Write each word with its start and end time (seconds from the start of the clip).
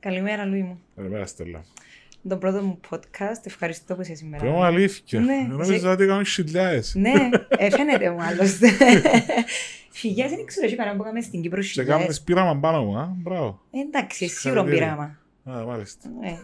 Καλημέρα, 0.00 0.44
Λουί 0.44 0.62
μου. 0.62 0.80
Καλημέρα, 0.96 1.26
Στέλλα. 1.26 1.64
Το 2.28 2.36
πρώτο 2.36 2.62
μου 2.62 2.80
podcast. 2.90 3.40
Ευχαριστώ 3.44 3.94
που 3.94 4.00
είσαι 4.00 4.14
σήμερα. 4.14 4.44
Λέω 4.44 4.62
αλήθεια. 4.62 5.20
Ναι, 5.20 5.46
Νόμιζα 5.48 5.74
εσύ- 5.74 5.86
ότι 5.86 6.02
έκαμε 6.02 6.24
χιλιάδες. 6.24 6.94
ναι, 6.94 7.12
ε, 7.48 7.70
φαίνεται 7.70 8.10
μου 8.10 8.22
άλλωστε. 8.22 8.68
Χιλιάδες 9.92 10.36
δεν 10.36 10.44
ξέρω, 10.46 10.66
έχει 10.66 10.76
κανένα 10.76 10.96
που 10.96 11.02
κάνουμε 11.02 11.20
στην 11.20 11.40
Κύπρο 11.42 11.62
Σε 11.62 11.68
χιλιάδες. 11.68 11.96
κάνεις 12.02 12.20
πείραμα 12.22 12.56
πάνω 12.60 12.84
μου, 12.84 12.98
α. 12.98 13.04
Μπράβο. 13.16 13.60
Ε, 13.70 13.78
Εντάξει, 13.80 14.28
σίγουρο 14.28 14.60
Συγχαρητήρια. 14.60 14.94
πειράμα. 15.44 15.58
Α, 15.60 15.64
μάλιστα. 15.66 16.08
Ναι. 16.20 16.38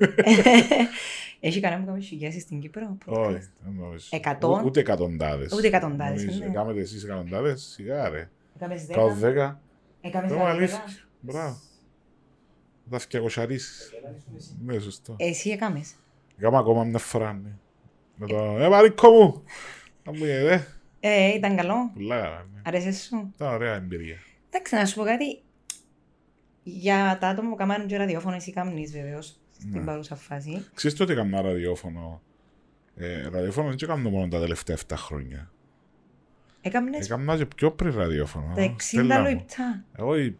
Έχει 1.40 1.60
κανένα 1.60 1.80
που 1.80 1.86
κάνουμε 1.86 2.04
χιλιάδες 2.04 2.42
στην 2.42 2.60
Κύπρο. 2.60 2.96
podcast? 3.06 3.18
Όχι, 3.26 3.48
δεν 3.64 3.74
νομίζω. 3.80 4.06
Εκατόν; 4.10 4.60
Ού- 4.60 4.64
Ούτε 4.64 4.80
εκατοντάδες. 4.80 5.52
Ούτε 5.52 5.66
εκατοντάδες, 5.66 6.24
Νομίζω. 6.24 6.44
ναι. 6.44 6.50
Κάμετε 6.52 6.80
εσείς 6.80 7.04
εκατοντάδες, 7.04 7.62
σιγά 7.74 8.08
ρε. 8.08 8.28
Έκαμες 8.56 8.86
Κάω 8.92 9.06
δέκα. 9.08 9.18
δέκα. 9.20 9.60
Έκαμες 10.00 10.30
Λέω 10.30 10.38
δέκα. 10.38 10.50
αλήθεια. 10.50 10.84
Μπράβο. 11.20 11.56
Θα 12.90 12.98
φτιακοσαρίσεις. 12.98 13.92
Ναι, 14.64 14.78
σωστό. 14.78 15.14
Εσύ 15.18 15.50
έκαμες. 15.50 15.94
Κάμα 16.40 16.58
ακόμα 16.58 16.84
μια 16.84 16.98
φορά, 16.98 17.32
ναι. 17.32 17.50
Με 18.16 18.26
το, 18.26 18.56
ε, 18.58 18.68
Μαρίκο 18.68 19.10
μου. 19.10 19.42
Να 20.04 20.12
μου 20.12 20.24
είδε. 20.24 20.66
Ε, 21.00 21.34
ήταν 21.34 21.56
καλό. 21.56 21.74
Πολλά 21.94 22.20
καλά, 22.20 22.46
ναι. 22.54 22.60
Αρέσει 22.64 22.92
σου; 22.92 23.30
Ήταν 23.34 23.52
ωραία 23.54 23.74
εμπειρία. 23.74 24.16
Εντάξει, 24.50 24.74
να 24.74 24.86
σου 24.86 24.94
πω 24.96 25.04
κάτι. 25.04 25.40
Για 26.62 27.18
τα 27.20 27.28
άτομα 27.28 27.48
που 27.50 27.56
κάνουν 27.56 27.86
και 27.86 27.96
ραδιόφωνο, 27.96 28.34
εσύ 28.36 28.52
κάμνεις 28.52 28.92
βεβαίως 28.92 29.40
στην 29.58 29.70
Ναι. 29.78 29.84
παρούσα 29.84 30.14
φάση. 30.16 30.64
Ξέρεις 30.74 30.96
τότε 30.96 31.12
έκανα 31.12 31.40
ραδιόφωνο; 31.42 32.22
Ε, 32.96 33.28
ραδιόφωνο 33.28 33.68
δεν 33.68 33.76
έκανα 33.82 34.10
μόνο 34.10 34.28
τα 34.28 34.40
τελευταία 34.40 34.76
7 34.76 34.94
χρόνια. 34.96 35.50
Έκαμνες; 36.60 37.04
Έκανα 37.06 37.36
και 37.36 37.46
πιο 37.46 37.70
πριν 37.72 37.96
ραδιόφωνο. 37.96 38.54
τα 38.54 38.62
60 38.62 38.74
Στέλλα 38.78 39.20
μου. 39.20 39.28
λεπτά. 39.28 39.84
Εγώ, 39.98 40.14
ε, 40.14 40.34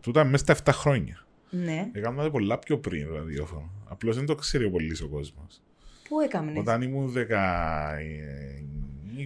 τούτα 0.00 0.24
μέσα 0.24 0.44
στα 0.44 0.52
7 0.52 0.72
χρόνια. 0.72 1.26
Ναι. 1.64 1.88
Έκανα 1.92 2.30
πολλά 2.30 2.58
πιο 2.58 2.78
πριν 2.78 3.12
ραδιόφωνο. 3.14 3.70
Απλώς 3.88 4.16
δεν 4.16 4.26
το 4.26 4.34
ξέρει 4.34 4.70
πολύς 4.70 5.00
ο 5.02 5.08
κόσμος. 5.08 5.60
Πού 6.08 6.20
έκαμνες; 6.20 6.58
Όταν 6.58 6.82
ήμουν 6.82 7.12
10, 7.12 7.96
ε, 7.98 8.62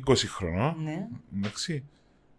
20 0.05 0.15
χρονών, 0.29 0.77
Ναι. 0.85 1.07
εντάξει, 1.39 1.85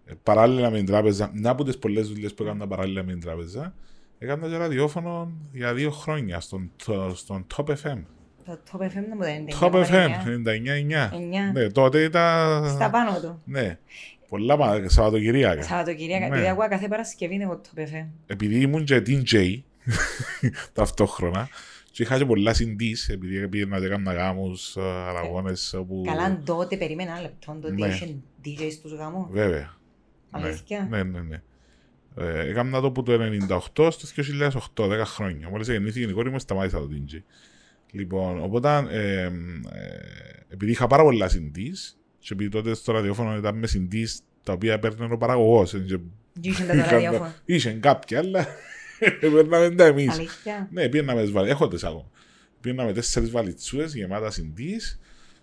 ε, 0.05 0.13
παράλληλα 0.23 0.69
με 0.69 0.77
την 0.77 0.85
τράπεζα, 0.85 1.31
μια 1.33 1.49
από 1.49 1.63
τις 1.63 1.77
πολλές 1.77 2.07
δουλειές 2.07 2.33
που 2.33 2.43
έκανα 2.43 2.67
παράλληλα 2.67 3.03
με 3.03 3.11
την 3.11 3.21
τράπεζα, 3.21 3.73
έκανα 4.19 4.47
και 4.47 4.57
ραδιόφωνο 4.57 5.31
για 5.51 5.73
δύο 5.73 5.91
χρόνια 5.91 6.39
στον, 6.39 6.71
το- 6.85 7.11
στον 7.15 7.45
Top 7.55 7.65
FM. 7.65 7.97
Το 8.45 8.59
Top 8.71 8.79
FM 8.81 8.89
δεν 8.93 9.05
μου 9.15 9.23
δεν 9.23 9.35
είναι. 9.35 9.51
Top 9.59 9.71
FM, 9.71 10.09
99-9. 10.25 11.09
Εννιά. 11.13 11.51
Ναι, 11.53 11.69
τότε 11.69 12.03
ήταν... 12.03 12.69
Στα 12.69 12.89
πάνω 12.89 13.19
του. 13.21 13.41
Ναι. 13.45 13.77
Πολλά 14.29 14.57
πα- 14.57 14.89
Σαββατοκυριακά. 14.89 15.61
Σαββατοκυριακά. 15.61 16.27
Ναι. 16.27 16.35
Επειδή 16.35 16.47
ακούω 16.49 16.67
κάθε 16.67 16.87
Παρασκευή 16.87 17.33
είναι 17.33 17.43
εγώ 17.43 17.61
Top 17.75 17.79
FM. 17.79 18.05
Επειδή 18.27 18.59
ήμουν 18.61 18.83
και 18.85 19.01
DJ 19.07 19.59
ταυτόχρονα 20.73 21.49
και 21.91 22.03
είχα 22.03 22.17
και 22.17 22.25
πολλά 22.25 22.51
CDs, 22.57 23.13
επειδή 23.13 23.47
πήγαινα 23.47 23.79
και 23.79 23.85
έκανα 23.85 24.13
γάμους, 24.13 24.75
ε, 24.75 24.81
αραγώνες 24.81 25.73
όπου... 25.73 26.03
Καλά, 26.05 26.41
τότε 26.45 26.77
περίμενα 26.77 27.11
ένα 27.11 27.21
λεπτό. 27.21 27.57
Τότε 27.61 27.73
Ναι. 27.73 27.87
είχε 27.87 28.15
DJ 28.45 28.67
στους 28.71 28.93
γάμους. 28.93 29.27
Βέβαια. 29.31 29.73
Αλήθεια; 30.31 30.87
Ναι, 30.89 31.03
ναι, 31.03 31.21
ναι. 31.21 31.41
Ε, 32.15 32.49
έκανα 32.49 32.81
το 32.81 32.87
από 32.87 33.03
το 33.03 33.17
98 33.75 33.89
στο 33.91 34.07
2008, 34.75 34.83
10 34.83 35.05
χρόνια. 35.05 35.49
Μόλις 35.49 35.67
γεννήθηκε 35.67 36.05
η 36.05 36.13
κόρη 36.13 36.29
μου, 36.29 36.39
σταμάτησα 36.39 36.79
το 36.79 36.89
DJ. 36.91 37.21
Λοιπόν, 37.91 38.43
οπότε, 38.43 38.85
ε, 38.89 39.21
ε, 39.23 39.31
επειδή 40.49 40.71
είχα 40.71 40.87
πάρα 40.87 41.03
πολλά 41.03 41.27
CDs, 41.27 41.95
και 42.19 42.29
επειδή 42.33 42.49
τότε 42.49 42.73
στο 42.75 42.91
ραδιόφωνο 42.91 43.37
ήταν 43.37 43.57
με 43.57 43.67
CDs 43.73 44.19
τα 44.43 44.53
οποία 44.53 44.73
έπαιρνε 44.73 45.13
ο 45.13 45.17
παραγωγός. 45.17 45.73
ε, 45.73 45.79
και 45.79 45.97
Και 46.39 46.49
είχε 46.49 46.63
τα 46.63 46.73
το 46.75 46.89
ραδιόφωνο. 46.89 47.33
Είχε 47.45 47.71
κάποια, 47.71 48.19
αλλά 48.19 48.47
παίρναμε 49.19 49.69
τα 49.69 49.85
εμείς. 49.85 50.13
Αλήθεια. 50.13 50.67
Ναι, 50.71 50.89
πήγαιναμε 50.89 51.21
τις 51.21 51.31
βαλίτσες, 51.31 51.59
έχω 51.59 51.67
τις 51.67 51.83
ακόμα. 51.83 52.09
Πήγαιναμε 52.61 52.93
τέσσερις 52.93 53.31
βαλιτσούες 53.31 53.95
γεμάτα 53.95 54.31
συντής 54.31 54.99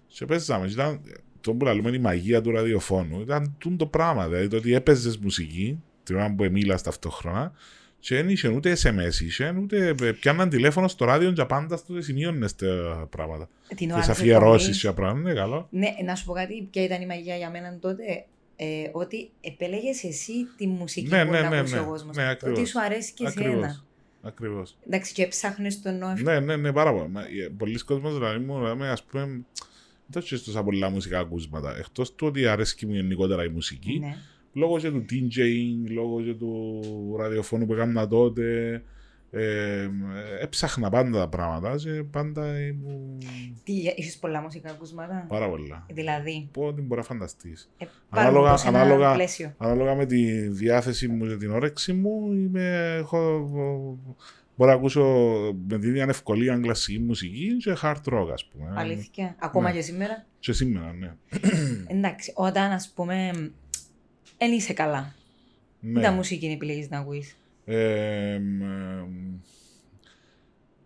και 0.07 0.27
παίζαμε. 0.27 0.67
Και 0.67 0.73
Ήταν 0.73 1.01
το 1.41 1.53
που 1.53 1.65
λέμε 1.65 1.91
η 1.91 1.99
μαγεία 1.99 2.41
του 2.41 2.51
ραδιοφώνου. 2.51 3.21
Ήταν 3.21 3.55
τούν 3.59 3.77
το 3.77 3.87
πράγμα, 3.87 4.29
δηλαδή 4.29 4.49
το 4.49 4.57
ότι 4.57 4.75
έπαιζες 4.75 5.17
μουσική 5.19 5.83
την 6.03 6.15
ώρα 6.17 6.35
που 6.35 6.49
μίλας 6.51 6.83
ταυτόχρονα 6.83 7.53
και 7.99 8.15
δεν 8.15 8.29
είχε 8.29 8.49
ούτε 8.49 8.77
SMS, 8.83 9.21
είχε, 9.25 9.55
ούτε 9.63 9.95
πιάνναν 10.21 10.49
τηλέφωνο 10.49 10.89
στο 10.89 11.05
ράδιο 11.05 11.33
και 11.33 11.45
πάντα 11.45 11.77
στο 11.77 12.03
σημείωνες 12.03 12.55
τα 12.55 13.07
πράγματα. 13.11 13.49
Την 13.77 13.91
ώρα 13.91 13.99
Τις 13.99 14.09
της 14.09 14.19
αφιερώσεις 14.19 14.59
εκπομπής. 14.67 14.81
και 14.81 14.87
τα 14.87 14.95
πράγματα, 14.95 15.29
ναι, 15.29 15.35
καλό. 15.35 15.69
Ναι, 15.71 15.89
να 16.05 16.15
σου 16.15 16.25
πω 16.25 16.33
κάτι, 16.33 16.69
ποια 16.71 16.83
ήταν 16.85 17.03
η 17.03 17.07
μαγεία 17.07 17.37
για 17.37 17.51
μένα 17.51 17.79
τότε. 17.81 18.03
Ε, 18.57 18.91
ότι 18.93 19.31
επέλεγες 19.41 20.05
εσύ 20.05 20.33
τη 20.57 20.67
μουσική 20.67 21.09
Ναι, 21.09 21.25
που 21.25 21.31
ναι, 21.31 21.41
να 21.41 21.49
ναι, 21.49 21.59
ακούσει 21.59 21.75
ναι. 21.75 21.81
ο 21.81 21.85
κόσμος. 21.85 22.17
Ναι, 22.17 22.29
ακριβώς. 22.29 22.59
ότι 22.59 22.69
σου 22.69 22.81
αρέσει 22.81 23.13
και 23.13 23.25
εσένα. 23.27 23.49
Ακριβώς. 23.49 23.85
Ακριβώς. 24.23 24.77
Εντάξει, 24.87 25.13
και 25.13 25.27
ψάχνεις 25.27 25.83
το 25.83 25.91
νόημα. 25.91 26.21
Ναι, 26.21 26.41
ναι, 26.41 26.57
ναι, 26.57 26.73
πάρα 26.73 26.93
πολύ. 26.95 27.09
Μα, 27.09 27.21
ε, 27.21 27.49
Πολλοί 27.57 27.79
κόσμοι 27.79 28.11
δηλαδή 28.11 28.39
μου 28.45 28.61
λέμε, 28.61 28.89
ας 28.89 29.03
πούμε, 29.03 29.45
δεν 30.07 30.23
έχει 30.23 30.45
τόσα 30.45 30.63
πολλά 30.63 30.91
μουσικά 30.91 31.19
ακούσματα. 31.19 31.77
Εκτός 31.79 32.15
του 32.15 32.27
ότι 32.27 32.47
αρέσκει 32.47 32.87
μου 32.87 32.95
γενικότερα 32.95 33.45
η 33.45 33.49
μουσική, 33.49 33.99
Ναι. 33.99 34.17
λόγω 34.53 34.79
και 34.79 34.91
του 34.91 35.05
DJing, 35.11 35.91
λόγω 35.91 36.23
και 36.23 36.35
του 36.35 36.81
ραδιοφώνου 37.19 37.67
που 37.67 37.73
έκανα 37.73 38.09
τότε, 38.09 38.83
ε, 39.35 39.91
έψαχνα 40.41 40.91
πάντα 40.91 41.19
τα 41.19 41.29
πράγματα 41.29 41.77
και 41.77 41.91
πάντα 42.11 42.61
ήμουν 42.61 43.19
Τι, 43.65 43.73
είχες 43.97 44.17
πολλά 44.17 44.41
μουσικά 44.41 44.71
ακούσματα; 44.71 45.25
πάρα 45.29 45.49
πολλά. 45.49 45.87
Δηλαδή, 45.93 46.49
Πω 46.53 46.63
ότι 46.63 46.81
μπορεί 46.83 47.01
να 47.01 47.07
φανταστείς. 47.07 47.71
ε, 47.79 47.85
πάρουμε 48.11 48.29
Ανάλογα- 48.29 48.53
το 48.53 48.57
σε 48.59 48.69
ένα 48.69 48.81
ανάλογα- 48.81 49.13
πλαίσιο. 49.15 49.55
Ανάλογα 49.59 49.95
με 49.95 50.07
τη 50.07 50.49
διάθεση 50.49 51.09
μου 51.09 51.27
και 51.27 51.37
την 51.37 51.51
όρεξη 51.51 51.93
μου, 51.93 52.33
είμαι, 52.33 52.95
έχω, 52.99 53.49
μπορώ 54.57 54.71
να 54.71 54.77
ακούσω 54.77 55.03
με 55.69 55.79
την 55.79 55.89
ίδια 55.89 56.05
ευκολία 56.09 56.59
κλασική 56.63 56.99
μουσική 56.99 57.57
και 57.57 57.77
hard 57.83 58.03
rock, 58.13 58.29
ας 58.33 58.45
πούμε. 58.45 58.73
Αλήθεια; 58.77 59.37
Ακόμα 59.39 59.69
ναι. 59.69 59.75
και 59.77 59.83
σήμερα; 59.83 60.25
Και 60.39 60.53
σήμερα, 60.53 60.93
ναι. 60.93 61.13
Εντάξει, 61.97 62.33
όταν 62.35 62.71
ας 62.73 62.93
πούμε 62.95 63.31
δεν 64.39 64.53
είσαι 64.53 64.73
καλά. 64.73 65.15
ναι. 65.81 65.93
Τι 66.01 66.07
τα 66.07 66.13
μουσική 66.13 66.47
επιλέγεις 66.47 66.89
να 66.91 66.99
ακούεις. 66.99 67.37
Ε, 67.65 68.39
μ, 68.39 68.63
ε, 68.63 69.07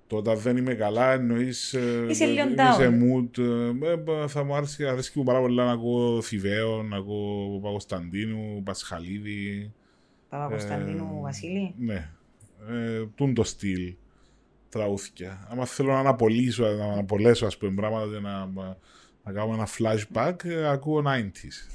το 0.06 0.16
όταν 0.16 0.38
δεν 0.38 0.56
είμαι 0.56 0.74
καλά 0.74 1.12
εννοείς 1.12 1.74
ε, 1.74 2.06
Είσαι 2.08 2.24
λίγο 2.26 2.42
είμαι 2.46 2.54
down. 2.58 2.74
σε 2.76 2.88
mood 2.88 3.38
ε, 3.38 4.22
ε, 4.22 4.26
θα 4.28 4.44
μου 4.44 4.54
άρεσε, 4.54 4.86
αρέσκει 4.88 5.18
μου 5.18 5.24
πάρα 5.24 5.40
πολλά 5.40 5.64
να 5.64 5.72
ακούω 5.72 6.22
Θηβαίο, 6.22 6.82
να 6.82 6.96
ακούω 6.96 7.58
Παπακοσταντίνου, 7.60 8.62
Πασχαλίδη 8.62 9.72
Παπα-Κωνσταντίνου 10.28 11.14
Ε, 11.18 11.20
Βασίλη. 11.22 11.74
ναι 11.78 12.10
ε, 12.68 13.06
τούν 13.14 13.34
το 13.34 13.44
στυλ 13.44 13.94
τραούθηκια 14.68 15.46
άμα 15.50 15.64
θέλω 15.66 15.92
να 15.92 15.98
αναπολύσω 15.98 16.64
να 16.66 16.84
αναπολέσω 16.92 17.46
ας 17.46 17.56
πούμε 17.58 17.72
πράγματα 17.74 18.06
και 18.14 18.20
να, 18.20 18.50
να 19.32 19.40
κάνω 19.40 19.52
ένα 19.54 19.68
flashback 19.78 20.44
ε, 20.44 20.68
ακούω 20.68 21.02
90s 21.06 21.66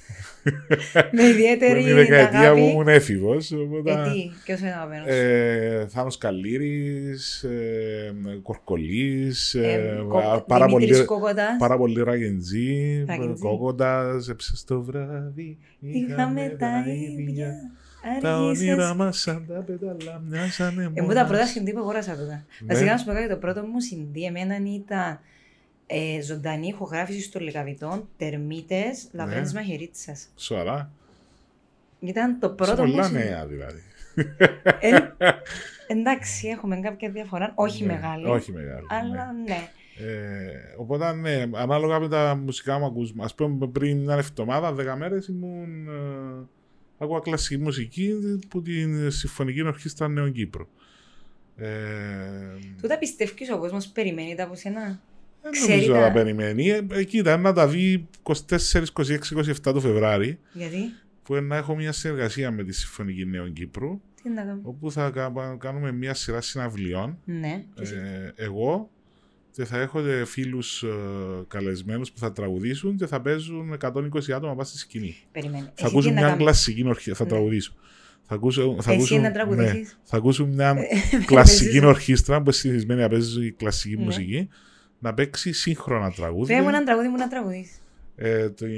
Με 1.11 1.23
ιδιαίτερη 1.23 1.73
που 1.73 1.79
είναι 1.79 1.89
η 1.89 1.93
δεκαετία 1.93 2.39
αγάπη. 2.39 2.59
που 2.61 2.65
ήμουν 2.67 2.87
έφηβος 2.87 3.51
οπότε, 3.51 3.91
Ε, 3.91 4.11
τι, 4.11 4.31
ποιος 4.43 4.59
είναι 4.59 4.69
αγαπημένος. 4.73 5.07
Ε, 5.07 5.85
Θάνος 5.89 6.17
Καλύρης, 6.17 7.43
ε, 7.43 8.13
Κορκολής, 8.41 9.53
ε, 9.53 9.71
Ε, 9.99 10.03
Κο- 10.07 10.43
πάρα, 10.47 10.65
Δημήτρης 10.65 10.89
πολύ, 10.95 11.05
Κόκοτας. 11.07 11.55
πάρα 11.59 11.77
πολύ 11.77 12.03
ραγεντζή, 12.03 13.03
Ραγεντζή. 13.07 13.41
Κόκοτας, 13.41 14.29
έψε 14.29 14.55
στο 14.55 14.81
βράδυ, 14.81 15.57
Είχαμε 15.79 16.55
τα 16.59 16.83
ίδια. 16.87 17.53
τα 18.21 18.35
Άργησες. 18.35 18.67
όνειρα 18.69 18.93
μας 18.93 19.19
σαν 19.19 19.45
τα 19.47 19.53
πέταλα 19.53 20.21
μοιάζανε 20.29 20.83
Εγώ 20.83 20.91
μόνας. 21.07 21.15
τα 21.15 21.25
πρώτα 21.25 21.43
CD 21.45 21.71
που 21.73 21.79
αγόρασα 21.79 22.15
τότε. 22.15 22.43
Ναι. 22.59 22.73
Βασικά 22.73 22.91
να 22.91 22.97
σου 22.97 23.05
πω 23.05 23.11
κάτι, 23.13 23.29
το 23.29 23.35
πρώτο 23.37 23.61
μου 23.61 23.77
CD 23.89 24.19
εμένα 24.27 24.55
ήταν 24.75 25.19
ε, 25.95 26.21
ζωντανή 26.21 26.67
ηχογράφηση 26.67 27.31
των 27.31 27.41
Λεκαβητών, 27.41 28.07
τερμίτες, 28.17 29.07
λαβρένες 29.11 29.53
Ναι. 29.53 29.59
μαχαιρίτσας. 29.59 30.27
Σοβαρά. 30.35 30.91
Ήταν 31.99 32.39
το 32.39 32.47
Σε 32.47 32.53
πρώτο 32.53 32.85
μου 32.85 32.91
πολλά 32.91 33.07
CD. 33.09 33.11
νέα 33.11 33.45
δηλαδή. 33.45 33.81
Ε, 34.79 34.97
εντάξει, 35.87 36.47
έχουμε 36.47 36.79
κάποια 36.79 37.09
διαφορά, 37.09 37.51
όχι 37.55 37.85
Ναι, 37.85 37.93
μεγάλη, 37.93 38.25
Όχι 38.25 38.51
μεγάλη. 38.51 38.85
ναι. 38.89 38.95
αλλά 38.97 39.31
ναι. 39.47 39.67
Ε, 39.97 40.75
οπότε 40.77 41.13
ναι, 41.13 41.45
ανάλογα 41.53 41.99
με 41.99 42.07
τα 42.07 42.35
μουσικά 42.35 42.79
μου 42.79 42.85
ακούσμα. 42.85 43.23
Ας 43.25 43.35
πούμε 43.35 43.67
πριν 43.67 43.97
μια 44.03 44.15
εβδομάδα, 44.15 44.73
δέκα 44.73 44.95
μέρες 44.95 45.27
ήμουν... 45.27 45.87
Ε, 45.87 46.47
άκουγα 46.97 47.19
κλασική 47.19 47.57
μουσική 47.61 48.13
που 48.49 48.61
την 48.61 49.11
Συμφωνική 49.11 49.61
Ορχήστρα 49.61 50.07
Νέων 50.07 50.31
Κύπρου. 50.31 50.67
Ε, 51.57 51.67
Τούτα 52.81 52.97
πιστεύεις 52.97 53.51
ο 53.51 53.57
κόσμος 53.57 53.87
περιμένει 53.87 54.35
τα 54.35 54.43
από 54.43 54.55
σένα; 54.55 54.99
Δεν 55.43 55.51
ξέρει 55.51 55.71
νομίζω 55.71 55.91
τα- 55.93 55.99
να 55.99 56.05
τα 56.07 56.11
περιμένει. 56.11 56.69
Ε, 56.69 56.85
ε, 56.91 57.03
κοίτα, 57.03 57.37
να 57.37 57.53
τα 57.53 57.67
δει 57.67 58.07
24, 58.23 58.35
26, 58.93 59.31
27 59.31 59.73
του 59.73 59.81
Φεβράρι, 59.81 60.39
Γιατί, 60.53 60.77
που 61.23 61.35
να 61.35 61.55
έχω 61.57 61.75
μια 61.75 61.91
συνεργασία 61.91 62.51
με 62.51 62.63
τη 62.63 62.73
Συμφωνική 62.73 63.25
Νέων 63.25 63.53
Κύπρου, 63.53 64.01
τι 64.23 64.29
να 64.29 64.41
κάνω. 64.43 64.59
όπου 64.63 64.91
θα 64.91 65.09
κα- 65.09 65.57
κάνουμε 65.59 65.91
μια 65.91 66.13
σειρά 66.13 66.41
συναυλιών. 66.41 67.17
Ναι, 67.25 67.63
και 67.75 67.81
εσύ. 67.81 67.93
Ε, 67.95 68.43
εγώ 68.43 68.89
και 69.51 69.65
θα 69.65 69.79
έχω 69.79 70.01
και 70.01 70.23
φίλους 70.25 70.83
ε, 70.83 70.87
καλεσμένους 71.47 72.11
που 72.11 72.19
θα 72.19 72.31
τραγουδήσουν 72.31 72.95
και 72.97 73.05
θα 73.07 73.21
παίζουν 73.21 73.73
120 73.73 74.31
άτομα 74.33 74.51
πάνω 74.51 74.63
στη 74.63 74.77
σκηνή. 74.77 75.15
περιμένει. 75.31 75.63
Θα 75.63 75.71
Εσύ 75.75 75.83
τι 75.83 75.85
ακούσουν 75.85 76.13
να 76.13 76.19
μια 76.19 76.27
κάνεις; 76.29 76.43
κλασική 76.43 76.83
ορχήστρα, 76.87 77.15
θα 77.15 77.23
Ναι. 77.23 77.29
τραγουδήσω. 77.29 77.73
Θα 78.27 78.35
ακούσω, 78.35 78.75
θα 78.81 78.91
Εσύ 78.91 78.99
ακούσουν, 78.99 79.21
να 79.21 79.31
τραγουδήσεις; 79.31 79.97
θα 80.03 80.17
ακούσουν 80.17 80.49
μια 80.49 80.73
παίζεις. 80.75 81.25
κλασική 81.25 81.85
ορχήστρα 81.85 82.35
που 82.37 82.41
είναι 82.43 82.51
συνηθισμένη 82.51 83.01
να 83.01 83.07
παίζει 83.09 83.51
κλασική 83.51 83.95
Ναι. 83.97 84.03
μουσική 84.03 84.49
να 85.03 85.13
παίξει 85.13 85.51
σύγχρονα 85.51 86.11
τραγούδια. 86.11 86.45
Φέρε 86.55 86.61
μου 86.61 86.69
έναν 86.73 86.85
τραγούδι 86.85 87.07
μου 87.07 87.17
να 87.17 87.27
τραγουδείς. 87.27 87.79
Ε, 88.15 88.49
το, 88.49 88.65
ε, 88.65 88.69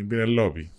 η 0.00 0.02
Πινελόπη. 0.02 0.70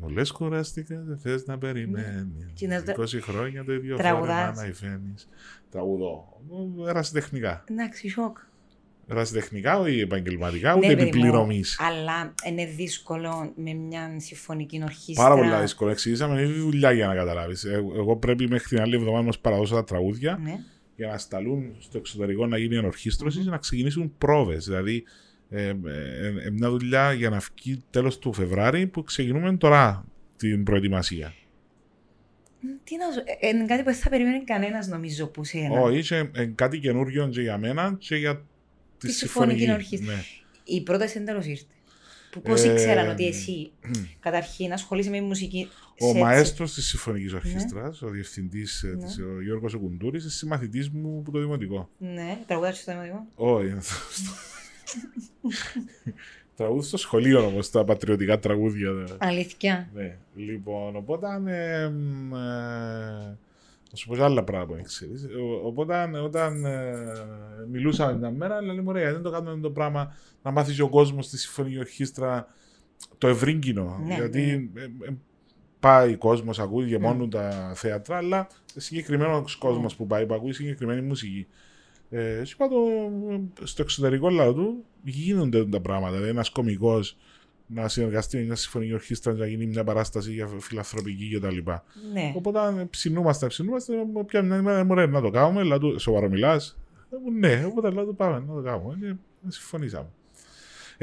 Μου 0.00 0.08
λες 0.08 0.30
κουραστικά, 0.32 1.02
δεν 1.06 1.18
θες 1.18 1.46
να 1.46 1.58
περιμένεις. 1.58 2.26
Ναι. 2.38 2.46
Και 2.54 2.66
να 2.66 2.82
το- 2.82 2.92
20 2.92 3.20
χρόνια 3.20 3.64
το 3.64 3.72
ίδιο 3.72 3.96
Τραγουδάς. 3.96 4.28
φόρεμα 4.36 4.54
να 4.54 4.66
υφαίνεις. 4.66 5.28
Τραγουδό. 5.70 6.40
Ε, 6.86 6.88
Ερασιτεχνικά. 6.90 7.64
Εντάξει, 7.70 8.08
σοκ. 8.08 8.38
Ερασιτεχνικά, 9.06 9.78
όχι 9.78 10.00
επαγγελματικά, 10.00 10.72
Ναι, 10.72 10.78
ούτε 10.78 10.86
παιδί 10.86 11.02
μου, 11.02 11.08
επιπληρωμής. 11.08 11.76
Αλλά 11.80 12.34
είναι 12.46 12.66
δύσκολο 12.66 13.52
με 13.56 13.72
μια 13.72 14.14
συμφωνική 14.16 14.80
ορχήστρα. 14.82 15.22
Πάρα 15.28 15.34
πολλά 15.40 15.60
δύσκολα. 15.60 15.90
Εξηγήσαμε, 15.90 16.40
είναι 16.42 16.52
δουλειά 16.52 16.92
για 16.92 17.06
να 17.06 17.14
καταλάβεις. 17.14 17.64
Εγώ 17.64 18.16
πρέπει 18.16 18.48
μέχρι 18.48 18.68
την 18.68 18.80
άλλη 18.80 18.94
εβδομάδα 18.94 19.18
να 19.20 19.26
μας 19.26 19.38
παραδώσω 19.38 19.74
τα 19.74 19.84
τραγούδια 19.84 20.38
Ναι. 20.42 20.58
Για 21.00 21.08
να 21.08 21.18
σταλούν 21.18 21.76
στο 21.78 21.98
εξωτερικό 21.98 22.46
να 22.46 22.58
γίνει 22.58 22.76
ενορχίστρωση 22.76 23.40
και 23.40 23.50
να 23.50 23.58
ξεκινήσουν 23.58 24.12
πρόβες. 24.18 24.64
Δηλαδή, 24.64 25.04
ε, 25.50 25.62
ε, 25.66 25.72
ε, 26.46 26.50
μια 26.50 26.70
δουλειά 26.70 27.12
για 27.12 27.30
να 27.30 27.38
βγει 27.56 27.82
τέλος 27.90 28.18
του 28.18 28.32
Φεβράρι 28.32 28.86
που 28.86 29.02
ξεκινούμε 29.02 29.56
τώρα 29.56 30.04
την 30.36 30.64
προετοιμασία. 30.64 31.34
Μ, 32.60 32.66
Τι 32.84 32.96
να 32.96 33.04
σου... 33.12 33.22
ε, 33.40 33.48
Είναι 33.48 33.64
κάτι 33.66 33.82
που 33.82 33.90
δεν 33.90 33.94
θα 33.98 34.08
περιμένει 34.10 34.44
κανένας 34.44 34.88
νομίζω 34.88 35.26
που 35.26 35.44
σένα. 35.44 35.80
Όχι, 35.80 35.98
είσαι 35.98 36.30
ε, 36.34 36.44
κάτι 36.44 36.78
καινούριο 36.78 37.28
και 37.28 37.40
για 37.40 37.58
μένα 37.58 37.96
και 37.98 38.16
για 38.16 38.36
τη, 38.98 39.06
Τη 39.06 39.12
συμφωνική 39.12 39.58
συμφωνική. 39.58 39.70
ορχήστρα. 39.84 40.14
Ναι. 40.14 40.22
Η 40.64 40.82
πρόταση 40.82 41.18
εν 41.18 41.24
τέλος 41.24 41.46
ήρθε. 41.46 41.64
Που 42.30 42.40
πώς 42.42 42.62
Ε, 42.64 42.72
ήξεραν 42.72 43.08
ότι 43.10 43.26
εσύ 43.26 43.70
καταρχήν 44.26 44.72
ασχολείσαι 44.72 45.10
με 45.10 45.20
μουσική. 45.20 45.68
Ο 46.00 46.12
σε- 46.12 46.18
μαέστρος 46.18 46.74
της 46.74 46.86
Συμφωνικής 46.86 47.32
Ορχήστρας, 47.32 48.02
ο 48.02 48.08
διευθυντής 48.08 48.84
Ναι. 48.96 49.04
της, 49.04 49.18
ο 49.18 49.40
Γιώργος 49.42 49.74
Κουντούρη, 49.74 50.20
είναι 50.20 50.28
συμμαθητής 50.30 50.90
μου 50.90 51.18
από 51.20 51.30
το 51.30 51.38
δημοτικό. 51.40 51.88
Ναι, 51.98 52.38
τραγουδάς 52.46 52.78
στο 52.78 52.92
δημοτικό. 52.92 53.26
Όχι. 53.34 53.74
Τραγούδι 56.56 56.86
στο 56.86 56.96
σχολείο 56.96 57.46
όμως, 57.46 57.70
τα 57.70 57.84
πατριωτικά 57.84 58.38
τραγούδια. 58.38 58.90
ναι. 58.90 59.04
Αλήθεια. 59.18 59.88
Ναι. 59.94 60.16
Λοιπόν, 60.36 60.96
οπότε. 60.96 61.26
Ε, 61.46 61.88
μ, 61.88 62.34
ε, 62.34 62.38
να 63.90 63.96
σου 63.96 64.08
πω 64.08 64.14
και 64.16 64.22
άλλα 64.22 64.44
πράγματα 64.44 64.70
που 64.70 64.76
δεν 64.76 64.84
ξέρεις. 64.84 65.24
Ο- 65.24 65.66
Οπότε 65.66 66.18
όταν 66.22 66.64
ε, 66.64 66.94
μιλούσαμε 67.70 68.18
μια 68.18 68.30
μέρα, 68.30 68.62
λέει 68.62 68.76
μου 68.76 68.84
ωραία, 68.86 69.12
δεν 69.12 69.22
το 69.22 69.30
κάνουμε 69.30 69.60
το 69.60 69.70
πράγμα 69.70 70.14
να 70.42 70.50
μάθει 70.50 70.72
και 70.74 70.82
ο 70.82 70.88
κόσμος 70.88 71.26
στη 71.26 71.38
συμφωνική 71.38 71.78
ορχήστρα 71.78 72.46
το 73.18 73.28
ευρύ 73.28 73.54
κοινό. 73.54 74.00
Ναι, 74.06 74.14
γιατί 74.14 74.70
ε, 74.74 74.80
ε, 74.82 74.88
πάει 75.80 76.16
κόσμος, 76.16 76.58
ακούει 76.58 76.86
και 76.88 76.98
Ναι. 76.98 77.06
μόνο 77.06 77.28
τα 77.28 77.72
θέατρα, 77.74 78.16
αλλά 78.16 78.46
συγκεκριμένο 78.76 79.44
κόσμος 79.58 79.92
Ναι. 79.92 79.96
που 79.98 80.06
πάει 80.06 80.26
που 80.26 80.34
ακούει 80.34 80.52
συγκεκριμένη 80.52 81.00
μουσική. 81.00 81.46
Ε, 82.10 82.44
σου 82.44 82.56
είπα 82.58 82.68
το, 82.68 82.76
στο 83.66 83.82
εξωτερικό 83.82 84.30
λαό 84.30 84.52
του 84.54 84.84
γίνονται 85.04 85.64
τα 85.66 85.80
πράγματα. 85.80 86.12
Δηλαδή, 86.12 86.30
ένας 86.30 86.50
κωμικό 86.50 87.00
να 87.66 87.88
συνεργαστεί 87.88 88.36
με 88.36 88.42
μια 88.42 88.54
συμφωνική 88.54 88.92
ορχήστρα 88.92 89.32
να 89.32 89.46
γίνει 89.46 89.66
μια 89.66 89.84
παράσταση 89.84 90.32
για 90.32 90.46
φιλανθρωπική 90.58 91.38
κτλ. 91.38 91.56
Ναι. 92.12 92.32
Οπότε 92.36 92.58
ε, 92.80 92.84
ψινούμαστε, 92.90 93.46
ψινούμαστε, 93.46 93.94
πια 94.26 94.42
μια 94.42 94.56
ημέρα 94.56 94.84
μου 94.84 94.94
λέει 94.94 95.06
να 95.06 95.20
το 95.20 95.30
κάνουμε, 95.30 95.60
αλλά 95.60 95.78
του 95.78 95.98
σοβαρό 95.98 96.28
μιλάς. 96.28 96.78
Ε, 97.10 97.16
μου, 97.24 97.38
Ναι, 97.38 97.64
οπότε 97.66 97.90
λέω 97.90 98.04
του 98.04 98.16
πάμε 98.16 98.44
να 98.48 98.54
το 98.54 98.62
κάνουμε. 98.62 98.96
Και 99.00 99.14
συμφωνήσαμε. 99.48 100.08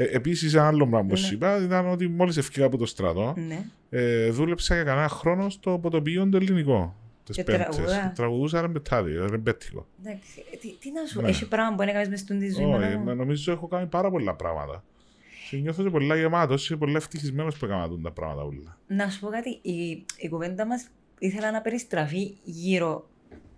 Ε, 0.00 0.04
Επίσης, 0.04 0.54
ένα 0.54 0.66
άλλο 0.66 0.86
πράγμα 0.88 1.00
που 1.08 1.12
Ναι. 1.14 1.16
σου 1.16 1.34
είπα 1.34 1.62
ήταν 1.64 1.88
ότι 1.90 2.08
μόλις 2.08 2.36
ευκήγα 2.36 2.66
από 2.66 2.76
το 2.76 2.86
στρατό, 2.86 3.34
Ναι. 3.48 3.64
ε, 3.90 4.30
δούλεψα 4.30 4.74
για 4.74 4.84
κανένα 4.84 5.08
χρόνο 5.08 5.48
στο 5.50 5.78
ποτοπίο 5.78 6.28
το 6.28 6.36
ελληνικό. 6.36 6.94
Τις 7.24 7.36
Και 7.36 7.44
Πέμπτες. 7.44 7.76
τραγουδά. 7.76 8.12
Τραγουδούσα 8.14 8.60
ρεμπετάδι, 8.60 9.12
ρεμπέτικο. 9.30 9.86
Εντάξει. 10.00 10.44
Ε, 10.52 10.56
Τι, 10.56 10.72
τι 10.78 10.92
να 10.92 11.06
σου, 11.06 11.20
Ναι. 11.20 11.28
έχει 11.28 11.48
πράγμα 11.48 11.70
που 11.70 11.76
δεν 11.76 11.88
έκανες 11.88 12.08
μες 12.08 12.20
στον 12.20 12.38
τη 12.38 12.50
ζωή 12.52 12.64
Όχι, 12.64 12.72
μάνα 12.72 12.98
μου. 12.98 13.04
μα 13.04 13.14
νομίζω 13.14 13.52
έχω 13.52 13.66
κάνει 13.66 13.86
πάρα 13.86 14.10
πολλά 14.10 14.34
πράγματα. 14.34 14.84
Και 15.50 15.56
νιώθω 15.56 15.82
και 15.82 15.90
πολλά 15.90 16.16
γεμάτος 16.16 16.66
και 16.68 16.76
πολλά 16.76 16.96
ευτυχισμένος 16.96 17.56
που 17.56 17.64
έκανα 17.64 17.88
τούτα 17.88 18.02
τα 18.02 18.12
πράγματα 18.12 18.42
όλα. 18.42 18.78
Να 18.86 19.08
σου 19.10 19.20
πω 19.20 19.28
κάτι, 19.28 19.58
η, 19.62 20.04
η 20.16 20.28
κουβέντα 20.28 20.66
μας 20.66 20.86
ήθελα 21.18 21.50
να 21.50 21.60
περιστραφεί 21.60 22.34
γύρω 22.44 23.08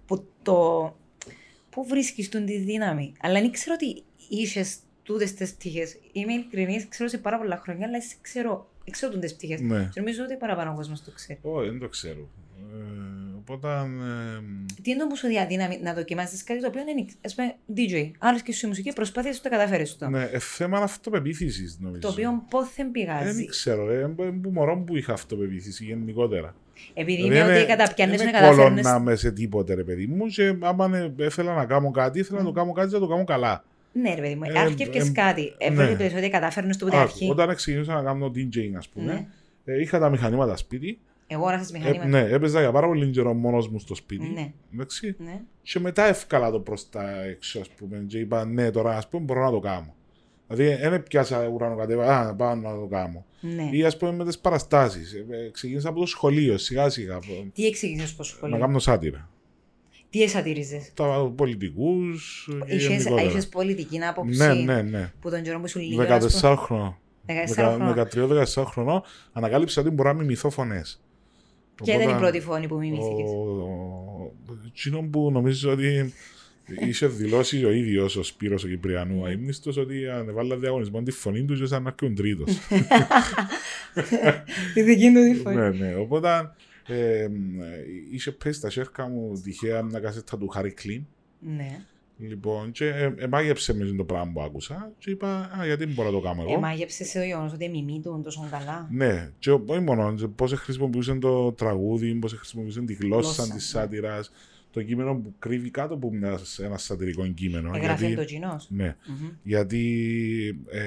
από 0.02 0.24
το 0.42 0.96
πού 1.70 1.84
βρίσκεις 1.86 2.28
τον 2.28 2.44
τη 2.46 2.58
δύναμη. 2.58 3.12
Αλλά 3.20 3.40
δεν 3.40 3.50
ξέρω 3.50 3.74
ότι 3.80 4.02
είσαι 4.28 4.64
τούτες 5.12 5.34
τις 5.34 5.54
πτυχές. 5.54 5.96
Είμαι 6.12 6.32
ειλικρινής, 6.32 6.88
ξέρω 6.88 7.08
σε 7.08 7.18
πάρα 7.18 7.38
πολλά 7.38 7.56
χρόνια, 7.62 7.86
αλλά 7.86 7.96
εσύ 7.96 8.16
ξέρω, 8.20 8.70
ξέρω 8.90 9.12
τούτες 9.12 9.34
πτυχές. 9.34 9.60
Ναι. 9.60 9.88
Και 9.92 10.00
νομίζω 10.00 10.22
ότι 10.24 10.36
παραπάνω 10.36 10.70
ο 10.70 10.74
κόσμος 10.74 11.02
το 11.04 11.10
ξέρει. 11.10 11.38
Όχι, 11.42 11.68
δεν 11.68 11.78
το 11.78 11.88
ξέρω. 11.88 12.28
Ε, 12.72 13.36
οπότε. 13.38 13.68
ε, 13.68 14.82
Τι 14.82 14.90
είναι 14.90 15.02
όμως 15.02 15.22
η 15.22 15.38
αδύναμη 15.38 15.78
να 15.82 15.94
δοκιμάσεις 15.94 16.44
κάτι 16.44 16.60
το 16.60 16.66
οποίο 16.66 16.84
δεν 16.84 16.98
είναι, 16.98 17.08
ας 17.24 17.34
πούμε, 17.34 17.54
DJ. 17.76 18.10
Άλλος 18.18 18.42
και 18.42 18.52
σου 18.52 18.66
η 18.66 18.68
μουσική 18.68 18.92
προσπάθειες 18.92 19.36
να 19.36 19.42
το 19.42 19.48
καταφέρεις 19.56 19.96
το. 19.96 20.08
ναι, 20.08 20.22
ε, 20.32 20.38
θέμα 20.38 20.78
αυτοπεποίθησης 20.78 21.78
νομίζω. 21.80 22.00
Το 22.00 22.08
οποίο 22.08 22.44
πόθεν 22.50 22.72
Δεν 22.84 22.90
πηγάζει. 22.90 23.46
ξέρω, 23.46 23.90
ε, 23.90 24.14
που 24.42 24.50
μωρό 24.52 24.78
που 24.86 24.96
είχα 24.96 25.12
αυτοπεποίθηση 25.12 25.84
γενικότερα. 25.84 26.54
Επειδή 26.94 27.22
Δηλαδή, 27.22 27.36
είμαι 27.38 27.50
ότι 27.52 27.58
είναι- 27.62 27.66
καταπιάνεις 27.76 28.16
δεν 28.16 28.26
με 28.26 28.32
καταφέρνεις. 28.32 28.82
κολώναμε 28.82 29.16
σε 29.16 29.32
τίποτε, 29.32 29.74
ρε 29.74 29.84
παιδί 29.84 30.06
μου. 30.06 30.26
Και 30.26 30.54
άμα 30.60 30.96
ε, 31.18 31.24
ήθελα 31.24 31.54
να 31.54 31.64
κάνω 31.64 31.90
κάτι, 31.90 32.18
ήθελα 32.18 32.38
να 32.38 32.44
το 32.44 32.52
κάνω 32.52 32.72
κάτι, 32.72 32.92
να 32.92 32.98
το 32.98 33.06
κάνω 33.06 33.24
καλά. 33.24 33.64
Ναι, 33.92 34.14
ρε 34.14 34.20
παιδί 34.20 34.34
μου, 34.34 34.42
Ε, 34.44 34.58
άρχιευκες 34.58 35.08
ε, 35.08 35.12
κάτι. 35.12 35.42
ναι. 35.42 35.82
Έβλεπες 35.82 36.14
ότι 36.14 36.28
κατάφερνες 36.30 36.76
το 36.76 36.84
από 36.86 36.94
την 36.94 37.02
Άκου, 37.02 37.10
αρχή. 37.12 37.30
Όταν 37.30 37.54
ξεκινούσα 37.54 37.94
να 37.94 38.02
κάνω 38.02 38.26
DJ, 38.34 38.58
ας 38.76 38.88
πούμε, 38.88 39.12
Ναι. 39.12 39.26
ε, 39.74 39.80
είχα 39.80 39.98
τα 39.98 40.08
μηχανήματα 40.10 40.56
σπίτι. 40.56 40.98
Εγώ 41.26 41.46
άρασες 41.46 41.70
Ε, 41.74 41.78
μηχανήματα. 41.78 42.08
ναι, 42.08 42.20
έπαιζα 42.20 42.60
για 42.60 42.72
πάρα 42.72 42.86
πολύ 42.86 43.10
καιρό 43.10 43.34
μόνος 43.34 43.68
μου 43.68 43.78
στο 43.78 43.94
σπίτι. 43.94 44.26
Ναι. 44.34 44.52
Εντάξει. 44.74 45.14
Ναι. 45.18 45.40
Και 45.62 45.80
μετά 45.80 46.04
εύκολα 46.04 46.50
το 46.50 46.60
προς 46.60 46.88
τα 46.88 47.22
έξω, 47.24 47.60
ας 47.60 47.68
πούμε. 47.68 48.04
Και 48.06 48.18
είπα, 48.18 48.44
ναι, 48.44 48.70
τώρα 48.70 48.96
ας 48.96 49.08
πούμε 49.08 49.22
μπορώ 49.24 49.44
να 49.44 49.50
το 49.50 49.58
κάνω. 49.60 49.94
Δηλαδή, 50.48 50.88
δεν 50.88 51.02
πιάσα 51.02 51.46
ουρανό 51.48 51.76
κατέβα, 51.76 52.18
α, 52.20 52.34
πάω 52.34 52.54
να 52.54 52.70
το 52.74 52.86
κάνω. 52.90 53.24
Ναι. 53.40 53.68
Ή 53.72 53.84
ας 53.84 53.96
πούμε 53.96 54.12
με 54.12 54.24
τις 54.24 54.38
παραστάσεις. 54.38 55.14
ξεκίνησα 55.52 55.88
από 55.88 56.00
το 56.00 56.06
σχολείο, 56.06 56.58
σιγά 56.58 56.88
σιγά. 56.88 57.18
Τι 57.54 57.66
εξήγησες 57.66 58.08
στο 58.08 58.22
Να 58.22 58.28
σχολείο, 58.28 58.58
κάνω 58.58 58.78
σάτυρα. 58.78 59.28
Τι 60.10 60.22
εσατήριζες; 60.22 60.90
Τα 60.94 61.32
πολιτικούς. 61.36 62.48
Είχες, 62.66 63.04
είχες 63.24 63.48
πολιτική 63.48 63.98
άποψη 64.08 64.38
Ναι, 64.38 64.54
ναι, 64.54 64.82
ναι. 64.82 65.12
που 65.20 65.30
τον 65.30 65.42
καιρό 65.42 65.60
που 65.60 65.68
σου 65.68 65.78
λίγο. 65.78 66.02
ας 66.02 66.38
πούμε. 66.38 66.52
14 66.52 66.56
χρονών. 66.56 66.96
14 67.26 67.34
χρονών. 68.14 68.44
13-14 68.54 68.64
χρονών 68.66 69.02
ανακάλυψα 69.32 69.80
ότι 69.80 69.90
μπορώ 69.90 70.12
να 70.12 70.18
μιμηθώ 70.18 70.50
φωνές. 70.50 71.00
Ποια 71.84 71.94
ήταν 71.94 72.16
η 72.16 72.18
πρώτη 72.18 72.40
φωνή 72.40 72.66
που 72.68 72.76
μιμήθηκες. 72.76 73.30
Εκείνο 74.66 75.08
που 75.10 75.30
νομίζω 75.32 75.70
ότι 75.70 76.12
είχε 76.88 77.06
δηλώσει 77.06 77.64
ο 77.64 77.70
ίδιος 77.70 78.16
ο 78.16 78.22
Σπύρος 78.22 78.64
ο 78.64 78.68
Κυπριανού 78.68 79.24
αείμνηστος 79.26 79.76
ότι 79.76 80.08
ανεβάλα 80.08 80.56
διαγωνισμό 80.56 81.02
τη 81.02 81.10
φωνή 81.10 81.44
τους 81.44 81.60
και 81.60 81.66
σαν 81.66 81.82
να 81.82 81.94
έρχεται 81.98 82.22
τρίτος. 82.22 82.58
Τη 84.74 84.82
δική 84.82 85.12
του 85.12 85.22
τη 85.32 85.34
φωνή. 85.34 85.56
ναι, 85.56 85.68
ναι. 85.70 85.94
Οπότε 85.94 86.50
ε, 86.94 87.30
είχε 88.12 88.32
πέσει 88.32 88.58
στα 88.58 88.70
σέρκα 88.70 89.08
μου 89.08 89.40
τυχαία 89.44 89.82
μια 89.82 90.00
κασέτα 90.00 90.38
του 90.38 90.48
Χάρη 90.48 90.72
Κλίν. 90.72 91.04
Ναι. 91.40 91.84
Λοιπόν, 92.22 92.70
και 92.70 92.86
ε, 92.86 93.14
εμάγεψε 93.16 93.74
μες 93.74 93.94
το 93.96 94.04
πράγμα 94.04 94.32
που 94.32 94.42
άκουσα 94.42 94.92
και 94.98 95.10
είπα, 95.10 95.50
α, 95.58 95.66
γιατί 95.66 95.84
δεν 95.84 95.94
μπορώ 95.94 96.10
να 96.10 96.14
το 96.14 96.20
κάνω 96.20 96.42
εγώ; 96.42 96.52
Εμάγεψες 96.52 97.08
σε 97.08 97.18
το 97.18 97.24
γεγονός 97.24 97.52
ότι 97.52 97.68
μιμήτουν 97.68 98.22
τόσο 98.22 98.48
καλά. 98.50 98.88
Ναι, 98.90 99.30
και 99.38 99.50
όχι 99.50 99.80
μόνο, 99.80 100.14
πώς 100.36 100.52
χρησιμοποιούσαν 100.52 101.20
το 101.20 101.52
τραγούδι, 101.52 102.14
πώς 102.14 102.32
χρησιμοποιούσαν 102.32 102.86
τη 102.86 102.94
γλώσσα 102.94 103.32
Γλώσσα, 103.32 103.42
της 103.42 103.52
ναι. 103.52 103.80
σάτυρας, 103.80 104.30
το 104.72 104.82
κείμενο 104.82 105.14
που 105.14 105.34
κρύβει 105.38 105.70
κάτω 105.70 105.94
από 105.94 106.12
μια, 106.12 106.38
ένα 106.64 106.78
σατυρικό 106.78 107.26
κείμενο. 107.26 107.70
Εγγράφει 107.74 108.06
γιατί, 108.06 108.16
το 108.20 108.24
κοινός. 108.24 108.66
ναι, 108.70 108.96
Μμμ. 109.06 109.28
γιατί 109.42 109.80
ε, 110.70 110.80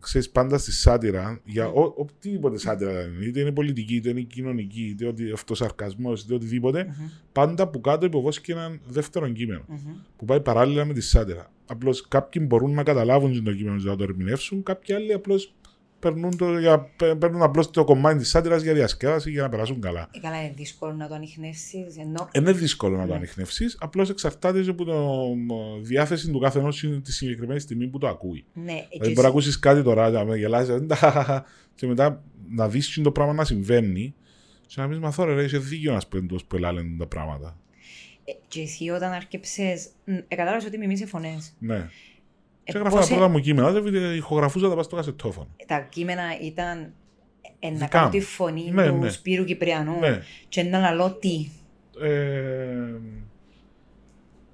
ξέρεις, 0.00 0.30
πάντα 0.30 0.58
στη 0.58 0.72
σάτυρα, 0.72 1.40
για 1.44 1.64
Ναι. 1.64 1.70
ο, 1.70 1.94
οτιδήποτε 1.96 2.58
σάτυρα 2.58 2.90
είναι, 3.02 3.24
είτε 3.24 3.40
είναι 3.40 3.52
πολιτική, 3.52 3.94
είτε 3.94 4.08
είναι 4.08 4.20
κοινωνική, 4.20 4.82
είτε 4.82 5.06
ότι 5.06 5.30
αυτοσαρκασμό, 5.30 6.12
είτε 6.12 6.34
οτιδήποτε, 6.34 6.84
Μμμ. 6.84 7.06
πάντα 7.32 7.68
που 7.68 7.80
κάτω 7.80 8.06
υποβόσκει 8.06 8.50
ένα 8.50 8.78
δεύτερο 8.88 9.28
κείμενο 9.28 9.64
Μμμ. 9.68 9.94
που 10.16 10.24
πάει 10.24 10.40
παράλληλα 10.40 10.84
με 10.84 10.92
τη 10.92 11.00
σάτυρα. 11.00 11.50
Απλώς 11.66 12.08
κάποιοι 12.08 12.44
μπορούν 12.48 12.74
να 12.74 12.82
καταλάβουν 12.82 13.44
το 13.44 13.54
κείμενο 13.54 13.78
και 13.78 13.88
να 13.88 13.96
το 13.96 14.02
ερμηνεύσουν, 14.02 14.62
κάποιοι 14.62 14.94
άλλοι 14.94 15.12
απλώς 15.12 15.54
παίρνουν, 16.00 16.36
το, 16.36 16.58
για, 16.58 16.90
παίρνουν 17.18 17.42
απλώς 17.42 17.70
το 17.70 17.84
κομμάτι 17.84 18.18
της 18.18 18.28
σάτυρα 18.28 18.56
για 18.56 18.74
διασκέδαση 18.74 19.30
για 19.30 19.42
να 19.42 19.48
περάσουν 19.48 19.80
καλά. 19.80 20.08
Ε, 20.14 20.18
Καλά, 20.20 20.40
είναι 20.42 20.52
δύσκολο 20.56 20.92
να 20.92 21.08
το 21.08 21.14
ανοιχνεύσεις, 21.14 21.96
ενώ 21.98 22.28
Είναι 22.32 22.52
δύσκολο 22.52 22.96
να 22.96 23.02
το 23.02 23.08
Ναι. 23.08 23.14
ανοιχνεύσεις, 23.16 23.76
απλώς 23.80 24.10
εξαρτάται 24.10 24.62
και 24.62 24.70
από 24.70 24.84
τη 24.84 24.90
διάθεση 25.82 26.30
του 26.30 26.38
καθενό 26.38 26.68
τη 27.02 27.12
συγκεκριμένη 27.12 27.60
στιγμή 27.60 27.86
που 27.86 27.98
το 27.98 28.08
ακούει. 28.08 28.44
ναι, 28.52 28.62
Δηλαδή, 28.64 28.88
και 28.90 29.08
μπορεί 29.08 29.20
να 29.22 29.28
ακούσεις 29.28 29.58
κάτι 29.58 29.82
τώρα, 29.82 30.10
να 30.10 30.24
με 30.24 30.36
γελάσει, 30.36 30.86
και 31.74 31.86
μετά 31.86 32.22
να 32.50 32.68
δεις 32.68 33.00
το 33.02 33.10
πράγμα 33.12 33.32
να 33.32 33.44
συμβαίνει, 33.44 34.14
και 34.66 34.80
να 34.80 34.88
πεις 34.88 34.98
Μαθώ, 34.98 35.24
ρε, 35.24 35.42
είσαι 35.44 35.58
δίκιο 35.58 35.92
να 35.92 36.00
σπέντο 36.00 36.36
που 36.48 36.56
ελάλεν 36.56 36.96
τα 36.98 37.06
πράγματα. 37.06 37.56
Ε, 38.24 38.32
Και 38.48 38.60
εσύ 38.60 38.88
όταν 38.90 39.12
άρκεψες, 39.12 39.88
μ, 40.04 40.10
ε, 40.12 40.24
κατάλαβες 40.28 40.64
ότι 40.64 40.78
μιμήσε 40.78 41.06
φωνές. 41.06 41.52
Ναι. 41.58 41.88
Ε, 42.64 42.72
Και 42.72 42.78
έγραφα 42.78 42.94
τα 42.94 43.00
πώς 43.00 43.10
ε- 43.10 43.14
πρώτα 43.14 43.28
μου 43.30 43.38
κείμενα, 43.38 43.70
δεν 43.70 44.14
ηχογραφούσα 44.14 44.68
τα 44.68 44.74
πα 44.74 44.82
στο 44.82 44.96
κασετόφωνο. 44.96 45.48
τα 45.66 45.78
κείμενα 45.80 46.22
ήταν 46.42 46.92
Ε, 47.62 47.68
να 47.68 47.72
Δικά 47.74 47.86
κάνω 47.88 48.04
μου. 48.04 48.10
τη 48.10 48.20
φωνή 48.20 48.70
Ναι, 48.72 48.86
του 48.88 48.94
ναι. 48.96 49.08
Σπύρου 49.08 49.44
Κυπριανού 49.44 49.98
Ναι. 49.98 50.22
και 50.48 50.62
να 50.62 50.78
λαλώ 50.78 51.10
τι. 51.12 51.48
Ε, 52.02 52.08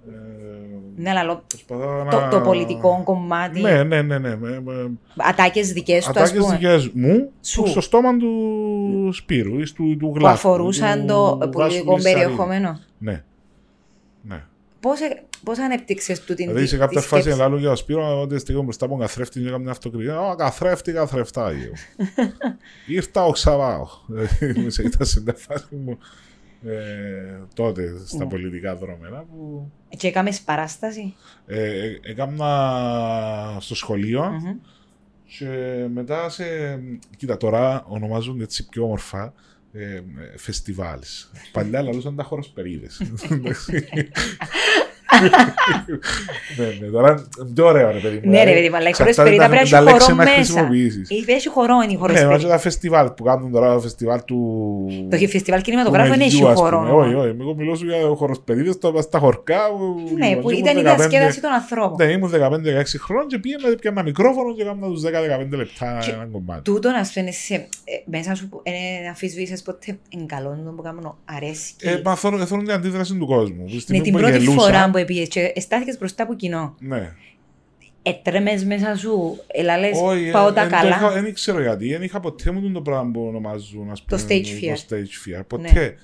ε, 0.09 0.13
Να 0.97 1.13
λαλώ 1.13 1.43
προσπαθώ 1.47 2.07
το, 2.11 2.21
να- 2.21 2.29
το 2.29 2.41
πολιτικό 2.41 3.01
κομμάτι. 3.05 3.61
Ναι, 3.61 3.83
ναι, 3.83 4.03
ναι. 4.03 4.19
ναι. 4.19 4.37
με- 4.37 4.61
με- 4.61 4.91
Ατάκες 5.17 5.73
δικές 5.73 6.05
του, 6.05 6.11
ας 6.11 6.17
Ατάκες 6.17 6.41
πούμε. 6.43 6.55
δικές 6.57 6.91
μου 6.95 7.31
Σου. 7.43 7.67
στο 7.67 7.81
στόμα 7.81 8.17
του 8.17 9.11
Σπύρου 9.13 9.61
ή 9.61 9.65
του, 9.75 9.97
του 9.97 10.09
Που 10.11 10.13
Γλάφου. 10.19 10.35
αφορούσαν 10.49 11.01
του 11.01 11.07
το 11.07 11.37
Βάσου 11.39 11.51
πολιτικό 11.51 11.93
Μυρσαρίδη. 11.93 12.21
περιεχόμενο. 12.23 12.81
Ναι. 12.99 13.23
ναι. 14.23 14.45
Πώς, 14.89 15.01
ε- 15.01 15.23
πώς 15.45 15.59
ανέπτυξες 15.59 16.21
του 16.25 16.35
την 16.35 16.47
Δηλαδή 16.47 16.67
σε 16.67 16.75
τη- 16.75 16.81
κάποια 16.81 17.01
τη 17.01 17.07
φάση 17.07 17.23
σκέψη; 17.23 17.41
ελάλου 17.41 17.59
για 17.59 17.69
το 17.69 17.77
Σπύρο 17.77 18.21
ότι 18.21 18.39
στιγμή 18.39 18.63
μπροστά 18.63 18.85
από 18.85 18.95
τον 18.95 19.03
καθρέφτη 19.03 19.41
και 19.41 19.47
έκαμε 19.49 19.71
αυτοκριτική. 19.71 20.11
Ω, 20.11 20.35
καθρέφτη, 20.39 20.93
καθρεφτά. 20.93 21.53
γιο». 21.53 21.73
Ήρθα 22.97 23.25
ο 23.25 23.31
Ξαβάο. 23.31 23.87
Δηλαδή, 24.07 24.83
Ήταν 24.85 25.07
σε 25.07 25.21
μια 25.21 25.35
φάση 25.39 25.65
μου 25.75 25.99
ε, 26.67 27.41
τότε 27.55 27.95
στα 28.07 28.19
Ναι. 28.25 28.27
πολιτικά 28.31 28.77
δρόμενα 28.77 29.19
που 29.31 29.71
Και 29.97 30.09
έκαμες 30.09 30.41
παράσταση; 30.41 31.15
ε, 31.47 31.63
ε, 31.87 31.99
έκανα 32.03 33.57
στο 33.61 33.75
σχολείο 33.75 34.23
Μμμ. 34.25 34.57
και 35.39 35.47
μετά 35.95 36.29
σε... 36.29 36.45
Κοίτα, 37.17 37.37
τώρα 37.37 37.85
ονομάζουν 37.89 38.41
έτσι 38.41 38.69
πιο 38.69 38.83
όμορφα 38.85 39.33
ε, 39.77 40.03
φεστιβάλς. 40.37 41.31
Παλιά 41.53 41.83
λαλούσαν 41.83 42.17
τα 42.17 42.23
χοροσπερίδες. 42.23 43.01
ναι, 46.57 46.67
ναι, 46.81 46.87
τώρα 46.91 47.27
πιο 47.55 47.67
ωραίο 47.67 47.91
ρε 47.91 47.99
παιδί 47.99 48.21
μου. 48.25 48.31
Ναι, 48.31 48.37
ρε 48.39 48.45
δηλαδή, 48.45 48.55
παιδί, 48.55 48.69
μου, 48.69 48.77
αλλά 48.77 48.85
η 48.85 48.89
εξαρτάται 48.89 49.15
χοροσπερίδα 49.17 49.43
τα- 49.43 49.49
πρέπει 49.51 49.71
τα 49.71 49.81
να 49.81 49.91
έχει 49.91 49.93
λέξη 49.93 50.11
χορό 50.11 50.17
μέσα. 50.25 50.35
χρησιμοποιήσεις. 50.35 51.11
Ή 51.11 51.25
Έχει 51.29 51.49
χορό 51.49 51.75
είναι 51.75 51.85
η 51.85 51.87
Ναι, 51.95 51.97
χοροσπερίδα. 51.99 52.31
βάζω 52.33 52.49
τα 52.49 52.59
φεστιβάλ 52.59 53.11
που 53.11 53.23
κάνουν 53.25 53.51
τώρα, 53.53 53.75
το 53.75 53.81
φεστιβάλ 53.81 54.25
του... 54.25 54.39
Το 55.11 55.17
φεστιβάλ 55.17 55.61
του 55.61 55.65
κινηματογράφου 55.71 56.11
δεν 56.11 56.21
έχει 56.21 56.35
Μελιού, 56.35 56.49
ας 56.49 56.59
χορό. 56.61 56.79
πούμε. 56.79 56.91
Όχι, 56.91 57.15
όχι, 57.15 57.37
εγώ 57.41 57.55
μιλώ 57.55 57.75
σου 57.75 57.85
για 57.85 57.97
χοροσπερίδες 58.17 58.75
στα 58.75 59.01
στα 59.03 59.19
χορκά. 59.19 59.61
Ναι, 60.19 60.37
που 60.37 60.51
ήμουν 60.51 60.65
ήταν 60.65 60.77
η 60.77 60.81
15 60.81 60.83
διασκέδαση 60.97 61.41
των 61.41 61.51
ανθρώπων. 61.51 62.07
Ναι, 62.07 62.13
ήμουν 62.13 62.31
15-16 62.31 62.99
χρόνων 63.01 63.27
και 63.27 63.39
πήγαινα 63.39 63.69
και 63.71 63.77
πιάνα 63.77 64.03
μικρόφωνο 64.03 64.55
και 64.55 64.63
έκανα 64.63 64.87
τους 64.87 65.03
10-15 65.03 65.57
λεπτά 65.57 65.99
Και 66.05 66.11
ένα 66.11 66.29
κομμάτι. 66.33 66.63
Τούτο 66.63 66.91
να 66.91 67.05
σου 67.05 67.13
σε, 67.13 67.55
ε, 67.55 67.67
μέσα 68.05 68.35
σου 68.35 68.49
που 68.49 68.61
ε, 68.63 69.09
αφισβήσεις 69.11 69.63
ποτέ 69.63 69.99
εν 70.19 70.27
καλό 70.27 70.61
το 70.65 70.71
που 70.71 70.83
κάνω 70.83 71.19
αρέσκει. 71.25 71.89
Ε, 71.89 72.01
μα 72.05 72.15
θέλω, 72.17 72.39
θέλω 72.47 72.61
την 72.63 72.73
αντίδραση 72.73 73.15
του 73.17 73.27
κόσμου. 73.27 73.65
Τη 73.67 73.75
Με 73.75 73.81
στιγμή 73.81 74.03
την 74.03 74.13
που 74.13 74.19
πρώτη 74.19 74.39
γελούσα, 74.39 74.61
φορά 74.61 74.89
που 75.01 75.05
πήγες 75.07 75.29
και 75.29 75.53
στάθηκες 75.57 75.99
μπροστά 75.99 76.23
από 76.23 76.35
κοινό. 76.35 76.75
Ναι. 76.81 77.13
Έτρεμες 78.03 78.65
μέσα 78.65 78.97
σου, 78.97 79.39
έλα 79.47 79.79
λες, 79.79 79.99
Όχι, 80.03 80.31
πάω 80.31 80.49
ε, 80.49 80.53
τα 80.53 80.61
εν 80.63 80.69
το 80.69 80.75
καλά. 80.77 80.89
είχα- 80.89 81.11
Δεν 81.13 81.25
ήξερα 81.27 81.61
γιατί. 81.61 81.89
Δεν 81.93 82.03
είχα 82.03 82.21
ποτέ 82.21 82.51
μου 82.51 82.71
το 82.73 82.83
πράγμα 82.83 83.11
που 83.11 83.27
ονομάζουν 83.27 83.91
ας 83.91 84.05
Το 84.05 84.17
πούμε, 84.17 84.23
stage 84.29 84.47
fear. 84.47 84.77
Το 84.89 84.97
stage 84.97 85.39
fear. 85.39 85.43
Ποτέ. 85.47 85.95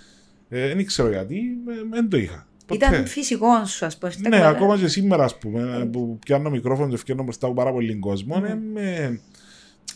Ε, 0.49 0.67
Δεν 0.69 0.79
ήξερα 0.79 1.09
γιατί. 1.09 1.37
ε, 1.69 1.73
Δεν 1.91 2.09
το 2.09 2.17
είχα. 2.17 2.47
Ποτέ. 2.67 2.87
Ήταν 2.87 3.07
φυσικός 3.07 3.71
σου, 3.71 3.87
ας 3.87 3.99
πούμε. 3.99 4.13
Ναι, 4.29 4.47
ακόμα 4.47 4.79
και 4.79 4.89
σήμερα, 4.89 5.25
ας 5.25 5.39
πούμε, 5.39 5.89
που 5.93 6.19
πιάνω 6.27 6.51
μικρόφωνο 6.51 6.89
και 6.91 6.97
φτιάχνω 6.97 7.23
μπροστά 7.25 7.47
από 7.47 7.55
πάρα 7.55 7.73
πολύ 7.73 7.95
κόσμο, 7.95 8.37
Μμμ. 8.37 8.45
ε, 8.45 8.55
με- 8.73 9.21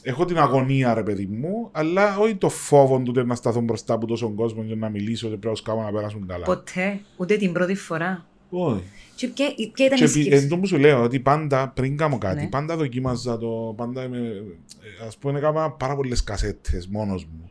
έχω 0.03 0.25
την 0.25 0.39
αγωνία, 0.39 0.95
ρε 0.95 1.03
παιδί 1.03 1.27
μου, 1.27 1.69
αλλά 1.73 2.19
όχι 2.19 2.35
το 2.37 2.49
φόβο 2.49 2.99
του 2.99 3.27
να 3.27 3.35
σταθώ 3.35 3.61
μπροστά 3.61 3.95
από 3.95 4.07
τόσο 4.07 4.29
κόσμο 4.29 4.65
και 4.65 4.75
να 4.75 4.89
μιλήσω 4.89 5.23
και 5.29 5.31
πρέπει 5.37 5.47
να 5.47 5.55
σκάβω 5.55 5.83
να 5.83 5.93
περάσουν 5.93 6.27
καλά. 6.27 6.45
Ποτέ, 6.45 7.01
ούτε 7.17 7.37
την 7.37 7.53
πρώτη 7.53 7.75
φορά. 7.75 8.27
Όχι. 8.51 8.83
Και 9.15 9.27
ποια, 9.29 9.47
ποια 9.73 9.87
ήταν 9.87 9.99
Και 9.99 10.05
η 10.05 10.07
επί- 10.11 10.23
σκέψη; 10.25 10.43
εν 10.45 10.49
τω 10.49 10.59
που 10.59 10.67
σου 10.67 10.77
λέω 10.79 11.03
ότι 11.03 11.21
πάντα 11.21 11.69
πριν 11.69 11.97
κάνω 11.97 12.19
κάτι, 12.19 12.43
Ναι. 12.43 12.49
πάντα 12.49 12.77
δοκίμαζα 12.77 13.39
το. 13.39 13.75
Πάντα 13.77 14.05
είμαι, 14.05 14.19
ε, 14.19 15.07
ας 15.07 15.17
πούμε, 15.17 15.39
έκανα 15.39 15.71
πάρα 15.71 15.97
πολλές 15.97 16.25
κασέτες 16.25 16.87
μόνος 16.87 17.25
μου. 17.25 17.51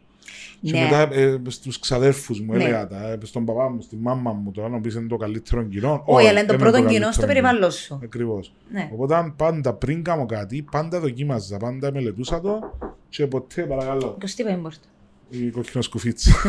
Και 0.62 0.72
Ναι. 0.72 0.80
μετά 0.82 1.14
ε, 1.14 1.42
στους 1.48 1.80
ξαδέρφους 1.80 2.42
μου 2.42 2.54
Ναι. 2.54 2.64
έλεγα 2.64 2.88
τα, 2.88 3.10
ε, 3.12 3.18
στον 3.24 3.46
παπά 3.46 3.70
μου, 3.70 3.82
στη 3.82 3.96
μάμα 3.96 4.32
μου, 4.32 4.52
το 4.52 4.68
να 4.68 4.82
πεις 4.82 4.96
είναι 4.96 5.08
το 5.08 5.18
καλύτερο 5.18 5.64
κοινό. 5.64 6.04
Όχι, 6.06 6.28
αλλά 6.28 6.40
είναι 6.40 6.48
το 6.48 6.54
δεν 6.58 6.62
πρώτο 6.62 6.78
κοινό 6.78 6.88
καλύτερο 6.90 7.12
στο 7.12 7.25
περιβάλλον 7.25 7.72
σου. 7.72 8.00
Ακριβώς. 8.04 8.54
Ναι. 8.72 8.90
Οπότε 8.94 9.34
πάντα 9.36 9.74
πριν 9.74 10.04
κάνω 10.04 10.25
κάτι, 10.25 10.66
πάντα 10.72 11.00
δοκίμαζα, 11.00 11.58
πάντα 11.58 11.92
μελετούσα 11.92 12.42
το 12.42 12.60
και 13.10 13.28
ποτέ 13.28 13.62
παρακαλώ. 13.64 14.18
25 14.22 14.58
μπορτο. 14.62 14.78
Η 15.30 15.50
κοκκινό 15.50 15.82
σκουφίτσι. 15.84 16.32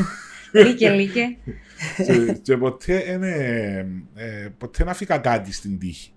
Λίκε, 0.53 0.91
λίκε. 0.91 1.37
και, 2.07 2.33
και 2.43 2.57
ποτέ, 2.57 3.13
είναι, 3.13 3.31
ε, 4.15 4.49
ποτέ 4.59 4.85
να 4.85 4.95
φύγα 4.95 5.19
κάτι 5.19 5.53
στην 5.53 5.79
τύχη. 5.79 6.11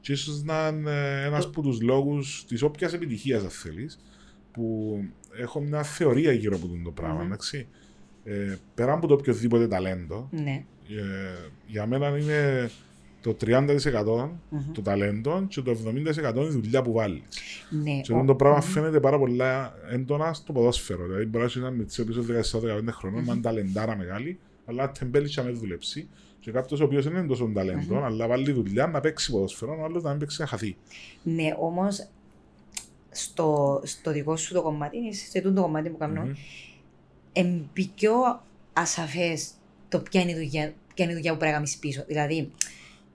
Και 0.00 0.12
ίσως 0.12 0.42
να 0.42 0.68
είναι 0.68 1.22
ένας 1.24 1.44
από 1.44 1.62
τους 1.62 1.80
λόγους 1.80 2.44
της 2.48 2.62
όποιας 2.62 2.92
επιτυχίας, 2.92 3.42
αν 3.42 3.50
θέλεις, 3.50 3.98
που 4.52 4.96
έχω 5.40 5.60
μια 5.60 5.82
θεωρία 5.82 6.32
γύρω 6.32 6.56
από 6.56 6.70
το 6.84 6.90
πράγμα, 6.90 7.14
Μμμ. 7.20 7.26
εντάξει. 7.26 7.66
Ε, 8.24 8.54
πέρα 8.74 8.92
από 8.92 9.06
το 9.06 9.14
οποιοδήποτε 9.14 9.68
ταλέντο, 9.68 10.28
Ναι. 10.32 10.64
ε, 10.88 11.50
για 11.66 11.86
μένα 11.86 12.18
είναι 12.18 12.70
το 13.22 13.36
30% 13.44 14.30
Μμμ. 14.48 14.72
το 14.72 14.82
ταλέντο 14.82 15.44
και 15.48 15.60
το 15.60 15.70
70% 15.70 16.42
η 16.42 16.48
δουλειά 16.48 16.82
που 16.82 16.92
βάλεις. 16.92 17.22
Ναι. 17.70 18.00
Και 18.00 18.12
ο- 18.12 18.14
αυτό 18.16 18.26
το 18.26 18.34
πράγμα 18.34 18.58
Μμμ. 18.58 18.64
φαίνεται 18.72 19.00
πάρα 19.00 19.18
πολλά 19.18 19.74
έντονα 19.90 20.32
στο 20.32 20.52
ποδόσφαιρο. 20.52 21.04
Δηλαδή, 21.06 21.24
μπορεί 21.24 21.38
να 21.38 21.44
είσαι 21.44 21.58
ένα 21.58 21.70
μητσί 21.70 22.04
πίσω 22.04 22.22
14-15 22.22 22.92
χρονών, 22.92 23.24
με 23.24 23.36
ταλεντάρα 23.36 23.96
μεγάλη, 23.96 24.38
αλλά 24.66 24.92
τεμπέλησε 24.92 25.40
να 25.42 25.46
με 25.46 25.52
δουλέψει. 25.52 26.08
Και 26.40 26.50
κάποιος 26.50 26.80
ο 26.80 26.84
οποίος 26.84 27.04
δεν 27.04 27.12
είναι 27.16 27.26
τόσο 27.26 27.50
ταλέντο, 27.54 27.94
Μμμ. 27.94 28.04
αλλά 28.04 28.26
βάλει 28.26 28.52
δουλειά 28.52 28.86
να 28.86 29.00
παίξει 29.00 29.30
ποδόσφαιρο, 29.30 29.76
ο 29.80 29.84
άλλος 29.84 30.02
να 30.02 30.10
μην 30.10 30.18
παίξει 30.18 30.40
να 30.40 30.46
χαθεί. 30.46 30.76
Ναι, 31.22 31.54
όμως 31.58 32.06
στο, 33.10 33.80
στο 33.84 34.12
δικό 34.12 34.36
σου 34.36 34.52
το 34.54 34.62
κομμάτι, 34.62 35.14
σε 35.14 35.40
τούτο 35.40 35.54
το 35.54 35.62
κομμάτι 35.62 35.88
που 35.88 35.96
κάνω, 35.96 36.20
Μμμ. 36.22 36.32
είναι 37.32 37.62
πιο 37.94 38.12
ασαφές 38.72 39.50
το 39.88 39.98
ποια 40.00 40.20
είναι 40.20 40.30
η 40.30 40.34
δουλειά, 40.34 40.72
ποια 40.94 41.04
είναι 41.04 41.12
η 41.12 41.16
δουλειά 41.16 41.32
που 41.32 41.38
πρέπει 41.38 41.52
να 41.52 41.56
κάνεις 41.58 41.76
πίσω. 41.76 42.04
Δηλαδή, 42.06 42.50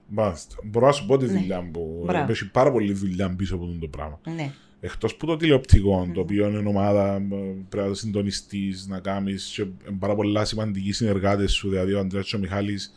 Μάλιστα. 0.08 0.56
Μπορώ 0.64 0.86
να 0.86 0.92
σου 0.92 1.06
πω 1.06 1.16
τη 1.16 1.26
Ναι. 1.26 1.32
δουλειά 1.32 1.68
που. 1.72 2.02
Μπράβο. 2.06 2.30
Έχει 2.32 2.50
πάρα 2.50 2.72
πολλή 2.72 2.92
δουλειά 2.92 3.34
πίσω 3.36 3.54
από 3.54 3.64
αυτό 3.64 3.78
το 3.78 3.86
πράγμα. 3.88 4.20
ναι. 4.36 4.50
Εκτός 4.80 5.14
που 5.16 5.26
το 5.26 5.36
τηλεοπτικό, 5.36 6.04
Μμμ. 6.04 6.12
το 6.12 6.20
οποίο 6.20 6.48
είναι 6.48 6.68
ομάδα, 6.68 7.14
ε, 7.14 7.20
πρέπει 7.68 7.88
να 7.88 7.94
συντονιστείς, 7.94 8.86
να 8.88 8.98
κάνεις 8.98 9.64
πάρα 9.98 10.14
πολλά 10.14 10.44
σημαντικοί 10.44 10.92
συνεργάτες 10.92 11.52
σου. 11.52 11.68
Δηλαδή, 11.68 11.92
ο 11.92 11.98
Αντρέας 11.98 12.32
ο 12.32 12.38
Μιχάλης 12.38 12.94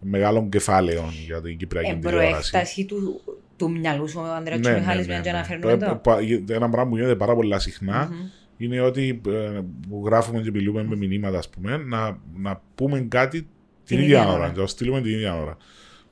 μεγάλων 0.00 0.48
κεφάλαιων 0.48 1.10
για 1.26 1.40
την 1.40 1.56
Κυπριακή 1.56 1.94
τηλεόραση. 1.96 2.50
Προέκταση 2.50 2.84
του, 2.84 3.20
του 3.56 3.70
μυαλού 3.70 4.08
σου, 4.08 4.20
ο 4.20 4.34
Ανδρέα 4.34 4.58
Ναι, 4.58 4.70
ναι, 4.70 4.78
Μιχάλης, 4.78 5.06
ναι, 5.06 5.14
ναι, 5.14 5.20
για 5.22 5.32
να 5.32 5.38
ναι. 5.38 5.44
φέρνουμε 5.44 5.76
Το- 5.76 5.86
το. 5.86 5.94
πα- 5.96 6.18
Ένα 6.54 6.68
πράγμα 6.68 6.88
που 6.90 6.96
γίνεται 6.96 7.16
πάρα 7.16 7.34
πολλά 7.34 7.58
συχνά 7.58 8.08
Μμμ. 8.12 8.26
είναι 8.56 8.80
ότι 8.80 9.20
ε, 9.28 9.60
που 9.88 10.02
γράφουμε 10.04 10.40
και 10.40 10.50
μιλούμε 10.50 10.84
με 10.84 10.96
μηνύματα, 10.96 11.38
ας 11.38 11.48
πούμε, 11.48 11.76
να, 11.76 12.18
να 12.36 12.60
πούμε 12.74 13.00
κάτι 13.00 13.38
την, 13.38 13.46
Την 13.84 13.98
ίδια 13.98 14.06
ίδια 14.18 14.28
ώρα, 14.28 14.38
ώρα. 14.38 14.46
να 14.46 14.52
το 14.52 14.66
στείλουμε 14.66 15.00
την 15.00 15.12
ίδια 15.12 15.40
ώρα. 15.40 15.56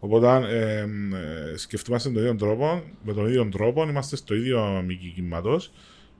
Οπότε 0.04 0.26
ε, 0.48 0.80
ε, 0.80 1.56
σκεφτούμαστε 1.56 2.10
τον 2.10 2.22
ίδιο 2.22 2.34
τρόπο, 2.34 2.82
με 3.02 3.12
τον 3.12 3.26
ίδιο 3.26 3.48
τρόπο, 3.48 3.82
είμαστε 3.82 4.16
στο 4.16 4.34
ίδιο 4.34 4.82
μήκη 4.86 5.12
κύματο. 5.14 5.60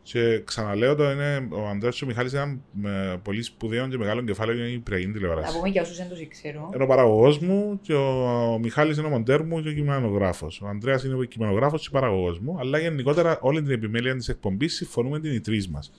Και 0.02 0.42
ξαναλέω 0.44 0.94
το 0.94 1.10
είναι 1.10 1.48
ο 1.50 1.68
Αντρέας 1.68 1.96
και 1.96 2.04
ο 2.04 2.06
Μιχάλης 2.06 2.32
είναι 2.32 2.60
ένα 2.82 2.90
ε, 2.90 3.16
πολύ 3.22 3.42
σπουδαίο 3.42 3.88
και 3.88 3.98
μεγάλο 3.98 4.22
κεφάλαιο 4.22 4.56
για 4.56 4.64
την 4.64 4.74
Κυπριακή 4.74 5.06
Να 5.06 5.12
τηλεόραση. 5.12 5.56
πούμε 5.56 5.68
για 5.68 5.82
όσους 5.82 5.96
δεν 5.96 6.08
τους 6.08 6.28
ξέρω. 6.28 6.70
Είναι 6.74 6.84
ο 6.84 6.86
παραγωγός 6.86 7.38
μου 7.38 7.78
και 7.82 7.94
ο, 7.94 8.24
ο 8.52 8.58
Μιχάλης 8.58 8.96
είναι 8.96 9.06
ο 9.06 9.10
μοντέρ 9.10 9.44
μου 9.44 9.62
και 9.62 9.68
ο 9.68 9.72
κειμενογράφος. 9.72 10.60
Ο 10.60 10.66
Ανδρέας 10.66 11.04
είναι 11.04 11.14
ο 11.14 11.22
κειμενογράφος 11.24 11.82
και 11.82 11.88
παραγωγός 11.92 12.38
μου. 12.38 12.56
Αλλά 12.58 12.78
γενικότερα 12.78 13.38
όλη 13.40 13.62
την 13.62 13.70
επιμέλεια 13.70 14.16
της 14.16 14.28
εκπομπής 14.28 14.74
συμφωνούμε 14.74 15.20
την 15.20 15.32
οι 15.32 15.40
τρεις 15.40 15.68
μας. 15.68 15.92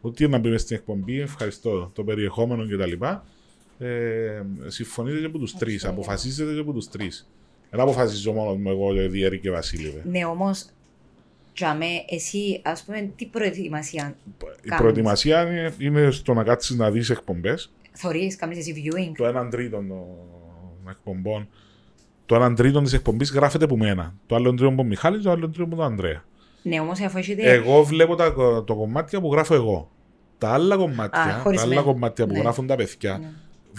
Ότι 0.00 0.28
να 0.28 0.38
μπει 0.38 0.58
στην 0.58 0.76
εκπομπή, 0.76 1.20
ευχαριστώ 1.20 1.90
το 1.94 2.04
περιεχόμενο 2.04 2.66
κτλ. 2.66 3.04
Ε, 3.78 4.42
συμφωνείτε 4.66 5.18
και 5.18 5.26
από 5.26 5.38
τους 5.38 5.56
τρεις. 5.56 5.84
Absolutely. 5.86 5.90
Αποφασίζετε 5.90 6.52
και 6.54 6.60
από 6.60 6.72
τους 6.72 6.88
τρεις. 6.88 7.28
Δεν 7.70 7.80
αποφασίζω 7.80 8.32
μόνο 8.32 8.54
μου 8.54 8.70
εγώ, 8.70 8.92
Διέρη 9.08 9.38
και 9.38 9.50
Βασίλευε. 9.50 10.02
Ναι, 10.04 10.24
όμως, 10.24 10.64
για 11.56 11.74
με, 11.74 11.86
εσύ, 12.08 12.60
ας 12.64 12.82
πούμε, 12.84 13.10
τι 13.16 13.26
προετοιμασία 13.26 14.16
Η 14.38 14.68
Κάνεις; 14.68 14.80
προετοιμασία 14.82 15.42
είναι, 15.42 15.74
είναι 15.78 16.10
στο 16.10 16.34
να 16.34 16.42
κάτσεις 16.44 16.76
να 16.76 16.90
δεις 16.90 17.10
εκπομπές. 17.10 17.72
θωρείς, 17.92 18.36
κάνεις 18.36 18.58
εσύ 18.58 18.74
viewing; 18.76 19.12
Το 19.16 19.26
1 19.40 19.48
τρίτο 19.50 19.76
των 19.76 19.92
εκπομπών. 20.90 21.48
Το 22.26 22.44
1 22.44 22.52
τρίτο 22.56 22.82
της 22.82 22.92
εκπομπής 22.92 23.30
γράφεται 23.32 23.64
από 23.64 23.76
μένα. 23.76 24.14
Το 24.26 24.34
άλλο 24.34 24.48
τρίτο 24.50 24.66
από 24.66 24.76
τον 24.76 24.86
Μιχάλη, 24.86 25.22
το 25.22 25.30
άλλο 25.30 25.48
τρίτο 25.48 25.62
από 25.64 25.76
τον 25.76 25.84
Ανδρέα. 25.84 26.24
Ναι, 26.62 26.80
όμως 26.80 27.00
αφού 27.00 27.18
έχετε... 27.18 27.52
Εγώ 27.52 27.82
βλέπω 27.82 28.14
τα, 28.14 28.34
το 28.66 28.74
κομμάτια 28.74 29.20
που 29.20 29.32
γράφω 29.32 29.54
εγώ. 29.54 29.90
Τα 30.38 30.48
άλλα 30.48 30.76
κομμάτια, 30.76 31.22
Α, 31.22 31.26
τα 31.26 31.32
χωρισμένα. 31.32 31.72
άλλα 31.72 31.82
κομμάτια 31.82 32.26
που 32.26 32.32
Ναι. 32.32 32.38
γράφουν 32.38 32.66
τα 32.66 32.76
παιδιά, 32.76 33.18
Ναι. 33.18 33.30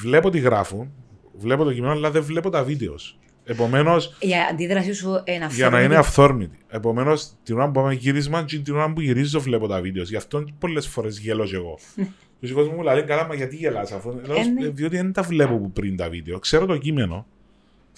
Βλέπω 0.01 0.29
τι 0.29 0.39
γράφουν, 0.39 0.91
βλέπω 1.34 1.63
το 1.63 1.74
κείμενο, 1.74 1.91
αλλά 1.94 2.12
δεν 2.12 2.24
βλέπω 2.24 2.50
τα 2.50 2.63
βίντεος. 2.63 3.20
Επομένως, 3.44 4.15
Η 4.20 4.29
αντίδραση 4.51 4.94
σου 4.94 5.10
είναι 5.25 5.48
για 5.51 5.70
να 5.70 5.82
είναι 5.82 5.96
αυθόρμητη. 5.96 5.98
αυθόρμητη. 5.98 6.58
Επομένως, 6.68 7.32
την 7.44 7.56
ώρα 7.56 7.65
που 7.65 7.72
πάμε 7.72 7.94
γύρισμα, 7.94 8.44
και 8.44 8.58
την 8.60 8.75
ώρα 8.75 8.94
που 8.94 9.01
γυρίζω, 9.01 9.39
βλέπω 9.39 9.68
τα 9.68 9.82
βίντεος. 9.82 10.10
Γι' 10.10 10.15
αυτό 10.15 10.44
πολλές 10.60 10.88
φορές 10.88 11.20
γέλω 11.20 11.46
κι 11.46 11.56
εγώ. 11.56 11.77
Και 12.41 12.51
ο 12.51 12.56
κόσμος 12.56 12.75
μου 12.75 12.82
λέει, 12.84 13.03
καλά, 13.03 13.27
μα 13.27 13.36
γιατί 13.36 13.56
γελάς 13.56 13.91
αφού. 13.91 14.10
Λέω, 14.25 14.36
Ε, 14.36 14.44
ναι. 14.44 14.68
διότι 14.70 14.96
δεν 14.96 15.13
τα 15.13 15.22
βλέπω 15.22 15.58
που 15.58 15.72
πριν 15.72 15.96
τα 15.98 16.10
βίντεο. 16.10 16.39
Ξέρω 16.39 16.65
το 16.65 16.77
κείμενο. 16.77 17.25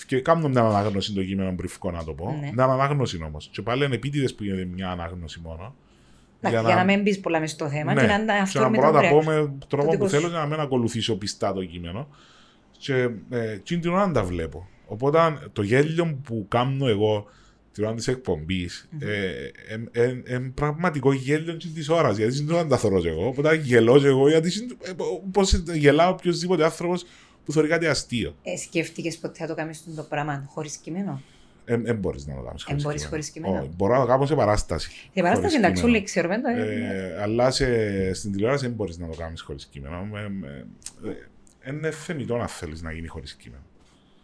Και 0.05 0.21
κάνω 0.21 0.47
μια 0.49 0.61
ανάγνωση 0.61 1.13
το 1.13 1.23
κείμενο 1.23 1.51
μπριφκό 1.51 1.91
να 1.91 2.03
το 2.03 2.13
πω. 2.13 2.37
Ναι. 2.41 2.49
Μια 2.53 2.63
ανάγνωση 2.63 3.23
όμως. 3.25 3.49
Και 3.51 3.61
πάλι 3.61 3.85
είναι 3.85 3.95
επίτηδες 3.95 4.35
που 4.35 4.43
γίνεται 4.43 4.65
μια 4.65 4.89
ανάγνωση 4.89 5.39
μόνο. 5.43 5.75
Για, 6.49 6.61
για 6.61 6.75
να 6.75 6.83
μην 6.83 7.01
μπει 7.01 7.17
πολλά 7.17 7.39
μες 7.39 7.51
στο 7.51 7.69
θέμα 7.69 7.93
Ναι, 7.93 8.01
και 8.01 8.07
να 8.07 8.13
είναι 8.13 8.25
και 8.25 8.31
να 8.31 8.41
αυθόρμητα 8.41 8.91
μπορώ 8.91 8.93
να 8.93 9.01
τα 9.01 9.09
πω 9.09 9.15
ωραία. 9.15 9.41
με 9.41 9.53
τρόπο 9.67 9.91
δικό 9.91 10.03
που 10.03 10.09
σου. 10.09 10.15
θέλω 10.15 10.27
για 10.27 10.37
να 10.39 10.45
μην 10.45 10.59
ακολουθήσω 10.59 11.15
πιστά 11.15 11.53
το 11.53 11.65
κείμενο. 11.65 12.07
Και 12.77 13.09
ε, 13.29 13.51
εκείνη 13.51 13.81
την 13.81 13.89
ώρα 13.91 14.03
δεν 14.03 14.13
τα 14.13 14.23
βλέπω. 14.23 14.67
Οπότε 14.85 15.19
το 15.53 15.61
γέλιο 15.61 16.19
που 16.23 16.45
κάνω 16.49 16.87
εγώ 16.87 17.25
την 17.71 17.83
ώρα 17.83 17.93
της 17.93 18.07
εκπομπής 18.07 18.89
είναι 20.29 20.51
πραγματικό 20.53 21.13
γέλιο 21.13 21.57
της 21.57 21.89
ώρας. 21.89 22.17
Γιατί 22.17 22.33
στην 22.33 22.49
ώρα 22.49 22.59
δεν 22.59 22.69
τα 22.69 22.77
θεωρώ 22.77 22.99
και 22.99 23.09
εγώ. 23.09 23.27
Οπότε 23.27 23.55
γελώ 23.55 23.99
και 23.99 24.07
εγώ 24.07 24.29
γιατί 24.29 24.51
πώς 25.31 25.53
γελάω 25.73 26.11
οποιοδήποτε 26.11 26.63
άνθρωπος 26.63 27.05
που 27.45 27.51
θεωρεί 27.51 27.67
κάτι 27.67 27.87
αστείο. 27.87 28.35
Ε, 28.43 28.57
σκέφτηκες 28.57 29.17
ποτέ 29.17 29.41
να 29.41 29.47
το 29.47 29.55
κάνεις 29.55 29.83
το 29.95 30.03
πράγμα 30.03 30.45
χωρίς 30.47 30.75
κείμενο; 30.75 31.21
Δεν 31.65 31.95
μπορείς 31.95 32.25
να 32.25 32.35
το 32.35 32.41
κάνεις 32.41 32.65
Εν 32.65 32.79
μπορείς 32.81 33.05
χωρίς 33.05 33.29
κείμενο. 33.29 33.59
Όχι, 33.59 33.69
μπορώ 33.75 33.93
να 33.93 33.99
το 34.01 34.05
κάνω 34.07 34.25
σε 34.25 34.35
παράσταση. 34.35 34.89
Σε 34.91 35.21
παράσταση 35.21 35.41
χωρίς 35.41 35.55
εντάξει 35.55 35.81
κείμενο. 35.81 35.97
όλοι 35.97 36.05
ξέρουμε 36.05 36.41
το. 36.41 36.47
ε, 36.49 37.15
Ε, 37.15 37.21
αλλά 37.21 37.51
σε, 37.51 38.13
στην 38.13 38.31
τηλεόραση 38.31 38.65
δεν 38.65 38.75
μπορείς 38.75 38.97
να 38.97 39.07
το 39.07 39.15
κάνεις 39.17 39.41
χωρίς 39.41 39.65
κείμενο. 39.65 40.07
Είναι 41.67 41.91
θεμητό 41.91 42.37
να 42.37 42.47
θέλεις 42.47 42.81
να 42.81 42.91
γίνει 42.91 43.07
χωρίς 43.07 43.33
κείμενο. 43.33 43.63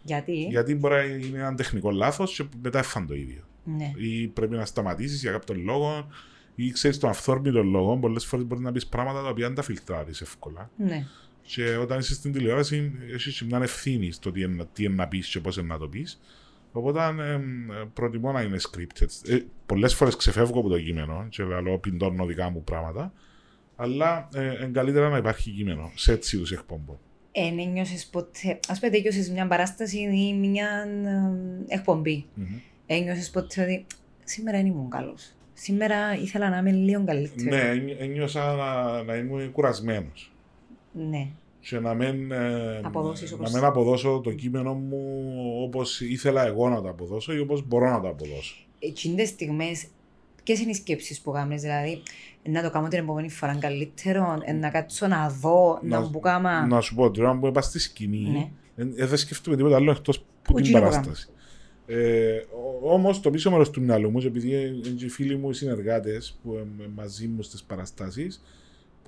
Γιατί; 0.02 0.42
Γιατί 0.42 0.74
μπορεί 0.74 0.94
να 0.94 1.02
είναι 1.02 1.38
ένα 1.38 1.54
τεχνικό 1.54 1.90
λάθος 1.90 2.34
και 2.34 2.44
μετά 2.62 2.78
έφαν 2.78 3.06
το 3.06 3.14
ίδιο. 3.14 3.42
Ναι. 3.64 3.92
Ή 3.96 4.26
πρέπει 4.26 4.56
να 4.56 4.64
σταματήσεις 4.64 5.20
για 5.20 5.30
κάποιον 5.32 5.60
λόγο, 5.64 6.08
ή 6.54 6.70
ξέρεις 6.70 6.98
τον 6.98 7.10
αυθόρμητο 7.10 7.62
λόγο. 7.62 7.96
Πολλές 7.96 8.24
φορές 8.26 8.46
μπορείς 8.46 8.64
να 8.64 8.72
πεις 8.72 8.86
πράγματα 8.86 9.22
τα 9.22 9.28
οποία 9.28 9.46
δεν 9.46 9.54
τα 9.54 9.62
φιλτράρεις 9.62 10.20
εύκολα. 10.20 10.70
Ναι. 10.76 11.06
Και 11.42 11.76
όταν 11.76 11.98
είσαι 11.98 12.14
στην 12.14 12.32
τηλεόραση, 12.32 12.92
έχεις 13.14 13.42
μια 13.42 13.58
ευθύνη 13.62 14.10
στο 14.10 14.32
τι 14.32 14.40
είναι, 14.40 14.66
τι 14.72 14.84
είναι 14.84 14.94
να 14.94 15.08
πεις 15.08 15.28
και 15.28 15.40
πώς 15.40 15.56
είναι 15.56 15.66
να 15.66 15.78
το 15.78 15.88
πεις. 15.88 16.20
Οπότε 16.78 17.00
ε, 17.00 17.32
ε, 17.32 17.38
προτιμώ 17.92 18.32
να 18.32 18.42
είναι 18.42 18.56
scripted. 18.70 19.08
Ε, 19.28 19.38
Πολλές 19.66 19.94
φορές 19.94 20.16
ξεφεύγω 20.16 20.58
από 20.60 20.68
το 20.68 20.80
κείμενο 20.80 21.26
και 21.28 21.42
λέω 21.44 21.78
πιντώνω 21.78 22.24
δικά 22.26 22.50
μου 22.50 22.62
πράγματα. 22.64 23.12
Αλλά 23.76 24.28
ε, 24.34 24.44
είναι 24.44 24.70
καλύτερα 24.72 25.08
να 25.08 25.16
υπάρχει 25.16 25.50
κείμενο 25.50 25.90
σε 25.94 26.12
έτσι 26.12 26.36
είδου 26.36 26.46
εκπομπών. 26.52 26.98
Εν 27.32 27.58
ένιωσες 27.58 28.06
ποτέ, 28.06 28.58
ας 28.68 28.80
πούμε 28.80 28.96
ένιωσες 28.96 29.30
μια 29.30 29.46
παράσταση 29.46 29.98
ή 29.98 30.34
μια 30.34 30.68
ε, 31.68 31.74
εκπομπή. 31.74 32.24
Μμμ. 32.34 32.46
Ένιωσες 32.86 33.30
ποτέ 33.30 33.62
ότι 33.62 33.86
σήμερα 34.24 34.56
δεν 34.58 34.66
ήμουν 34.66 34.90
καλός. 34.90 35.32
Σήμερα 35.52 36.14
ήθελα 36.14 36.48
να 36.48 36.58
είμαι 36.58 36.70
λίγο 36.72 37.04
καλύτερο. 37.04 37.56
Ναι, 37.56 37.60
ένι- 37.68 37.96
ένιωσα 38.00 38.54
να, 38.54 39.02
να 39.02 39.14
είμαι 39.16 39.44
κουρασμένος. 39.52 40.32
Ναι. 40.92 41.28
Και 41.60 41.78
να 41.78 41.94
μην, 41.94 42.32
ε, 42.32 42.80
Αποδώσεις 42.82 43.30
να 43.30 43.36
όπως- 43.36 43.52
μην 43.52 43.64
αποδώσω 43.64 44.20
το 44.24 44.32
κείμενο 44.32 44.74
μου 44.74 45.22
όπως 45.62 46.00
ήθελα 46.00 46.46
εγώ 46.46 46.68
να 46.68 46.82
το 46.82 46.88
αποδώσω 46.88 47.32
ή 47.32 47.38
όπως 47.38 47.66
μπορώ 47.66 47.90
να 47.90 48.00
το 48.00 48.08
αποδώσω. 48.08 48.56
Εκείνες 48.78 49.22
τις 49.22 49.30
στιγμές, 49.30 49.86
ποιες 50.44 50.60
είναι 50.60 50.70
οι 50.70 50.74
σκέψεις 50.74 51.20
που 51.20 51.30
κάνεις, 51.30 51.62
δηλαδή 51.62 52.02
να 52.42 52.62
το 52.62 52.70
κάνω 52.70 52.88
την 52.88 52.98
επόμενη 52.98 53.30
φορά 53.30 53.56
καλύτερο, 53.60 54.38
ε, 54.44 54.52
να 54.52 54.70
κάτσω 54.70 55.06
να 55.06 55.28
δω, 55.28 55.78
να, 55.82 56.00
Να- 56.00 56.08
μου 56.08 56.20
κάμα... 56.20 56.66
Να 56.66 56.80
σου 56.80 56.94
πω, 56.94 57.10
την 57.10 57.22
ώρα 57.22 57.38
που 57.38 57.46
είπα 57.46 57.60
στη 57.60 57.78
σκηνή, 57.78 58.28
Ναι. 58.76 58.84
ε, 58.84 59.02
ε, 59.02 59.06
δεν 59.06 59.18
σκέφτομαι 59.18 59.56
τίποτα 59.56 59.76
άλλο 59.76 59.90
εκτός 59.90 60.18
που 60.18 60.24
Που 60.42 60.52
την 60.54 60.64
εκείνο 60.64 60.78
που 60.78 60.84
παράσταση. 60.88 61.28
Ε, 61.86 62.38
Όμως 62.82 63.20
το 63.20 63.30
πίσω 63.30 63.50
μέρος 63.50 63.70
του 63.70 63.80
μυαλού 63.82 64.10
μου, 64.10 64.18
και 64.18 64.26
επειδή 64.26 64.50
είναι 64.66 64.94
και 64.96 65.04
οι 65.04 65.08
φίλοι 65.08 65.36
μου 65.36 65.50
οι 65.50 65.54
συνεργάτες 65.54 66.38
που 66.42 66.52
είναι 66.52 66.90
μαζί 66.94 67.26
μου 67.26 67.42
στις 67.42 67.62
παραστάσεις, 67.62 68.42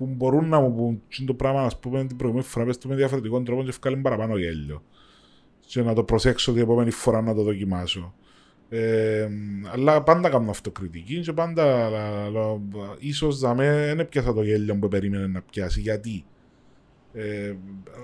που 0.07 0.13
μπορούν 0.15 0.47
να 0.49 0.59
μου 0.59 0.75
πούν 0.75 1.01
«Τι 1.07 1.15
είναι 1.19 1.27
το 1.27 1.33
πράγμα, 1.33 1.61
ας 1.61 1.79
πούμε, 1.79 2.05
την 2.05 2.17
προηγούμενη 2.17 2.47
φορά 2.49 2.65
πες 2.65 2.77
το 2.77 2.87
με 2.87 2.95
διαφορετικό 2.95 3.41
τρόπο 3.41 3.63
και 3.63 3.73
βγάλει 3.81 4.01
παραπάνω 4.01 4.37
γέλιο. 4.37 4.83
Και 5.65 5.81
να 5.81 5.93
το 5.93 6.03
προσέξω 6.03 6.51
την 6.53 6.61
επόμενη 6.61 6.91
φορά 6.91 7.21
να 7.21 7.33
το 7.33 7.43
δοκιμάσω. 7.43 8.13
Ε, 8.69 9.27
αλλά 9.73 10.03
πάντα 10.03 10.29
κάνω 10.29 10.49
αυτοκριτική 10.49 11.19
και 11.19 11.33
πάντα 11.33 11.89
λα- 11.89 12.29
λα- 12.29 12.59
ίσως 12.99 13.41
να 13.41 13.55
με 13.55 13.93
δεν 13.95 14.09
πιάσα 14.09 14.33
το 14.33 14.43
γέλιο 14.43 14.75
που 14.75 14.87
περίμενε 14.87 15.27
να 15.27 15.41
πιάσει. 15.41 15.81
Γιατί; 15.81 16.25
Ε, 17.13 17.53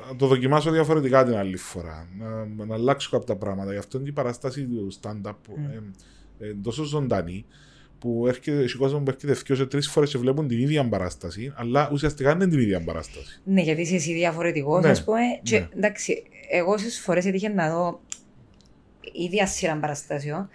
να 0.09 0.15
το 0.15 0.27
δοκιμάσω 0.27 0.71
διαφορετικά 0.71 1.23
την 1.25 1.35
άλλη 1.35 1.57
φορά. 1.57 2.07
Να, 2.19 2.65
να 2.65 2.75
αλλάξω 2.75 3.09
κάποια 3.09 3.35
πράγματα. 3.35 3.71
Γι' 3.71 3.77
αυτό 3.77 3.97
είναι 3.99 4.09
η 4.09 4.11
παράσταση 4.11 4.65
του 4.65 4.87
stand-up 5.01 5.35
που 5.41 5.53
Mm. 5.57 5.81
ε, 6.39 6.47
ε, 6.47 6.53
τόσο 6.61 6.83
ζωντανή 6.83 7.45
που 7.99 8.27
έρχεται, 8.27 8.63
έχει 8.63 8.75
κόσμο 8.75 8.99
που 8.99 9.09
έρχεται 9.09 9.33
δύο 9.33 9.55
και 9.55 9.65
τρεις 9.65 9.89
φορές 9.89 10.11
και 10.11 10.17
βλέπουν 10.17 10.47
την 10.47 10.59
ίδια 10.59 10.87
παράσταση, 10.89 11.53
αλλά 11.55 11.89
ουσιαστικά 11.91 12.29
δεν 12.29 12.41
είναι 12.41 12.49
την 12.49 12.59
ίδια 12.59 12.83
παράσταση. 12.83 13.41
Ναι, 13.43 13.61
γιατί 13.61 13.81
είσαι 13.81 13.95
εσύ 13.95 14.13
διαφορετικός, 14.13 14.83
Ναι, 14.83 14.89
ας 14.89 15.03
πούμε. 15.03 15.19
Και 15.43 15.59
ναι. 15.59 15.67
εντάξει, 15.75 16.23
εγώ 16.49 16.71
όσε 16.71 17.01
φορές 17.01 17.25
έτυχε 17.25 17.47
να 17.49 17.69
δω 17.69 18.01
ίδια 19.13 19.47
σειρά 19.47 19.77
παραστάσεων, 19.77 20.49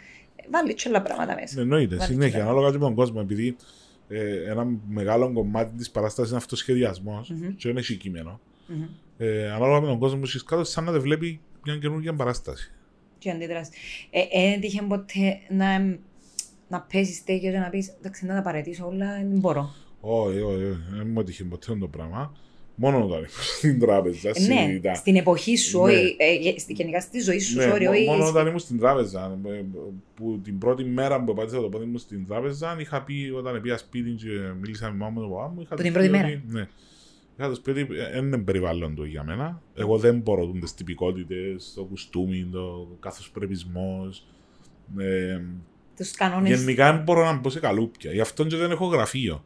βάλει 0.51 0.75
και 0.75 0.89
άλλα 0.89 1.03
πράγματα 1.03 1.35
μέσα. 1.35 1.61
Εννοείται, 1.61 1.97
Βάλει 1.97 2.13
συνέχεια, 2.13 2.39
και 2.39 2.45
ανάλογα 2.45 2.71
και 2.71 2.79
με 2.79 2.85
τον 2.85 2.95
κόσμο. 2.95 3.21
Επειδή 3.23 3.57
ε, 4.09 4.51
ένα 4.51 4.67
μεγάλο 4.89 5.33
κομμάτι 5.33 5.77
της 5.77 5.91
παράστασης 5.91 6.31
είναι 6.31 6.39
αυτοσχεδιασμός 6.39 7.31
Μμμ. 7.31 7.55
και 7.57 7.69
δεν 7.69 7.77
έχει 7.77 7.97
κείμενο. 7.97 8.41
Μμμ. 8.67 8.85
Ε, 9.19 9.51
ανάλογα 9.51 9.81
με 9.81 9.87
τον 9.87 9.99
κόσμο 9.99 10.19
που 10.19 10.25
είσαι 10.25 10.41
κάτω, 10.47 10.65
σαν 10.65 10.85
να 10.85 10.93
δεν 10.93 11.01
βλέπει 11.01 11.41
μια 11.65 11.77
καινούργια 11.77 12.15
παράσταση. 12.15 12.73
Και 13.19 13.31
αντίδραση. 13.31 13.71
Ε, 14.11 14.21
ε, 14.21 14.53
έτυχε 14.53 14.83
ποτέ 14.83 15.39
να, 15.49 15.99
να 16.73 16.81
πέσει 16.93 17.25
τέτοιο 17.25 17.51
και 17.51 17.59
να 17.59 17.69
πεις 17.69 17.89
εντάξει, 17.99 18.27
να 18.27 18.35
τα 18.35 18.43
παρετήσω 18.43 18.87
όλα, 18.87 19.07
δεν 19.17 19.39
μπορώ. 19.39 19.71
Όχι, 20.01 20.41
όχι, 20.41 20.65
όχι, 20.65 20.79
δεν 20.91 21.07
μου 21.13 21.21
έτυχε 21.21 21.45
ποτέ 21.45 21.77
το 21.81 21.87
πράγμα. 21.89 22.33
Μόνο 22.75 22.97
όταν 23.05 23.17
ήμουν 23.19 23.29
στην 23.59 23.79
τράπεζα, 23.81 24.29
Ε, 24.29 24.33
ναι, 24.39 24.45
συνειδητά. 24.45 24.95
στην 24.95 25.17
εποχή 25.17 25.57
σου, 25.57 25.79
Ναι. 25.83 25.93
όχι, 25.93 26.17
ε, 26.19 26.35
γε- 26.35 26.59
στη- 26.59 26.73
γενικά 26.73 27.01
στη 27.01 27.21
ζωή 27.21 27.39
σου, 27.39 27.57
Ναι, 27.57 27.65
sorry, 27.73 27.83
μο- 27.85 27.91
όχι. 27.91 28.05
μόνο 28.05 28.27
όταν 28.29 28.47
ήμουν 28.47 28.59
στην 28.59 28.79
τράπεζα, 28.79 29.39
ε, 29.47 29.65
που 30.15 30.41
την 30.45 30.59
πρώτη 30.59 30.85
μέρα 30.85 31.25
που 31.25 31.35
πάτησα 31.35 31.61
το 31.61 31.69
πόδι 31.69 31.85
μου 31.85 31.99
στην 31.99 32.27
τράπεζα, 32.27 32.77
είχα 32.81 33.03
πει 33.03 33.33
όταν 33.37 33.61
πήγα 33.61 33.77
σπίτι 33.79 34.11
και 34.11 34.29
μίλησα 34.61 34.91
με 34.91 34.97
μάμα 34.97 35.11
μου, 35.11 35.21
το 35.21 35.35
παπά 35.35 35.49
μου, 35.49 35.61
είχα 35.61 35.69
Που 35.69 35.75
τους 35.75 35.85
την 35.85 35.93
πρώτη 35.93 36.09
πει 36.09 36.13
μέρα. 36.17 36.27
ότι- 36.29 36.43
Ναι. 36.47 36.69
Είχα 37.39 37.49
το 37.49 37.55
σπίτι, 37.55 37.81
ε, 37.81 38.11
δεν 38.13 38.25
είναι 38.25 38.39
περιβάλλον 38.39 38.95
του 38.95 39.05
για 39.05 39.23
μένα. 39.25 39.63
Εγώ 39.75 39.99
δεν 39.99 40.19
μπορώ 40.19 40.47
τις 40.61 40.75
τυπικότητες, 40.75 41.73
το 41.77 41.85
κουστούμι, 41.85 42.49
το 42.53 42.89
καθώ 43.01 43.23
πρεπισμό. 43.33 44.09
Ε, 44.99 45.41
Τους 45.97 46.11
κανόνες. 46.11 46.59
γενικά 46.59 46.93
δεν 46.93 47.03
μπορώ 47.03 47.25
να 47.25 47.33
μπω 47.33 47.51
σε 47.51 47.61
καλούπια. 47.61 48.13
Γι' 48.13 48.21
αυτό 48.21 48.45
και 48.45 48.57
δεν 48.57 48.71
έχω 48.71 48.87
γραφείο. 48.87 49.45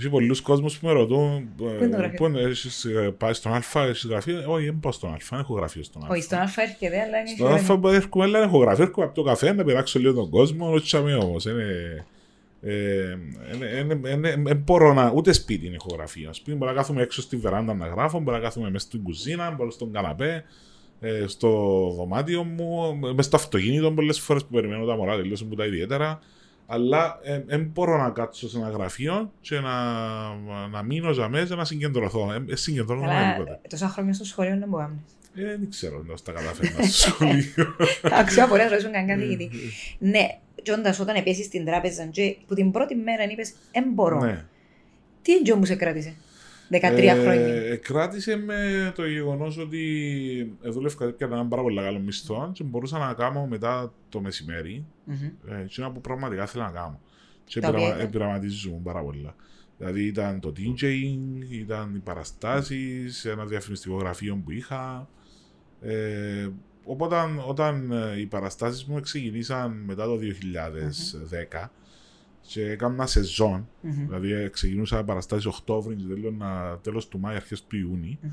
Έχει 0.00 0.08
πολλούς 0.08 0.40
κόσμους 0.40 0.78
που 0.78 0.86
με 0.86 0.92
ρωτούν. 0.92 1.48
Πού 1.56 1.64
είναι 1.64 1.88
το 1.88 1.96
γραφείο; 1.96 2.16
Πού 2.16 2.26
είναι, 2.26 2.40
έχεις, 2.40 2.84
ε, 2.84 3.14
πάει 3.18 3.32
στον 3.32 3.52
Α, 3.52 3.62
έχεις 3.74 4.04
γραφείο; 4.04 4.42
Όχι, 4.46 4.64
δεν 4.64 4.80
πάω 4.80 4.92
στον 4.92 5.10
Α, 5.10 5.16
δεν 5.30 5.38
έχω 5.38 5.54
γραφείο 5.54 5.82
στον 5.82 6.04
Α. 6.04 6.06
Όχι, 6.10 6.22
στον 6.22 6.38
Α 6.38 6.52
έρχεται, 6.56 7.00
αλλά 7.00 7.18
είναι. 7.18 7.60
Στον 7.60 7.74
Α 7.74 7.78
που 7.78 7.88
έρχομαι, 7.88 8.24
αλλά 8.24 8.38
δεν 8.38 8.48
έχω 8.48 8.58
γραφείο. 8.58 8.84
Έρχομαι 8.84 9.06
από 9.06 9.14
το 9.14 9.22
καφέ 9.22 9.52
να 9.52 9.64
πειράξω 9.64 9.98
λίγο 9.98 10.12
τον 10.12 10.30
κόσμο. 10.30 10.72
Όχι 10.72 10.84
τσαμί 10.84 11.14
όμως. 11.14 11.46
Δεν 14.42 14.56
μπορώ 14.56 14.92
να. 14.92 15.12
Ούτε 15.14 15.32
σπίτι 15.32 15.66
είναι 15.66 15.74
έχω 15.74 15.94
γραφείο. 15.96 16.32
Σπίτι 16.32 16.56
μπορώ 16.56 16.70
να 16.70 16.76
κάθομαι 16.76 17.02
έξω 17.02 17.20
στη 17.22 17.36
βεράντα 17.36 17.74
να 17.74 17.86
γράφω, 17.86 18.20
μπορώ 18.20 18.36
να 18.36 18.42
κάθομαι 18.42 18.70
μέσα 18.70 18.86
στην 18.86 19.02
κουζίνα, 19.02 19.50
μπορώ 19.50 19.70
στον 19.70 19.92
καναπέ, 19.92 20.32
ε, 20.32 20.42
στο 21.26 21.48
δωμάτιο 21.96 22.44
μου, 22.44 22.96
μέσα 22.98 23.22
στο 23.22 23.36
αυτοκίνητο 23.36 23.92
πολλές 23.92 24.20
φορές 24.20 24.44
που 24.44 24.52
περιμένω 24.52 24.86
τα 24.86 24.96
μωρά 24.96 25.16
τελειώσουν 25.16 25.48
που 25.48 25.54
τα 25.54 25.66
ιδιαίτερα. 25.66 26.18
Αλλά 26.70 27.18
δεν 27.46 27.70
μπορώ 27.72 27.96
να 27.96 28.10
κάτσω 28.10 28.48
σε 28.48 28.58
ένα 28.58 28.68
γραφείο 28.68 29.32
και 29.40 29.60
να, 29.60 29.74
να 30.70 30.82
μείνω 30.82 31.10
για 31.10 31.28
μέσα 31.28 31.54
να 31.54 31.64
συγκεντρωθώ. 31.64 32.26
Δεν 32.26 32.56
συγκεντρώνω 32.56 33.00
Καλά, 33.06 33.32
τίποτα. 33.32 33.60
τόσα 33.68 33.88
χρόνια 33.88 34.12
στο 34.12 34.24
σχολείο 34.24 34.56
δεν 34.58 34.68
μπορώ. 34.68 34.90
Ε, 35.34 35.44
δεν 35.44 35.70
ξέρω 35.70 35.96
αν 35.96 36.14
τα 36.24 36.32
καταφέρνα 36.32 36.82
στο 36.82 37.08
σχολείο. 37.10 37.76
Αξιό 38.02 38.44
απορία, 38.44 38.68
ρωτήσουν 38.68 38.92
καν 38.92 39.06
καθηγητή. 39.06 39.50
Ναι, 39.98 40.26
και 40.62 40.72
όντας 40.72 41.00
όταν 41.00 41.16
επίσης 41.16 41.46
στην 41.46 41.64
τράπεζα 41.64 42.06
και 42.06 42.36
που 42.46 42.54
την 42.54 42.70
πρώτη 42.70 42.94
μέρα 42.94 43.24
είπες 43.24 43.52
«Εν 43.72 43.84
μπορώ». 43.94 44.20
Ναι. 44.20 44.44
Τι 45.22 45.32
εντζό 45.32 45.56
μου 45.56 45.64
σε 45.64 45.74
κράτησε, 45.74 46.14
13 46.70 46.80
Ε, 46.82 47.20
χρόνια. 47.22 47.76
Κράτησε 47.76 48.36
με 48.36 48.92
το 48.94 49.06
γεγονός 49.06 49.58
ότι 49.58 50.56
δούλευα 50.62 51.10
και 51.10 51.24
έναν 51.24 51.48
πάρα 51.48 51.62
πολύ 51.62 51.76
καλό 51.76 51.98
μισθό 51.98 52.50
και 52.54 52.64
μπορούσα 52.64 52.98
να 52.98 53.14
κάνω 53.14 53.46
μετά 53.46 53.92
το 54.08 54.20
μεσημέρι. 54.20 54.84
Μμμ. 55.04 55.16
Ε, 55.52 55.60
εκείνα 55.62 55.90
που 55.92 56.00
πραγματικά 56.00 56.42
ήθελα 56.42 56.64
να 56.64 56.70
κάνω. 56.70 57.00
Και 57.44 57.60
Τα 57.60 57.68
οποία 57.68 57.78
πειραμα- 57.80 57.96
ήταν; 57.96 58.06
επειραματίζομαι 58.08 58.80
πάρα 58.82 59.00
πολλά. 59.02 59.34
Δηλαδή 59.78 60.04
ήταν 60.06 60.40
το 60.40 60.52
DJing, 60.56 61.50
ήταν 61.50 61.94
οι 61.94 61.98
παραστάσεις, 61.98 63.24
ένα 63.24 63.44
διαφημιστικό 63.44 63.96
γραφείο 63.96 64.40
που 64.44 64.50
είχα. 64.50 65.08
Ε, 65.80 66.48
οπότε 66.84 67.16
όταν 67.46 67.90
ε, 67.92 68.20
οι 68.20 68.26
παραστάσεις 68.26 68.84
μου 68.84 69.00
ξεκινήσαν 69.00 69.82
μετά 69.86 70.04
το 70.04 70.16
2010 70.16 71.70
και 72.48 72.70
έκανα 72.70 72.94
ένα 72.94 73.06
σεζόν, 73.06 73.68
Μμμ. 73.80 74.06
δηλαδή 74.06 74.50
ξεκινούσα 74.50 75.04
παραστάσεις 75.04 75.46
Οκτώβρη 75.46 75.94
και 75.94 76.04
τέλος, 76.04 76.34
τέλος 76.82 77.08
του 77.08 77.18
Μάη, 77.18 77.36
αρχές 77.36 77.64
του 77.66 77.76
Ιούνιου, 77.76 78.18
Μμμ. 78.22 78.30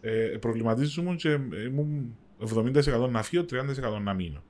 ε, 0.00 0.10
προβληματίζομαι 0.40 1.14
και 1.14 1.38
ήμουν 1.66 2.16
70% 2.54 3.08
να 3.10 3.22
φύγω, 3.22 3.44
30% 3.44 4.00
να 4.02 4.14
μείνω. 4.14 4.42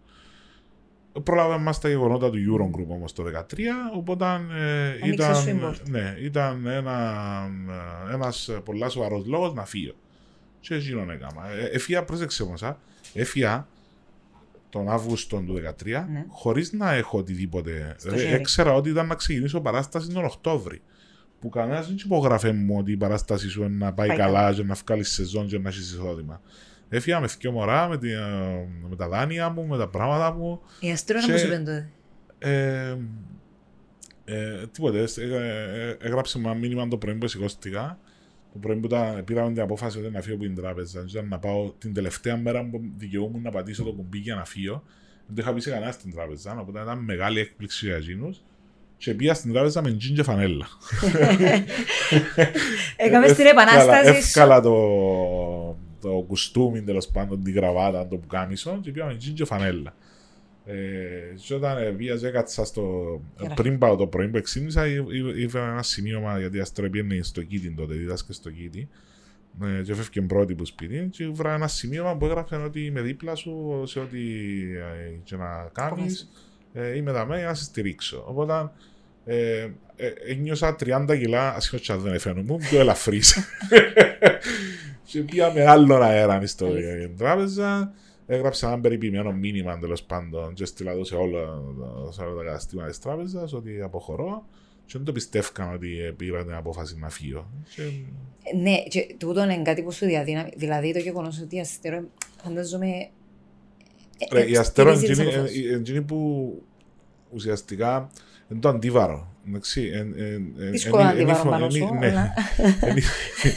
Πρόλαβα 1.23 1.59
μας 1.59 1.79
τα 1.81 1.89
γεγονότα 1.89 2.31
του 2.31 2.37
Eurogroup 2.39 2.87
όμως 2.89 3.13
το 3.13 3.25
2013, 3.25 3.59
οπότε 3.95 4.25
ε, 4.25 4.89
Άνοιξε 5.03 5.09
ήταν, 5.11 5.35
swingboard. 5.45 5.89
ναι, 5.91 6.15
ήταν 6.21 6.67
ένα, 6.67 6.97
ένας 8.13 8.51
πολλά 8.65 8.89
σοβαρός 8.89 9.27
λόγος 9.27 9.55
να 9.55 9.65
φύγω. 9.65 9.93
Και 10.61 10.75
εκείνον 10.75 11.11
έκανα. 11.11 11.51
Ε, 11.51 11.65
Έφυγα, 11.65 12.05
πρόσεξε 12.05 12.43
όμως, 12.43 12.63
α, 12.63 12.79
έφυγα 13.15 13.69
τον 14.71 14.89
Αύγουστο 14.89 15.37
του 15.47 15.53
2013 15.53 16.07
Ναι. 16.13 16.25
χωρίς 16.29 16.73
να 16.73 16.93
έχω 16.93 17.19
οτιδήποτε. 17.19 17.95
Στο 17.99 18.09
Δηλαδή, 18.11 18.27
χέρι. 18.29 18.41
έξερα 18.41 18.73
ότι 18.75 18.89
ήταν 18.91 19.07
να 19.07 19.15
ξεκινήσω 19.15 19.61
παράσταση 19.61 20.09
τον 20.13 20.25
Οκτώβρη. 20.25 20.83
που 21.41 21.49
κανένας 21.49 21.87
δεν 21.87 21.97
υπογράφε 22.05 22.53
μου 22.53 22.77
ότι 22.79 22.93
η 22.93 22.97
παράσταση 22.97 23.49
σου 23.49 23.63
είναι 23.63 23.85
να 23.85 23.93
πάει 23.93 24.09
Πάει 24.09 24.17
καλά 24.17 24.53
και 24.53 24.63
να 24.63 24.75
βγάλει 24.87 25.05
σεζόν 25.05 25.47
και 25.47 25.59
να 25.59 25.69
έχεις 25.69 25.93
εισόδημα. 25.93 26.41
Έφυγα 26.89 27.21
με 27.21 27.27
δύο 27.39 27.51
μωρά, 27.53 27.89
με, 27.89 27.99
τη- 27.99 28.09
με 28.89 28.97
τα 28.97 29.09
δάνεια 29.09 29.49
μου, 29.49 29.67
με 29.67 29.79
τα 29.79 29.89
πράγματα 29.89 30.33
μου. 30.33 30.61
Η 30.81 30.91
αστρόνα 30.91 31.25
Και- 31.27 31.33
μου 31.33 31.39
σου 31.39 31.47
είπε 31.47 31.57
τότε. 31.57 31.91
Ε, 32.39 32.97
ε, 34.25 34.67
τίποτε. 34.73 34.99
ε, 34.99 35.25
ε, 35.25 35.97
έγραψε 36.01 36.39
μου 36.39 36.49
ένα 36.49 36.59
μήνυμα 36.59 36.89
το 36.89 36.97
πρωί 36.97 37.15
που 37.15 37.27
σηκώστηκα. 37.29 37.99
Το 38.53 38.59
πρωί 38.59 38.77
που 38.77 38.87
ήταν, 38.87 39.25
πήραμε 39.25 39.53
την 39.53 39.63
απόφαση 39.63 39.99
ότι 39.99 40.11
να 40.11 40.21
φύγω 40.21 40.35
από 40.35 40.45
την 40.45 40.55
τράπεζα. 40.55 41.05
Ήταν 41.11 41.29
να 41.29 41.39
πάω 41.39 41.73
την 41.79 41.95
τελευταία 41.95 42.37
μέρα 42.37 42.65
που 42.65 42.81
δικαιούμουν 42.97 43.43
να 43.43 43.51
πατήσω 43.51 43.85
το 43.85 43.93
κουμπί 43.93 44.19
για 44.19 44.35
να 44.35 44.45
φύγω. 44.45 44.83
Δεν 45.27 45.37
το 45.37 45.43
είχα 45.43 45.53
πει 45.53 45.61
σε 45.61 45.71
κανένα 45.71 45.93
στην 45.93 46.13
τράπεζα, 46.15 46.59
οπότε 46.61 46.81
ήταν 46.81 46.99
μεγάλη 46.99 47.41
έκπληξη 47.41 47.87
για 47.87 47.97
εκείνους. 47.97 48.43
Και 48.97 49.15
πήγα 49.15 49.35
στην 49.35 49.53
τράπεζα 49.53 49.83
με 49.83 49.93
τζιν 49.93 50.15
και 50.15 50.23
φανέλα. 50.23 50.67
Έκαμε 52.97 53.29
στην 53.29 53.47
επανάσταση 53.47 54.11
σου. 54.11 54.17
Εύκαλα 54.17 54.61
το, 54.61 54.77
το 56.01 56.25
κουστούμι, 56.27 56.83
τέλος 56.83 57.09
πάντων, 57.09 57.43
την 57.43 57.55
κραβάτα, 57.55 58.09
το 58.09 58.17
πουκάμισο 58.17 58.79
και 58.83 58.91
πήγαμε 58.91 59.15
τζιν 59.15 59.35
και 59.35 59.45
φανέλα. 59.45 59.95
Ε, 60.71 61.35
και 61.35 61.55
όταν 61.55 61.79
ε, 61.79 61.91
πήγα 61.91 62.17
και 62.17 62.27
έκατσα 62.27 62.65
στο... 62.65 62.83
Γράφει. 63.39 63.55
πριν 63.55 63.79
πάω 63.79 63.97
το 63.97 64.07
πρωί 64.07 64.29
που 64.29 64.37
εξήμισα, 64.37 64.87
ήφερα 65.37 65.71
ένα 65.71 65.83
σημείωμα 65.83 66.39
γιατί 66.39 66.61
αστρό 66.61 66.91
πήγαινε 66.91 67.23
στο 67.23 67.43
κήτη 67.43 67.71
τότε, 67.71 67.95
διδάσκε 67.95 68.33
στο 68.33 68.51
κήτη. 68.51 68.89
Ε, 69.63 69.83
και 69.83 69.93
έφευκε 69.93 70.21
πρώτη 70.23 70.55
που 70.55 70.65
σπίτι 70.65 71.09
και 71.11 71.27
βρήκα 71.27 71.55
ένα 71.55 71.69
σημείωμα 71.69 72.17
που 72.17 72.25
έγραφε 72.25 72.57
ότι 72.57 72.85
είμαι 72.85 73.01
δίπλα 73.01 73.35
σου 73.35 73.83
σε 73.87 74.01
ό,τι 74.01 74.19
ε, 74.75 75.15
και 75.23 75.37
να 75.37 75.71
κάνεις 75.73 76.31
ε, 76.73 76.97
είμαι 76.97 77.13
δαμέ 77.13 77.39
για 77.39 77.47
να 77.47 77.55
σε 77.55 77.65
στηρίξω. 77.65 78.25
Οπότε 78.27 78.71
ε, 79.25 79.69
ε, 79.97 80.13
ένιωσα 80.27 80.77
30 80.81 81.07
κιλά, 81.19 81.55
ασχέτως 81.55 81.87
και 81.87 81.93
αν 81.93 82.01
δεν 82.01 82.15
έφερε 82.15 82.43
μου, 82.43 82.57
πιο 82.57 82.81
ελαφρύς. 82.81 83.39
και 85.11 85.21
πήγα 85.21 85.53
με 85.53 85.65
άλλον 85.67 86.03
αέρα 86.03 86.47
στο 86.47 86.67
Αλήθεια. 86.67 86.97
την 86.97 87.17
τράπεζα. 87.17 87.93
Έγραψα 88.31 88.67
ένα 88.69 88.81
περιποιημένο 88.81 89.33
μήνυμα 89.33 89.79
τέλος 89.79 90.03
πάντων 90.03 90.55
και 90.55 90.65
στείλα 90.65 90.95
το 90.97 91.05
σε 91.05 91.15
όλα, 91.15 91.63
σε 92.11 92.23
όλα 92.23 92.37
τα 92.39 92.45
καταστήματα 92.45 92.89
της 92.89 92.99
τράπεζας 92.99 93.53
ότι 93.53 93.81
αποχωρώ. 93.81 94.47
Και 94.87 94.93
δεν 94.97 95.05
το 95.05 95.13
πιστεύκαν 95.13 95.75
ότι 95.75 95.99
ε, 96.01 96.11
πήρα 96.11 96.45
την 96.45 96.55
απόφαση 96.55 96.99
να 96.99 97.09
φύγω. 97.09 97.51
Και, 97.75 97.83
Ναι, 98.57 98.83
και 98.83 99.15
τούτο 99.19 99.43
είναι 99.43 99.63
κάτι 99.63 99.83
που 99.83 99.91
σου 99.93 100.07
διαδίνει. 100.07 100.43
Δηλαδή 100.57 100.93
το 100.93 100.99
γεγονός 100.99 101.41
ότι 101.41 101.57
η 101.57 101.61
αστρό 101.61 102.05
φαντάζομαι. 102.43 102.87
ε, 104.19 104.35
Ρε, 104.35 104.51
η 104.51 104.57
Αστέρο 104.57 104.95
στηρίζει 104.95 105.13
τις 105.13 105.19
είναι 105.23 105.35
αποφάσεις. 105.35 105.57
εκείνη- 105.57 105.71
είναι 105.73 105.81
εκείνη 105.81 106.03
που 106.03 106.63
ουσιαστικά 107.31 108.11
είναι 108.51 108.61
το 108.61 108.69
αντίβαρο. 108.69 109.35
Εντάξει, 109.49 109.91
εν- 109.95 110.15
εν- 110.17 110.53
εν- 110.59 110.71
Δύσκολο 110.71 111.03
εν- 111.03 111.07
να 111.07 111.11
εν- 111.11 111.17
τη 111.27 111.31
εν- 111.31 111.37
βάλω 111.37 111.51
πάνω 111.51 111.65
εν- 111.65 111.71
σου, 111.71 111.95
ναι. 111.95 112.07
αλλά- 112.07 112.33
Είναι- 112.89 113.03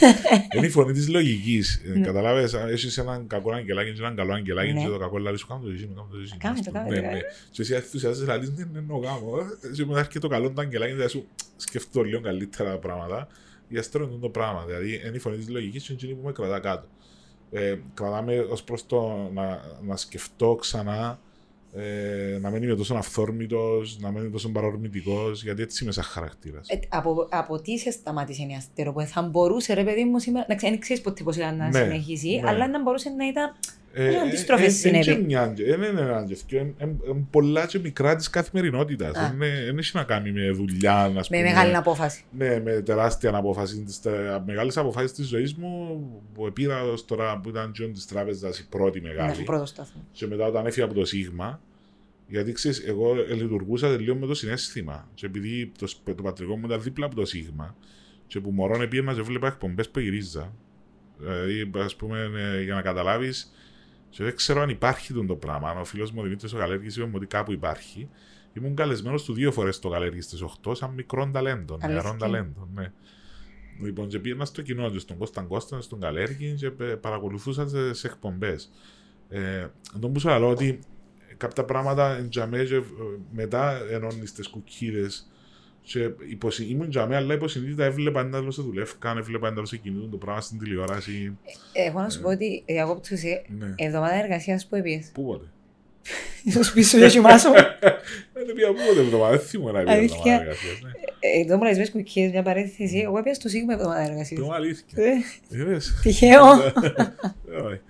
Είναι 0.56 0.66
η 0.66 0.70
φωνή 0.70 0.92
της 0.92 1.08
λογικής. 1.08 1.80
Ναι. 1.94 2.00
Καταλάβει, 2.04 2.56
έχεις 2.70 2.98
έναν 2.98 3.26
κακό 3.26 3.52
αγγελάκι 3.52 3.92
και 3.92 4.00
έναν 4.00 4.16
καλό 4.16 4.32
αγγελάκι. 4.32 4.72
Ναι. 4.72 4.80
Και 4.82 4.88
το 4.88 4.98
κακό 4.98 5.18
λέει 5.18 5.36
σου 5.36 5.46
κάνω 5.46 5.60
το 5.60 5.68
ζήσιμο, 5.70 5.92
κάνω 5.94 6.08
το 6.10 6.16
ζήσιμο. 6.18 6.38
Κάνε 6.42 6.60
το, 6.64 6.70
κάνε 6.70 6.88
το, 6.88 6.94
Ναι, 6.94 7.00
κάνε 7.00 7.12
ναι. 7.14 7.20
Και 7.50 7.62
εσύ 7.62 7.74
ενθουσιάζεσαι, 7.74 8.26
λέει 8.26 8.38
δεν 8.38 8.66
είναι 8.70 8.78
εννοώ 8.78 8.98
γάμος. 8.98 9.42
Και 9.74 9.84
μετά 9.86 9.98
έρχεται 9.98 10.18
το 10.18 10.28
καλό 10.28 10.50
του 10.50 10.60
αγγελάκι 10.60 10.94
και 10.94 11.00
θα 11.02 11.08
σου 11.08 11.26
σκεφτώ 11.56 12.02
λίγο 12.02 12.20
καλύτερα 12.20 12.70
τα 12.70 12.78
πράγματα. 12.78 13.26
Η 13.68 13.76
αστρό 13.78 14.04
είναι 14.04 14.18
το 14.20 14.28
πράγμα. 14.28 14.64
Δηλαδή, 14.66 15.02
είναι 15.06 15.16
η 15.16 15.18
φωνή 15.18 15.36
της 15.36 15.48
λογικής 15.48 15.82
και 15.82 15.92
είναι 15.92 16.00
εκείνη 16.02 16.18
που 16.20 16.26
με 16.26 16.32
κρατά 16.32 16.58
κάτω. 16.60 16.86
Ε, 17.50 17.74
κρατάμε 17.94 18.38
ως 18.38 18.62
προς 18.62 18.86
το 18.86 19.30
να, 19.34 19.60
να 19.86 19.96
σκεφτώ 19.96 20.54
ξανά 20.60 21.20
ε, 21.74 22.38
να 22.40 22.50
μην 22.50 22.62
είμαι 22.62 22.74
τόσο 22.74 22.94
αυθόρμητος, 22.94 23.98
να 24.00 24.10
μην 24.10 24.20
είμαι 24.22 24.30
τόσο 24.30 24.48
παρορμητικός, 24.48 25.42
γιατί 25.42 25.62
έτσι 25.62 25.84
είμαι 25.84 25.92
σαν 25.92 26.04
χαρακτήρας. 26.04 26.68
Ε, 26.68 26.78
από, 26.88 27.28
από 27.30 27.60
τι 27.60 27.78
σε 27.78 27.90
σταμάτησε 27.90 28.42
η 28.42 28.54
αστέρο 28.56 28.92
που 28.92 29.00
θα 29.00 29.22
μπορούσε 29.22 29.74
ρε 29.74 29.84
παιδί 29.84 30.04
μου 30.04 30.18
σήμερα, 30.18 30.46
να 30.48 30.54
ξέρεις, 30.54 30.78
ξέρεις 30.78 31.02
ποτέ 31.02 31.22
πώς 31.22 31.36
ήταν 31.36 31.56
να 31.56 31.68
Ναι, 31.68 31.78
συνεχίσει, 31.78 32.40
ναι. 32.42 32.48
αλλά 32.48 32.68
να 32.68 32.82
μπορούσε 32.82 33.08
να 33.08 33.26
ήταν 33.26 33.44
Ε, 33.48 33.81
Είναι 33.96 34.18
αντίστροφες 34.20 34.64
ε, 34.64 34.66
ε, 34.66 34.70
συνέβη. 34.70 35.10
εν 35.10 35.16
και 35.18 35.24
μια- 35.24 35.54
ε, 35.58 35.76
Δεν 35.76 35.90
είναι 35.90 36.00
ένα 36.00 36.26
και 36.46 36.56
είναι 36.56 36.76
πολλά 37.30 37.66
και 37.66 37.78
μικρά 37.78 38.16
της 38.16 38.30
καθημερινότητας. 38.30 39.16
Α. 39.16 39.34
Δεν 39.38 39.78
έχει 39.78 39.96
να 39.96 40.02
κάνει 40.04 40.32
με 40.32 40.50
δουλειά, 40.50 41.02
ας 41.02 41.12
με 41.12 41.20
πούμε. 41.38 41.42
μεγάλη 41.48 41.76
απόφαση. 41.76 42.24
Ναι, 42.38 42.60
με 42.60 42.72
τεράστια 42.80 43.36
απόφαση. 43.36 43.80
Τις 43.82 44.00
μεγάλες 44.46 44.76
αποφάσεις 44.76 45.12
της 45.12 45.26
ζωής 45.26 45.54
μου 45.54 46.00
που 46.34 46.52
πήρα 46.52 46.82
ως 46.84 47.04
τώρα 47.04 47.40
που 47.40 47.48
ήταν 47.48 47.72
τζείνον 47.72 47.92
της 47.92 48.06
τράπεζας 48.06 48.58
η 48.58 48.68
πρώτη 48.68 49.00
Ναι, 49.00 49.08
μεγάλη. 49.08 49.40
ο 49.40 49.44
πρώτο 49.44 49.66
σταθμό. 49.66 50.02
Και 50.12 50.26
μετά 50.26 50.46
όταν 50.46 50.66
έφυγα 50.66 50.84
από 50.84 50.94
το 50.94 51.04
Σίγμα, 51.04 51.60
γιατί 52.28 52.52
ξέρεις, 52.52 52.82
εγώ 52.86 53.14
λειτουργούσα 53.34 53.88
λίγο 53.88 54.14
με 54.16 54.26
το 54.26 54.34
συναίσθημα. 54.34 55.08
Και 55.14 55.26
επειδή 55.26 55.72
το, 55.78 55.86
σπ- 55.86 56.14
το 56.16 56.22
πατρικό 56.22 56.56
μου 56.58 56.66
ήταν 56.66 56.82
δίπλα 56.82 57.06
από 57.06 57.14
το 57.14 57.24
Σίγμα, 57.24 57.76
και 58.26 58.40
που 58.40 58.50
μωρόν 58.50 58.88
πήγαινα 58.88 59.14
και 59.14 59.22
βλέπα 59.22 59.46
εκπομπές 59.46 59.88
που 59.88 59.98
γυρίζα. 60.00 60.52
Δηλαδή, 61.18 61.70
ας 61.84 61.96
πούμε, 61.96 62.30
ε, 62.56 62.62
για 62.62 62.74
να 62.74 62.82
καταλάβεις, 62.82 63.52
και 64.12 64.24
δεν 64.24 64.36
ξέρω 64.36 64.60
αν 64.60 64.68
υπάρχει 64.68 65.12
τούτον 65.12 65.26
το 65.26 65.36
πράγμα. 65.36 65.70
Αν 65.70 65.78
ο 65.78 65.84
φίλος 65.84 66.10
μου 66.10 66.20
ο 66.20 66.22
Δημήτρης 66.22 66.52
ο 66.52 66.56
Καλέργη 66.56 67.00
είπε 67.00 67.04
μου 67.04 67.12
ότι 67.14 67.26
κάπου 67.26 67.52
υπάρχει. 67.52 68.08
Ήμουν 68.52 68.74
καλεσμένος 68.74 69.24
του 69.24 69.32
δύο 69.32 69.52
φορές 69.52 69.76
στο 69.76 69.88
Καλέργη 69.88 70.20
στις 70.20 70.44
8 70.64 70.76
σαν 70.76 70.90
μικρό 70.90 71.30
ταλέντο, 71.32 71.78
Αλήθεια. 71.80 72.02
νεαρό 72.02 72.16
ταλέντο. 72.18 72.68
Ναι. 72.74 72.92
Λοιπόν, 73.80 74.08
και 74.08 74.18
πήγαινα 74.18 74.44
στο 74.44 74.62
κοινό 74.62 74.90
και 74.90 74.98
στον 74.98 75.18
Κώσταν 75.18 75.46
Κώσταν, 75.46 75.82
στον 75.82 76.00
Καλέργη 76.00 76.54
και 76.54 76.66
ε, 76.66 76.84
παρακολουθούσα 76.84 77.64
τις 77.64 78.04
εκπομπές. 78.04 78.70
Ε, 79.28 79.66
τον 80.00 80.12
που 80.12 80.20
σου 80.20 80.28
λέω 80.28 80.48
ότι 80.48 80.78
κάποια 81.36 81.64
πράγματα 81.64 82.16
εν 82.16 82.28
τζαμέ 82.28 82.64
και, 82.64 82.74
ε, 82.74 82.82
μετά 83.32 83.80
ενώνεις 83.90 84.32
τις 84.32 84.48
κουκκίδες 84.48 85.30
και 85.82 86.10
υποσυ... 86.30 86.64
ήμουν 86.70 86.90
τζαμέ 86.90 87.16
αλλά 87.16 87.34
υποσυνείδητα 87.34 87.84
έβλεπα 87.84 88.20
ένταλο 88.20 88.50
σε 88.50 88.62
δουλεύκαν, 88.62 89.18
έβλεπα 89.18 89.48
ένταλο 89.48 89.66
σε 89.66 89.76
κινούνται 89.76 90.08
το 90.10 90.16
πράγμα 90.16 90.40
στην 90.40 90.58
τηλεόραση. 90.58 91.38
Εγώ 91.72 92.00
να 92.00 92.08
σου 92.10 92.20
πω 92.20 92.28
ότι 92.28 92.62
ε, 92.66 92.74
εγώ 92.80 92.94
που 92.94 93.00
σε 93.04 93.44
Ναι. 93.58 93.74
εβδομάδα 93.76 94.14
εργασίας 94.14 94.66
που 94.66 94.76
έπιες. 94.76 95.10
Πού 95.14 95.24
πότε. 95.24 95.44
Στο 96.50 96.62
σπίτι 96.64 96.86
σου 96.86 96.96
για 96.98 97.08
κοιμάσαι. 97.08 97.48
Δεν 98.32 98.54
πήγα 98.54 98.68
πού 98.68 98.74
πότε 98.88 99.00
εβδομάδα, 99.00 99.30
δεν 99.36 99.46
θυμούμαι 99.46 99.72
να 99.72 99.78
πήγα 99.78 99.92
Αλήθεια. 99.92 100.16
εβδομάδα 100.16 100.40
εργασίας. 100.42 100.80
ναι. 100.82 100.90
Εδώ 101.40 101.56
μου 101.56 101.62
λες 101.62 101.78
μες 101.78 101.90
κουκκίες 101.90 102.30
μια 102.30 102.42
παρένθεση. 102.42 102.98
Εγώ 102.98 103.18
έπια 103.18 103.34
στο 103.34 103.48
σίγμα 103.48 103.72
εβδομάδα 103.72 104.00
εργασίας. 104.00 104.40
Το 104.40 104.50
αλήθεια. 104.52 104.86
Ε, 105.04 105.12
Είδες. 105.58 105.98
Τυχαίο. 106.02 106.44
Ε, 106.62 107.80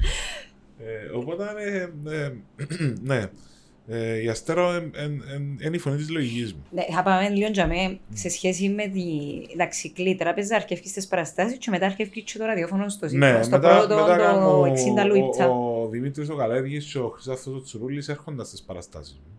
ε, 0.84 1.08
Οπότε, 1.14 1.44
ε, 1.58 1.88
ε, 2.16 2.32
ναι, 3.02 3.22
Ε, 3.86 4.22
η 4.22 4.28
Αστέρο 4.28 4.72
είναι 5.64 5.76
η 5.76 5.78
φωνή 5.78 5.96
της 5.96 6.10
λογικής 6.10 6.52
μου. 6.54 6.62
Ναι, 6.70 6.82
θα 6.94 7.02
πάμε 7.02 7.28
λίγο 7.28 7.50
τζαμέ 7.50 7.98
σε 8.12 8.28
σχέση 8.28 8.68
με 8.68 8.86
τη 8.86 9.02
δαξικλή 9.56 10.14
τράπεζα, 10.16 10.56
αρκεύκει 10.56 10.88
στις 10.88 11.06
παραστάσεις 11.06 11.58
και 11.58 11.70
μετά 11.70 11.86
αρκεύκει 11.86 12.22
και 12.22 12.38
το 12.38 12.44
ραδιόφωνο 12.44 12.88
στο 12.88 13.04
Ναι, 13.06 13.10
σύστημα. 13.10 13.42
στο 13.42 13.56
μετά, 13.56 13.78
πρώτο, 13.78 13.94
μετά 13.94 14.16
το 14.16 14.22
κάνω 14.22 14.62
60 14.62 15.06
λουίτσα. 15.06 15.48
ο, 15.48 15.82
ο 15.82 15.88
Δημήτρης 15.88 16.28
ο 16.30 16.34
Καλέργης 16.36 16.92
και 16.92 16.98
ο 16.98 17.08
Χρυσάθος 17.08 17.54
ο 17.54 17.62
Τσουρούλης 17.62 18.08
έρχονταν 18.08 18.46
στις 18.46 18.62
παραστάσεις 18.62 19.14
μου. 19.14 19.30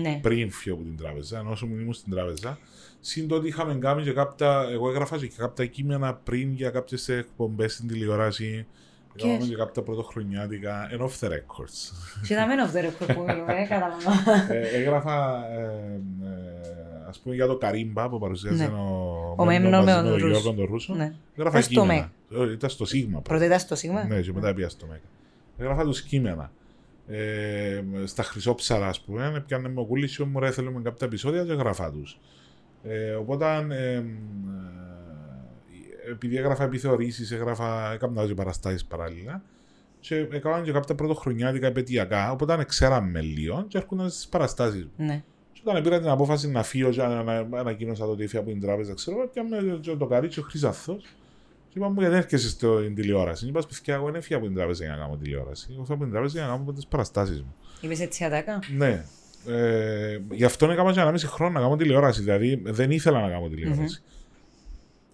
Ναι. 0.00 0.18
πριν 0.22 0.50
φύγω 0.50 0.74
από 0.74 0.84
την 0.84 0.96
τράπεζα, 0.96 1.38
ενώ 1.38 1.50
όσο 1.50 1.66
μου 1.66 1.76
ήμουν 1.78 1.92
στην 1.92 2.12
τράπεζα. 2.12 2.58
Συν 3.00 3.28
το 3.28 3.34
ότι 3.34 3.48
είχαμε 3.48 3.74
κάνει 3.74 4.02
και 4.02 4.12
κάποια, 4.12 4.68
εγώ 4.72 4.88
έγραφα 4.90 5.18
και 5.18 5.30
κάποια 5.36 5.66
κείμενα 5.66 6.14
πριν 6.14 6.52
για 6.52 6.70
κάποιες 6.70 7.08
εκπομπές 7.08 7.72
στην 7.72 7.88
τηλεόραση. 7.88 8.66
Ποιες; 9.14 9.28
Έκαναμε 9.32 9.48
και 9.50 9.56
κάποια 9.56 9.82
πρωτοχρονιάτικα, 9.82 10.88
and 10.92 11.00
off 11.00 11.26
the 11.28 11.30
records. 11.30 11.92
Και 12.26 12.34
τα 12.34 12.46
μένω 12.46 12.62
αυτό 12.62 12.80
ρε 12.80 12.88
που 12.88 13.04
μιλούμε, 13.20 13.66
καταλαβαίνω. 13.68 14.14
ε, 14.50 14.68
έγραφα, 14.78 15.44
ε, 15.52 16.00
ε, 16.22 17.08
ας 17.08 17.18
πούμε, 17.18 17.34
για 17.34 17.46
το 17.46 17.56
Καρύμπα 17.56 18.08
που 18.08 18.18
παρουσίασε 18.18 18.56
Ναι. 18.66 18.70
ο, 18.72 19.34
Ο 19.36 19.44
Μέμνο 19.44 19.70
μαζί 19.70 19.84
με 19.84 19.92
με 19.92 20.02
τον 20.02 20.04
τον 20.04 20.12
Ρούσο. 20.12 20.26
Γιώργο 20.28 20.52
τον 20.54 20.64
Ρούσο. 20.64 20.94
Ναι. 20.94 21.12
Έγραφα 21.36 21.58
Ήταν 21.58 21.62
στο 21.62 21.80
κείμενα. 21.80 22.10
Ε, 22.34 22.52
Ήταν 22.52 22.70
στο 22.70 22.84
Σίγμα. 22.84 23.20
Πρώτα 23.20 23.44
ήταν 23.44 23.58
στο 23.58 23.74
σίγμα; 23.76 24.04
Ναι, 24.04 24.20
και 24.20 24.32
μετά 24.32 24.54
πήγα 24.54 24.68
στο 24.68 24.86
ΜΕΚΑ. 24.86 25.00
Έγραφα 25.58 25.82
τους 25.82 26.02
κείμενα. 26.02 26.50
Ε, 27.08 27.82
στα 28.04 28.22
χρυσόψαρα, 28.22 28.88
ας 28.88 29.00
πούμε, 29.00 29.44
πιάνε 29.46 29.68
με 29.68 29.80
ο 29.80 29.84
κούλης 29.84 30.18
μου 30.18 30.38
ρε 30.40 30.50
θέλουμε 30.50 30.80
κάποια 30.82 31.06
επεισόδια 31.06 31.44
και 31.44 31.52
έγραφα 31.52 31.92
τους. 31.92 32.18
Ε, 32.82 33.10
οπότε, 33.10 33.66
ε, 33.70 33.92
ε, 33.94 34.02
επειδή 36.10 36.36
έγραφα 36.36 36.64
επιθεωρήσεις, 36.64 37.30
έγραφα, 37.32 37.92
έκανα 37.92 38.26
και 38.26 38.34
παραστάσεις 38.34 38.84
παράλληλα 38.84 39.42
και 40.00 40.26
έκανα 40.30 40.60
και 40.60 40.72
κάποια 40.72 40.94
πρωτοχρονιάτικα 40.94 41.66
επαιτειακά, 41.66 42.30
οπότε 42.30 42.64
ξέραμε 42.64 43.20
λίγο 43.20 43.64
και 43.68 43.78
έρχονταν 43.78 44.10
στις 44.10 44.28
παραστάσεις 44.28 44.84
μου. 44.84 44.90
Ναι. 44.96 45.22
Και 45.52 45.60
όταν 45.64 45.82
πήρα 45.82 45.98
την 46.00 46.08
απόφαση 46.08 46.50
να 46.50 46.62
φύγω 46.62 46.90
και 46.90 47.02
ανα- 47.02 47.18
ανα- 47.18 47.58
ανακοίνωσα 47.58 48.04
το 48.04 48.10
ότι 48.10 48.24
έφυγα 48.24 48.40
από 48.42 48.50
την 48.50 48.60
τράπεζα, 48.60 48.94
ξέρω, 48.94 49.28
και 49.32 49.42
με 49.42 49.78
και 49.80 49.96
το 49.96 50.06
καρίτσι 50.06 50.40
ο 50.40 50.42
Χρυσαθός 50.42 51.02
και 51.68 51.78
είπα 51.78 51.88
μου 51.88 51.94
γιατί 52.00 52.10
δεν 52.14 52.22
έρχεσαι 52.22 52.48
στην 52.48 52.94
τηλεόραση. 52.94 53.46
Είπα, 53.46 53.60
παιδιά, 53.68 53.94
εγώ 53.94 54.04
δεν 54.04 54.14
έφυγα 54.14 54.36
από 54.36 54.46
την 54.46 54.54
τράπεζα 54.54 54.84
για 54.84 54.94
να 54.94 55.00
κάνω 55.00 55.16
τηλεόραση. 55.16 55.66
Εγώ 55.70 55.80
έφυγα 55.80 55.94
από 55.94 56.04
την 56.04 56.12
τράπεζα 56.12 56.38
για 56.38 56.46
να 56.48 56.56
κάνω 56.56 56.72
τις 56.72 56.86
παραστάσεις 56.86 57.40
μου. 57.42 57.54
Είπες 57.80 58.00
έτσι 58.00 58.24
ατάκα. 58.24 58.58
Ναι. 58.76 59.04
Ε, 59.46 60.18
γι' 60.30 60.44
αυτό 60.44 60.70
έκανα 60.70 60.92
και 60.92 61.00
ένα 61.00 61.12
μισή 61.12 61.26
χρόνο 61.26 61.52
να 61.52 61.60
κάνω 61.60 61.76
τηλεόραση. 61.76 62.20
Δηλαδή 62.20 62.62
δεν 62.64 62.90
ήθελα 62.90 63.20
να 63.20 63.28
κάνω 63.28 63.48
τηλεόραση. 63.48 64.02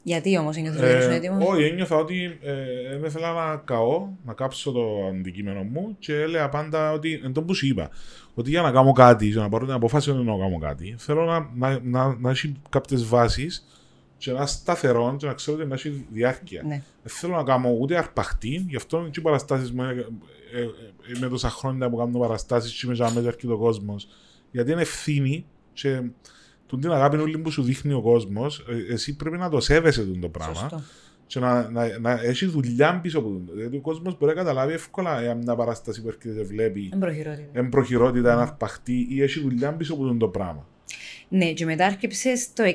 Γιατί 0.07 0.39
όμως 0.39 0.57
ένιωθες 0.57 0.81
ότι 0.81 0.99
ήσουν 0.99 1.11
Ε, 1.11 1.15
έτοιμος; 1.15 1.49
όχι, 1.49 1.63
ένιωθα 1.63 1.97
ότι 1.97 2.39
ε, 2.43 2.55
δεν 2.99 3.05
ήθελα 3.05 3.33
να 3.33 3.57
καώ, 3.57 4.09
να 4.25 4.33
κάψω 4.33 4.73
το 4.73 5.07
αντικείμενο 5.11 5.63
μου 5.63 5.97
και 5.99 6.15
έλεγα 6.15 6.49
πάντα 6.49 6.93
ότι, 6.93 7.21
εν 7.25 7.33
τω 7.33 7.43
που 7.43 7.55
σου 7.55 7.67
είπα, 7.67 7.91
ότι 8.35 8.51
για 8.51 8.63
να 8.63 8.71
κάνω 8.71 8.93
κάτι, 8.93 9.27
για 9.27 9.41
να 9.41 9.49
πάρω 9.49 9.65
την 9.65 9.75
αποφάση 9.75 10.11
ότι 10.11 10.25
να 10.25 10.39
κάνω 10.39 10.59
κάτι, 10.59 10.95
θέλω 10.99 11.25
να, 11.25 11.51
να, 11.55 11.81
να, 11.83 12.17
να 12.19 12.31
έχει 12.31 12.55
κάποιες 12.69 13.07
βάσεις 13.07 13.67
και 14.17 14.33
να 14.33 14.47
σταθερό 14.47 15.17
και 15.19 15.27
να 15.27 15.33
ξέρω 15.33 15.57
ότι 15.57 15.67
να 15.67 15.75
έχει 15.75 16.07
διάρκεια. 16.13 16.63
Ναι. 16.63 16.83
Δεν 17.03 17.13
θέλω 17.13 17.37
να 17.37 17.43
κάνω 17.43 17.77
ούτε 17.81 17.97
αρπαχτή, 17.97 18.67
γι' 18.69 18.77
αυτό 18.77 19.09
και 19.11 19.21
οι 19.21 19.23
παραστάσεις 19.23 19.73
μου 19.73 19.83
είναι, 19.83 20.07
ε, 20.55 20.61
ε, 20.61 20.69
είμαι 21.17 21.29
τόσα 21.29 21.51
χρόνια 21.51 21.91
που 21.91 21.97
κάνω 21.97 22.19
παραστάσεις 22.19 22.81
και 22.81 22.87
είμαι 22.87 23.21
και 23.21 23.29
αρκεί 23.29 23.47
ο 23.47 23.59
κόσμος. 23.59 24.09
Γιατί 24.51 24.73
είναι 24.73 24.81
ευθύνη 24.81 25.47
και 25.73 26.03
τον 26.75 26.83
την 26.83 26.93
αγάπη 26.93 27.17
όλη 27.17 27.39
που 27.39 27.51
σου 27.51 27.63
δείχνει 27.63 27.93
ο 27.93 28.01
κόσμος, 28.01 28.65
ε, 28.89 28.93
εσύ 28.93 29.17
πρέπει 29.17 29.37
να 29.37 29.49
το 29.49 29.61
σέβεσαι 29.61 30.03
τον 30.05 30.21
το 30.21 30.29
πράγμα 30.29 30.55
Σωστό. 30.55 30.83
και 31.27 31.41
να, 31.41 31.71
να, 31.71 31.99
να 31.99 32.11
έχει 32.23 32.47
δουλειά 32.47 33.01
πίσω 33.03 33.19
από 33.19 33.29
τον. 33.29 33.49
Γιατί 33.57 33.77
ο 33.77 33.81
κόσμος 33.81 34.17
μπορεί 34.19 34.35
να 34.35 34.43
καταλάβει 34.43 34.73
εύκολα 34.73 35.21
εάν 35.21 35.39
μια 35.39 35.55
παράσταση 35.55 36.03
που 36.03 36.09
έρχεται 36.09 36.35
και 36.35 36.43
βλέπει 36.43 36.91
Εμπροχειρότητα. 36.95 37.49
εμπροχειρότητα, 37.53 38.33
ένα 38.33 38.43
αρπαχτή 38.43 39.07
ή 39.11 39.23
έχει 39.23 39.41
δουλειά 39.41 39.73
πίσω 39.73 39.95
από 39.95 40.07
τον 40.07 40.19
το 40.19 40.29
πράγμα. 40.29 40.67
Ναι, 41.29 41.53
και 41.53 41.65
μετά 41.65 41.85
έρχεψε 41.85 42.37
στο 42.37 42.65
60 42.65 42.69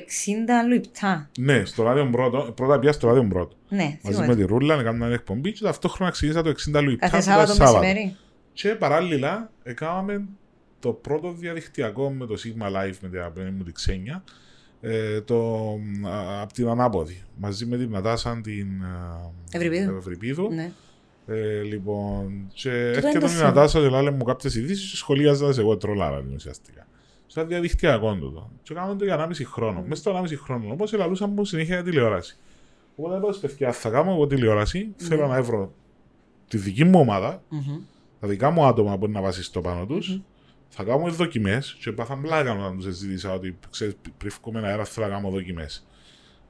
λεπτά. 0.69 1.29
Ναι, 1.39 1.65
στο 1.65 1.83
ράδιο 1.83 2.09
πρώτο, 2.12 2.51
πρώτα 2.55 2.79
πια 2.79 2.91
στο 2.91 3.07
ράδιο 3.07 3.27
πρώτο. 3.29 3.55
Ναι, 3.69 3.97
Μαζί 4.03 4.27
με 4.27 4.35
τη 4.35 4.43
Ρούλα, 4.43 4.75
να 4.75 4.83
κάνουμε 4.83 5.05
μια 5.05 5.15
εκπομπή 5.15 5.51
και 5.51 5.63
ταυτόχρονα 5.63 6.12
ξεκίνησα 6.12 6.41
το 6.41 6.49
60 6.49 6.53
λεπτά. 6.83 7.09
Κάθε 7.09 7.31
που 7.31 7.39
ήταν 7.39 7.55
Σάββατο 7.55 7.79
μεσημέρι. 7.79 8.15
Και 8.53 8.69
παράλληλα, 8.69 9.51
έκαναμε 9.63 10.25
το 10.79 10.91
πρώτο 10.93 11.31
διαδικτυακό 11.31 12.09
με 12.11 12.25
το 12.25 12.35
Sigma 12.37 12.65
Live 12.67 12.93
με 13.01 13.09
την 13.09 13.19
αγαπημένη 13.19 13.51
μου 13.51 13.63
τη 13.63 13.71
Ξένια, 13.71 14.23
ε, 14.81 15.21
το, 15.21 15.69
α, 16.07 16.41
από 16.41 16.53
την 16.53 16.67
Ανάποδη, 16.67 17.23
μαζί 17.37 17.65
με 17.65 17.77
την 17.77 17.89
Νατάσα 17.89 18.41
την 18.43 18.83
α, 18.83 19.31
Ευρυπίδου. 19.51 19.95
Ευρυπίδου. 19.95 20.49
Ναι. 20.53 20.71
Ε, 21.27 21.61
λοιπόν, 21.61 22.47
και 22.53 22.69
είναι 22.69 22.87
έρχεται 22.89 23.19
το 23.19 23.25
η 23.25 23.29
θέμα. 23.29 23.43
Νατάσα 23.43 23.79
και 23.79 23.89
λέει 23.89 24.09
μου 24.09 24.23
κάποιες 24.23 24.55
ειδήσεις 24.55 24.89
και 24.91 24.95
σχολίαζα 24.97 25.53
εγώ 25.57 25.77
τρολάρα 25.77 26.21
την 26.21 26.33
ουσιαστικά. 26.33 26.87
Σαν 27.27 27.47
διαδικτυακό 27.47 28.13
τούτο. 28.15 28.51
Και 28.63 28.73
κάναμε 28.73 28.95
το 28.95 29.05
για 29.05 29.27
1,5 29.29 29.31
χρόνο. 29.45 29.83
Μέσα 29.87 30.01
στο 30.01 30.11
1,5 30.11 30.37
χρόνο, 30.43 30.71
όπως 30.73 30.93
ελαλούσα 30.93 31.27
μου 31.27 31.45
συνέχεια 31.45 31.75
για 31.75 31.83
τηλεόραση. 31.83 32.37
Οπότε 32.95 33.17
είπα 33.17 33.31
στους 33.33 33.39
παιδιά, 33.51 33.71
θα 33.71 33.89
κάνω 33.89 34.11
εγώ 34.11 34.27
τηλεόραση, 34.27 34.79
Ναι. 34.99 35.07
θέλω 35.07 35.27
να 35.27 35.41
βρω 35.41 35.73
τη 36.47 36.57
δική 36.57 36.83
μου 36.83 36.99
ομάδα, 36.99 37.43
Μμμ. 37.49 37.79
τα 38.19 38.27
δικά 38.27 38.49
μου 38.49 38.65
άτομα 38.65 38.97
που 38.97 39.05
είναι 39.05 39.13
να 39.13 39.21
βασιστώ 39.21 39.61
πάνω 39.61 39.85
τους, 39.85 40.09
Μμμ. 40.09 40.21
Θα 40.69 40.84
κάνω 40.84 41.10
δοκιμές. 41.10 41.77
Και 41.84 41.91
πάθαν 41.91 42.21
πλάκα 42.21 42.51
όταν 42.51 42.79
του 42.79 42.91
ζήτησα 42.91 43.34
ότι 43.34 43.58
ξέρεις, 43.71 43.95
πριν 44.17 44.32
βγούμε 44.41 44.67
αέρα 44.67 44.86
θέλω 44.86 45.08
να 45.08 45.13
κάνω 45.13 45.29
δοκιμές. 45.29 45.84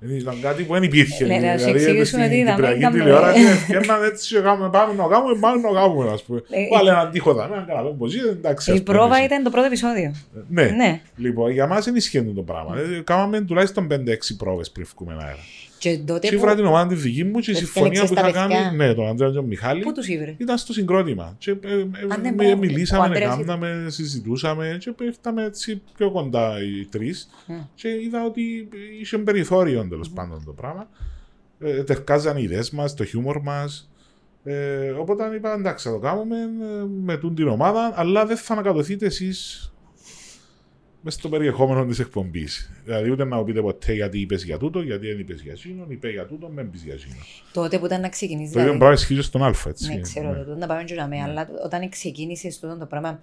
Ήταν 0.02 0.42
κάτι 0.42 0.64
που 0.64 0.74
δεν 0.74 0.84
υπήρχε. 0.84 1.26
Ναι, 1.26 1.38
να 1.40 1.52
σου 1.52 1.58
δηλαδή, 1.58 1.80
εξηγήσουμε 1.80 2.24
στην 2.24 2.30
τι 2.34 2.38
είδαμε, 2.40 2.56
Κυπριακή 2.56 2.82
κάνουμε. 2.82 3.04
τηλεόραση 3.04 3.42
έφτιαναν 3.42 4.04
έτσι 4.04 4.36
και 4.36 4.42
κάνουμε 4.42 4.70
πάμε 4.70 4.94
να 4.94 5.08
κάνουμε, 5.08 5.40
πάμε 5.40 5.62
να 5.62 5.72
κάνουμε, 5.80 6.12
ας 6.12 6.24
πούμε. 6.24 6.42
Ε, 6.50 6.68
Βάλε 6.72 6.90
έναν 6.92 7.12
τείχο 7.12 7.34
δάμε, 7.34 7.54
έναν 7.56 7.66
καναπέ 7.68 7.96
πως 7.98 8.16
είναι, 8.16 8.30
εντάξει. 8.30 8.72
Η 8.72 8.74
ας 8.74 8.84
πούμε, 8.84 8.98
πρόβα 8.98 9.16
εσύ. 9.16 9.26
ήταν 9.26 9.44
το 9.44 9.50
πρώτο 9.50 9.66
επεισόδιο. 9.66 10.16
Ναι. 10.50 10.64
Ναι. 10.64 11.02
Λοιπόν, 11.16 11.52
για 11.52 11.68
μας 11.68 11.86
δεν 11.86 11.96
ισχύει 11.96 12.24
το 12.24 12.42
πράγμα. 12.42 12.76
Δηλαδή, 12.76 13.04
Κάναμε 13.04 13.42
τουλάχιστον 13.42 13.88
5-6 13.92 14.36
πρόβες 14.38 14.72
πριν 14.72 14.88
βγούμε 14.96 15.14
αέρα. 15.20 15.38
Και 15.80 15.98
τότε 15.98 16.28
Και 16.28 16.36
που, 16.36 16.42
ήβρα 16.42 16.56
την 16.56 16.66
ομάδα 16.66 16.88
τη 16.88 16.96
δική 16.96 17.24
μου 17.24 17.40
και 17.40 17.52
η 17.52 17.54
Ε, 17.54 17.58
συμφωνία 17.58 18.02
που 18.02 18.08
στέλνεξες 18.08 18.32
είχα 18.32 18.42
τα 18.42 18.48
παιδιά. 18.48 18.62
κάνει, 18.62 18.76
ναι, 18.76 18.94
τον 18.94 19.08
Αντρέα 19.08 19.30
και 19.30 19.36
τον 19.36 19.46
Μιχάλη, 19.46 19.82
πού 19.82 19.92
τους 19.92 20.08
ήβρε; 20.08 20.36
ήταν 20.38 20.58
στο 20.58 20.74
συγκρότημα. 20.74 21.36
Και, 21.38 21.52
ε, 21.52 21.56
ε, 21.72 21.76
ναι, 22.22 22.28
ε, 22.28 22.32
μπράβο. 22.32 22.54
Ο 22.54 22.58
μιλήσαμε, 22.58 23.06
Ανδρέας 23.06 23.38
κάναμε, 23.38 23.86
συζητούσαμε 23.88 24.78
και 24.80 24.94
ήρθαμε 25.02 25.44
έτσι 25.44 25.82
πιο 25.98 26.12
κοντά 26.12 26.54
οι 26.62 26.86
τρεις. 26.86 27.30
Μμ. 27.48 27.54
Και 27.76 27.90
είδα 27.90 28.26
ότι 28.26 28.70
είχε 29.00 29.18
περιθώριο 29.18 29.88
τέλος 29.90 30.10
πάντων 30.10 30.44
το 30.46 30.52
πράγμα. 30.52 30.90
Ε, 31.60 31.84
τερκάζαν 31.84 32.38
οι 32.38 32.42
ιδέες 32.44 32.70
μας, 32.72 32.94
το 32.94 33.06
χιούμορ 33.06 33.42
μας. 33.42 33.90
Ε, 34.44 34.90
οπότε 34.90 35.36
είπα 35.36 35.54
εντάξει, 35.54 35.88
θα 35.88 35.94
το 35.94 36.00
κάνουμε 36.00 36.36
ε, 36.36 36.86
με 37.04 37.18
τούν 37.18 37.36
την 37.36 37.48
ομάδα, 37.48 37.94
αλλά 37.96 38.26
δεν 38.26 38.38
θα 38.38 38.54
ανακατοθείτε 38.54 39.06
εσείς 39.06 39.72
μέσα 41.02 41.20
στο 41.20 41.30
περιεχόμενο 41.30 41.86
της 41.86 42.00
εκπομπής. 42.00 42.72
Δηλαδή, 42.86 43.10
ούτε 43.12 43.24
να 43.24 43.36
μου 43.36 43.44
πείτε 43.44 43.62
ποτέ 43.62 43.94
γιατί 43.94 44.20
είπες 44.20 44.44
για 44.44 44.58
τούτο, 44.58 44.82
γιατί 44.82 45.08
δεν 45.08 45.20
είπες 45.20 45.42
για 45.42 45.52
εκείνον, 45.52 45.92
είπε 45.92 46.10
για 46.10 46.26
τούτο, 46.26 46.52
δεν 46.56 46.70
πεις 46.70 46.84
για 46.84 46.94
εκείνον. 46.94 47.18
Τότε 47.54 47.80
που 47.80 47.86
ήταν 47.86 48.02
να 48.02 48.10
ξεκινήσεις. 48.10 48.54
Το 48.54 48.60
ίδιο 48.60 48.78
πράγμα 48.78 48.94
ισχύει 48.94 49.22
στον 49.22 49.44
Α, 49.44 49.54
έτσι. 49.68 49.94
Ναι, 49.94 50.00
ξέρω, 50.02 50.30
Ναι. 50.32 50.38
τότε 50.38 50.56
να 50.60 50.68
πάμε 50.68 50.84
και 50.84 50.94
να 50.96 51.08
με, 51.08 51.22
αλλά 51.22 51.50
όταν 51.66 51.90
ξεκίνησες 51.90 52.56
αυτό 52.64 52.78
το 52.78 52.86
πράγμα, 52.86 53.22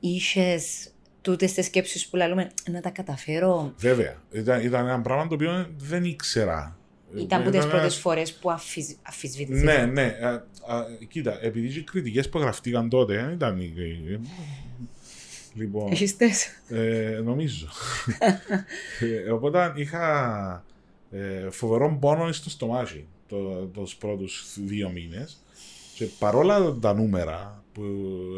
είχες 0.00 0.88
τούτες 1.22 1.52
τις 1.52 1.66
σκέψεις 1.66 2.06
που 2.06 2.16
λέμε 2.16 2.50
να 2.70 2.80
τα 2.80 2.90
καταφέρω. 2.90 3.72
Βέβαια. 3.78 4.22
Ήταν, 4.32 4.64
ήταν 4.64 4.86
ένα 4.86 5.00
πράγμα 5.00 5.26
το 5.26 5.34
οποίο 5.34 5.66
δεν 5.78 6.04
ήξερα. 6.04 6.74
Ήταν 7.16 7.40
από 7.40 7.50
τις 7.50 7.60
ένα- 7.60 7.68
πρώτες 7.70 7.96
φορές 7.96 8.32
που 8.32 8.50
αφισβήτησε. 9.02 9.64
Ναι, 9.64 9.86
ναι. 9.92 10.02
Α, 10.22 10.28
α, 10.76 10.84
κοίτα, 11.08 11.38
επειδή 11.42 11.78
οι 11.78 11.82
κριτικές 11.82 12.28
που 12.28 12.38
γραφτήκαν 12.38 12.88
τότε 12.88 13.14
δεν 13.14 13.30
ήταν. 13.32 13.58
Οι- 15.54 15.58
οι- 15.58 15.62
Λοιπόν, 15.62 15.90
Έχεις 15.92 16.16
τέσσερα. 16.16 16.54
ε, 16.68 17.20
νομίζω. 17.24 17.66
ε, 19.00 19.30
οπότε 19.30 19.72
είχα 19.76 20.64
ε, 21.10 21.50
φοβερό 21.50 21.96
πόνο 22.00 22.32
στο 22.32 22.50
στομάχι 22.50 23.06
το, 23.28 23.36
τους 23.66 23.96
πρώτους 23.96 24.56
δύο 24.64 24.90
μήνες 24.90 25.42
και 25.94 26.04
παρόλα 26.18 26.72
τα 26.80 26.94
νούμερα 26.94 27.64
που 27.72 27.82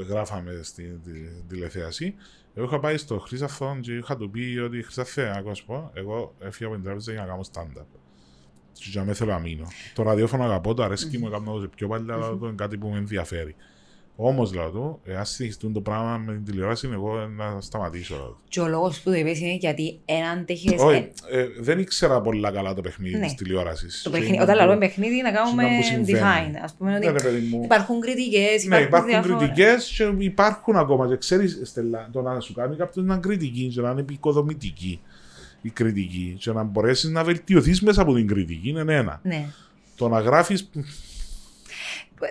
γράφαμε 0.08 0.60
στην 0.62 1.00
τη- 1.04 1.44
τηλεθέαση 1.48 2.14
εγώ 2.54 2.66
είχα 2.66 2.80
πάει 2.80 2.96
στο 2.96 3.18
Χρυσαφόν 3.18 3.80
και 3.80 3.92
είχα 3.92 4.16
του 4.16 4.30
πει 4.30 4.58
ότι 4.64 4.82
Χρυσαφέ, 4.82 5.42
να 5.44 5.54
σου 5.54 5.64
πω, 5.64 5.90
εγώ 5.94 6.34
έφυγα 6.40 6.66
από 6.66 6.74
την 6.76 6.84
τράπεζα 6.84 7.12
για 7.12 7.20
να 7.20 7.26
κάνω 7.26 7.40
stand-up. 7.52 7.84
Και 8.72 8.84
για 8.90 9.04
με 9.04 9.14
θέλω 9.14 9.30
να 9.30 9.38
μείνω. 9.38 9.66
Το 9.94 10.02
ραδιόφωνο 10.02 10.44
αγαπώ, 10.44 10.74
το 10.74 10.82
αρέσκει 10.82 11.18
μου, 11.18 11.26
έκανα 11.26 11.44
το 11.44 11.68
πιο 11.76 11.88
παλιά, 11.88 12.14
αλλά 12.14 12.28
το 12.38 12.46
είναι 12.46 12.54
κάτι 12.54 12.76
που 12.76 12.88
με 12.88 12.96
ενδιαφέρει. 12.98 13.54
Όμως, 14.16 14.54
λέω 14.54 14.70
του, 14.70 15.00
εάν 15.04 15.24
συνεχιστούν 15.24 15.72
το 15.72 15.80
πράγμα 15.80 16.16
με 16.26 16.32
την 16.32 16.44
τηλεόραση, 16.44 16.88
εγώ 16.92 17.26
να 17.36 17.60
σταματήσω. 17.60 18.14
λέω 18.14 18.24
του. 18.26 18.38
Και 18.48 18.60
ο 18.60 18.68
λόγος 18.68 19.00
που 19.00 19.10
το 19.10 19.16
είπες 19.16 19.40
είναι 19.40 19.54
γιατί 19.54 19.98
έναν 20.04 20.44
τέχει. 20.44 20.74
Όχι, 20.78 21.08
ε, 21.30 21.46
δεν 21.60 21.78
ήξερα 21.78 22.20
πολλά 22.20 22.50
καλά 22.52 22.74
το 22.74 22.80
παιχνίδι 22.80 23.16
Ναι. 23.16 23.24
της 23.26 23.34
τηλεόρασης. 23.34 24.02
Το 24.02 24.10
παιχνίδι, 24.10 24.40
όταν 24.40 24.56
λέμε 24.56 24.78
παιχνίδι, 24.78 25.22
να 25.22 25.30
κάνουμε 25.32 25.62
που 25.76 25.82
συμβαίνει. 25.82 26.18
design. 26.18 26.56
Α 26.70 26.74
πούμε 26.78 26.96
ότι 26.96 27.06
Ναι, 27.06 27.12
ρε 27.12 27.22
παιδί 27.22 27.46
μου. 27.46 27.60
υπάρχουν 27.64 28.00
κριτικές, 28.00 28.64
Ναι, 28.64 28.76
υπάρχουν, 28.78 29.08
υπάρχουν 29.08 29.10
διάφορα- 29.10 29.36
κριτικές 29.38 29.94
και 29.96 30.24
υπάρχουν 30.24 30.76
ακόμα. 30.76 31.08
Και 31.08 31.16
ξέρεις, 31.16 31.60
Στέλλα, 31.62 32.08
το 32.12 32.22
να 32.22 32.40
σου 32.40 32.52
κάνει 32.52 32.76
κάποιος 32.76 33.04
να 33.04 33.12
είναι 33.14 33.22
κριτική 33.22 33.66
και 33.74 33.80
να 33.80 33.90
είναι 33.90 34.00
επικοδομητική 34.00 35.00
η 35.62 35.70
κριτική 35.70 36.36
και 36.38 36.50
να 36.52 36.62
μπορέσεις 36.62 37.10
να 37.10 37.24
βελτιωθείς 37.24 37.82
μέσα 37.82 38.02
από 38.02 38.14
την 38.14 38.26
κριτική 38.26 38.68
είναι 38.68 38.94
ένα. 38.94 39.20
Ναι. 39.22 39.46
Το 39.96 40.08
να 40.08 40.20
γράφει. 40.20 40.56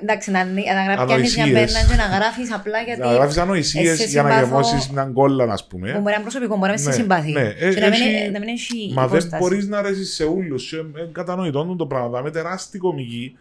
Εντάξει, 0.01 0.31
να, 0.31 0.45
να 0.45 0.51
γράφει 0.83 0.85
κανεί 0.97 1.05
μια 1.05 1.13
Ανοησίες. 1.13 1.71
πένα 1.73 1.87
και 1.89 1.95
να 1.95 2.15
γράφεις 2.17 2.53
απλά 2.53 2.79
γιατί. 2.81 3.01
Να 3.01 3.13
γράφεις 3.13 3.37
ανοησίες 3.37 3.97
σε 3.97 4.05
για 4.05 4.23
να 4.23 4.29
συμπαθώ- 4.29 4.47
γεμώσεις 4.47 4.89
μια 4.89 5.03
κόλλα, 5.13 5.43
ας 5.53 5.67
Που 5.67 5.77
πούμε. 5.77 5.87
μπορεί 5.91 6.03
να 6.03 6.11
είναι 6.11 6.21
προσωπικό, 6.21 6.55
μπορεί 6.57 6.67
να 6.67 6.73
μην 6.73 6.83
σε 6.83 6.89
Ναι, 6.89 6.95
συμπαθεί. 6.95 7.31
ναι. 7.31 7.53
Ε, 7.59 7.73
Και 7.73 7.79
να 7.79 7.89
μην, 7.89 8.01
έχει- 8.01 8.31
να 8.31 8.39
μην 8.39 8.49
έχει 8.49 8.91
Μα 8.93 9.07
δεν 9.07 9.19
υπόσταση. 9.19 9.43
μπορείς 9.43 9.67
να 9.67 9.77
αρέσει 9.77 10.05
σε 10.05 10.23
όλους. 10.23 10.71
Είναι 10.71 11.09
κατανοητό 11.11 11.75
το 11.77 11.85
πράγμα. 11.85 12.21
Με 12.21 12.31
τεράστια 12.31 12.79
κομική, 12.79 13.37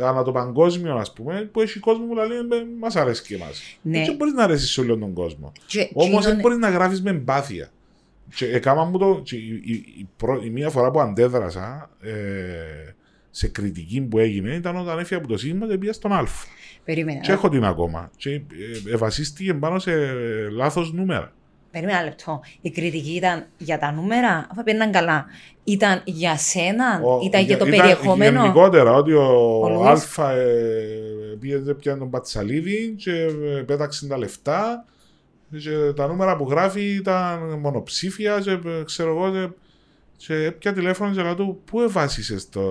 ανά 0.00 0.22
το 0.22 0.32
παγκόσμιο, 0.32 0.94
ας 0.96 1.12
πούμε, 1.12 1.48
που 1.52 1.60
έχει 1.60 1.78
κόσμο 1.78 2.04
που 2.06 2.14
λέει 2.14 2.26
Μας 2.80 2.96
αρέσει 2.96 3.22
και 3.22 3.34
εμάς. 3.34 3.62
Ναι. 3.82 4.04
Δεν 4.04 4.14
μπορείς 4.16 4.34
να 4.34 4.42
αρέσει 4.44 4.66
σε 4.66 4.80
όλον 4.80 5.00
τον 5.00 5.12
κόσμο. 5.12 5.52
Και 5.66 5.78
Όμως 5.92 6.04
εκείνον- 6.06 6.22
δεν 6.22 6.36
μπορείς 6.40 6.58
να 6.58 6.68
γράφεις 6.68 7.02
με 7.02 7.10
εμπάθεια. 7.10 7.68
Και 8.34 8.46
έκανα 8.46 8.84
μου 8.84 8.98
το. 8.98 9.20
και 9.24 9.36
η, 9.36 9.62
η, 9.64 9.72
η, 9.72 10.08
πρω- 10.16 10.44
η 10.44 10.50
μία 10.50 10.70
φορά 10.70 10.90
που 10.90 11.00
αντέδρασα 11.00 11.90
ε, 12.02 12.10
σε 13.36 13.48
κριτική 13.48 14.00
που 14.00 14.18
έγινε 14.18 14.50
ήταν 14.54 14.76
όταν 14.76 14.98
έφυγα 14.98 15.18
από 15.18 15.28
το 15.28 15.38
σύστημα 15.38 15.66
και 15.66 15.78
πήγα 15.78 15.92
στον 15.92 16.12
Α. 16.12 16.26
Περίμενε. 16.84 17.20
Και 17.20 17.32
έχω 17.32 17.48
την 17.48 17.64
ακόμα. 17.64 18.10
Και 18.16 18.30
ε, 18.30 18.40
ε, 18.92 18.96
βασίστηκε 18.96 19.54
πάνω 19.54 19.78
σε 19.78 19.92
λάθος 20.50 20.92
νούμερα. 20.92 21.32
Περίμενε 21.70 21.98
ένα 21.98 22.06
λεπτό. 22.06 22.40
Η 22.60 22.70
κριτική 22.70 23.10
ήταν 23.14 23.46
για 23.58 23.78
τα 23.78 23.92
νούμερα, 23.92 24.46
αφού 24.50 24.62
πήγαιναν 24.62 24.90
καλά. 24.92 25.26
Ήταν 25.64 26.00
για 26.04 26.36
σένα, 26.36 27.00
Ο- 27.04 27.20
ήταν 27.24 27.44
για 27.44 27.58
το 27.58 27.66
ήταν 27.66 27.78
περιεχόμενο; 27.80 28.40
Γενικότερα 28.40 28.92
ότι 28.92 29.12
ο, 29.12 29.58
Ο 29.62 29.68
Λουίς. 29.68 30.18
Α 30.18 30.32
ε, 30.32 31.36
πήγε 31.40 31.56
πιάνε 31.56 31.98
τον 31.98 32.10
Πατσαλίδη 32.10 32.94
και 32.98 33.12
ε, 33.12 33.62
πέταξε 33.66 34.06
τα 34.06 34.18
λεφτά. 34.18 34.84
Και 35.58 35.92
τα 35.96 36.06
νούμερα 36.06 36.36
που 36.36 36.46
γράφει 36.50 36.94
ήταν 36.94 37.58
μονοψήφια 37.58 38.40
και 38.40 38.50
ε, 38.50 38.84
ξέρω 38.84 39.10
εγώ. 39.10 39.54
Και, 40.16 40.34
και 40.44 40.50
πια 40.50 40.72
τηλέφωνο 40.72 41.14
και 41.14 41.22
λέω 41.22 41.34
του, 41.34 41.60
πού 41.64 41.80
εβάσισες 41.80 42.48
το, 42.48 42.62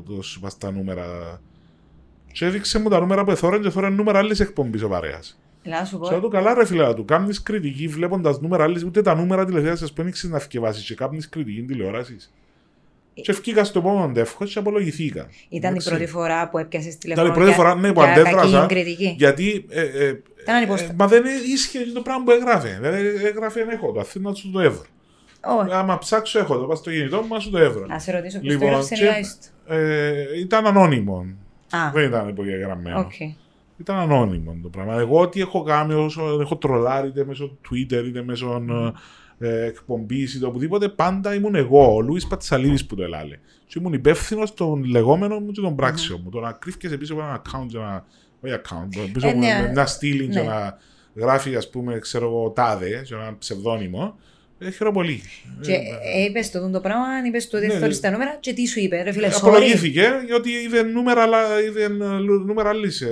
το, 0.00 0.22
σου 0.22 0.40
πας 0.40 0.58
τα 0.58 0.70
νούμερα; 0.72 1.40
Και 2.32 2.44
έδειξε 2.44 2.78
μου 2.78 2.88
τα 2.88 3.00
νούμερα 3.00 3.24
που 3.24 3.30
εθώρεν 3.30 3.60
και 3.60 3.66
εθώρεν 3.66 3.92
νούμερα 3.94 4.18
άλλης 4.18 4.40
εκπομπής 4.40 4.82
ο 4.82 4.88
παρέας. 4.88 5.38
Έλα 5.62 5.78
να 5.78 5.84
σου 5.84 5.98
Και 6.00 6.08
λέω 6.10 6.18
πω. 6.18 6.24
του, 6.24 6.30
καλά 6.30 6.54
ρε 6.54 6.66
φίλε 6.66 6.94
του, 6.94 7.04
κάνεις 7.04 7.42
κριτική 7.42 7.88
βλέποντας 7.88 8.40
νούμερα 8.40 8.64
άλλης, 8.64 8.84
ούτε 8.84 9.02
τα 9.02 9.14
νούμερα 9.14 9.44
τηλεθέασης 9.44 9.92
που 9.92 10.00
ένιξες 10.00 10.30
να 10.30 10.38
θυκευάσεις 10.38 10.84
και 10.84 10.94
κάνεις 10.94 11.28
κριτική 11.28 11.62
τηλεόρασης. 11.62 12.32
Και 13.14 13.30
ευκήκα 13.30 13.64
στο 13.64 13.78
επόμενο 13.78 14.12
τεύχος 14.12 14.52
και 14.52 14.58
απολογηθήκα. 14.58 15.20
Ήταν 15.20 15.30
η 15.48 15.56
Εντάξει. 15.56 15.88
πρώτη 15.88 16.06
φορά 16.06 16.48
που 16.48 16.58
έπιασες 16.58 16.94
Ήταν 16.94 16.98
τηλέφωνο. 17.00 17.28
η 17.28 17.32
πρώτη 17.32 17.48
για- 17.48 17.56
φορά 17.56 17.74
ναι, 17.74 17.92
που 17.92 18.00
για 18.02 18.12
αντέδρασα. 18.12 18.60
κακή 18.60 18.74
κριτική. 18.74 19.14
Γιατί. 19.18 19.64
Ε, 19.68 19.80
ε, 19.80 20.22
Ήταν 20.42 20.54
ανυπόστα- 20.54 20.90
ε, 20.90 20.94
μα 20.98 21.06
δεν 21.06 21.22
ίσχυε 21.52 21.78
το 21.94 22.00
πράγμα 22.00 22.24
που 22.24 22.30
έγραφε. 22.30 22.78
Δηλαδή 22.80 23.06
έγραφε 23.26 23.60
έχω 23.70 23.92
το 23.92 24.00
Αθήνα 24.00 24.34
σου 24.34 24.50
το 24.50 24.60
εύρω. 24.60 24.84
Όχι. 25.44 25.72
Άμα 25.74 25.98
ψάξω 25.98 26.38
έχω 26.38 26.58
το, 26.58 26.64
πας 26.66 26.78
στο 26.78 26.90
κινητό 26.90 27.22
μου, 27.28 27.40
σου 27.40 27.50
το 27.50 27.58
εύρω. 27.58 27.86
Να 27.86 27.98
σε 27.98 28.12
ρωτήσω 28.12 28.38
ποιος 28.40 28.52
το 28.52 28.58
Λοιπόν, 28.58 28.68
έγραψε 28.68 28.94
και- 28.94 29.02
ελάχιστο. 29.04 29.46
Ε, 29.66 30.38
ήταν 30.38 30.66
ανώνυμο. 30.66 31.26
Α, 31.70 31.90
Δεν 31.92 32.04
ήταν 32.08 32.28
υπογεγραμμένο. 32.28 32.98
οκ. 32.98 33.12
Ήταν 33.76 33.96
ανώνυμο 33.96 34.56
το 34.62 34.68
πράγμα. 34.68 34.94
Εγώ 34.94 35.28
τι 35.28 35.40
έχω 35.40 35.62
κάνει 35.62 35.94
όσο 35.94 36.40
έχω 36.40 36.56
τρολάρει 36.56 37.08
είτε 37.08 37.24
μέσω 37.24 37.58
Twitter 37.70 38.04
είτε 38.06 38.22
μέσω 38.22 38.62
ε, 39.38 39.64
εκπομπής 39.64 40.34
ή 40.34 40.38
το 40.38 40.46
οπουδήποτε, 40.46 40.88
πάντα 40.88 41.34
ήμουν 41.34 41.54
εγώ, 41.54 41.94
ο 41.94 42.00
Λούι 42.00 42.20
Πατσαλίδης 42.28 42.86
που 42.86 42.94
το 42.94 43.02
ελάλε. 43.02 43.38
Και 43.66 43.78
ήμουν 43.78 43.92
υπεύθυνος 43.92 44.54
των 44.54 44.84
λεγόμενων 44.84 45.42
μου 45.44 45.50
και 45.50 45.60
των 45.60 45.76
πράξεων 45.76 46.20
μου. 46.24 46.30
Το 46.30 46.40
να 46.40 46.52
κρύφκεσαι 46.52 46.96
πίσω 46.96 47.12
από 47.14 47.22
ένα 47.22 47.42
account, 47.42 47.66
και 47.68 47.76
ένα, 47.76 48.04
όχι 48.40 48.54
account, 48.54 49.08
πίσω 49.12 49.26
Ε, 49.26 49.30
από 49.30 49.38
ναι. 49.38 49.66
ένα 49.70 49.86
στήλινγκ 49.86 50.30
και 50.32 50.38
Ναι. 50.40 50.44
να 50.46 50.78
γράφει, 51.14 51.56
ας 51.56 51.70
πούμε, 51.70 51.98
ξέρω 51.98 52.26
εγώ, 52.26 52.50
τάδε, 52.50 53.02
και 53.04 53.14
ένα 53.14 53.34
ψευδόνυμο. 53.38 54.18
Ε, 54.66 54.70
χαίρομαι 54.70 54.94
πολύ. 54.96 55.22
Και 55.60 55.72
Ε, 55.72 56.24
είπες 56.24 56.50
το 56.50 56.70
το 56.70 56.80
πράγμα, 56.80 57.04
είπες 57.26 57.48
το 57.48 57.56
ότι 57.56 57.66
Ναι, 57.66 57.72
θέλεις 57.74 57.94
ναι. 57.96 58.02
τα 58.02 58.10
νούμερα 58.10 58.36
και 58.40 58.52
τι 58.52 58.66
σου 58.66 58.80
είπε, 58.80 59.02
ρε 59.02 59.12
φίλε, 59.12 59.28
sorry, 59.28 59.36
Απολογήθηκε 59.36 60.10
γιατί 60.26 60.50
είδε 60.50 60.82
νούμερα, 60.82 61.22
αλλά 61.22 61.38
είδε 61.68 61.84
ε, 61.84 61.88
νούμερα 62.46 62.68
άλλης 62.68 63.02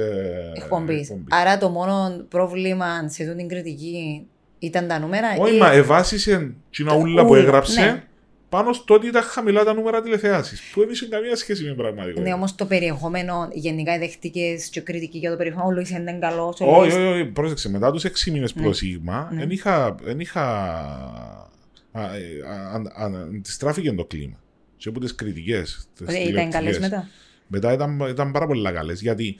εκπομπής. 0.56 1.10
Άρα 1.30 1.58
το 1.58 1.68
μόνο 1.68 2.24
πρόβλημα 2.28 3.08
σε 3.08 3.22
αυτή 3.22 3.36
την 3.36 3.48
κριτική 3.48 4.26
ήταν 4.58 4.86
τα 4.88 4.98
νούμερα. 4.98 5.28
Όχι, 5.38 5.54
ή- 5.54 5.58
μα 5.58 5.72
εβάσισε 5.72 6.52
την 6.70 6.88
ούλα 6.88 7.22
που 7.22 7.28
ούλα, 7.30 7.38
έγραψε 7.40 7.80
ναι. 7.80 8.02
Πάνω 8.50 8.72
στο 8.72 8.94
ότι 8.94 9.06
ήταν 9.06 9.22
χαμηλά 9.22 9.64
τα 9.64 9.74
νούμερα 9.74 10.02
τηλεθεάσει. 10.02 10.56
Που 10.72 10.80
δεν 10.80 10.90
είχε 10.90 11.06
καμία 11.06 11.36
σχέση 11.36 11.62
με 11.62 11.68
την 11.68 11.76
πραγματικότητα. 11.76 12.22
Ναι, 12.28 12.34
όμως 12.34 12.54
το 12.54 12.66
περιεχόμενο, 12.66 13.48
γενικά 13.52 13.94
οι 13.94 13.98
δεχτήκε 13.98 14.56
και 14.70 14.80
κριτική 14.80 15.18
για 15.18 15.30
το 15.30 15.36
περιεχόμενο, 15.36 15.68
ο 15.70 15.72
Λουίς 15.74 15.90
ήταν 15.90 16.20
καλός. 16.20 16.60
ο 16.60 16.64
Όχι, 16.64 16.78
Λουίς- 16.80 16.94
όχι, 16.94 17.20
όχι, 17.20 17.24
πρόσεξε. 17.24 17.68
Μετά 17.70 17.90
τους 17.92 18.04
6 18.04 18.30
μήνες 18.30 18.52
που 18.52 18.60
Ναι. 18.60 18.66
το 18.66 18.72
Σίγμα, 18.72 19.28
Ναι. 19.32 19.38
δεν 19.38 19.50
είχα. 19.50 19.94
εν 20.04 20.20
είχα 20.20 20.42
α, 21.92 22.02
ε, 22.14 22.20
α, 22.48 23.02
α, 23.02 23.04
α, 23.04 23.10
Τη 23.42 23.52
στράφηκε 23.52 23.92
το 23.92 24.04
κλίμα. 24.04 24.40
Και 24.76 24.88
από 24.88 25.00
τις 25.00 25.14
κριτικές. 25.14 25.88
Ότι 26.02 26.18
Ήταν 26.18 26.50
καλές 26.50 26.78
μετά. 26.78 27.08
Μετά 27.46 27.72
ήταν, 27.72 28.00
ήταν 28.08 28.30
πάρα 28.32 28.46
πολύ 28.46 28.72
καλέ. 28.72 28.92
Γιατί 28.92 29.36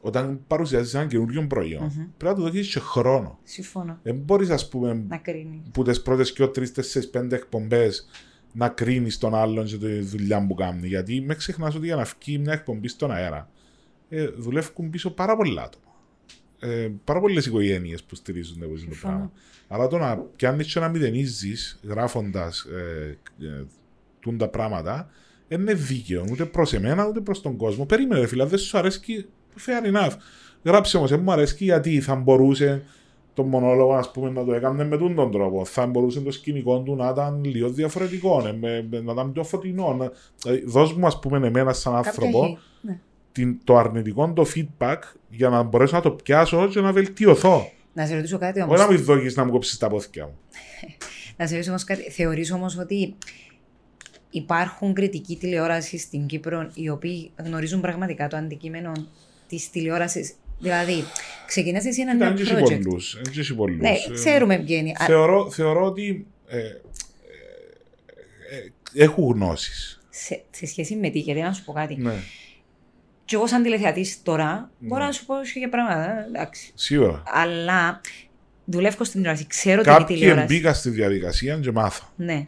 όταν 0.00 0.40
παρουσιάζεις 0.46 0.94
ένα 0.94 1.06
καινούριο 1.06 1.46
προϊόν, 1.46 1.82
Μμμ. 1.82 2.04
πρέπει 2.16 2.38
να 2.38 2.44
του 2.44 2.50
δώσεις 2.52 2.72
και 2.72 2.78
χρόνο. 2.80 3.38
Συμφωνώ. 3.44 3.98
Δεν 4.02 4.14
μπορείς, 4.16 4.50
ας 4.50 4.68
πούμε, 4.68 5.04
Να 5.08 5.16
κρίνεις. 5.16 5.60
που 5.72 5.82
τις 5.82 6.02
πρώτες 6.02 6.32
και 6.32 6.46
τρεις, 6.46 6.72
τέσσερις, 6.72 7.10
πέντε 7.10 7.36
εκπομπές 7.36 8.08
να 8.52 8.68
κρίνεις 8.68 9.18
τον 9.18 9.34
άλλον 9.34 9.64
και 9.64 9.76
τη 9.76 9.98
δουλειά 10.00 10.46
που 10.46 10.54
κάνει. 10.54 10.86
Γιατί 10.86 11.20
με 11.20 11.34
ξεχνάς 11.34 11.74
ότι 11.74 11.86
για 11.86 11.96
να 11.96 12.06
βγει 12.18 12.38
μια 12.38 12.52
εκπομπή 12.52 12.88
στον 12.88 13.10
αέρα 13.10 13.50
ε, 14.08 14.26
δουλεύουν 14.26 14.90
πίσω 14.90 15.10
πάρα 15.10 15.36
πολλά 15.36 15.62
άτομα. 15.62 15.84
Ε, 16.60 16.90
πάρα 17.04 17.20
πολλές 17.20 17.46
οικογένειες 17.46 18.02
που 18.02 18.14
στηρίζονται 18.14 18.64
από 18.64 18.74
αυτό 18.74 18.86
το 18.86 18.92
Συμφωνώ. 18.94 19.14
πράγμα. 19.14 19.32
Αλλά 19.68 19.86
το 19.86 19.98
να 19.98 20.16
πιάνεις 20.16 20.72
και 20.72 20.80
να 20.80 20.88
μηδενίζεις 20.88 21.80
γράφοντας 21.82 22.60
ε, 22.64 23.18
ε, 23.40 23.64
τούν 24.20 24.38
τα 24.38 24.48
πράγματα 24.48 25.10
δεν 25.48 25.60
είναι 25.60 25.74
δίκαιο 25.74 26.24
ούτε 26.30 26.44
προς 26.44 26.72
εμένα 26.72 27.06
ούτε 27.06 27.20
προς 27.20 27.42
τον 27.42 27.56
κόσμο. 27.56 27.86
Περίμενε, 27.86 28.20
ρε 28.20 28.26
φίλε, 28.26 28.42
αν 28.42 28.48
δεν 28.48 28.58
σου 28.58 28.78
αρέσει, 28.78 29.26
fair 29.66 29.94
enough. 29.94 30.12
Γράψε 30.62 30.96
όμως, 30.96 31.10
δεν 31.10 31.20
μου 31.20 31.32
αρέσει 31.32 31.64
γιατί 31.64 32.00
θα 32.00 32.14
μπορούσε 32.14 32.82
το 33.42 33.48
μονόλογο 33.48 33.94
ας 33.94 34.10
πούμε, 34.10 34.30
να 34.30 34.44
το 34.44 34.52
έκανε 34.54 34.84
με 34.84 34.96
τον 34.96 35.14
τον 35.14 35.30
τρόπο. 35.30 35.64
Θα 35.64 35.86
μπορούσε 35.86 36.20
το 36.20 36.30
σκηνικό 36.30 36.80
του 36.80 36.94
να 36.96 37.08
ήταν 37.08 37.44
λίγο 37.44 37.68
διαφορετικό, 37.68 38.46
ε, 38.46 38.52
με- 38.52 38.86
με- 38.90 39.00
να 39.00 39.12
ήταν 39.12 39.32
πιο 39.32 39.44
φωτεινό. 39.44 39.94
να- 39.94 40.10
Δηλαδή, 40.42 40.64
δώσ' 40.66 40.92
μου, 40.92 41.06
ας 41.06 41.18
πούμε, 41.18 41.46
εμένα 41.46 41.72
σαν 41.72 41.94
άνθρωπο 41.96 42.40
Κάποια- 42.40 42.58
ναι. 42.80 42.98
την, 43.32 43.58
το 43.64 43.76
αρνητικό 43.76 44.32
το 44.32 44.46
feedback 44.54 44.98
για 45.30 45.48
να 45.48 45.62
μπορέσω 45.62 45.96
να 45.96 46.02
το 46.02 46.10
πιάσω 46.10 46.68
και 46.68 46.80
να 46.80 46.92
βελτιωθώ. 46.92 47.70
Να 47.92 48.06
σε 48.06 48.14
ρωτήσω 48.14 48.38
κάτι 48.38 48.62
όμως. 48.62 48.78
Όχι 48.78 48.88
να 48.88 48.92
μην 48.94 49.04
δώκεις 49.04 49.36
να 49.36 49.44
μου 49.44 49.50
κόψεις 49.50 49.78
τα 49.78 49.88
πόθηκια 49.88 50.24
μου. 50.24 50.38
Να 51.36 51.46
σε 51.46 51.52
ρωτήσω 51.52 51.70
όμως 51.70 51.84
κάτι. 51.84 52.10
Θεωρείς 52.10 52.52
όμως 52.52 52.78
ότι 52.78 53.14
υπάρχουν 54.30 54.92
κριτικοί 54.94 55.36
τηλεόρασης 55.36 56.02
στην 56.02 56.26
Κύπρο 56.26 56.70
οι 56.74 56.88
οποίοι 56.88 57.30
γνωρίζουν 57.44 57.80
πραγματικά 57.80 58.28
το 58.28 58.36
αντικείμενο 58.36 58.92
της 59.48 59.70
τηλεόρασης. 59.70 60.32
Δηλαδή, 60.60 61.04
ξεκινάς 61.46 61.84
εσύ 61.84 62.00
ένα 62.00 62.14
νέο 62.14 62.30
Ήταν 62.32 62.44
και 62.44 62.54
project. 62.54 62.82
πολλούς. 62.82 63.14
ε, 63.14 63.30
και 63.30 63.54
πολλούς. 63.54 63.78
Ναι, 63.80 63.88
Ε, 63.90 64.12
ξέρουμε 64.12 64.58
ποιοι 64.58 64.76
είναι. 64.80 64.90
Α, 64.98 65.04
Θεωρώ, 65.04 65.50
θεωρώ 65.50 65.84
ότι 65.84 66.26
ε, 66.48 66.58
ε, 66.58 66.62
ε, 68.94 69.02
έχουν 69.04 69.24
γνώσεις. 69.34 70.00
Σε, 70.10 70.42
σε 70.50 70.66
σχέση 70.66 70.94
με 70.96 71.10
τι, 71.10 71.18
γιατί 71.18 71.40
να 71.40 71.52
σου 71.52 71.64
πω 71.64 71.72
κάτι. 71.72 71.96
Ναι, 71.96 72.12
Και 73.24 73.34
εγώ, 73.36 73.46
σαν 73.46 73.62
τηλεθεατής 73.62 74.22
τώρα, 74.22 74.70
μπορώ 74.78 75.00
Ναι. 75.00 75.06
να 75.06 75.12
σου 75.12 75.26
πω 75.26 75.34
για 75.54 75.68
πράγματα. 75.68 76.18
ε, 76.20 76.26
Εντάξει. 76.26 76.70
σίγουρα. 76.74 77.22
Αλλά 77.26 78.00
δουλεύω 78.64 79.04
στην 79.04 79.20
τηλεόραση. 79.20 79.46
Ξέρω 79.46 79.80
ότι 79.80 79.88
είναι 79.88 79.98
Κάποιοι 79.98 80.16
τηλεόραση. 80.16 80.46
μπήκα 80.46 80.74
στη 80.74 80.90
διαδικασία 80.90 81.58
και 81.58 81.70
μάθα. 81.72 82.12
Ναι. 82.16 82.46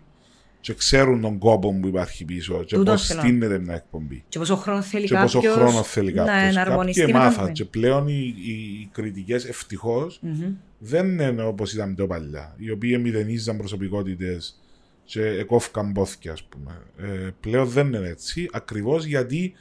Και 0.63 0.75
ξέρουν 0.75 1.21
τον 1.21 1.39
κόπο 1.39 1.79
που 1.81 1.87
υπάρχει 1.87 2.25
πίσω 2.25 2.65
και 2.65 2.77
Τούτον 2.77 2.95
πώς 2.95 3.07
θέλω. 3.07 3.21
στείνεται 3.21 3.59
μια 3.59 3.75
εκπομπή. 3.75 4.25
Και 4.29 4.39
πόσο 4.39 4.57
χρόνο 4.57 4.83
θέλει 4.83 5.07
Και 5.07 5.15
κάποιος. 5.15 5.33
πόσο 5.33 5.51
χρόνο 5.53 5.83
θέλει 5.83 6.13
να 6.13 6.25
κάποιος. 6.25 6.57
εναρμονιστεί 6.57 7.01
Κάποιοι 7.01 7.15
με 7.15 7.21
το 7.21 7.25
μάθα. 7.27 7.43
άλλο. 7.43 7.53
Και 7.53 7.65
πλέον 7.65 8.09
οι, 8.09 8.35
οι, 8.37 8.51
οι 8.51 8.89
κριτικές 8.93 9.45
ευτυχώς 9.45 10.19
Μμμ. 10.23 10.55
δεν 10.79 11.19
είναι 11.19 11.43
όπως 11.43 11.73
ήταν 11.73 11.95
πιο 11.95 12.07
παλιά. 12.07 12.55
Οι 12.59 12.71
οποίοι 12.71 12.99
μηδενίζαν 13.03 13.57
προσωπικότητες 13.57 14.61
και 15.05 15.23
εκόφηκαν 15.27 15.93
πόθηκια, 15.93 16.33
ας 16.33 16.43
πούμε. 16.43 16.79
Ε, 16.99 17.29
πλέον 17.41 17.69
δεν 17.69 17.87
είναι 17.93 18.09
έτσι. 18.09 18.49
Ακριβώς 18.53 19.05
γιατί 19.05 19.53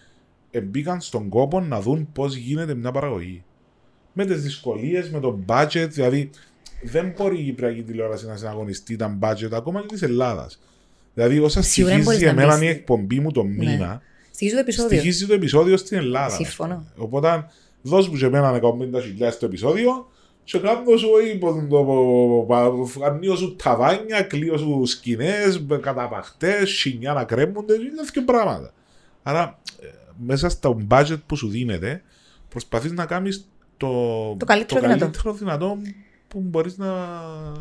μπήκαν 0.64 1.02
στον 1.02 1.30
κόπο 1.30 1.60
να 1.62 1.82
δουν 1.82 2.10
πώς 2.14 2.36
γίνεται 2.36 2.74
μια 2.76 2.92
παραγωγή. 2.92 3.44
Με 4.14 4.26
τις 4.26 4.42
δυσκολίες, 4.42 5.10
με 5.10 5.20
το 5.20 5.40
budget, 5.48 5.88
δηλαδή 5.90 6.30
δεν 6.84 7.14
μπορεί 7.18 7.40
η 7.40 7.44
Κυπριακή 7.44 7.84
τηλεόραση 7.84 8.26
να 8.26 8.36
συναγωνιστεί 8.38 8.96
τα 8.96 9.18
budget 9.22 9.52
ακόμα 9.52 9.82
και 9.82 9.88
της 9.88 10.02
Ελλάδας. 10.02 10.60
Δηλαδή, 11.13 11.39
όσα 11.39 11.62
Σίγουρα 11.62 11.93
δεν 11.95 12.04
στοιχίζει 12.04 12.24
μπορείς 12.26 12.36
να 12.36 12.41
εμένα 12.41 12.60
πεις- 12.60 12.67
η 12.69 12.71
εκπομπή 12.71 13.19
μου 13.19 13.32
το 13.32 13.43
Ναι. 13.43 13.50
μήνα, 13.50 14.02
Στοιχίζει 14.32 14.54
το 14.56 14.60
επεισόδιο. 14.62 14.97
στοιχίζει 14.97 15.26
το 15.28 15.34
επεισόδιο 15.34 15.78
στην 15.78 15.97
Ελλάδα. 15.97 16.36
Συμφωνώ. 16.36 16.74
ας 16.74 16.80
πούμε. 16.93 17.06
Οπότε, 17.06 17.45
δώσ' 17.82 18.08
μου 18.10 18.17
και 18.17 18.26
εμένα 18.26 18.52
150.000 18.52 19.38
το 19.39 19.45
επεισόδιο 19.45 20.12
και 20.43 20.60
κάνω 20.60 20.97
σου 20.97 21.10
ύπο 21.34 21.65
το 21.69 23.04
ανοίγω 23.06 23.36
σου 23.36 23.56
ταβάνια, 23.56 24.21
κλείω 24.21 24.58
σου 24.58 24.86
σκηνές, 24.86 25.60
με 25.67 25.78
καταπαχτές, 25.78 26.69
σινιά 26.69 27.13
να 27.13 27.24
κρέμονται, 27.24 27.74
είναι 27.74 27.89
τέτοια 28.06 28.24
πράγματα. 28.26 28.74
Άρα, 29.24 29.60
ε, 29.82 29.88
μέσα 30.17 30.50
στο 30.50 30.78
budget 30.89 31.19
που 31.26 31.36
σου 31.36 31.47
δίνεται, 31.47 32.02
προσπαθείς 32.50 32.91
να 32.91 33.06
κάνεις 33.06 33.50
το, 33.78 33.88
Το 34.38 34.45
καλύτερο 34.45 34.80
δυνατό. 34.82 35.00
καλύτερο 35.00 35.34
δυνατό 35.34 35.78
που 36.32 36.39
μπορείς 36.39 36.78
να... 36.78 36.88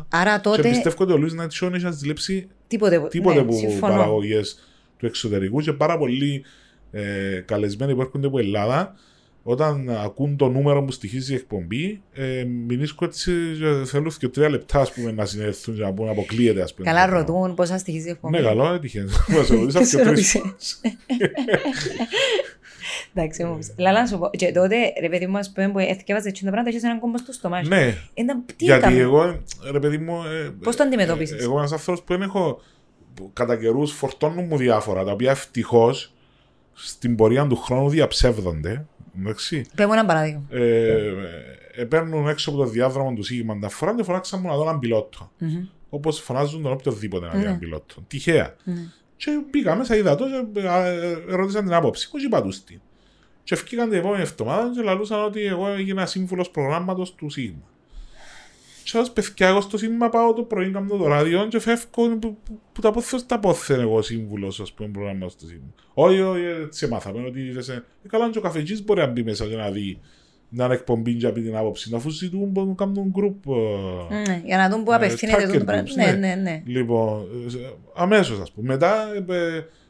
Άρα 0.09 0.35
Και 0.35 0.41
τότε. 0.41 0.69
πιστεύω 0.69 0.95
ότι 1.03 1.13
ο 1.13 1.17
Λουίς 1.17 1.33
Νατσιόν 1.33 1.73
έχει 1.73 1.91
ζηλέψει 1.91 2.47
Τίποτε, 2.67 3.07
τίποτε 3.09 3.39
ναι, 3.39 3.45
που 3.45 3.53
συμφωνώ. 3.53 3.93
παραγωγές 3.93 4.59
του 4.97 5.05
εξωτερικού 5.05 5.59
και 5.61 5.73
πάρα 5.73 5.97
πολλοί 5.97 6.43
ε, 6.91 7.41
καλεσμένοι 7.45 7.95
που 7.95 8.01
έρχονται 8.01 8.27
από 8.27 8.39
Ελλάδα 8.39 8.95
όταν 9.43 9.89
ακούν 9.89 10.35
το 10.35 10.49
νούμερο 10.49 10.83
που 10.83 10.91
στοιχίζει 10.91 11.31
η 11.33 11.35
εκπομπή, 11.35 12.01
ε, 12.13 12.43
μηνίσκω 12.43 13.05
έτσι 13.05 13.31
ε, 13.61 13.85
θέλουν 13.85 14.11
και 14.19 14.27
τρία 14.27 14.49
λεπτά 14.49 14.79
ας 14.79 14.91
πούμε, 14.93 15.11
να 15.11 15.25
συνέλθουν 15.25 15.75
και 15.75 15.81
να 15.81 15.93
πούν 15.93 16.09
αποκλείεται. 16.09 16.61
Ας 16.61 16.73
πούμε, 16.73 16.87
Καλά 16.87 17.05
το 17.05 17.09
πράγμα. 17.11 17.27
ρωτούν 17.33 17.55
πόσα 17.55 17.77
στοιχίζει 17.77 18.07
η 18.07 18.11
εκπομπή. 18.11 18.37
Ναι, 18.37 18.43
καλό, 18.43 18.73
έτυχε. 18.73 19.05
Μας 19.27 19.45
σε 19.45 19.55
ρωτήσα 19.55 19.79
και 19.79 19.85
Σε 19.85 19.95
τρεις 19.97 20.07
ρώτησε. 20.07 20.37
φορές. 20.39 20.81
Εντάξει 23.13 23.43
όμως. 23.43 23.73
Λαλά 23.77 23.99
να 23.99 24.07
σου 24.07 24.17
πω. 24.17 24.29
Και 24.29 24.51
τότε, 24.51 24.75
ρε 25.01 25.09
παιδί 25.09 25.27
μου, 25.27 25.37
ας 25.37 25.51
πούμε, 25.51 25.69
που 25.69 25.79
έθηκευάζε 25.79 26.27
έτσι 26.29 26.43
τα 26.43 26.49
πράγματα, 26.49 26.69
είχες 26.75 26.83
έναν 26.83 26.99
κόμπο 26.99 27.17
στο 27.17 27.31
στομάχι. 27.31 27.67
Ναι, 27.67 27.95
Ήταν, 28.13 28.43
τι 28.45 28.65
γιατί 28.65 28.79
έκαμε; 28.85 28.99
εγώ, 28.99 29.41
ρε 29.71 29.79
παιδί 29.79 29.97
μου. 29.97 30.23
ε, 30.23 30.49
Πώς 30.63 30.75
το 30.75 30.83
αντιμετώπισες; 30.83 31.39
ε, 31.39 31.41
Εγώ 31.43 31.51
είμαι 31.51 31.59
ένας 31.59 31.71
άνθρωπος 31.71 32.01
που 32.03 32.13
δεν 32.13 32.21
έχω. 32.21 32.61
που 33.13 33.29
κατά 33.33 33.57
καιρούς 33.57 33.91
φορτώνουν 33.91 34.45
μου 34.45 34.57
διάφορα, 34.57 35.03
τα 35.03 35.11
οποία 35.11 35.31
ευτυχώς 35.31 36.13
στην 36.73 37.15
πορεία 37.15 37.47
του 37.47 37.55
χρόνου 37.55 37.89
διαψεύδονται. 37.89 38.85
Εντάξει. 39.19 39.65
Πες 39.75 39.85
μου 39.85 39.93
ένα 39.93 40.05
παράδειγμα. 40.05 40.41
Ε, 40.49 40.95
ε, 41.75 41.83
παίρνουν 41.85 42.27
έξω 42.27 42.49
από 42.49 42.59
το 42.59 42.65
διάδρομο 42.65 43.13
του 43.13 43.23
Σίγμα 43.23 43.59
τα 43.59 43.69
φορά 43.69 43.95
και 43.95 44.03
φωνάξαν 44.03 44.39
μου 44.43 44.47
να 44.47 44.55
δω 44.55 44.61
έναν 44.61 44.79
πιλότο. 44.79 45.31
Μμμ. 45.37 45.65
Όπως 45.89 46.19
φωνάζουν 46.19 46.61
τον 46.61 46.71
οποιοδήποτε 46.71 47.25
να 47.25 47.31
δει 47.31 47.37
Ναι. 47.37 47.43
έναν 47.43 47.59
πιλότο. 47.59 47.95
Τυχαία. 48.07 48.55
Ναι. 48.63 48.73
Και 49.21 49.41
πήγα 49.49 49.75
μέσα, 49.75 49.95
είδα 49.95 50.15
το 50.15 50.25
και 50.53 50.67
α, 50.67 50.85
ε, 50.85 51.23
ρώτησαν 51.27 51.63
την 51.63 51.73
άποψη 51.73 52.09
μου 52.13 52.19
και 52.19 52.25
είπα 52.25 52.41
τους 52.41 52.63
τι. 52.63 52.79
Και 53.43 53.53
ευκήκαν 53.53 53.89
την 53.89 53.97
επόμενη 53.97 54.21
εβδομάδα 54.21 54.71
και 54.75 54.81
λαλούσαν 54.81 55.23
ότι 55.23 55.45
εγώ 55.45 55.67
έγινα 55.67 56.05
σύμβουλος 56.05 56.49
προγράμματος 56.49 57.15
του 57.15 57.29
Σίγμα. 57.29 57.69
Και 58.83 58.97
ως 58.97 59.11
παιδιά, 59.11 59.47
εγώ 59.47 59.61
στο 59.61 59.77
Σίγμα 59.77 60.09
πάω 60.09 60.33
το 60.33 60.43
πρωί, 60.43 60.71
κάνω 60.71 60.97
το 60.97 61.07
ράδιο 61.07 61.47
και 61.47 61.59
φεύγω 61.59 62.17
που, 62.17 62.19
που, 62.19 62.59
που 62.73 62.81
τα 62.81 62.91
πόθες 62.91 63.25
τα 63.25 63.39
πόθεν 63.39 63.79
εγώ 63.79 64.01
σύμβουλος, 64.01 64.59
ας 64.59 64.73
πούμε, 64.73 64.89
προγράμματος 64.89 65.35
του 65.35 65.47
Σίγμα. 65.47 65.73
Όχι, 65.93 66.19
όχι, 66.19 66.43
έτσι 66.43 66.87
μάθαμε 66.87 67.27
ότι 67.27 67.39
είδες, 67.39 67.69
ε, 67.69 67.83
καλά 68.07 68.29
και 68.29 68.37
ο 68.37 68.41
καφετζής 68.41 68.83
μπορεί 68.83 68.99
να 68.99 69.07
μπει 69.07 69.23
μέσα 69.23 69.45
και 69.45 69.55
να 69.55 69.71
δει 69.71 69.99
να 70.53 70.65
είναι 70.65 70.73
εκπομπή 70.73 71.13
και 71.13 71.25
να 71.27 71.33
πει 71.33 71.41
την 71.41 71.55
άποψη, 71.55 71.91
αφού 71.95 72.09
ζητούν 72.09 72.49
μπορούν 72.49 72.69
να 72.69 72.75
κάνουν 72.75 73.13
group 73.15 73.53
ε, 74.11 74.29
Ναι, 74.29 74.41
Για 74.45 74.57
να 74.57 74.69
δουν 74.69 74.83
πού 74.83 74.91
Ε, 74.91 74.95
απευθύνεται 74.95 75.47
target 75.47 75.57
το 75.57 75.63
πράγμα. 75.63 75.83
groups, 75.83 75.95
Ναι, 75.95 76.05
ναι. 76.05 76.17
ναι, 76.27 76.35
ναι. 76.41 76.61
Λοιπόν, 76.65 77.25
αμέσως 77.95 78.39
ας 78.39 78.51
πούμε. 78.51 78.67
Μετά 78.67 79.07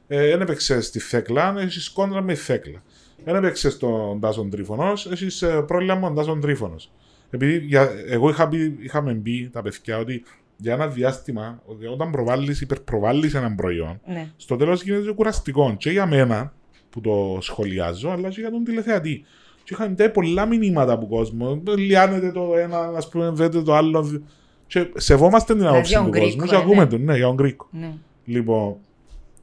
δεν 0.07 0.41
έπαιξες 0.41 0.86
στη 0.86 0.99
Θέκλα, 0.99 1.55
έχεις 1.57 1.89
κόντρα 1.89 2.22
με 2.22 2.34
τη 2.34 2.39
Θέκλα. 2.39 2.84
Δεν 3.26 3.36
έπαιξες 3.36 3.74
στον 3.74 4.20
Τάσον 4.20 4.49
Τρίφωνο, 4.49 4.93
έχεις 5.12 5.43
πρόβλημα 5.68 5.95
με 5.95 6.01
τον 6.05 6.16
Τάσον 6.16 6.41
Τρίφωνο. 6.41 6.76
Επειδή 7.30 7.57
για, 7.57 7.89
εγώ 8.07 8.30
είχα 8.30 8.47
πει, 8.47 8.78
είχαμε 8.82 9.14
πει 9.14 9.49
τα 9.53 9.62
παιδιά 9.62 9.97
ότι 9.97 10.24
για 10.57 10.74
ένα 10.74 10.88
διάστημα, 10.88 11.62
ότι 11.66 11.86
όταν 11.86 12.12
προβάλλεις, 12.12 12.62
υπερπροβάλλεις 12.62 13.34
έναν 13.34 13.55
προϊόν, 13.55 13.99
ναι. 14.05 14.32
στο 14.38 14.55
τέλος 14.55 14.84
γίνεται 14.84 15.12
κουραστικό. 15.12 15.76
Και 15.78 15.89
για 15.89 16.05
μένα 16.05 16.53
που 16.89 17.01
το 17.01 17.38
σχολιάζω, 17.41 18.09
αλλά 18.09 18.30
και 18.30 18.39
για 18.39 18.51
τον 18.51 18.64
τηλεθεατή. 18.64 19.26
Και 19.64 19.74
είχαν 19.74 19.95
τέ 19.95 20.09
πολλά 20.09 20.45
μηνύματα 20.45 20.93
από 20.93 21.07
κόσμο. 21.07 21.62
Λιάνεται 21.78 22.32
το 22.32 22.53
ένα, 22.57 22.80
ας 22.95 23.09
πούμε, 23.09 23.30
δέτε 23.34 23.62
το 23.62 23.76
άλλο. 23.76 24.24
Και 24.68 24.88
σεβόμαστε 24.95 25.55
την 25.55 25.66
άποψη 25.68 25.91
για 25.91 25.97
του 25.97 26.03
τον 26.03 26.12
Γκρίκο, 26.12 26.26
κόσμου 26.28 26.45
και 26.45 26.55
ε, 26.55 26.57
ακούμε 26.57 26.84
ναι. 26.84 26.86
τον, 26.89 27.03
ναι, 27.03 27.16
για 27.16 27.26
τον 27.26 27.36
Γκρίκο. 27.36 27.68
Ναι. 27.72 27.93
Λοιπόν, 28.26 28.76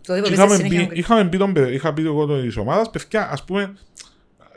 Το 0.06 0.14
και 0.14 0.20
δίπλα 0.20 0.32
είχαμε 0.32 0.48
πες 0.48 0.56
συνέχεια 0.56 0.80
πει, 0.80 0.86
τον- 0.86 0.96
είχαμε 0.98 1.24
πει, 1.28 1.36
τον, 1.38 1.52
παιδε- 1.52 1.72
είχα 1.74 1.92
πει 1.92 2.02
εγώ 2.04 2.26
της 2.40 2.56
ομάδας, 2.56 2.90
παιδιά, 2.90 3.30
ας 3.32 3.44
πούμε, 3.44 3.74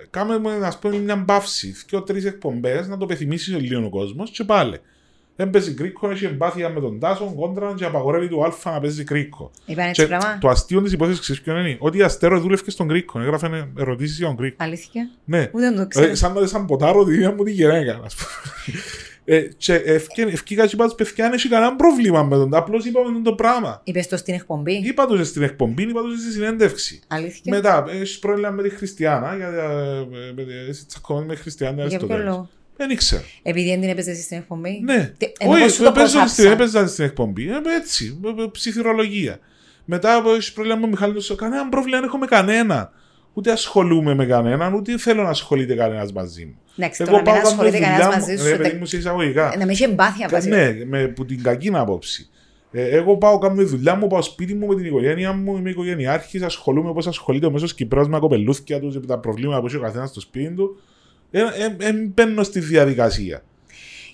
κάνουμε 0.09 0.65
ας 0.65 0.79
πούμε, 0.79 0.97
μια 0.97 1.15
μπαύση, 1.15 1.73
δύο 1.89 2.01
τρεις 2.01 2.25
εκπομπές, 2.25 2.87
να 2.87 2.97
το 2.97 3.05
πεθυμίσεις 3.05 3.55
λίγο 3.57 3.85
ο 3.85 3.89
κόσμος 3.89 4.29
και 4.31 4.43
πάλι. 4.43 4.79
Δεν 5.41 5.49
παίζει 5.49 5.73
κρίκο, 5.73 6.09
έχει 6.09 6.25
εμπάθεια 6.25 6.69
με 6.69 6.79
τον 6.79 6.99
Τάσο, 6.99 7.33
κόντρα 7.35 7.73
και 7.75 7.85
απαγορεύει 7.85 8.27
του 8.27 8.43
Α 8.43 8.51
να 8.71 8.79
παίζει 8.79 9.03
κρίκο. 9.03 9.51
Είπαν 9.65 9.87
έτσι 9.87 10.01
Και 10.01 10.07
πράγμα. 10.07 10.37
το 10.37 10.49
αστείο 10.49 10.81
της 10.81 10.91
υπόθεσης 10.93 11.21
ξέρεις 11.21 11.41
ποιο 11.41 11.57
είναι, 11.57 11.75
ότι 11.79 11.97
η 11.97 12.01
Αστέρο 12.01 12.39
δούλευε 12.39 12.61
και 12.63 12.71
στον 12.71 12.87
κρίκο, 12.87 13.19
έγραφε 13.19 13.67
ερωτήσεις 13.77 14.17
για 14.17 14.27
τον 14.27 14.35
κρίκο. 14.37 14.55
Αλήθεια; 14.59 15.09
Ναι, 15.25 15.39
Ούτε 15.53 15.63
δεν 15.63 15.75
το 15.75 15.81
Ε, 15.81 15.85
ξέρω. 15.87 16.15
σαν 16.15 16.33
να 16.33 16.45
σαν 16.47 16.65
ποτάρω 16.65 17.03
τη 17.05 17.13
ίδια 17.13 17.31
μου 17.31 17.43
τη 17.43 17.51
γυναίκα, 17.51 17.99
ας 18.05 18.15
πούμε. 18.15 18.79
Ε, 19.25 19.39
και 19.57 19.73
ευκαι- 19.73 20.31
ευκήκα 20.33 20.65
και 20.65 20.75
είπα 20.75 20.85
τους 20.85 20.95
παιδιά, 20.95 21.23
δεν 21.25 21.33
έχει 21.33 21.49
κανένα 21.49 21.75
πρόβλημα 21.75 22.23
με 22.23 22.35
τον, 22.35 22.53
απλώς 22.55 22.85
είπαμε 22.85 23.21
το 23.23 23.33
πράγμα. 23.33 23.81
Είπες 23.83 24.07
το 24.07 24.17
στην 24.17 24.33
εκπομπή. 24.33 24.73
Είπα 24.73 25.05
τους 25.07 25.27
στην 25.27 25.41
εκπομπή, 25.43 25.83
είπα 25.83 26.01
τους 26.01 26.21
στη 26.21 26.31
συνέντευξη. 26.31 26.99
Αλήθεια; 27.07 27.41
Μετά, 27.55 27.85
έχεις 27.89 28.19
πρόβλημα 28.19 28.49
με 28.49 28.63
τη 28.63 28.69
Χριστιανά, 28.69 29.35
γιατί 29.35 29.55
ε, 29.57 30.31
με 30.35 30.43
τη- 30.43 30.69
εσύ 30.69 30.85
τσακωμένη 30.85 31.25
με 31.25 31.35
Χριστιανά 31.35 31.75
Για 31.75 31.85
ποιο 31.85 31.95
Αριστοτέλους. 31.97 32.25
λόγο; 32.25 32.49
Δεν 32.77 32.89
ήξερα. 32.89 33.21
Επειδή 33.43 33.69
δεν 33.69 33.79
την 33.81 33.89
έπαιζες 33.89 34.23
στην 34.23 34.37
εκπομπή; 34.37 34.81
Ναι. 34.83 35.13
Τι- 35.17 35.31
ενώ 35.39 35.51
πώς 35.51 35.59
σου 35.59 35.65
Όχι, 35.65 35.77
το 35.77 35.85
έπαιζα 35.85 36.07
στην, 36.07 36.19
προσάψα. 36.19 36.51
έπαιζα 36.51 36.87
στην 36.87 37.05
εκπομπή. 37.05 37.49
Ε, 37.49 37.75
έτσι, 37.79 38.19
ε, 38.25 38.43
ε, 38.43 38.45
ψιθυρολογία. 38.51 39.39
Μετά 39.85 40.23
έχεις 40.35 40.53
πρόβλημα 40.53 40.77
με 40.77 40.85
ο 40.85 40.87
Μιχάλης, 40.87 41.33
κανένα 41.37 41.69
πρόβλημα 41.69 41.97
δεν 41.99 42.07
έχω 42.07 42.17
με 42.17 42.25
κανένα. 42.25 42.91
Ούτε 43.33 43.51
ασχολούμαι 43.51 44.13
με 44.13 44.25
κανέναν, 44.25 44.73
ούτε 44.73 44.97
θέλω 44.97 45.23
να 45.23 45.29
ασχολείται 45.29 45.75
κανένας 45.75 46.11
μαζί 46.13 46.45
μου. 46.45 46.55
Εντάξει, 46.77 47.03
τώρα 47.03 47.15
μην 47.15 47.25
κάνω 47.25 47.39
ασχολείται 47.47 47.77
δουλειά 47.77 47.89
κανένας 47.91 48.15
μου- 48.15 48.21
μαζί 48.21 48.37
σου. 48.37 48.43
Ρε, 48.47 48.53
ούτε- 48.53 48.63
παιδί 48.63 48.77
μου, 48.77 48.85
σε 48.85 48.97
εισαγωγικά. 48.97 49.55
Να 49.57 49.65
με 49.65 49.71
έχει 49.71 49.83
εμπάθεια 49.83 50.27
Κα- 50.27 50.35
βασικά. 50.35 50.55
Ναι, 50.55 50.85
με, 50.85 51.07
που 51.07 51.25
την 51.25 51.43
κακή 51.43 51.69
άποψη. 51.73 52.29
Ε, 52.71 52.83
εγώ 52.89 53.17
πάω, 53.17 53.37
κάνω 53.37 53.55
τη 53.55 53.63
δουλειά 53.63 53.95
μου, 53.95 54.07
πάω 54.07 54.21
σπίτι 54.21 54.53
μου 54.53 54.67
με 54.67 54.75
την 54.75 54.85
οικογένεια 54.85 55.33
μου, 55.33 55.57
είμαι 55.57 55.69
οικογενειάρχης, 55.69 56.41
ασχολούμαι 56.41 56.89
όπως 56.89 57.07
ασχολείται 57.07 57.45
ο 57.45 57.51
μέσος 57.51 57.73
Κυπρός 57.73 58.07
με 58.07 58.13
τα 58.13 58.19
κοπελούθια 58.19 58.79
τους, 58.79 58.95
με 58.95 59.05
τα 59.05 59.19
προβλήματα 59.19 59.59
που 59.59 59.65
έχει 59.67 59.75
ο 59.75 59.79
καθένας 59.79 60.09
στο 60.09 60.19
σπίτι 60.19 60.53
του. 60.53 60.81
Ε, 61.31 61.39
ε, 61.41 61.75
ε, 61.87 61.91
μπαίνω 61.93 62.43
στη 62.43 62.59
διαδικασία. 62.59 63.43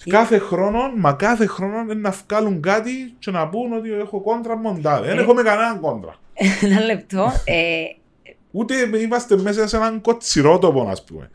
Κάθε 0.09 0.37
χρόνο, 0.37 0.79
μα 0.97 1.13
κάθε 1.13 1.45
χρόνο 1.45 1.79
είναι 1.81 1.93
να 1.93 2.15
βγάλουν 2.27 2.61
κάτι 2.61 2.91
και 3.19 3.31
να 3.31 3.47
πούν 3.49 3.73
ότι 3.73 3.93
έχω 3.93 4.21
κόντρα 4.21 4.57
μοντάδε. 4.57 5.07
Δεν 5.07 5.17
Ε. 5.17 5.21
έχω 5.21 5.33
με 5.33 5.41
κανέναν 5.41 5.79
κόντρα. 5.79 6.15
Ένα 6.61 6.79
λεπτό. 6.81 7.31
Ε, 7.45 7.83
Ούτε 8.51 8.75
είμαστε 9.01 9.37
μέσα 9.37 9.67
σε 9.67 9.75
έναν 9.77 10.01
κοτσιρότοπο, 10.01 10.87
ας 10.89 11.03
πούμε. 11.03 11.29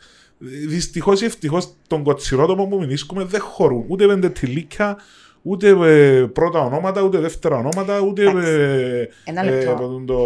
Δυστυχώς 0.69 1.21
ή 1.21 1.25
ευτυχώς 1.25 1.75
τον 1.87 2.03
κοτσιρότοπο 2.03 2.67
που 2.69 2.79
μηνύσκουμε 2.79 3.25
δεν 3.25 3.41
χωρούν 3.41 3.85
ούτε 3.89 4.07
πεντετηλίκια, 4.07 4.97
ούτε 5.43 5.69
ε, 5.69 6.27
πρώτα 6.33 6.61
ονόματα, 6.61 7.03
ούτε 7.03 7.19
δεύτερα 7.19 7.57
ονόματα, 7.57 8.01
ούτε. 8.01 8.23
Εντάξει. 8.23 8.51
Ε, 8.51 9.09
Ένα 9.25 9.45
λεπτό. 9.45 9.71
ε, 9.71 9.75
ποτούν 9.75 10.07
το... 10.07 10.17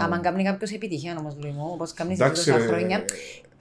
άμα 0.00 0.18
κάνει 0.20 0.42
κάποιος 0.44 0.70
επιτυχία 0.70 1.16
όμως, 1.18 1.36
Λουί 1.42 1.50
μου, 1.50 1.70
όπως 1.72 1.92
κάνεις 1.92 2.16
σε 2.16 2.24
Εντάξει, 2.24 2.50
τόσα 2.50 2.64
ε, 2.64 2.66
χρόνια. 2.66 3.04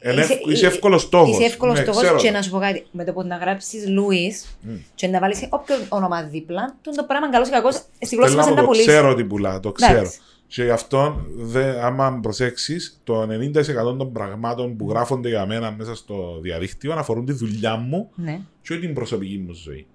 Ε, 0.04 0.12
Είσαι- 0.12 0.22
είσαι, 0.34 0.42
είσαι 0.52 0.66
εύκολος 0.66 1.02
στόχο. 1.02 1.30
Είσαι 1.32 1.44
εύκολος 1.44 1.78
ναι, 1.78 1.84
στόχο 1.84 2.00
ξέρω 2.00 2.18
και 2.18 2.28
το. 2.28 2.34
να 2.34 2.42
σου 2.42 2.50
πω 2.50 2.60
κάτι. 2.60 2.86
Με 2.92 3.04
το 3.04 3.14
που 3.14 3.24
να 3.24 3.36
γράψεις 3.36 3.88
Λουίς 3.88 4.58
Μμ. 4.62 4.70
και 4.96 5.08
να 5.08 5.20
βάλεις 5.20 5.48
όποιο 5.50 5.76
όνομα 5.90 6.24
δίπλα, 6.24 6.76
τον 6.82 6.94
το 6.96 7.04
πράγμα 7.04 7.30
καλός 7.30 7.48
ή 7.48 7.52
κακός 7.52 7.76
στη 8.00 8.16
γλώσσα 8.16 8.30
Θέλω 8.32 8.36
μας 8.36 8.46
να 8.46 8.52
είναι 8.52 8.56
το 8.56 8.62
να 8.62 8.68
πουλήσει. 8.68 8.88
ξέρω 8.88 9.14
τι 9.16 9.24
πουλά, 9.24 9.60
το 9.60 9.72
ξέρω. 9.72 9.98
Εντάξει. 9.98 10.20
Και 10.48 10.64
γι' 10.64 10.70
αυτό, 10.70 11.26
δε, 11.38 11.82
άμα 11.86 12.20
προσέξεις, 12.22 13.02
το 13.04 13.22
90% 13.22 13.98
των 13.98 14.12
πραγμάτων 14.12 14.76
που 14.78 14.90
γράφονται 14.90 15.30
για 15.30 15.46
μένα 15.46 15.72
μέσα 15.78 15.96
στο 15.96 16.40
διαδίκτυο 16.42 16.94
αφορούν 16.94 17.26
τη 17.26 17.32
δουλειά 17.34 17.76
μου 17.76 18.10
Ναι. 18.16 18.40
και 18.62 18.74
όχι 18.74 18.82
την 18.82 18.94
προσωπική 18.94 19.44
μου 19.48 19.54
ζωή. 19.54 19.86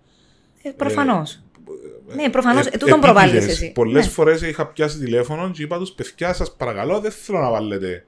Ε, 0.62 0.70
Προφανώς. 0.70 1.40
Ναι, 2.14 2.30
προφανώς. 2.30 2.66
Ε, 2.66 2.70
Ε, 2.72 2.76
τούτον 2.78 3.00
προβάλλει 3.00 3.30
επίτηδες. 3.30 3.54
εσύ. 3.60 3.72
Πολλές 3.72 4.04
Ναι. 4.04 4.10
φορές 4.10 4.42
είχα 4.42 4.66
πιάσει 4.66 4.98
τηλέφωνο 4.98 5.50
και 5.50 5.62
είπα 5.62 5.78
τους 5.78 5.90
παιδιά 5.92 6.32
σας 6.32 6.54
παρακαλώ 6.56 7.00
δεν 7.00 7.10
θέλω 7.10 7.38
να 7.38 7.50
βάλετε 7.50 8.04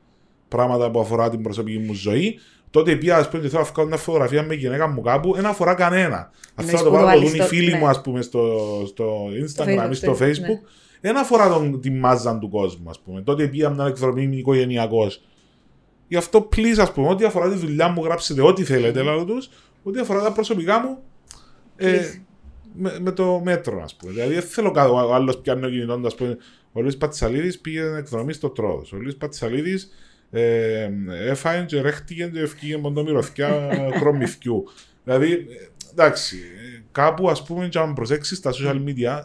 πράγματα 0.49 0.91
που 0.91 1.01
αφορά 1.01 1.31
την 1.31 1.43
προσωπική 1.43 1.79
μου 1.79 1.95
ζωή. 1.95 2.39
Τότε 2.71 2.97
πια 2.97 3.17
ας 3.17 3.29
πούμε 3.29 3.43
και 3.43 3.49
θέλω 3.49 3.63
να 3.63 3.69
βγάλω 3.73 3.89
μια 3.89 3.97
φωτογραφία 3.99 4.43
με 4.43 4.55
γυναίκα 4.55 4.89
μου 4.89 5.01
κάπου, 5.01 5.35
δεν 5.35 5.47
αφορά 5.47 5.75
κανένα. 5.75 6.17
Αν 6.17 6.31
Εννοείς 6.57 6.81
θέλω 6.81 6.91
να 6.91 6.91
το 6.91 6.91
που 6.91 6.97
το 6.97 7.05
βάλω 7.05 7.07
να 7.07 7.13
το 7.13 7.19
βάλεις 7.19 7.31
δουν 7.31 7.41
οι 7.41 7.43
στο- 7.45 7.55
φίλοι 7.55 7.71
ναι. 7.71 7.79
μου 7.79 7.87
ας 7.89 8.01
πούμε 8.01 8.23
στο, 8.23 8.59
στο 8.87 9.27
Instagram 9.27 9.87
Facebook, 9.87 9.91
ή 9.91 9.95
στο 9.95 10.11
ναι. 10.11 10.17
Facebook, 10.21 10.69
δεν 11.01 11.17
αφορά 11.17 11.49
τον, 11.49 11.81
τη 11.81 11.91
μάζα 11.91 12.39
του 12.39 12.49
κόσμου 12.49 12.91
ας 12.91 13.01
πούμε. 13.01 13.23
Τότε 13.23 13.47
πια 13.47 13.71
μια 13.71 13.87
εκδρομή 13.87 14.23
είμαι 14.23 14.37
οικογενειακός. 14.37 15.23
Γι' 16.09 16.17
αυτό 16.17 16.49
please 16.57 16.79
ας 16.79 16.93
πούμε, 16.93 17.09
ό,τι 17.09 17.25
αφορά 17.25 17.51
τη 17.51 17.57
δουλειά 17.57 17.89
μου 17.89 18.05
γράψετε 18.05 18.43
ό,τι 18.43 18.65
θέλετε, 18.65 19.03
λέω 19.03 19.25
τους, 19.25 19.49
ό,τι 19.83 20.01
αφορά 20.01 20.23
τα 20.23 20.33
προσωπικά 20.33 20.81
μου, 20.81 20.99
ε, 21.77 21.99
Please. 22.01 22.21
με, 22.75 22.99
με 23.01 23.11
το 23.13 23.41
μέτρο, 23.45 23.83
ας 23.83 23.95
πούμε. 23.95 24.13
Δηλαδή, 24.13 24.35
δεν 24.35 24.43
θέλω 24.43 24.71
κάτι. 24.71 24.91
Ο 24.91 25.15
άλλος 25.15 25.39
πιάνει 25.39 25.67
ο 25.67 25.69
κινητός, 25.69 26.01
ας 26.05 26.15
πούμε. 26.15 26.37
Ο 26.73 26.81
Λουίς 26.81 26.97
Πατσαλίδης 26.97 27.59
πήγε 27.59 27.83
εκδρομή 27.97 28.33
στο 28.33 28.49
Τρόδο. 28.49 28.83
Ο 28.93 28.97
Λουίς 28.97 29.17
Πατσαλίδης 29.17 29.89
ε, 30.31 30.91
έφαγε 31.27 31.65
και 31.65 31.81
ρέχτηκε 31.81 32.31
και 32.33 32.41
ευκήγε 32.41 32.79
με 32.79 32.93
το 32.93 33.03
μυρωθιά 33.03 33.69
κρομιθιού. 34.01 34.65
δηλαδή, 35.05 35.33
ε, 35.33 35.69
εντάξει, 35.91 36.37
ε, 36.37 36.83
κάπου 36.93 37.31
ας 37.31 37.43
πούμε, 37.43 37.69
και 37.69 37.79
αν 37.79 37.95
προσέξεις 37.95 38.41
τα 38.41 38.53
social 38.53 38.83
media, 38.89 39.23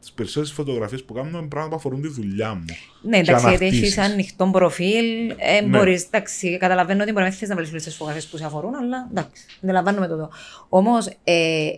τις 0.00 0.12
περισσότερες 0.12 0.52
φωτογραφίες 0.52 1.04
που 1.04 1.12
κάνουμε 1.14 1.38
είναι 1.38 1.46
πράγματα 1.46 1.70
που 1.70 1.76
αφορούν 1.76 2.02
τη 2.02 2.08
δουλειά 2.08 2.54
μου. 2.54 2.64
Ναι, 3.02 3.18
εντάξει, 3.18 3.48
γιατί 3.48 3.64
αναρτήσεις. 3.64 3.96
έχει 3.96 4.00
ανοιχτό 4.12 4.48
προφίλ. 4.52 5.30
Ε, 5.36 5.60
Ναι. 5.60 5.66
μπορείς, 5.78 6.04
εντάξει, 6.04 6.56
καταλαβαίνω 6.58 7.02
ότι 7.02 7.10
μπορεί 7.12 7.24
να 7.24 7.30
μην 7.30 7.38
θες 7.38 7.48
να 7.48 7.54
βάλεις 7.54 7.70
όλες 7.70 7.82
τις 7.84 7.92
φωτογραφίες 7.94 8.30
που 8.30 8.36
σε 8.36 8.44
αφορούν, 8.44 8.74
αλλά 8.74 9.08
εντάξει, 9.10 9.42
αντιλαμβάνομαι 9.62 10.06
το. 10.06 10.30
Όμως, 10.68 11.06
ε, 11.24 11.68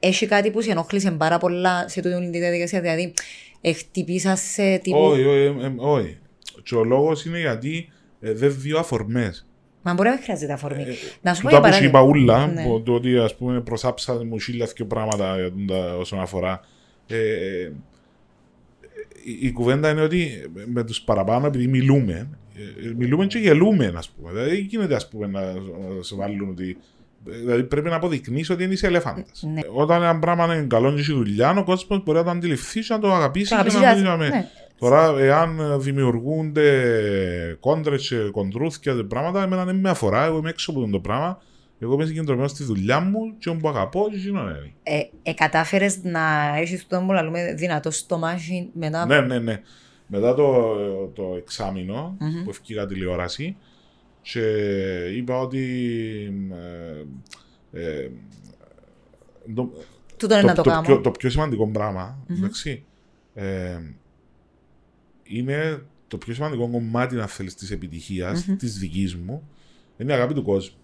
έχει 0.00 0.26
κάτι 0.26 0.50
που 0.50 0.60
σε 0.60 0.70
ενόχλησε 0.70 1.10
πάρα 1.10 1.38
πολλά 1.38 1.88
σε 1.88 2.00
τούτη 2.00 2.30
τη 2.30 2.38
διαδικασία. 2.38 2.80
Δηλαδή, 2.80 3.14
ε, 3.60 3.72
χτυπήσα 3.72 4.36
σε 4.36 4.76
τύπου. 4.78 4.98
Όχι, 4.98 5.24
όχι, 5.24 5.38
ε, 5.38 5.66
ε, 5.66 5.74
όχι. 5.76 6.18
Και 6.66 6.74
ο 6.74 6.84
λόγος 6.84 7.24
είναι 7.24 7.38
γιατί 7.40 7.88
ε, 8.20 8.32
δεν 8.32 8.54
δύο 8.58 8.78
αφορμές. 8.78 9.46
Μα 9.82 9.94
μπορεί 9.94 10.08
να 10.08 10.14
μην 10.14 10.22
χρειάζεται 10.24 10.52
αφορμή. 10.52 10.82
Ε, 10.82 10.86
να 11.22 11.34
σου 11.34 11.42
πω 11.42 11.48
Τούτα 11.48 11.60
για 11.60 11.70
που 11.70 11.74
σου 11.76 11.84
είπα 11.84 11.98
παράδειγμα. 12.00 12.34
ούλα, 12.34 12.46
Ναι. 12.46 12.62
που- 12.64 12.82
το 12.82 12.92
ότι 12.92 13.18
ας 13.18 13.36
πούμε 13.36 13.60
προσάψα 13.60 14.24
μου 14.24 14.38
χίλια 14.38 14.66
και 14.74 14.84
πράγματα 14.84 15.36
για 15.36 15.50
τούτα 15.52 15.96
όσον 15.96 16.20
αφορά. 16.20 16.60
Ε, 17.06 17.16
ε, 17.18 17.72
η, 19.24 19.38
η 19.46 19.52
κουβέντα 19.52 19.90
είναι 19.90 20.00
ότι 20.00 20.50
με 20.66 20.84
τους 20.84 21.00
παραπάνω, 21.00 21.46
επειδή 21.46 21.66
μιλούμε, 21.66 22.28
ε, 22.56 22.92
μιλούμε 22.96 23.26
και 23.26 23.38
γελούμε, 23.38 23.92
ας 23.96 24.08
πούμε. 24.10 24.30
Δηλαδή 24.30 24.50
δεν 24.50 24.58
γίνεται 24.58 24.94
ας 24.94 25.08
πούμε 25.08 25.26
να, 25.26 25.40
να 25.40 26.02
σε 26.02 26.14
βάλουν 26.14 26.48
ότι... 26.50 26.76
Δηλαδή 27.24 27.62
πρέπει 27.64 27.88
να 27.88 27.96
αποδεικνύεις 27.96 28.50
ότι 28.50 28.64
είσαι 28.64 28.86
ελεφάντας. 28.86 29.42
Ναι. 29.54 29.60
Όταν 29.72 30.02
ένα 30.02 30.18
πράγμα 30.18 30.44
είναι 30.56 30.66
καλό 30.66 30.92
και 30.94 31.00
έχει 31.00 31.12
δουλειά, 31.12 31.50
ο 31.50 31.64
κόσμος 31.64 32.02
μπορεί 32.04 32.18
να 32.18 32.24
το 32.24 32.30
αντιληφθεί 32.30 32.80
και 32.80 32.92
να 32.94 32.98
το 32.98 33.12
αγαπήσει. 33.14 33.48
Το 33.48 33.54
και 33.54 33.60
αγαπήσεις 33.60 33.80
να 33.80 33.88
και 33.90 33.94
μην 34.00 34.04
να- 34.04 34.14
είναι- 34.14 34.28
ναι. 34.28 34.48
Τώρα, 34.78 35.18
εάν 35.18 35.80
δημιουργούνται 35.80 37.56
κόντρες 37.60 38.08
και 38.08 38.16
κοντρούθια 38.16 38.94
και 38.94 39.02
πράγματα, 39.02 39.42
εμένα 39.42 39.64
δεν 39.64 39.76
με 39.76 39.90
αφορά. 39.90 40.24
Εγώ 40.24 40.38
είμαι 40.38 40.50
έξω 40.50 40.70
από 40.70 40.88
το 40.90 41.00
πράγμα. 41.00 41.42
Εγώ 41.78 41.94
είμαι 41.94 42.04
συγκεντρωμένος 42.04 42.50
στη 42.50 42.64
δουλειά 42.64 43.00
μου 43.00 43.38
και 43.38 43.48
όπου 43.48 43.68
αγαπώ, 43.68 44.06
και 44.10 44.16
εκείνο 44.16 44.40
είναι. 44.40 44.72
Ε, 44.82 45.00
ε, 45.22 45.32
κατάφερες 45.32 46.02
να 46.02 46.56
έχεις 46.56 46.86
το 46.86 47.02
που 47.06 47.12
λέμε 47.12 47.54
δυνατό 47.54 47.90
στομάχι 47.90 48.68
μετά. 48.72 49.06
Ναι, 49.06 49.20
ναι, 49.20 49.38
ναι. 49.38 49.62
Μετά 50.06 50.34
το, 50.34 50.74
το 51.14 51.34
εξάμεινο 51.36 52.16
Μμμ. 52.18 52.44
που 52.44 52.50
ευκήγα 52.50 52.86
τηλεόραση 52.86 53.56
και 54.22 54.40
είπα 55.16 55.38
ότι. 55.38 55.64
Ε, 57.72 57.80
ε, 57.80 58.10
το, 59.54 59.70
Τούτο 60.16 60.34
είναι 60.34 60.42
να 60.42 60.54
το, 60.54 60.62
το, 60.62 60.70
κάνω. 60.70 60.82
πιο, 60.82 61.00
το 61.00 61.10
πιο 61.10 61.30
σημαντικό 61.30 61.68
πράγμα, 61.68 62.18
Μμμ. 62.26 62.36
εντάξει, 62.36 62.84
ε, 63.34 63.78
είναι 65.28 65.82
το 66.08 66.18
πιο 66.18 66.34
σημαντικό 66.34 66.70
κομμάτι, 66.70 67.20
αν 67.20 67.28
θέλεις, 67.28 67.54
της 67.54 67.70
επιτυχίας 67.70 68.46
Μμμ. 68.46 68.56
της 68.56 68.78
δικής 68.78 69.16
μου, 69.16 69.48
είναι 69.98 70.12
η 70.12 70.14
αγάπη 70.14 70.34
του 70.34 70.42
κόσμου. 70.42 70.76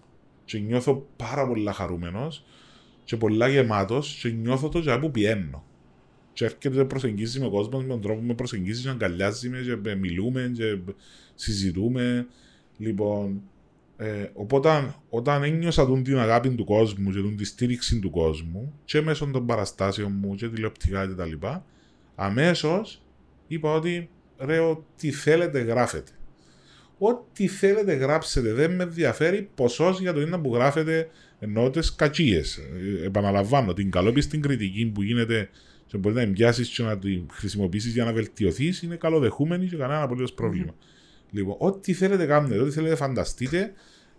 Και 0.45 0.59
νιώθω 0.59 1.07
πάρα 1.15 1.47
πολλά 1.47 1.73
χαρούμενος 1.73 2.45
και 3.03 3.17
πολλά 3.17 3.47
γεμάτος 3.47 4.19
και 4.21 4.29
νιώθω 4.29 4.69
το 4.69 4.79
για 4.79 4.99
που 4.99 5.11
πιένω. 5.11 5.63
Και 6.33 6.45
έρχεται 6.45 6.85
προσεγγίζει 6.85 7.39
με 7.39 7.49
κόσμο 7.49 7.79
με 7.79 7.87
τον 7.87 8.01
τρόπο 8.01 8.19
που 8.19 8.25
με 8.25 8.33
προσεγγίζει, 8.33 8.81
και 8.81 8.89
αγκαλιάζει 8.89 9.49
με, 9.49 9.59
και 9.59 9.75
με 9.75 9.95
μιλούμε 9.95 10.51
και 10.55 10.77
συζητούμε. 11.35 12.27
Λοιπόν, 12.77 13.41
ε, 13.97 14.29
οπότε 14.33 14.95
όταν 15.09 15.43
ένιωσα 15.43 15.85
τον 15.85 16.03
την 16.03 16.19
αγάπη 16.19 16.49
του 16.49 16.63
κόσμου 16.63 17.11
και 17.11 17.19
τον 17.19 17.35
τη 17.35 17.45
στήριξη 17.45 17.99
του 17.99 18.09
κόσμου 18.09 18.73
και 18.85 19.01
μέσω 19.01 19.25
των 19.25 19.45
παραστάσεων 19.45 20.11
μου 20.21 20.35
και 20.35 20.49
τηλεοπτικά 20.49 21.07
και 21.07 21.13
τα 21.13 21.25
λοιπά, 21.25 21.65
αμέσως 22.15 23.01
είπα 23.47 23.73
ότι 23.73 24.09
ρε 24.45 24.59
ό,τι 24.59 25.11
θέλετε 25.11 25.59
γράφετε. 25.59 26.11
Ό,τι 26.97 27.47
θέλετε 27.47 27.93
γράψετε. 27.93 28.53
Δεν 28.53 28.75
με 28.75 28.83
ενδιαφέρει 28.83 29.49
ποσός 29.55 29.99
για 29.99 30.13
το 30.13 30.21
είναι 30.21 30.37
που 30.37 30.53
γράφετε 30.53 31.09
ενώ 31.39 31.69
τι 31.69 31.79
κακίε. 31.95 32.41
Επαναλαμβάνω, 33.05 33.73
την 33.73 33.91
καλόπιστη 33.91 34.37
κριτική 34.37 34.91
που 34.93 35.01
γίνεται 35.01 35.49
και 35.85 35.97
μπορεί 35.97 36.15
να 36.15 36.21
εμπιάσει 36.21 36.67
και 36.67 36.83
να 36.83 36.99
την 36.99 37.25
χρησιμοποιήσεις 37.31 37.93
για 37.93 38.03
να 38.03 38.13
βελτιωθείς 38.13 38.81
είναι 38.81 38.95
καλοδεχούμενη 38.95 39.67
και 39.67 39.75
κανένα 39.75 40.01
απολύτως 40.01 40.33
πρόβλημα. 40.33 40.75
Λοιπόν, 41.31 41.55
ό,τι 41.59 41.93
θέλετε 41.93 42.25
κάνετε, 42.25 42.59
ό,τι 42.59 42.71
θέλετε 42.71 42.95
φανταστείτε, 42.95 43.73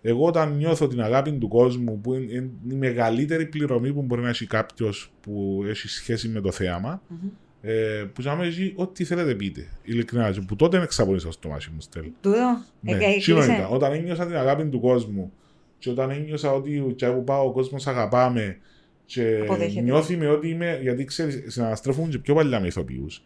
Εγώ 0.07 0.25
όταν 0.25 0.55
νιώθω 0.55 0.87
την 0.87 1.01
αγάπη 1.01 1.31
του 1.31 1.47
κόσμου, 1.47 2.01
που 2.01 2.13
είναι 2.13 2.33
είναι 2.33 2.51
η 2.71 2.75
μεγαλύτερη 2.75 3.45
πληρωμή 3.45 3.93
που 3.93 4.01
μπορεί 4.01 4.21
να 4.21 4.29
έχει 4.29 4.47
κάποιος 4.47 5.13
που 5.21 5.63
έχει 5.67 5.87
σχέση 5.87 6.27
με 6.27 6.41
το 6.41 6.51
θεαμα 6.51 7.01
Μμμ. 7.07 7.29
Ε, 7.67 8.03
που 8.13 8.21
σαν 8.21 8.41
εσύ 8.41 8.73
ό,τι 8.75 9.03
θέλετε 9.03 9.35
πείτε. 9.35 9.67
Ειλικρινά, 9.83 10.31
και 10.31 10.41
που 10.41 10.55
τότε 10.55 10.81
εξαπονήσα 10.81 11.31
στο 11.31 11.49
μάσι 11.49 11.69
μου 11.73 11.81
στέλ. 11.81 12.03
Τούτο, 12.21 12.61
Ναι, 12.79 12.91
ε, 12.91 12.95
ε, 12.95 13.09
εκείνο 13.09 13.37
κλείσε. 13.39 13.53
ήταν. 13.53 13.67
Όταν 13.73 13.93
ένιωσα 13.93 14.25
την 14.25 14.35
αγάπη 14.35 14.65
του 14.65 14.79
κόσμου 14.79 15.31
και 15.79 15.89
όταν 15.89 16.09
ένιωσα 16.09 16.51
ότι 16.53 16.93
και 16.95 17.07
που 17.07 17.23
πάω 17.23 17.45
ο 17.45 17.51
κόσμος 17.51 17.87
αγαπάμε 17.87 18.57
και 19.05 19.39
Αποδέχεται. 19.41 19.81
νιώθει 19.81 20.17
με 20.17 20.27
ότι 20.27 20.49
είμαι, 20.49 20.79
γιατί 20.81 21.05
ξέρεις, 21.05 21.43
συναναστρέφουν 21.47 22.09
και 22.09 22.17
πιο 22.19 22.33
παλιά 22.35 22.59
με 22.59 22.67
ηθοποιούς. 22.67 23.23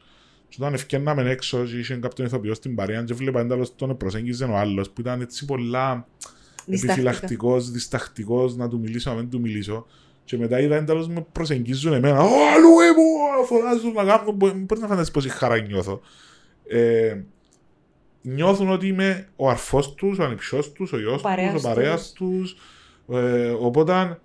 Και 0.49 0.57
όταν 0.59 0.73
ευκαιρνάμε 0.73 1.29
έξω 1.29 1.63
και 1.65 1.77
είχε 1.77 1.95
κάποιον 1.95 2.27
ηθοποιός 2.27 2.57
στην 2.57 2.75
παρέα 2.75 3.03
και 3.03 3.13
βλέπα 3.13 3.39
ένταλος 3.39 3.75
τον 3.75 3.97
προσέγγιζε 3.97 4.45
ο 4.45 4.55
άλλος 4.57 4.89
που 4.89 5.01
ήταν 5.01 5.21
έτσι 5.21 5.45
πολλά 5.45 6.07
Διστακτικά. 6.65 6.91
επιφυλακτικός, 6.93 7.71
διστακτικός 7.71 8.55
να 8.55 8.67
του 8.69 8.79
μιλήσω, 8.79 9.09
να 9.09 9.15
μην 9.15 9.29
του 9.29 9.39
μιλήσω. 9.39 9.85
Και 10.29 10.37
μετά 10.37 10.59
είδα 10.59 10.75
ένταλος 10.75 11.07
με 11.07 11.25
προσεγγίζουν 11.31 11.93
εμένα. 11.93 12.21
Ω, 12.21 12.27
αλλού 12.55 12.69
μου! 12.69 13.45
Φωνάζουν 13.45 13.93
να 13.93 14.03
κάνουν. 14.03 14.35
Μπορείς 14.35 14.79
να 14.79 14.87
φανταστείς 14.87 15.11
πόση 15.11 15.29
χαρά 15.29 15.61
νιώθω. 15.61 16.01
Ε, 16.67 17.17
νιώθουν 18.21 18.69
ότι 18.69 18.87
είμαι 18.87 19.27
ο 19.35 19.49
αρφός 19.49 19.93
τους, 19.93 20.17
ο 20.17 20.23
ανιψιός 20.23 20.71
τους, 20.71 20.93
ο 20.93 20.99
γιος 20.99 21.21
παρέας 21.21 21.53
τους, 21.53 21.63
ο 21.63 21.67
παρέας 21.67 22.11
τους. 22.11 22.57
Ε, 23.11 23.49
οπότε, 23.49 24.19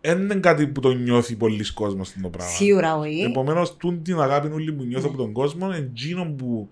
δεν 0.00 0.20
είναι 0.20 0.34
κάτι 0.34 0.66
που 0.66 0.80
το 0.80 0.92
νιώθει 0.92 1.34
πολλοί 1.34 1.72
κόσμος 1.72 2.08
στο 2.08 2.28
πράγμα. 2.28 2.52
Σίγουρα 2.52 2.96
όχι. 2.96 3.20
Επομένως, 3.20 3.76
τούν 3.76 4.02
την 4.02 4.20
αγάπη 4.20 4.52
όλη 4.52 4.72
που 4.72 4.84
νιώθω 4.84 5.06
Ναι. 5.06 5.12
από 5.14 5.22
τον 5.22 5.32
κόσμο, 5.32 5.66
είναι 5.66 5.76
εκείνο 5.76 6.24
που 6.24 6.68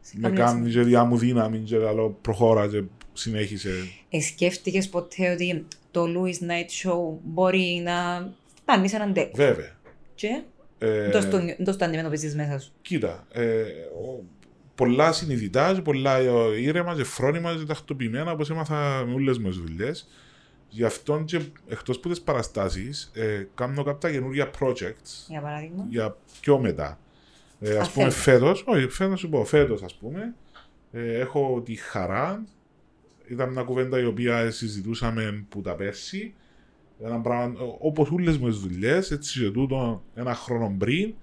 Σε 0.00 0.14
με 0.16 0.28
καμία 0.28 0.44
κάνει 0.44 0.70
και 0.70 0.80
διά 0.80 1.04
μου 1.04 1.18
δύναμη 1.18 1.58
και 1.58 1.78
λέω 1.78 2.18
προχώρα 2.20 2.68
και 2.68 2.82
συνέχισε. 3.12 3.70
Ε, 4.10 4.20
σκέφτηκες 4.20 4.88
ποτέ 4.88 5.32
ότι 5.32 5.66
το 5.94 6.04
Louis 6.16 6.42
Night 6.50 6.88
Show 6.90 7.18
μπορεί 7.22 7.82
να 7.84 8.28
φτάνει 8.62 8.88
σε 8.88 8.96
έναν 8.96 9.12
τέλος. 9.12 9.30
Βέβαια. 9.34 9.76
Και 10.14 10.42
Ε, 10.78 11.10
δεν 11.10 11.30
το- 11.30 11.38
δεν 11.38 11.76
το 11.78 11.84
αντιμετωπίζεις 11.84 12.34
μέσα 12.34 12.58
σου. 12.58 12.72
κοίτα, 12.82 13.26
ε, 13.32 13.60
ο- 14.06 14.24
πολλά 14.74 15.12
συνειδητά 15.12 15.74
και 15.74 15.80
πολλά 15.80 16.16
ε, 16.16 16.60
ήρεμα 16.60 16.94
και 16.94 17.04
φρόνημα 17.04 17.54
και 17.54 17.64
τακτοποιημένα 17.64 18.32
όπως 18.32 18.50
έμαθα 18.50 19.04
με 19.06 19.14
όλες 19.14 19.38
μου 19.38 19.48
τις 19.48 19.58
δουλειές. 19.58 20.08
Γι' 20.68 20.84
αυτό 20.84 21.22
και 21.26 21.40
εκτός 21.68 21.96
από 21.96 22.08
τις 22.08 22.20
παραστάσεις 22.20 23.10
ε, 23.14 23.48
κάνω 23.54 23.82
κάποια 23.82 24.10
καινούργια 24.10 24.50
projects 24.60 25.26
Για 25.28 25.40
παράδειγμα. 25.40 25.86
για 25.88 26.16
πιο 26.40 26.58
μετά. 26.58 26.98
Ε, 27.60 27.76
ας 27.76 27.88
Α, 27.88 27.92
πούμε 27.92 28.10
φέτος. 28.10 28.22
φέτος, 28.22 28.64
όχι 28.66 28.88
φέτος 28.88 29.20
σου 29.20 29.28
πω, 29.28 29.44
φέτος 29.44 29.82
ας 29.82 29.94
πούμε, 29.94 30.34
ε, 30.92 31.18
έχω 31.18 31.62
τη 31.64 31.74
χαρά, 31.74 32.44
ήταν 33.28 33.52
μια 33.52 33.62
κουβέντα 33.62 34.00
η 34.00 34.04
οποία 34.04 34.50
συζητούσαμε 34.50 35.46
που 35.48 35.60
τα 35.60 35.74
πέρσι, 35.74 36.34
ένα 37.02 37.20
πράγμα, 37.20 37.44
ε, 37.44 37.64
όπως 37.78 38.10
όλες 38.10 38.38
μου 38.38 38.48
τις 38.48 38.58
δουλειές, 38.58 39.10
έτσι 39.10 39.40
και 39.40 39.50
τούτο 39.50 40.02
ένα 40.14 40.34
χρόνο 40.34 40.74
πριν, 40.78 41.14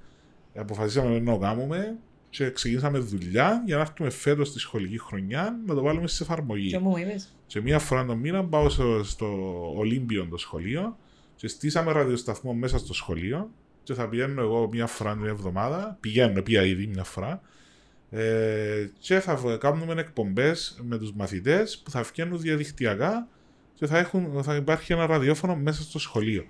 αποφασίσαμε 0.55 1.19
να 1.19 1.31
το 1.31 1.37
κάνουμε 1.37 1.97
και 2.29 2.51
ξεκινήσαμε 2.51 2.99
δουλειά 2.99 3.63
για 3.65 3.75
να 3.75 3.81
έρθουμε 3.81 4.09
φέτος 4.09 4.47
στη 4.47 4.59
σχολική 4.59 4.99
χρονιά 4.99 5.59
να 5.65 5.73
το 5.73 5.81
βάλουμε 5.81 6.07
σε 6.07 6.23
εφαρμογή. 6.23 6.69
Και 6.69 6.79
μου 6.79 6.97
είπες. 6.97 7.35
Και 7.45 7.61
μία 7.61 7.79
φορά 7.79 8.05
το 8.05 8.15
μήνα 8.15 8.45
πάω 8.45 8.69
στο, 8.69 9.03
στο 9.03 9.27
Ολύμπιο 9.75 10.27
το 10.29 10.37
σχολείο 10.37 10.97
και 11.35 11.47
στήσαμε 11.47 11.91
ραδιοσταθμό 11.91 12.53
μέσα 12.53 12.77
στο 12.77 12.93
σχολείο 12.93 13.49
και 13.83 13.93
θα 13.93 14.09
πηγαίνω 14.09 14.41
εγώ 14.41 14.67
μία 14.71 14.87
φορά 14.87 15.13
την 15.13 15.25
εβδομάδα, 15.25 15.97
πηγαίνω, 15.99 16.41
πήγα 16.41 16.65
ήδη 16.65 16.87
μία 16.87 17.03
φορά 17.03 17.41
ε, 18.13 18.89
και 18.99 19.19
θα 19.19 19.35
β- 19.35 19.57
κάνουμε 19.57 19.93
εκπομπές 20.01 20.79
με 20.83 20.97
τους 20.97 21.13
μαθητές 21.13 21.77
που 21.83 21.91
θα 21.91 22.01
βγαίνουν 22.01 22.39
διαδικτυακά 22.39 23.27
και 23.73 23.85
θα, 23.85 23.97
έχουν, 23.97 24.43
θα 24.43 24.55
υπάρχει 24.55 24.93
ένα 24.93 25.05
ραδιόφωνο 25.05 25.55
μέσα 25.55 25.81
στο 25.81 25.99
σχολείο. 25.99 26.45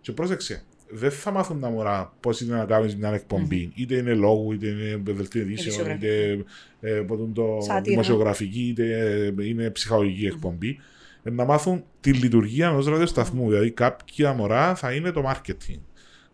Και 0.00 0.12
πρόσεξε, 0.12 0.62
δεν 0.90 1.10
θα 1.10 1.30
μάθουν 1.30 1.60
τα 1.60 1.70
μωρά 1.70 2.12
πώς 2.20 2.40
είναι 2.40 2.56
να 2.56 2.64
κάνεις 2.64 2.96
μια 2.96 3.10
εκπομπή. 3.12 3.70
Είτε 3.74 3.96
είναι 3.96 4.14
λόγου, 4.14 4.52
είτε 4.52 4.66
είναι 4.66 5.02
δελτίο 5.04 5.40
ειδήσεων, 5.40 5.66
Ειδησιογραφική. 5.90 6.06
είτε 6.06 6.44
ε, 6.80 7.00
πώς 7.00 7.18
είναι 7.18 7.32
το 7.34 7.58
Σάτυρα. 7.60 7.80
δημοσιογραφική, 7.82 8.60
είτε 8.68 8.98
ε, 9.38 9.44
είναι 9.48 9.70
ψυχολογική 9.70 10.26
εκπομπή. 10.26 10.78
Ε, 11.22 11.30
να 11.30 11.44
μάθουν 11.44 11.84
τη 12.00 12.12
λειτουργία 12.12 12.68
ενός 12.68 12.86
ραδιοσταθμού. 12.86 13.48
Δηλαδή, 13.50 13.70
κάποια 13.70 14.32
μωρά 14.32 14.74
θα 14.74 14.92
είναι 14.92 15.10
το 15.10 15.32
marketing. 15.32 15.78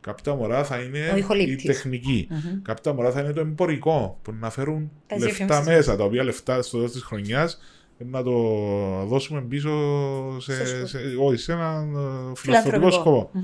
Κάποια 0.06 0.34
μωρά 0.34 0.64
θα 0.64 0.76
Ο 0.76 0.80
είναι 0.82 0.98
η 1.14 1.18
ηχολήπτης. 1.18 1.64
τεχνική. 1.64 2.26
Μμμ. 2.30 2.62
Κάποια 2.62 2.92
μωρά 2.92 3.10
θα 3.10 3.20
είναι 3.20 3.32
το 3.32 3.40
εμπορικό, 3.40 4.18
που 4.22 4.32
να 4.40 4.50
φέρουν 4.50 4.90
Τα 5.06 5.18
λεφτά 5.18 5.44
διαφημίσεις. 5.44 5.66
μέσα, 5.74 5.96
τα 5.96 6.04
οποία 6.04 6.24
λεφτά 6.24 6.62
στο 6.62 6.76
τέλος 6.76 6.92
της 6.92 7.02
χρονιάς 7.02 7.58
να 7.98 8.22
το 8.22 8.32
δώσουμε 9.06 9.40
πίσω 9.40 9.70
σε, 10.40 10.54
Σε 10.54 10.66
σκοπό. 10.66 10.86
σε, 10.86 10.98
όχι, 11.20 11.36
σε 11.36 11.52
έναν 11.52 11.82
ε, 11.94 11.96
φιλανθρωπικό 12.36 12.36
Φιλανθρωπικό. 12.36 12.90
σκοπό. 12.90 13.30
Μμμ. 13.32 13.42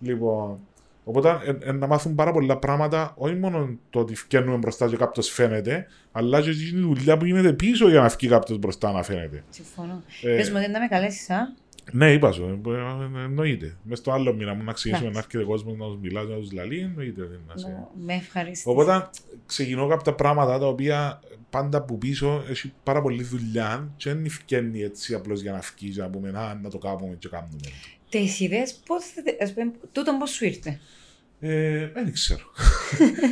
Λοιπόν, 0.00 0.58
οπότε 1.04 1.38
ε, 1.44 1.68
ε, 1.68 1.72
να 1.72 1.86
μάθουν 1.86 2.14
πάρα 2.14 2.32
πολλά 2.32 2.56
πράγματα, 2.56 3.14
όχι 3.16 3.34
μόνο 3.34 3.76
το 3.90 3.98
ότι 4.00 4.14
φτιάχνουμε 4.14 4.56
μπροστά 4.56 4.88
και 4.88 4.96
κάποιος 4.96 5.28
φαίνεται, 5.30 5.86
αλλά 6.12 6.40
και 6.40 6.50
η 6.50 6.72
δουλειά 6.80 7.16
που 7.16 7.24
γίνεται 7.24 7.52
πίσω 7.52 7.88
για 7.88 8.00
να 8.00 8.08
βγει 8.08 8.28
κάποιος 8.28 8.58
μπροστά 8.58 8.92
να 8.92 9.02
φαίνεται. 9.02 9.44
Συμφωνώ. 9.50 10.02
Ε, 10.22 10.36
Πες 10.36 10.50
μου 10.50 10.56
ότι 10.62 10.70
να 10.70 10.80
με 10.80 10.86
καλέσεις, 10.86 11.30
α; 11.30 11.36
Ναι, 11.92 12.12
είπα 12.12 12.32
σου, 12.32 12.60
ε, 12.66 12.70
ε, 12.70 13.24
εννοείται. 13.24 13.76
Μέσα 13.82 14.02
στο 14.02 14.12
άλλο 14.12 14.34
μήνα 14.34 14.54
μου 14.54 14.62
να 14.64 14.72
ξεκινήσουμε 14.72 15.10
να 15.12 15.18
Εντάξει. 15.18 15.36
έρχεται 15.38 15.52
κόσμος 15.52 15.76
να 15.76 15.86
τους 15.86 15.98
μιλάς, 16.00 16.28
να 16.28 16.36
τους 16.36 16.52
λαλεί, 16.52 16.78
εννοείται. 16.78 17.22
ότι 17.22 17.38
να 17.48 17.56
σε- 17.56 17.68
Να- 17.68 17.90
Με 18.04 18.14
ευχαριστείς. 18.14 18.66
Οπότε 18.66 19.08
ξεκινώ 19.46 19.86
κάποια 19.86 20.12
πράγματα 20.14 20.58
τα 20.58 20.66
οποία 20.66 21.20
πάντα 21.50 21.78
από 21.78 21.94
πίσω 21.94 22.44
έχει 22.48 22.72
πάρα 22.82 23.02
πολλή 23.02 23.22
δουλειά 23.22 23.92
και 23.96 24.12
δεν 24.12 24.24
ευκαινεί 24.24 24.80
έτσι 24.82 25.14
απλώς 25.14 25.40
για 25.40 25.52
να 25.52 25.58
βγει 25.76 25.90
και 25.92 26.00
να 26.00 26.08
πούμε 26.10 26.30
να, 26.30 26.54
να 26.54 26.70
το 26.70 26.78
κάνουμε 26.78 27.16
και 27.18 27.28
κάνουμε. 27.28 27.56
Τις 28.08 28.40
ιδέες, 28.40 28.74
πώς, 28.86 29.04
θε- 29.04 29.42
ας 29.42 29.52
πούμε, 29.54 29.72
τούτον 29.92 30.18
πώς 30.18 30.30
σου 30.30 30.44
ήρθε; 30.44 30.80
Ε, 31.40 31.86
δεν 31.94 32.12
ξέρω. 32.12 32.40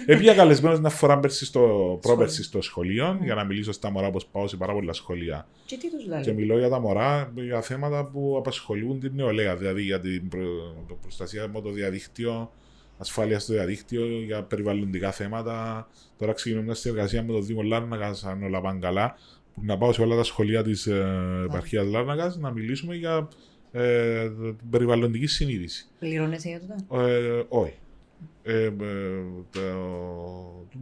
Επία 0.06 0.34
καλεσμένος 0.34 0.80
μια 0.80 0.88
φορά 0.88 1.20
πέρσι 1.20 1.44
στο, 1.44 1.98
πρόπερσι 2.02 2.42
στο 2.42 2.62
σχολείο 2.62 3.18
για 3.22 3.34
να 3.34 3.44
μιλήσω 3.44 3.72
στα 3.72 3.90
μωρά 3.90 4.06
όπως 4.06 4.26
πάω 4.26 4.48
σε 4.48 4.56
πάρα 4.56 4.72
πολλά 4.72 4.92
σχολεία. 4.92 5.48
Και 5.66 5.76
τι 5.76 5.90
τους 5.90 6.02
Και 6.22 6.30
λέει. 6.30 6.34
μιλώ 6.34 6.58
για 6.58 6.68
τα 6.68 6.80
μωρά 6.80 7.32
για 7.34 7.60
θέματα 7.60 8.04
που 8.04 8.34
απασχολούν 8.38 9.00
την 9.00 9.12
νεολαία, 9.14 9.56
δηλαδή 9.56 9.82
για 9.82 10.00
την 10.00 10.28
προ- 10.28 10.98
προστασία 11.00 11.44
από 11.44 11.60
το 11.62 11.70
διαδίκτυο, 11.70 12.52
ασφάλεια 12.98 13.38
στο 13.38 13.52
διαδίκτυο, 13.52 14.06
για 14.06 14.42
περιβαλλοντικά 14.42 15.10
θέματα. 15.12 15.88
Τώρα 16.18 16.32
ξεκινούμε 16.32 16.64
μια 16.64 16.74
συνεργασία 16.74 17.22
με 17.22 17.32
το 17.32 17.40
Δήμο 17.40 17.62
Λάρνακας, 17.62 18.24
αν 18.24 18.42
όλα 18.42 18.60
πάνε 18.60 18.78
καλά, 18.78 19.16
που 19.54 19.60
να 19.64 19.78
πάω 19.78 19.92
σε 19.92 20.02
όλα 20.02 20.16
τα 20.16 20.22
σχολεία 20.24 20.62
της 20.62 20.86
ε, 20.86 21.44
επαρχίας 21.44 21.86
Λάρνακας 21.86 22.36
να 22.36 22.50
μιλήσουμε 22.50 22.94
για 22.94 23.28
ε, 23.72 24.28
την 24.30 24.70
περιβαλλοντική 24.70 25.26
συνείδηση. 25.26 25.86
Πληρώνεσαι 25.98 26.48
για 26.48 26.60
τούτο. 26.60 27.00
Ε, 27.00 27.42
όχι. 27.48 27.72
Ε, 28.42 28.64
ε, 28.64 28.70
το, 29.50 29.60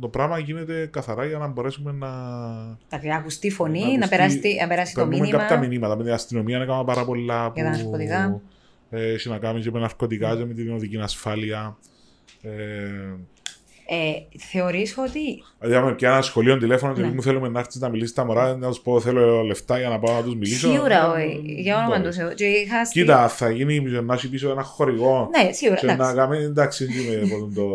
το 0.00 0.08
πράγμα 0.08 0.38
γίνεται 0.38 0.86
καθαρά 0.86 1.24
για 1.26 1.38
να 1.38 1.46
μπορέσουμε 1.46 1.92
να. 1.92 2.08
Να 3.02 3.16
ακουστεί 3.16 3.46
η 3.46 3.50
φωνή, 3.50 3.80
Να 3.80 3.86
να, 3.86 3.92
ακουστεί- 3.94 4.10
περάσει, 4.10 4.56
να 4.60 4.66
περάσει 4.68 4.94
το 4.94 5.00
Παίρνουμε 5.00 5.20
μήνυμα. 5.24 5.38
κάποια 5.38 5.58
μηνύματα. 5.58 5.96
Με 5.96 6.02
την 6.04 6.12
αστυνομία 6.12 6.58
έκανα 6.60 6.84
πάρα 6.84 7.04
πολλά 7.04 7.46
που. 7.46 7.52
Για 7.54 7.64
τα 7.64 7.70
ναρκωτικά. 7.70 8.40
Ε, 8.90 9.12
έχει 9.12 9.28
να 9.28 9.38
κάνει 9.38 9.60
και 9.60 9.70
με 9.70 9.80
ναρκωτικά 9.80 10.36
και 10.36 10.44
με 10.44 10.54
την 10.54 10.72
οδική 10.72 10.96
ασφάλεια. 10.98 11.76
Ε, 12.42 12.50
Ε, 13.86 14.36
θεωρείς 14.38 14.94
ότι 14.98 15.42
δηλαδή, 15.60 15.76
άμα 15.80 15.92
πια 15.94 16.10
ένα 16.12 16.22
σχολείο 16.22 16.56
τηλέφωνο 16.58 16.92
και 16.92 17.00
Ναι. 17.00 17.06
μου 17.08 17.22
θέλουμε 17.22 17.48
να 17.48 17.58
έρθει 17.58 17.78
να 17.78 17.88
μιλήσει 17.88 18.14
τα 18.14 18.24
μωρά, 18.24 18.56
να 18.56 18.68
τους 18.68 18.80
πω 18.80 19.00
θέλω 19.00 19.42
λεφτά 19.42 19.78
για 19.78 19.88
να 19.88 19.98
πάω 19.98 20.14
να 20.14 20.22
τους 20.22 20.34
μιλήσω. 20.34 20.70
σίγουρα, 20.70 21.14
ε, 21.18 21.22
όχι, 21.24 21.42
για 21.58 21.76
όνομα 21.76 21.96
μπορεί. 21.96 22.02
τους 22.08 22.16
Θεού. 22.16 22.34
Και 22.34 22.44
είχα 22.44 22.84
στη- 22.84 22.98
Κοίτα, 23.00 23.28
θα 23.28 23.50
γίνει 23.50 23.80
να 23.80 24.14
έχει 24.14 24.28
πίσω 24.28 24.50
ένα 24.50 24.62
χορηγό. 24.62 25.30
Ναι, 25.44 25.52
σίγουρα, 25.52 25.78
Και 25.80 25.86
να 25.86 25.92
εντάξει. 25.92 26.14
κάνουμε, 26.14 26.36
εντάξει, 26.36 26.84
δεν 26.84 27.22
είμαι 27.22 27.34
από 27.34 27.50
το. 27.54 27.68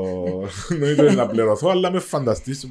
Εννοείται 0.73 1.13
να 1.21 1.27
πληρωθώ, 1.27 1.69
αλλά 1.69 1.91
με 1.91 1.99
φανταστείς. 1.99 2.69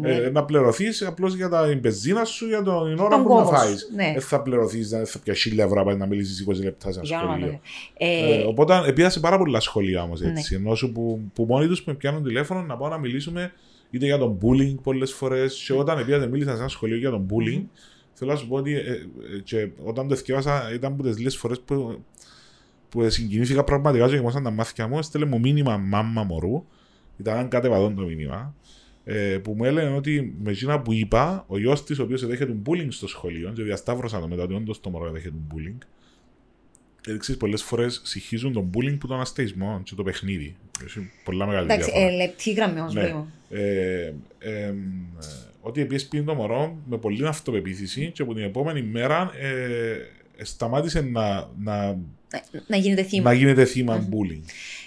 Ναι. 0.00 0.14
Ε, 0.14 0.30
να 0.30 0.44
πληρωθείς 0.44 1.02
απλώς 1.02 1.34
για 1.34 1.48
τα 1.48 1.76
μπεζίνα 1.80 2.24
σου 2.24 2.46
για 2.46 2.58
την 2.62 2.68
ώρα 2.70 2.96
Τον 2.96 3.08
που 3.08 3.08
να 3.08 3.22
κόπο 3.22 3.44
σου, 3.44 3.54
φάεις. 3.54 3.90
ναι. 3.94 4.10
Δεν 4.12 4.22
θα 4.22 4.42
πληρωθείς, 4.42 4.88
δεν 4.88 5.06
θα 5.06 5.18
πια 5.18 5.34
χίλια 5.34 5.64
ευρώ 5.64 5.84
πάει 5.84 5.96
να 5.96 6.06
μιλήσεις 6.06 6.46
20 6.48 6.62
λεπτά 6.62 6.92
σε 6.92 6.98
ένα 6.98 7.08
Για 7.08 7.18
όνομα 7.20 7.34
του 7.34 7.40
σχολείο. 7.40 7.60
Θεού. 7.98 8.34
Ε, 8.34 8.40
Ε, 8.40 8.44
οπότε 8.44 8.82
επίασε 8.86 9.20
πάρα 9.20 9.38
πολλά 9.38 9.60
σχολεία 9.60 10.02
όμως 10.02 10.20
Ναι. 10.20 10.30
έτσι. 10.30 10.54
Ενώ 10.54 10.74
σου 10.74 10.92
που, 10.92 11.20
που 11.34 11.44
μόνοι 11.44 11.66
τους 11.66 11.84
με 11.84 11.94
πιάνουν 11.94 12.22
τηλέφωνο 12.22 12.62
να 12.62 12.76
πάω 12.76 12.88
να 12.88 12.98
μιλήσουμε 12.98 13.52
είτε 13.90 14.04
για 14.06 14.18
τον 14.18 14.38
bullying 14.42 14.74
πολλές 14.82 15.12
φορές. 15.12 15.62
Και 15.66 15.72
όταν 15.72 15.98
επίασε 15.98 16.28
μίλησα 16.28 16.50
σε 16.54 16.58
ένα 16.58 16.68
σχολείο 16.68 16.96
για 16.96 17.10
τον 17.10 17.26
bullying, 17.30 17.62
θέλω 18.12 18.30
να 18.32 18.36
σου 18.36 18.48
πω 18.48 18.56
ότι 18.56 18.74
ε, 18.74 18.80
ε, 18.80 19.38
και 19.44 19.68
όταν 19.84 20.08
το 20.08 20.14
θυκεύασα 20.16 20.70
ήταν 20.74 20.92
από 20.92 21.02
τις 21.02 21.16
λίγες 21.16 21.36
φορές 21.36 21.60
που, 21.60 22.04
που 22.88 23.10
συγκινήθηκα 23.10 23.64
πραγματικά 23.64 24.08
και 24.08 24.14
γεμώσαν 24.14 24.42
τα 24.42 24.50
μάτια 24.50 24.88
μου. 24.88 24.98
Έστελε 24.98 25.24
μου 25.24 25.40
μήνυμα 25.40 25.76
μάμα 25.76 26.22
μωρού. 26.22 26.64
Ήταν 27.16 27.38
ένα 27.38 27.48
κατεβαδόν 27.48 27.94
το 27.94 28.02
μήνυμα. 28.02 28.54
Ε, 29.12 29.38
που 29.38 29.52
μου 29.56 29.64
έλεγε 29.64 29.88
ότι 29.88 30.34
με 30.42 30.50
εκείνα 30.50 30.80
που 30.80 30.92
είπα, 30.92 31.44
ο 31.48 31.58
γιος 31.58 31.84
της, 31.84 31.98
ο 31.98 32.02
οποίος 32.02 32.22
εδέχεται 32.22 32.56
bullying 32.66 32.86
στο 32.88 33.08
σχολείο, 33.08 33.52
και 33.54 33.62
διασταύρωσα 33.62 34.20
το 34.20 34.28
μετά 34.28 34.42
ότι 34.42 34.54
όντως 34.54 34.80
το 34.80 34.90
μωρό 34.90 35.06
εδέχεται 35.06 35.34
bullying, 35.54 35.78
ξέρεις, 37.18 37.36
πολλές 37.36 37.62
φορές 37.62 38.00
συγχύζουν 38.04 38.52
τον 38.52 38.70
bullying 38.74 38.96
που 39.00 39.06
τον 39.06 39.20
αστεϊσμό 39.20 39.80
και 39.84 39.94
το 39.94 40.02
παιχνίδι. 40.02 40.56
Έχει 40.84 41.10
πολλά 41.24 41.46
μεγάλη 41.46 41.64
Εντάξει, 41.64 41.90
διαφορά. 41.90 42.12
ε, 42.12 42.16
λεπτή 42.16 42.52
γραμμή 42.52 42.80
όμως 42.80 42.94
Ναι. 42.94 43.00
παιδί 43.00 43.12
μου. 43.12 43.32
Ε, 43.50 44.12
ε, 44.38 44.64
ε, 44.64 44.74
ότι 45.60 45.80
επίσης 45.80 46.08
πήγε 46.08 46.22
το 46.24 46.34
μωρό 46.34 46.76
με 46.88 46.96
πολλή 46.98 47.26
αυτοπεποίθηση 47.26 48.10
και 48.14 48.22
από 48.22 48.34
την 48.34 48.42
επόμενη 48.44 48.82
μέρα 48.82 49.30
ε, 49.38 50.44
σταμάτησε 50.44 51.00
να, 51.00 51.48
να, 51.58 51.86
Να- 52.32 52.42
Να 52.66 52.76
γίνεται 52.76 53.02
θύμα. 53.02 53.22
να 53.30 53.32
γίνεται 53.36 53.64
θύμα 53.64 54.08
bullying. 54.10 54.42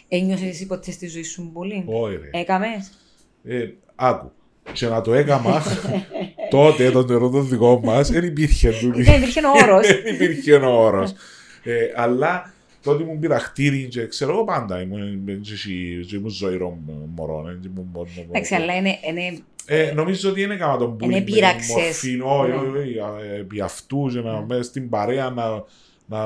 Ένιωσες 0.08 0.48
εσύ 0.48 0.66
ποτέ 0.66 0.92
στη 0.92 1.08
ζωή 1.08 1.24
σου 1.24 1.52
bullying; 1.56 1.84
Όχι 1.86 2.16
ρε. 2.16 2.40
Έκαμες; 2.40 2.92
Ε, 3.44 3.70
άκου. 3.96 4.32
Και 4.74 4.88
να 4.88 5.02
το 5.02 5.14
έκαμα 5.14 5.64
τότε 6.50 6.92
τον 6.92 7.08
καιρό 7.08 7.30
τον 7.30 7.48
δικό 7.50 7.80
μας 7.84 8.12
δεν 8.12 8.24
υπήρχε 8.24 8.70
τούτη. 8.82 9.02
Δεν 9.04 9.16
υπήρχε 9.22 9.40
ο 9.46 9.50
όρος. 9.64 9.88
Δεν 10.04 10.14
υπήρχε 10.14 10.54
ο 10.54 10.84
όρος. 10.84 11.12
Ε, 11.64 11.74
αλλά 11.96 12.54
τότε 12.84 13.04
μου 13.04 13.18
πειραχτήρι 13.20 13.88
και 13.88 14.08
ξέρω 14.08 14.32
εγώ 14.32 14.44
πάντα 14.44 14.82
ήμουν, 14.82 15.24
και 16.08 16.16
ήμουν 16.16 16.30
ζωηρό 16.30 16.78
μωρό. 17.16 17.46
ε, 17.50 17.60
ήμουν 17.66 17.90
μόνο- 17.94 18.08
Εντάξει, 18.30 18.56
αλλά 18.56 18.76
είναι, 18.76 18.98
είναι 19.10 19.38
Ε, 19.66 19.92
νομίζω 19.96 20.30
ότι 20.30 20.42
είναι 20.42 20.56
κάμα 20.56 20.78
τον 20.78 20.96
bullying. 20.96 21.04
Είναι 21.04 21.14
με 21.14 21.22
την 21.22 21.34
πείραξες. 21.34 21.70
μορφή, 21.70 22.20
Όχι, 22.24 22.50
Ναι. 22.50 22.56
όχι, 22.56 22.78
όχι, 22.78 22.98
ε, 23.34 23.40
επί 23.40 23.62
αυτούς 23.62 24.14
και 24.14 24.20
να 24.20 24.42
μέσα 24.48 24.64
στην 24.64 24.90
παρέα 24.90 25.30
να, 25.30 25.64
να 26.06 26.20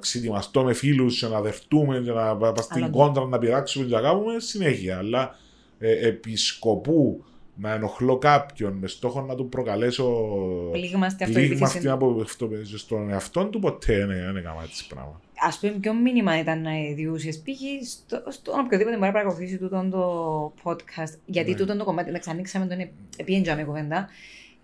ξετοιμαστώ 0.00 0.62
με 0.64 0.72
φίλους 0.72 1.18
και 1.18 1.26
να 1.26 1.40
δεχτούμε 1.40 2.02
και 2.04 2.10
να 2.10 2.36
πάμε 2.36 2.62
στην 2.62 2.82
Άλλο. 2.84 2.92
κόντρα 2.92 3.24
να 3.26 3.38
πειράξουμε 3.38 3.86
και 3.86 3.94
να 3.94 4.00
κάνουμε 4.00 4.32
συνέχεια. 4.38 4.98
Αλλά 4.98 5.36
ε, 5.82 6.08
επί 6.08 6.36
σκοπού 6.36 7.24
να 7.54 7.72
ενοχλώ 7.72 8.18
κάποιον 8.18 8.72
με 8.72 8.86
στόχο 8.86 9.20
να 9.20 9.34
του 9.34 9.48
προκαλέσω 9.48 10.04
πλήγμα 10.72 11.08
στη 11.08 11.24
πλήγμα 11.24 11.42
αυτοεπίθεση. 11.42 11.78
στην 11.78 11.90
αυτοπεποίθηση 12.22 12.78
στον 12.78 13.10
εαυτό 13.10 13.44
του, 13.44 13.58
ποτέ 13.58 13.96
δεν 13.96 14.06
δεν 14.06 14.36
έκανα 14.36 14.62
έτσι 14.62 14.86
πράγμα. 14.86 15.20
Α 15.34 15.58
πούμε, 15.60 15.72
ποιο 15.72 15.94
μήνυμα 15.94 16.38
ήταν 16.38 16.62
να 16.62 16.70
διούσε 16.94 17.28
π.χ. 17.28 17.88
στο, 17.88 18.22
στον 18.28 18.58
οποιοδήποτε 18.58 18.96
μπορεί 18.96 19.06
να 19.06 19.12
παρακολουθήσει 19.12 19.58
τούτο 19.58 19.88
το 19.90 20.52
podcast. 20.62 21.18
Γιατί 21.26 21.50
Ναι. 21.50 21.56
τούτο 21.56 21.76
το 21.76 21.84
κομμάτι, 21.84 22.10
να 22.10 22.18
ξανοίξαμε 22.18 22.66
τον 22.66 22.78
επίεντζαμε 23.16 23.62
κουβέντα. 23.64 24.08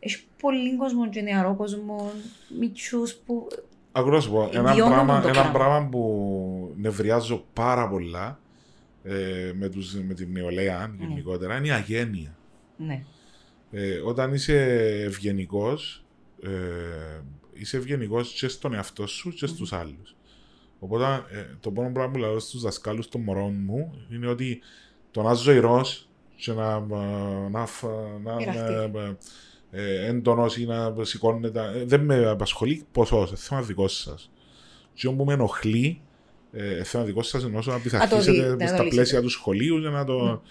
Έχει 0.00 0.24
πολύ 0.40 0.76
κόσμο 0.76 1.08
και 1.08 1.20
νεαρό 1.20 1.54
κόσμο, 1.56 2.10
μητσού 2.58 3.02
που. 3.26 3.46
Ακούω 3.92 4.10
να 4.12 4.20
σου 4.20 4.30
πω, 4.30 4.50
ένα 4.52 4.72
Βιώνουν 4.72 4.92
πράγμα, 4.94 5.20
το 5.20 5.28
ένα 5.28 5.40
πράγμα. 5.40 5.52
πράγμα 5.52 5.88
που 5.88 6.74
νευριάζω 6.76 7.44
πάρα 7.52 7.88
πολλά 7.88 8.38
ε, 9.08 9.52
με, 9.54 9.68
τους, 9.68 9.94
με 9.94 10.14
την 10.14 10.32
νεολαία 10.32 10.94
γενικότερα 10.98 11.56
είναι 11.56 11.66
η 11.66 11.70
αγένεια. 11.70 12.36
Ναι. 12.76 13.04
Ε, 13.70 13.98
όταν 13.98 14.34
είσαι 14.34 14.56
ευγενικός, 15.04 16.04
ε, 16.42 16.48
είσαι 17.52 17.76
ευγενικός 17.76 18.32
και 18.32 18.48
στον 18.48 18.74
εαυτό 18.74 19.06
σου 19.06 19.30
και 19.30 19.46
στους 19.46 19.72
άλλους. 19.72 20.16
Οπότε 20.78 21.04
ε, 21.30 21.44
το 21.60 21.70
μόνο 21.70 21.92
πράγμα 21.92 22.12
που 22.12 22.18
λέω 22.18 22.38
στους 22.38 22.62
δασκάλους 22.62 23.08
των 23.08 23.20
μωρών 23.20 23.54
μου 23.64 23.94
είναι 24.12 24.26
ότι 24.26 24.60
το 25.10 25.22
να 25.22 25.32
ζωηρός 25.32 26.08
και 26.36 26.52
να, 26.52 26.74
ε, 26.74 27.48
να, 27.50 27.66
φ- 27.66 27.84
να 28.24 28.36
Πειραχτεί. 28.36 28.72
είμαι 28.84 29.18
ε, 29.70 30.06
έντονος 30.06 30.56
ή 30.56 30.66
να 30.66 30.94
σηκώνεται. 31.04 31.72
ε, 31.74 31.84
δεν 31.84 32.00
με 32.00 32.26
απασχολεί 32.26 32.84
ποσός, 32.92 33.28
είναι 33.28 33.38
θέμα 33.38 33.62
δικός 33.62 33.96
σας. 33.96 34.30
Και 34.94 35.06
όπου 35.06 35.24
με 35.24 35.32
ενοχλεί, 35.32 36.00
ε, 36.60 36.82
θέμα 36.84 37.04
δικό 37.04 37.22
σας 37.22 37.44
ενώ 37.44 37.58
να 37.64 37.72
Α, 37.74 37.76
το 37.76 37.82
πειθαρχήσετε 37.82 38.30
δει- 38.32 38.40
να 38.40 38.46
μες 38.56 38.58
το 38.58 38.66
στα 38.66 38.82
λύσετε. 38.82 38.88
πλαίσια 38.88 39.20
του 39.22 39.28
σχολείου 39.28 39.78
για 39.78 39.90
να 39.90 40.04
το 40.04 40.42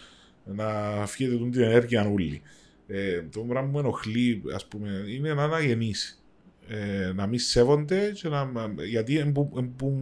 να 0.43 0.67
φύγετε 1.07 1.35
τούτη 1.37 1.49
την 1.49 1.61
ενέργεια 1.61 2.07
όλοι. 2.09 2.41
Ε, 2.87 3.21
το 3.21 3.39
πράγμα 3.39 3.67
που 3.69 3.73
με 3.73 3.79
ενοχλεί, 3.79 4.41
ας 4.55 4.65
πούμε, 4.65 5.03
είναι 5.07 5.33
να 5.33 5.43
είναι 5.43 5.55
αγενείς. 5.55 6.21
Ε, 6.67 7.11
να 7.15 7.27
μην 7.27 7.39
σέβονται 7.39 8.11
και 8.15 8.27
να, 8.29 8.51
γιατί 8.87 9.17
εν 9.17 9.31
που, 9.31 9.53
εν 9.57 9.73
που, 9.75 9.97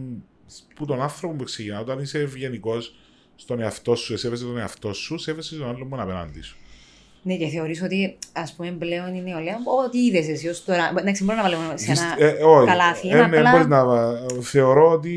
που 0.74 0.86
τον 0.86 1.02
άνθρωπο 1.02 1.34
που 1.34 1.44
ξεκινά, 1.44 1.80
όταν 1.80 1.98
είσαι 1.98 2.18
ευγενικός 2.18 2.94
στον 3.36 3.60
εαυτό 3.60 3.94
σου, 3.94 4.16
σέβεσαι 4.18 4.44
τον 4.44 4.58
εαυτό 4.58 4.92
σου, 4.92 5.18
σέβεσαι 5.18 5.56
τον 5.56 5.68
άλλον 5.68 5.86
μόνο 5.88 6.02
απέναντι 6.02 6.40
σου. 6.40 6.56
Ναι, 7.26 7.36
και 7.36 7.46
θεωρείς 7.46 7.82
ότι 7.82 8.18
ας 8.32 8.52
πούμε 8.52 8.70
πλέον 8.70 9.14
η 9.14 9.22
νεολαία, 9.22 9.56
ό,τι 9.86 9.98
είδες 10.04 10.28
εσύ 10.28 10.48
ως 10.48 10.64
τώρα, 10.64 10.92
εντάξει 10.98 11.24
μπορώ 11.24 11.36
να 11.36 11.42
βάλουμε 11.42 11.76
σε 11.76 11.90
ένα 11.92 12.14
Δυσ- 12.16 12.20
ε, 12.40 12.44
όχι. 12.44 12.66
καλάθι, 12.66 13.08
Ε, 13.08 13.16
είναι 13.16 13.26
ναι, 13.26 13.36
απλά- 13.36 13.50
μπορείς 13.50 13.66
να, 13.66 13.84
θεωρώ 14.42 14.90
ότι 14.90 15.12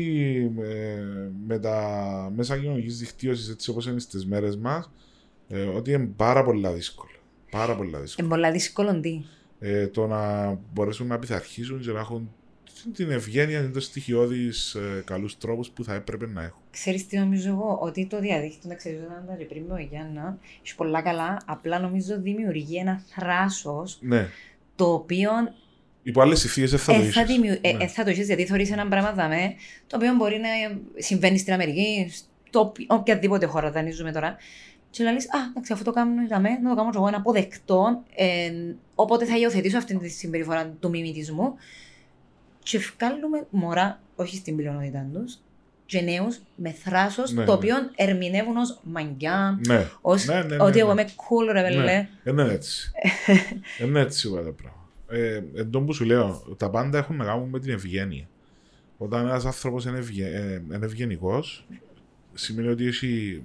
ε, 0.60 1.02
με 1.46 1.58
τα 1.58 1.78
μέσα 2.36 2.58
κοινωνικής 2.58 2.98
δικτύωσης 2.98 3.48
έτσι 3.48 3.70
όπως 3.70 3.86
είναι 3.86 4.00
στις 4.00 4.26
μέρες 4.26 4.56
μας, 4.56 4.90
ε, 5.48 5.60
ότι 5.62 5.92
είναι 5.92 6.08
πάρα 6.16 6.44
πολλά 6.44 6.70
δύσκολο. 6.72 7.10
Πάρα 7.50 7.76
πολλά 7.76 7.98
δύσκολο. 8.00 8.26
είναι 8.26 8.36
πολλά 8.36 8.50
δύσκολο 8.52 9.00
τι; 9.00 9.22
ε, 9.58 9.86
το 9.86 10.06
να 10.06 10.52
μπορέσουν 10.72 11.06
να 11.06 11.18
πειθαρχήσουν 11.18 11.80
και 11.80 11.90
να 11.90 12.00
έχουν 12.00 12.34
την 12.94 13.10
ευγένεια, 13.10 13.70
το 13.70 13.80
στοιχειώδης 13.80 14.74
ε, 14.74 15.02
καλούς 15.06 15.38
τρόπους 15.38 15.70
που 15.70 15.84
θα 15.84 15.94
έπρεπε 15.94 16.26
να 16.26 16.42
έχουν. 16.42 16.60
Ξέρεις 16.70 17.06
τι 17.06 17.18
νομίζω 17.18 17.48
εγώ, 17.50 17.78
ότι 17.80 18.06
το 18.06 18.20
διαδίκτυο, 18.20 18.68
να 18.68 18.74
ξέρεις 18.74 18.98
όταν 19.04 19.22
ήταν 19.24 19.46
πριν 19.48 19.62
με 19.68 19.74
ο 19.74 19.78
Γιάννα, 19.90 20.38
έχει 20.64 20.74
πολλά 20.74 21.02
καλά, 21.02 21.40
απλά 21.46 21.78
νομίζω 21.78 22.20
δημιουργεί 22.20 22.76
ένα 22.76 23.02
θράσος, 23.06 23.98
Ναι. 24.00 24.28
το 24.76 24.92
οποίο 24.92 25.30
Υπό 26.02 26.20
άλλες 26.20 26.44
ηθείε 26.44 26.66
δεν 26.66 26.78
θα 26.78 26.92
το 26.94 27.00
ε, 27.00 27.02
θα, 27.02 27.22
είσαι. 27.22 27.32
δημιου... 27.32 27.58
ε, 27.60 27.72
Ναι. 27.72 27.84
ε, 27.84 27.86
θα 27.86 28.04
το 28.04 28.10
έχεις, 28.10 28.26
γιατί 28.26 28.46
θεωρείς 28.46 28.70
ένα 28.70 28.88
πράγμα 28.88 29.12
δαμέ, 29.12 29.54
το 29.86 29.96
οποίο 29.96 30.14
μπορεί 30.14 30.38
να 30.38 30.48
συμβαίνει 30.96 31.38
στην 31.38 31.52
Αμερική, 31.52 32.10
στο 32.46 32.60
οποι- 32.60 32.92
οποιαδήποτε 32.92 33.46
χώρα 33.46 33.70
δανείζουμε 33.70 34.12
τώρα, 34.12 34.36
και 34.90 35.02
να 35.02 35.12
λες, 35.12 35.24
α, 35.24 35.38
εντάξει, 35.50 35.72
αυτό 35.72 35.84
το 35.84 35.90
κάνουν 35.92 36.24
οι 36.24 36.26
δαμέ, 36.26 36.48
να 36.62 36.68
το 36.70 36.74
κάνω 36.76 36.90
και 36.90 36.96
εγώ 36.96 37.06
ένα 37.06 37.16
αποδεκτό, 37.16 38.02
ε, 38.14 38.50
οπότε 38.94 39.24
θα 39.24 39.38
υιοθετήσω 39.38 39.78
αυτή 39.78 39.96
τη 39.98 40.08
συμπεριφορά 40.08 40.66
του 40.80 40.88
μιμητισμού 40.90 41.54
και 42.70 42.78
βγάλουμε 42.78 43.46
μωρά, 43.50 44.00
όχι 44.16 44.36
στην 44.36 44.56
πλειονότητα 44.56 45.06
τους, 45.12 45.38
και 45.86 46.00
νέους 46.00 46.40
με 46.54 46.70
θράσος, 46.70 47.32
Ναι, 47.32 47.44
το 47.44 47.50
ναι. 47.50 47.56
οποίο 47.56 47.74
ερμηνεύουν 47.96 48.56
ως 48.56 48.80
μαγιά, 48.82 49.58
Ναι. 49.66 49.86
ως 50.00 50.26
Ναι, 50.26 50.34
ναι, 50.34 50.42
ναι, 50.42 50.56
ότι 50.62 50.74
ναι. 50.74 50.80
εγώ 50.80 50.90
είμαι 50.90 51.04
cool 51.04 51.52
ρε 51.52 51.62
βελέ. 51.62 51.84
Ναι. 51.84 52.08
Είναι 52.24 52.42
έτσι. 52.42 52.90
είναι 53.84 54.00
έτσι 54.00 54.28
όλα 54.28 54.42
τα 54.42 54.52
πράγματα. 54.52 54.88
Ε, 55.08 55.42
εν 55.54 55.70
τω 55.70 55.80
που 55.80 55.92
σου 55.92 56.04
λέω, 56.04 56.54
τα 56.56 56.70
πάντα 56.70 56.98
έχουν 56.98 57.16
να 57.16 57.24
κάνουν 57.24 57.48
με 57.48 57.60
την 57.60 57.72
ευγένεια. 57.72 58.28
Όταν 58.98 59.26
ένας 59.26 59.44
άνθρωπος 59.44 59.84
είναι, 59.84 59.98
ευγε... 59.98 60.26
ε, 60.26 60.62
είναι 60.74 60.86
ευγενικός, 60.86 61.66
σημαίνει 62.34 62.68
ότι 62.68 62.86
έχει, 62.86 63.42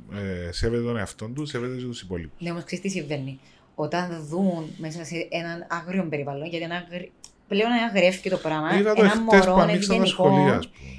ε, 0.48 0.52
σέβεται 0.52 0.84
τον 0.84 0.98
εαυτό 0.98 1.28
του, 1.28 1.46
σέβεται 1.46 1.76
και 1.76 1.84
τους 1.84 2.02
υπόλοιπους. 2.02 2.42
Ναι, 2.42 2.52
όμως 2.52 2.64
ξέρεις 2.64 2.84
τι 2.84 2.90
συμβαίνει. 2.90 3.40
Όταν 3.76 4.26
δουν 4.30 4.70
μέσα 4.78 5.04
σε 5.06 5.28
έναν 5.30 5.66
άγριο 5.70 6.08
περιβάλλον, 6.10 6.48
γιατί 6.48 6.66
ένα 6.66 6.76
αγρι... 6.76 7.12
πλέον 7.48 7.72
αγριεύει 7.90 8.30
το 8.30 8.38
πράγμα, 8.38 8.78
Είδα 8.80 8.94
το 8.94 9.02
ένα 9.04 9.12
εχθές 9.14 9.46
που 9.46 9.52
μωρό 9.52 9.62
ανοίξαν 9.62 9.98
τα 10.00 10.06
σχολεία, 10.06 10.38
ευγενικό, 10.38 10.58
ας 10.58 10.68
πούμε. 10.68 10.90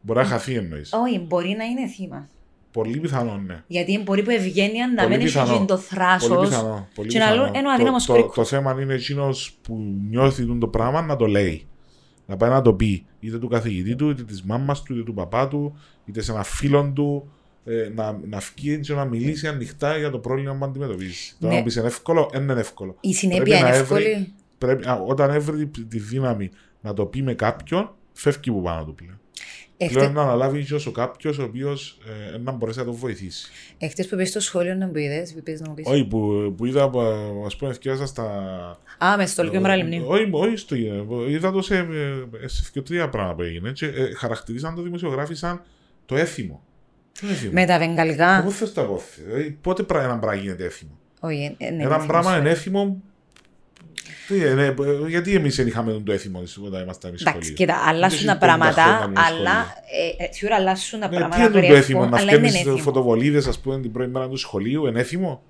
Μπορεί 0.00 0.18
να 0.18 0.24
χαθεί 0.24 0.54
εννοείς. 0.54 0.92
όχι, 0.92 1.18
μπορεί 1.18 1.54
να 1.58 1.64
είναι 1.64 1.86
θύμα. 1.86 2.28
Πολύ 2.72 2.98
πιθανό, 2.98 3.42
ναι. 3.46 3.62
Γιατί 3.66 4.02
μπορεί 4.02 4.22
που 4.22 4.30
ευγένεια 4.30 4.86
να 4.86 5.02
Πολύ 5.02 5.08
μην 5.08 5.16
έχει 5.26 5.32
πιθανό. 5.32 5.52
γίνει 5.52 5.66
το 5.66 5.74
Πολύ 5.74 5.86
θράσος. 5.86 6.48
πιθανό. 6.48 6.88
Πολύ 6.94 7.08
και 7.08 7.18
να 7.18 7.24
πιθανό. 7.24 7.42
λέω, 7.44 7.52
«Ενώ 7.54 7.70
αδύναμος 7.70 8.04
το, 8.04 8.12
το, 8.12 8.18
κρίκος». 8.18 8.34
το 8.36 8.44
θέμα 8.44 8.76
είναι 8.82 8.94
εκείνος 8.94 9.58
που 9.62 9.78
νιώθει 10.10 10.58
το 10.58 10.68
πράγμα 10.68 11.02
να 11.02 11.16
το 11.16 11.26
λέει. 11.26 11.66
Να 12.26 12.36
πάει 12.36 12.50
να 12.50 12.62
το 12.62 12.72
πει. 12.74 13.06
Είτε 13.20 13.38
του 13.38 13.48
καθηγητή 13.48 13.94
του, 13.94 14.10
είτε 14.10 14.22
της 14.22 14.42
μάμας 14.42 14.82
του, 14.82 14.94
είτε 14.94 15.02
του 15.02 15.14
παπά 15.14 15.48
του, 15.48 15.78
είτε 16.04 16.20
σε 16.22 16.32
ένα 16.32 16.42
φίλο 16.42 16.92
του. 16.94 17.30
Ε, 17.64 17.90
να, 17.94 18.18
να 18.28 18.38
βγει 18.54 18.80
και 18.80 18.94
να 18.94 19.04
μιλήσει 19.04 19.46
ανοιχτά 19.48 19.96
για 19.98 20.10
το 20.10 20.18
πρόβλημα 20.18 20.54
που 20.54 20.64
αντιμετωπίζεις. 20.64 21.36
Ναι. 21.38 21.48
Το 21.48 21.54
να 21.54 21.62
πεις 21.62 21.76
είναι 21.76 21.86
εύκολο, 21.86 22.28
δεν 22.32 22.42
είναι 22.42 22.60
εύκολο. 22.60 22.96
Η 23.00 23.14
συνέπεια 23.14 23.42
Πρέπει 23.42 23.58
είναι 23.60 23.68
να 23.68 23.74
εύκολη. 23.76 24.32
Έβρει- 24.58 24.76
Πρέπει, 24.82 24.88
α, 24.88 24.94
όταν 25.06 25.30
έβρει 25.30 25.66
τη 25.66 25.98
δύναμη 25.98 26.50
να 26.80 26.94
το 26.94 27.06
πει 27.06 27.22
με 27.22 27.34
κάποιον, 27.34 27.94
φεύγει 28.12 28.50
που 28.50 28.62
πάνω 28.62 28.84
του 28.84 28.94
πλέον. 28.94 29.20
Εχτε- 29.80 29.98
Πλέον 29.98 30.12
να 30.12 30.22
αναλάβει 30.22 30.58
ίσως 30.58 30.86
ο 30.86 30.90
κάποιος 30.90 31.38
ο 31.38 31.42
οποίος 31.42 31.98
ε, 32.34 32.38
να 32.38 32.52
μπορέσει 32.52 32.78
να 32.78 32.84
τον 32.84 32.94
βοηθήσει. 32.94 33.50
Εχθές 33.78 34.08
που 34.08 34.14
είπες 34.14 34.28
στο 34.28 34.40
σχόλιο 34.40 34.74
να 34.74 34.86
μου 34.86 34.96
είδες, 34.96 35.32
που 35.32 35.38
είπες 35.38 35.60
να 35.60 35.68
μου 35.68 35.74
πεις. 35.74 35.86
Όχι, 35.86 36.04
που, 36.04 36.54
που 36.56 36.64
είδα, 36.66 36.90
ας 37.46 37.56
πούμε, 37.56 37.70
ευκαιρία 37.70 38.06
στα. 38.06 38.24
Α, 39.04 39.16
με 39.16 39.26
στο 39.26 39.42
λίγο 39.42 39.60
μεραλιμνή. 39.60 40.02
Όχι, 40.06 40.28
όχι 40.32 40.56
στο 40.56 40.76
είδα 41.28 41.50
το 41.52 41.62
σε, 41.62 41.76
ε, 42.42 42.46
σε 42.48 42.70
και 42.72 42.82
τρία 42.82 43.08
πράγματα 43.08 43.34
που 43.34 43.42
έγινε. 43.42 43.72
Και, 43.72 43.86
ε, 43.86 44.14
χαρακτηρίζαν 44.14 44.74
το 44.74 44.82
δημοσιογράφοι 44.82 45.34
σαν 45.34 45.62
το 46.06 46.16
έθιμο. 46.16 46.62
Το 47.20 47.26
έθιμο. 47.26 47.52
Με 47.52 47.66
τα 47.66 47.78
βεγγαλικά. 47.78 48.42
Πού 48.44 48.50
θες 48.50 48.72
το 48.72 48.80
απόφυγε. 48.80 49.26
Δηλαδή, 49.26 49.58
πότε 49.60 49.82
πρά- 49.82 50.02
ένα 50.02 50.18
πράγμα 50.18 50.40
γίνεται 50.42 50.64
έθιμο; 50.64 50.98
Όχι, 51.20 51.54
ε, 51.58 51.70
ναι, 51.70 51.82
ένα 51.82 51.98
ναι, 51.98 52.06
πράγμα 52.06 52.32
ναι. 52.32 52.38
είναι 52.38 52.50
έθιμο. 52.50 53.02
Τι, 54.28 54.44
ε, 54.44 54.54
ναι, 54.54 54.64
ε, 54.66 54.74
γιατί 55.08 55.34
εμείς 55.34 55.56
δεν 55.56 55.66
είχαμε 55.66 56.02
το 56.04 56.12
έθιμο 56.12 56.42
όταν 56.66 56.82
ήμασταν 56.82 57.10
εμεί 57.10 57.18
Εντάξει, 57.20 57.38
σχολείο. 57.40 57.54
κοίτα, 57.54 57.74
αλλάσουν 57.86 58.26
τα 58.26 58.34
50 58.36 58.38
πράγματα, 58.38 58.82
χρόνια 58.82 59.04
ήμουν 59.04 59.16
αλλά 59.18 59.66
ε, 60.18 60.24
ε, 60.24 60.28
σίγουρα 60.32 60.56
αλλάσουν 60.56 61.00
τα 61.00 61.08
Ναι, 61.08 61.16
πράγματα. 61.16 61.36
τι 61.36 61.42
είναι 61.42 61.50
το 61.52 61.58
γρέφουν, 61.58 61.76
έθιμο, 61.76 62.00
να 62.00 62.06
αλλά 62.06 62.20
είναι 62.20 62.30
φτιάχνει 62.48 62.58
έθιμο. 62.58 62.76
φωτοβολίδες, 62.76 63.46
ας 63.46 63.58
πούμε, 63.58 63.80
την 63.80 63.92
πρώτη 63.92 64.10
μέρα 64.10 64.28
του 64.28 64.36
σχολείου, 64.36 64.86
είναι 64.86 65.00
έθιμο; 65.00 65.42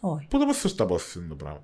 Όχι. 0.00 0.26
Πότε 0.30 0.44
πώ 0.44 0.54
θα 0.54 0.74
το 0.74 0.84
απόφυγε 0.84 1.24
το 1.28 1.34
πράγμα; 1.34 1.62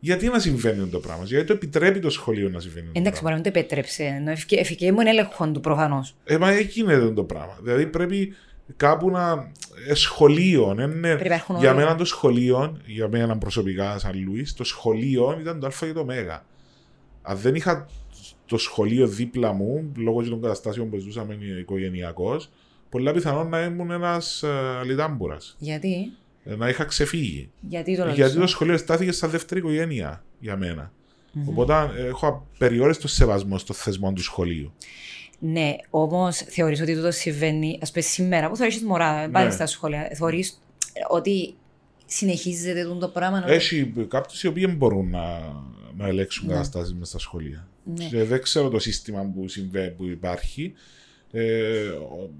Γιατί 0.00 0.26
να 0.28 0.38
συμβαίνει 0.38 0.86
το 0.86 0.98
πράγμα, 0.98 1.24
Γιατί 1.24 1.46
το 1.46 1.52
επιτρέπει 1.52 1.98
το 1.98 2.10
σχολείο 2.10 2.48
να 2.48 2.60
συμβαίνει. 2.60 2.86
το 2.86 2.92
Εντάξει, 3.00 3.20
πράγμα. 3.20 3.38
μπορεί 3.38 3.42
να 3.46 3.52
το 3.52 3.58
επέτρεψε. 3.58 4.02
Ενώ 4.02 4.30
ευκαι- 4.30 4.60
ευκαιρία 4.60 4.92
μου 4.94 5.00
είναι 5.00 5.10
έλεγχο 5.10 5.50
του 5.50 5.60
προφανώς. 5.60 6.14
Ε, 6.24 6.38
μα 6.38 6.50
εκεί 6.50 6.80
είναι 6.80 6.98
το 6.98 7.24
πράγμα. 7.24 7.58
Δηλαδή 7.62 7.86
πρέπει 7.86 8.34
κάπου 8.76 9.10
να. 9.10 9.52
Ε, 9.88 9.94
σχολείο. 9.94 10.74
ε, 10.78 10.86
ναι. 10.86 11.14
Πρέπει 11.14 11.28
να 11.28 11.34
έχουν 11.34 11.56
Για 11.58 11.70
όρια. 11.70 11.84
μένα 11.84 11.96
το 11.96 12.04
σχολείο, 12.04 12.80
για 12.86 13.08
μένα 13.08 13.38
προσωπικά, 13.38 13.98
σαν 13.98 14.24
Λουίς, 14.24 14.54
το 14.54 14.64
σχολείο 14.64 15.36
ήταν 15.40 15.60
το 15.60 15.66
Α 15.66 15.70
και 15.78 15.92
το 15.92 16.04
Μέγα. 16.04 16.44
Αν 17.22 17.36
δεν 17.36 17.54
είχα 17.54 17.88
στο 18.46 18.58
σχολείο 18.58 19.06
δίπλα 19.06 19.52
μου, 19.52 19.92
λόγω 19.96 20.28
των 20.28 20.40
καταστάσεων 20.40 20.90
που 20.90 20.98
ζούσαμε 20.98 21.38
οικογενειακώς, 21.60 22.50
πολλά 22.88 23.12
πιθανόν 23.12 23.48
να 23.48 23.60
ήμουν 23.60 23.90
ένας 23.90 24.42
ε, 24.42 24.84
λιτάμπουρας. 24.84 25.56
Γιατί; 25.58 26.12
Ε, 26.44 26.56
να 26.56 26.68
είχα 26.68 26.84
ξεφύγει. 26.84 27.50
Γιατί 27.60 27.96
το, 27.96 28.08
Γιατί 28.08 28.38
το 28.38 28.46
σχολείο 28.46 28.76
στάθηκε 28.76 29.12
σαν 29.12 29.30
δεύτερη 29.30 29.60
οικογένεια 29.60 30.24
για 30.38 30.56
μένα. 30.56 30.92
Mm-hmm. 30.92 31.48
Οπότε 31.48 31.90
ε, 31.96 32.06
έχω 32.06 32.26
απεριόριστο 32.54 33.08
σεβασμό 33.08 33.58
στο 33.58 33.74
θεσμό 33.74 34.12
του 34.12 34.22
σχολείου. 34.22 34.72
Ναι, 35.46 35.76
όμως 35.90 36.36
θεωρείς 36.36 36.80
ότι 36.80 36.94
τούτο 36.94 37.10
συμβαίνει, 37.10 37.78
ας 37.82 37.90
πούμε 37.90 38.02
σήμερα 38.04 38.48
που 38.48 38.56
θεωρεί 38.56 38.80
μωρά, 38.86 39.28
πάλι 39.32 39.46
Ναι. 39.46 39.52
στα 39.52 39.66
σχόλια, 39.66 40.10
θεωρείς 40.14 40.60
ότι 41.08 41.54
συνεχίζεται 42.06 42.82
τούτο 42.84 42.98
το 42.98 43.08
πράγμα. 43.08 43.44
Έχει 43.46 43.92
κάποιους 44.08 44.42
οι 44.42 44.46
οποίοι 44.46 44.74
μπορούν 44.76 45.10
να, 45.10 45.38
να 45.96 46.06
ελέγξουν 46.06 46.46
Ναι. 46.46 46.52
καταστάσει 46.52 46.92
μέσα 46.92 47.04
στα 47.10 47.18
σχολεία. 47.18 47.68
Ναι. 47.84 48.04
Και 48.04 48.24
δεν 48.24 48.42
ξέρω 48.42 48.68
το 48.68 48.78
σύστημα 48.78 49.32
που, 49.34 49.48
συμβαίνει, 49.48 49.90
που 49.90 50.04
υπάρχει. 50.04 50.72
Ε, 51.32 51.86
ο- 51.88 52.30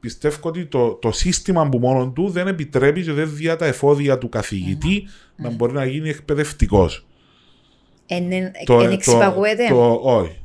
πιστεύω 0.00 0.36
ότι 0.42 0.66
το, 0.66 0.92
το 0.92 1.12
σύστημα 1.12 1.68
που 1.68 1.78
μόνο 1.78 2.10
του 2.10 2.28
δεν 2.28 2.46
επιτρέπει 2.46 3.02
και 3.02 3.12
δεν 3.12 3.34
διά 3.34 3.56
τα 3.56 3.66
εφόδια 3.66 4.18
του 4.18 4.28
καθηγητή 4.28 5.06
να 5.36 5.50
μπορεί 5.50 5.72
να 5.72 5.84
γίνει 5.84 6.08
εκπαιδευτικός. 6.08 7.06
Εν, 8.06 8.32
εν, 8.32 8.52
εν 8.68 8.90
εξυπαγούεται. 8.90 9.68
το, 9.68 10.00
όχι. 10.02 10.38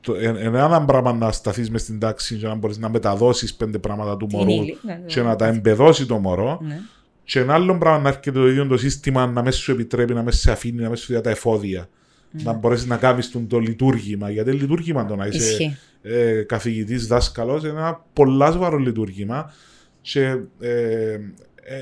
Το, 0.00 0.14
εν, 0.14 0.36
εν 0.36 0.54
ένα 0.54 0.84
πράγμα 0.84 1.12
να 1.12 1.32
σταθεί 1.32 1.70
με 1.70 1.78
στην 1.78 1.98
τάξη 1.98 2.36
και 2.36 2.46
να 2.46 2.54
μπορεί 2.54 2.74
να 2.78 2.88
μεταδώσει 2.88 3.56
πέντε 3.56 3.78
πράγματα 3.78 4.16
του 4.16 4.26
Την 4.26 4.38
μωρού 4.38 4.50
ύλη. 4.50 4.78
Ναι, 4.82 4.92
ναι, 4.92 5.06
και 5.06 5.22
να 5.22 5.36
τα 5.36 5.46
εμπεδώσει 5.46 6.06
το 6.06 6.18
μωρό. 6.18 6.60
ναι. 6.62 6.80
Και 7.24 7.38
ένα 7.38 7.54
άλλο 7.54 7.78
πράγμα 7.78 7.98
να 8.02 8.08
έρχεται 8.08 8.30
το 8.30 8.48
ίδιο 8.48 8.66
το 8.66 8.76
σύστημα 8.76 9.26
να 9.26 9.42
μέσα 9.42 9.58
σου 9.58 9.72
επιτρέπει, 9.72 10.14
να 10.14 10.22
μέσα 10.22 10.38
σε 10.38 10.50
αφήνει, 10.50 10.82
να 10.82 10.88
μέσα 10.88 11.02
σου 11.02 11.12
διά 11.12 11.20
τα 11.20 11.30
εφόδια. 11.30 11.88
Να 12.30 12.52
μπορέσει 12.52 12.86
να 12.86 12.96
κάνει 12.96 13.24
το, 13.24 13.40
το 13.48 13.58
λειτουργήμα. 13.58 14.30
Γιατί 14.30 14.50
είναι 14.50 14.60
λειτουργήμα 14.60 15.06
το 15.06 15.16
να 15.16 15.26
είσαι 15.26 15.50
Ισχύει. 15.50 15.76
ε, 16.02 16.42
καθηγητή, 16.42 16.96
δάσκαλο, 16.96 17.56
είναι 17.58 17.68
ένα 17.68 18.04
πολλά 18.12 18.52
σοβαρό 18.52 18.76
λειτουργήμα. 18.76 19.52
Και 20.00 20.20
ε, 20.20 20.38
ε, 20.60 21.12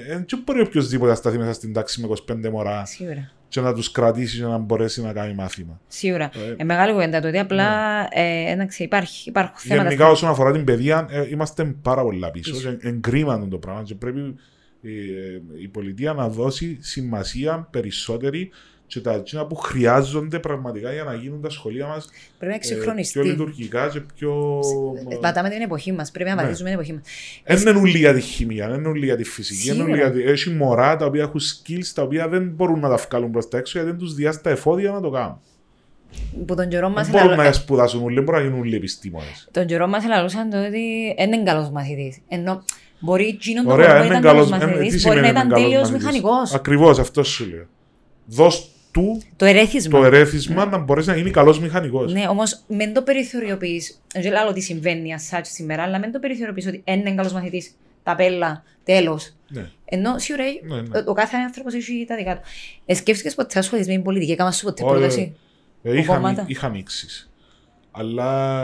ε, 0.09 0.25
δεν 0.29 0.43
μπορεί 0.45 0.61
οποιοδήποτε 0.61 1.11
να 1.11 1.17
σταθεί 1.17 1.39
μέσα 1.39 1.53
στην 1.53 1.73
τάξη 1.73 2.01
με 2.01 2.09
25 2.47 2.51
μωρά 2.51 2.85
Σίγουρα. 2.85 3.31
Και 3.57 3.63
να 3.63 3.75
τους 3.75 3.91
κρατήσεις 3.91 4.39
και 4.39 4.45
να 4.45 4.59
μπορέσει 4.59 5.03
να 5.03 5.13
κάνει 5.13 5.35
μάθημα. 5.35 5.81
Σίγουρα. 5.89 6.25
Ε, 6.35 6.55
Ε, 6.57 6.65
μεγάλη 6.65 6.93
κουβέντα 6.93 7.21
το 7.21 7.29
ότι 7.29 7.39
απλά 7.39 8.01
ε, 8.11 8.51
εντάξει, 8.51 8.83
υπάρχει, 8.83 9.29
υπάρχουν 9.29 9.57
θέματα. 9.59 9.89
Γενικά, 9.89 10.09
όσον 10.09 10.29
αφορά 10.29 10.53
την 10.53 10.65
παιδεία, 10.65 11.07
ε, 11.11 11.29
είμαστε 11.29 11.65
πάρα 11.83 12.03
πολλά 12.03 12.31
πίσω. 12.31 12.51
Πίσω. 12.53 12.73
Και 12.73 12.89
εγκρίμαν 12.89 13.49
το 13.49 13.59
πράγμα. 13.59 13.83
Και 13.83 13.95
πρέπει 13.95 14.35
ε, 14.83 14.91
η 15.63 15.69
πολιτεία 15.69 16.13
να 16.13 16.29
δώσει 16.29 16.79
σημασία 16.81 17.69
περισσότερη 17.71 18.51
και 18.87 19.01
τα 19.01 19.13
εκείνα 19.13 19.47
που 19.47 19.55
χρειάζονται 19.55 20.39
πραγματικά 20.39 20.93
για 20.93 21.05
να 21.05 21.15
γίνουν 21.15 21.41
τα 21.41 21.51
σχολεία 21.51 21.87
μας 21.87 22.09
Πρέπει 22.39 22.51
να 22.51 22.57
εξυγχρονιστεί. 22.57 23.21
πιο 23.21 23.31
λειτουργικά 23.31 23.89
και 23.89 24.01
πιο. 24.01 24.61
Ε, 25.09 25.15
Πατάμε 25.21 25.49
την 25.51 25.61
εποχή 25.63 25.93
μας. 25.93 26.11
Πρέπει 26.11 26.29
να 26.31 26.35
Ναι. 26.37 26.43
πατήσουμε 26.43 26.69
την 26.69 26.79
εποχή 26.79 26.93
μας. 26.93 27.03
Δεν 27.45 27.61
είναι 27.75 27.79
όλοι 27.81 27.99
για 27.99 28.15
τη 28.15 28.21
χημία, 28.21 28.69
δεν 28.69 28.79
είναι 28.79 28.89
όλοι 28.89 29.05
για 29.05 29.17
τη 29.17 29.25
φυσική. 29.25 29.67
δεν 29.67 29.75
είναι 29.75 29.85
όλοι 29.85 29.93
Σίγουρα. 29.95 30.13
για 30.15 30.25
τη... 30.25 30.31
Έχει 30.33 30.51
μωρά 30.51 30.97
τα 30.97 31.07
οποία 31.07 31.23
έχουν 31.23 31.41
skills 31.41 31.87
τα 31.95 32.03
οποία 32.03 32.29
δεν 32.29 32.49
μπορούν 32.49 32.81
να 32.81 32.89
τα 32.89 32.97
βγάλουν 32.97 33.31
προς 33.31 33.49
τα 33.49 33.59
έξω 33.59 33.79
γιατί 33.79 33.91
δεν 33.91 33.99
τους 34.01 34.15
διάσει 34.15 34.41
τα 34.43 34.51
εφόδια 34.51 34.91
να 34.91 35.01
το 35.01 35.11
κάνουν. 35.11 35.41
Που 36.47 36.55
τον 36.55 36.69
καιρό 36.69 36.89
μας 36.89 37.09
Δεν 37.09 37.23
μπορούν 37.23 37.37
να 37.37 37.53
σπουδάσουν 37.53 38.03
όλοι, 38.03 38.15
δεν 38.15 38.25
μπορούν 38.25 38.41
να 38.41 38.47
γίνουν 38.47 38.61
όλοι 38.61 38.77
επιστήμονες. 38.77 39.49
τον 39.51 39.67
καιρό 39.67 39.87
μας 39.87 40.05
ελαλούσαν 40.05 40.51
το 40.51 40.67
ότι 40.67 41.15
δεν 41.19 41.33
είναι 41.33 41.43
καλός 41.43 41.71
μαθητής. 41.71 42.19
Ενώ 42.29 42.65
μπορεί 43.01 43.27
εκείνον 43.27 43.65
τον 43.65 43.73
Ωραία, 43.73 43.87
καιρό 43.87 43.99
που 44.01 44.05
είναι 44.07 44.19
ήταν 44.19 44.23
καλός 44.33 44.51
καλός, 44.51 44.63
ε, 44.63 44.67
τι 44.67 44.73
μαθητής, 44.73 44.89
μπορεί 44.91 44.99
σημαίνει 45.01 45.21
να 45.21 45.29
είναι 45.29 45.39
ήταν 45.39 45.49
καλός 45.49 45.63
τέλειος 45.65 45.91
μαθητής; 45.91 46.05
μηχανικός. 46.07 46.55
Ακριβώς, 46.55 46.99
αυτό 46.99 47.23
σου 47.23 47.49
λέω. 47.49 47.65
Δώσ' 48.27 48.69
του 48.97 49.23
Το 49.37 49.45
ερέθισμα. 49.45 49.99
το 49.99 50.05
ερέθισμα 50.05 50.67
να 50.67 50.79
μπορέσει 50.79 51.09
να 51.09 51.17
γίνει 51.17 51.31
καλός 51.31 51.59
μηχανικός. 51.61 52.13
Ναι, 52.13 52.27
όμως 52.29 52.63
μην 52.69 52.95
το 52.95 53.03
περιθωριοποιείς. 53.03 54.01
Δεν 54.15 54.33
λέω 54.33 54.49
ότι 54.49 54.61
συμβαίνει 54.61 55.15
ασάτσι 55.15 55.53
σήμερα, 55.53 55.83
αλλά 55.83 55.99
μην 55.99 56.13
το 56.13 56.19
περιθωριοποιείς 56.19 56.67
ότι 56.67 56.83
δεν 56.85 56.99
είναι 57.01 57.15
καλός 57.15 57.33
μαθητής. 57.33 57.71
Ταπέλα, 58.03 58.63
τέλος. 58.85 59.35
Ναι. 59.49 59.71
Ενώ 59.85 60.19
σίγουρα 60.19 60.45
Ναι, 60.63 60.81
ναι. 60.81 60.99
ο, 60.99 61.03
ο 61.07 61.13
κάθε 61.13 61.37
άνθρωπος 61.37 61.75
έχει 61.75 62.05
τα 62.09 62.17
δικά 62.17 62.35
του. 62.35 62.41
Ε, 62.87 62.95
σκέφτηκες 62.95 63.35
ποτέ 63.35 63.51
να 63.55 63.61
ασχοληθείς 63.61 63.89
με 63.91 63.95
την 63.97 64.05
πολιτική, 64.05 64.33
έκανα 64.33 64.51
σου 64.53 64.65
ποτέ 64.65 64.85
Όχι, 64.85 64.93
πρόταση; 64.93 65.37
Ε, 65.83 65.99
είχα, 65.99 66.15
κόμματα; 66.15 66.45
είχα 66.47 66.67
ανοίξεις. 66.67 67.31
Αλλά 67.91 68.63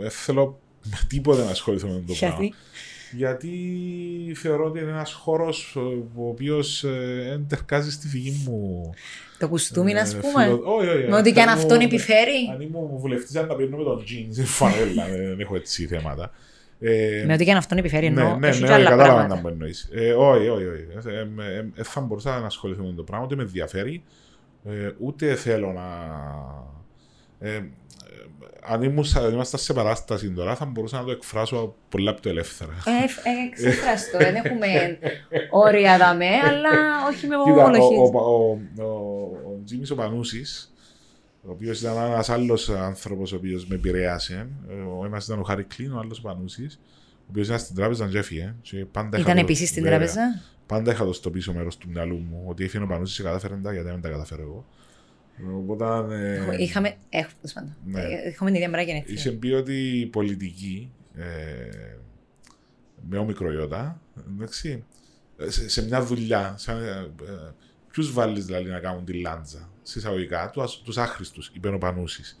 ε, 0.00 0.04
ε, 0.04 0.08
θέλω 0.08 0.60
με 0.84 0.98
τίποτε 1.08 1.44
να 1.44 1.50
ασχοληθώ 1.50 1.86
με 1.88 2.02
το 2.06 2.14
πράγμα. 2.18 2.38
Γιατί. 3.12 3.48
Γιατί 3.48 4.34
θεωρώ 4.34 4.64
ότι 4.64 4.78
είναι 4.80 4.90
ένας 4.90 5.12
χώρος 5.12 5.74
ε, 5.76 5.80
ο 6.14 6.28
οποίος 6.28 6.84
ε, 6.84 7.28
εντερκάζει 7.32 7.90
στη 7.90 8.08
φυγή 8.08 8.42
μου. 8.46 8.90
Το 9.38 9.48
κουστούμι, 9.48 9.92
ε, 9.92 9.98
ας 10.00 10.16
πούμε. 10.16 10.44
φιλο- 10.44 10.62
Όχι, 10.64 10.88
όχι. 10.88 11.08
Με 11.08 11.16
ότι 11.16 11.32
και 11.32 11.40
αν 11.42 11.48
αν 11.48 11.54
αυτόν 11.56 11.80
ήμουν- 11.80 11.92
επιφέρει. 11.92 12.48
Αν 12.54 12.60
ήμουν 12.60 12.96
βουλευτής, 12.96 13.36
αν 13.36 13.46
να 13.46 13.54
πίνω 13.54 13.76
με 13.76 13.84
τον 13.84 14.00
jeans, 14.08 14.26
δεν 14.30 14.44
φανέλα, 14.44 15.06
δεν 15.06 15.40
έχω 15.40 15.56
έτσι 15.56 15.86
θέματα. 15.86 16.30
Ε, 16.80 17.24
Με 17.26 17.32
ότι 17.32 17.44
και 17.44 17.50
αν 17.50 17.56
αυτόν 17.56 17.78
επιφέρει, 17.78 18.10
ναι, 18.10 18.20
εννοώ. 18.20 18.36
ναι, 18.38 18.48
έχει 18.48 18.60
ναι, 18.60 18.66
και 18.66 18.72
άλλα 18.72 18.84
κατάλαβα 18.90 19.12
πράγματα. 19.14 19.34
να 19.34 19.40
μου 19.40 19.48
εννοείς. 19.48 19.88
Ε, 19.92 20.12
Όχι, 20.12 20.48
όχι, 20.48 20.64
όχι. 20.64 20.86
Ε, 21.08 21.12
ε, 21.12 21.18
ε, 21.56 21.66
ε, 21.76 21.82
θα 21.82 22.00
μπορούσα 22.00 22.40
να 22.40 22.46
ασχοληθώ 22.46 22.82
με 22.84 22.92
το 22.96 23.02
πράγμα, 23.02 23.24
ούτε 23.24 23.34
με 23.36 23.42
ενδιαφέρει, 23.42 24.02
ε, 24.64 24.90
ούτε 24.98 25.34
θέλω 25.34 25.72
να... 25.72 25.86
Ε, 27.40 27.54
ε, 27.54 27.60
αν 28.62 28.82
ήμουν, 28.82 29.04
σαν- 29.04 29.32
ήμασταν 29.32 29.60
σε 29.60 29.72
παράσταση 29.72 30.30
τώρα, 30.30 30.56
θα 30.56 30.64
μπορούσα 30.64 30.98
να 30.98 31.04
το 31.04 31.10
εκφράσω 31.10 31.74
πολλά 31.88 32.14
πιο 32.14 32.30
ελεύθερα. 32.30 32.72
Ε, 32.72 32.90
ε, 33.30 33.50
ξεφραστό, 33.54 34.18
δεν 34.18 34.34
έχουμε 34.34 34.98
όρια 35.50 35.98
δαμέ, 35.98 36.26
αλλά 36.48 36.70
όχι 37.08 37.26
με 37.26 37.34
Κοίτα, 37.44 37.56
ο, 37.56 37.64
ομολογίες. 37.64 37.98
ο, 37.98 38.18
ο, 38.18 38.84
ο, 38.84 38.84
ο 39.50 39.60
Τζίμις 39.64 39.90
ο 39.90 39.94
Πανούσης, 39.94 40.72
ο 41.42 41.50
οποίος 41.50 41.80
ήταν 41.80 41.96
ένας 42.10 42.28
άλλος 42.28 42.68
άνθρωπος 42.70 43.32
ο 43.32 43.36
οποίος 43.36 43.66
με 43.66 43.74
επηρέασε. 43.74 44.48
Ε, 44.68 44.72
Ο 44.72 45.04
ένας 45.04 45.24
ήταν 45.26 45.38
ο 45.38 45.42
Χάρη 45.42 45.64
Κλίν, 45.64 45.92
ο 45.92 45.98
άλλος 45.98 46.18
ο 46.18 46.22
Πανούσης, 46.22 46.80
ο 47.20 47.26
οποίος 47.30 47.46
ήταν 47.46 47.58
στην 47.58 47.74
τράπεζα 47.76 48.08
και 48.08 48.18
έφυγε. 48.18 48.54
Και 48.62 48.76
πάντα 48.92 49.08
είχα 49.18 49.20
Ήταν 49.20 49.34
το- 49.34 49.40
επίσης 49.40 49.68
στην 49.68 49.82
βέβαια, 49.82 49.98
τράπεζα; 49.98 50.42
Πάντα 50.66 50.92
είχα 50.92 51.04
το 51.04 51.12
στο 51.12 51.30
πίσω 51.30 51.52
μέρος 51.52 51.76
του 51.76 51.88
μυαλού 51.90 52.16
μου 52.16 52.44
ότι 52.46 52.64
έφυγε 52.64 52.82
ο 52.82 52.86
Πανούσης 52.86 53.16
και 53.16 53.22
κατάφερε 53.22 53.54
τα 53.62 53.72
γιατί 53.72 53.88
δεν 53.88 54.00
τα 54.00 54.08
καταφέρω 54.08 54.42
εγώ. 54.42 54.64
Οπότε. 55.56 56.14
ε, 56.14 56.62
Είχαμε. 56.62 56.96
Έχουμε, 57.08 57.32
τέλος 57.40 57.52
πάντων. 57.54 57.76
ναι. 57.84 58.00
Ε, 58.00 58.28
Έχουμε 58.28 58.48
την 58.50 58.54
ίδια 58.58 58.68
μέρα 58.70 58.82
γενέθλια. 58.82 59.14
Είχε 59.14 59.30
πει 59.32 59.48
ότι 59.52 59.98
η 60.00 60.06
πολιτική 60.06 60.90
ε, 61.14 61.24
με 63.08 63.18
όμικρο 63.18 63.52
ιώτα, 63.52 64.00
εντάξει, 64.28 64.84
ε, 65.38 65.50
σε, 65.50 65.68
σε 65.68 65.84
μια 65.84 66.02
δουλειά, 66.04 66.54
σαν, 66.58 66.82
ε, 66.82 66.88
ε, 66.88 67.52
ποιους 67.90 68.12
βάλεις 68.12 68.44
δηλαδή 68.46 68.70
να 68.70 68.78
κάνουν 68.78 69.04
τη 69.04 69.12
λάντζα, 69.12 69.68
συσσαγωγικά, 69.82 70.50
τους, 70.50 70.82
τους 70.82 70.98
άχρηστους, 70.98 71.50
είπε 71.54 71.68
ο 71.68 71.78
Πανούσης. 71.78 72.38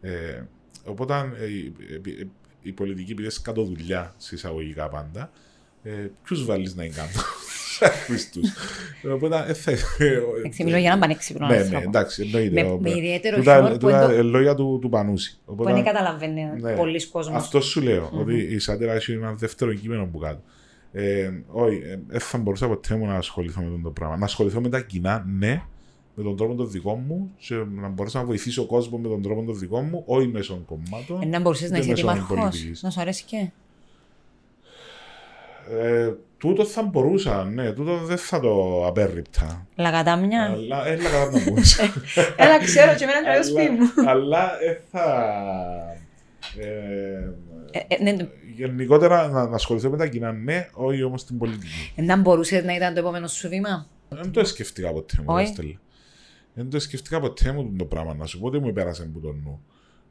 Ε, 0.00 0.42
οπότε 0.84 1.32
ε, 1.38 1.46
η, 1.46 1.72
η- 2.04 2.30
η 2.62 2.72
πολιτική 2.72 3.10
επειδή 3.12 3.22
είναι 3.28 3.34
κάτω 3.42 3.62
δουλειά, 3.64 4.14
συσσαγωγικά 4.16 4.88
πάντα, 4.88 5.30
ε, 5.82 6.06
ποιους 6.22 6.44
βάλεις 6.44 6.74
να 6.74 6.84
είναι 6.84 6.94
κάτω, 6.94 7.20
τους 7.78 7.88
άχρηστους. 7.88 8.52
Οπότε, 9.14 9.44
ε, 9.48 9.54
θα, 9.54 9.70
Εντάξει, 10.38 10.64
μιλώ 10.64 10.76
για 10.76 10.86
έναν 10.86 10.98
πανέξυπνο 10.98 11.46
ναι, 11.46 11.52
ναι, 11.54 11.60
άνθρωπος. 11.60 11.84
εντάξει, 11.86 12.22
εννοείται. 12.22 12.62
Με, 12.62 12.68
Ο- 12.70 12.78
με 12.80 12.90
ιδιαίτερο 12.90 13.36
Τούτα 13.36 13.52
χιούμορ 13.54 13.72
που 13.72 13.78
τούτα 13.78 13.98
δεν 13.98 14.08
το- 14.08 14.14
ε, 14.14 14.22
λόγια 14.22 14.54
του, 14.54 14.78
του 14.82 14.88
Πανούση. 14.88 15.38
που 15.44 15.52
Οπότε, 15.52 15.72
δεν 15.72 15.84
καταλαβαίνει 15.84 16.42
ναι. 16.60 16.72
πολλοί 16.72 17.06
κόσμος. 17.08 17.36
αυτό 17.36 17.60
σου 17.60 17.80
λέω, 17.82 18.10
Μμμ. 18.12 18.20
ότι 18.20 18.36
η 18.36 18.58
σάτυρα 18.58 18.92
έχει 18.92 19.12
ένα 19.12 19.32
δεύτερο 19.32 19.74
κείμενο 19.74 20.06
που 20.06 20.18
κάτω. 20.18 20.40
Ε, 20.92 21.30
όχι, 21.48 21.76
ε, 21.76 21.98
δεν 22.06 22.20
θα 22.20 22.38
μπορούσα 22.38 22.68
ποτέ 22.68 22.94
μου 22.96 23.06
να 23.06 23.14
ασχοληθώ 23.14 23.60
με 23.60 23.80
το 23.82 23.90
πράγμα. 23.90 24.16
Να 24.16 24.24
ασχοληθώ 24.24 24.60
με 24.60 24.68
τα 24.68 24.80
κοινά, 24.80 25.24
ναι, 25.38 25.62
με 26.14 26.22
τον 26.24 26.36
τρόπο 26.36 26.54
τον 26.54 26.70
δικό 26.70 26.94
μου, 26.94 27.30
και 27.36 27.54
να 27.54 27.88
μπορέσω 27.88 28.18
να 28.18 28.24
βοηθήσω 28.24 28.62
ο 28.62 28.66
κόσμο 28.66 28.98
με 28.98 29.08
τον 29.08 29.22
τρόπο 29.22 29.42
τον 29.42 29.58
δικό 29.58 29.80
μου, 29.80 30.02
όχι 30.06 30.26
μέσω 30.26 30.62
κομμάτων. 30.66 31.22
Ε, 31.22 31.26
να 31.26 31.40
μπορούσες 31.40 31.70
να 31.70 31.78
δεν 31.78 31.80
είσαι 31.80 31.90
μέσω 31.90 32.02
δημαρχός, 32.06 32.38
πολιτικής. 32.38 32.82
να 32.82 32.90
σου 32.90 33.00
αρέσει 33.00 33.24
και. 33.24 33.50
Ε, 35.70 36.12
τούτο 36.38 36.64
θα 36.64 36.82
μπορούσα, 36.82 37.44
ναι, 37.44 37.72
τούτο 37.72 37.96
δεν 37.96 38.16
θα 38.16 38.40
το 38.40 38.84
απέρριπτα. 38.86 39.66
Λαγατάμια. 39.76 40.42
Αλλά, 40.50 40.86
έλα 40.86 41.10
καλά 41.10 41.30
να 41.30 41.44
μπορούσα. 41.44 41.82
Έλα, 42.36 42.58
ξέρω 42.64 42.94
και 42.94 43.04
εμένα 43.04 43.18
είναι 43.18 43.36
το 43.38 43.44
σπίτι 43.44 43.70
μου. 43.70 44.08
αλλά, 44.08 44.10
αλλά 44.10 44.62
ε, 44.62 44.80
θα. 44.90 45.04
Ε, 46.58 47.30
Ε, 47.70 47.80
ε, 47.88 48.02
ναι, 48.12 48.28
γενικότερα 48.56 49.28
να, 49.28 49.48
να 49.48 49.54
ασχοληθώ 49.54 49.90
με 49.90 49.96
τα 49.96 50.06
κοινά, 50.06 50.32
ναι, 50.32 50.68
όχι 50.72 51.02
όμως 51.02 51.24
την 51.24 51.38
πολιτική. 51.38 51.92
ε, 51.96 52.02
Να 52.02 52.16
μπορούσες 52.16 52.64
να 52.64 52.74
ήταν 52.74 52.94
το 52.94 53.00
επόμενο 53.00 53.26
σου 53.26 53.48
βήμα; 53.48 53.86
Δεν 54.08 54.30
το 54.30 54.44
σκεφτήκα 54.44 54.92
ποτέ 54.92 55.16
μου, 55.18 55.24
Όχι. 55.28 55.44
ρε 55.46 55.52
Στέλλα. 55.52 55.80
Δεν 56.54 56.70
το 56.70 56.80
σκεφτήκα 56.80 57.20
ποτέ 57.20 57.52
μου 57.52 57.74
το 57.78 57.84
πράγμα, 57.84 58.14
να 58.14 58.26
σου 58.26 58.38
πω, 58.40 58.50
δεν 58.50 58.60
μου 58.64 58.72
πέρασε 58.72 59.02
από 59.02 59.20
το 59.26 59.32
νου. 59.32 59.64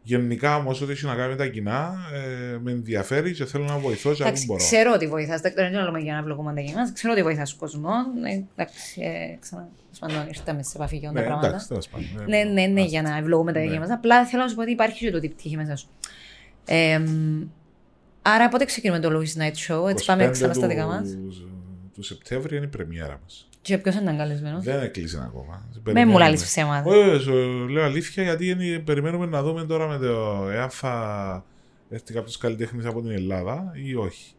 Γενικά 0.06 0.56
όμως, 0.56 0.82
ό,τι 0.82 0.91
έχει 0.91 1.06
να 1.06 1.16
κάνει 1.16 1.30
με 1.30 1.36
τα 1.36 1.47
κοινά, 1.47 1.95
ε, 2.14 2.58
με 2.62 2.72
ενδιαφέρει 2.72 3.34
και 3.34 3.45
θέλω 3.45 3.64
να 3.64 3.78
βοηθώ 3.78 4.14
και 4.14 4.22
αν 4.22 4.28
Εντάξει, 4.28 4.45
μπορώ. 4.45 4.60
ξέρω 4.64 4.91
ότι 4.95 5.08
βοηθάς, 5.08 5.41
δεν 5.41 5.54
δεν 5.56 5.72
λέμε 5.72 5.99
για 5.99 6.14
να 6.14 6.24
βλογούμε 6.24 6.54
τα 6.54 6.62
γη 6.62 6.74
μας, 6.74 6.91
ξέρω 6.93 7.14
ότι 7.14 7.24
βοηθάς 7.24 7.54
κόσμο. 7.54 7.89
Ε, 8.34 8.41
Εντάξει, 8.56 9.01
ε, 9.01 9.38
ξανά, 9.39 9.70
τέλος 9.97 9.99
πάντων, 10.16 10.28
ήρθαμε 10.28 10.64
σε 10.64 10.72
επαφή 10.76 10.97
για 10.97 11.12
Ναι, 11.12 11.20
τα 11.20 11.26
πράγματα. 11.26 11.47
εντάξει, 11.47 11.68
τέλος 11.68 11.88
πάντων. 11.88 12.08
Ναι, 12.28 12.43
ναι, 12.43 12.66
ναι, 12.66 12.82
ας- 12.82 12.89
για 12.89 13.01
να 13.01 13.18
ευλογούμε 13.18 13.51
τα 13.54 13.60
Ναι. 13.60 13.66
ίδια 13.66 13.80
μας. 13.80 13.89
Απλά 13.89 14.26
θέλω 14.26 14.41
να 14.43 14.47
σου 14.49 14.56
πω 14.56 14.62
ότι 14.62 14.72
υπάρχει 14.72 15.06
και 15.06 15.12
το 15.12 15.20
πτυχή 15.20 15.56
μέσα 15.56 15.76
σου. 15.76 15.88
Ε, 16.66 16.99
μ, 16.99 17.41
άρα 18.22 18.49
πότε 18.49 18.66
ξεκινούμε 18.66 18.99
το 18.99 19.10
Louis 19.20 19.41
Night 19.41 19.74
Show, 19.84 19.89
έτσι 19.89 20.06
πάμε 20.06 20.24
25 20.24 20.32
ξανά 20.32 20.54
στα 20.54 20.68
δικά 20.68 20.82
του- 20.84 20.88
μας; 20.88 21.18
Του 21.93 22.04
Σεπτέμβρη 22.04 22.56
είναι 22.56 22.66
η 22.66 22.70
πρεμιέρα 22.70 23.20
μας. 23.24 23.49
Και 23.64 23.78
ποιος 23.78 23.95
ήταν 23.95 24.18
καλεσμένος; 24.18 24.64
Δεν 24.64 24.82
έκλεισε 24.82 25.22
ακόμα. 25.26 25.61
Με 25.70 25.74
μου 25.76 25.82
Περιμένουμε. 25.84 26.20
λάλεις 26.20 26.43
ψέματα. 26.43 26.89
Όχι, 26.89 27.20
σου 27.24 27.34
λέω 27.68 27.84
αλήθεια 27.84 28.24
γιατί 28.24 28.49
είναι, 28.49 28.80
περιμένουμε 28.80 29.26
να 29.26 29.43
δούμε 29.43 29.64
τώρα 29.66 29.88
με 29.88 29.97
το 29.97 30.47
εάν 30.49 30.70
θα 30.70 31.45
έρθει 31.89 32.14
κάποιος 32.14 32.38
καλλιτέχνης 32.38 32.86
από 32.86 33.01
την 33.01 33.11
Ελλάδα 33.11 33.72
ή 33.74 33.95
όχι. 33.95 34.34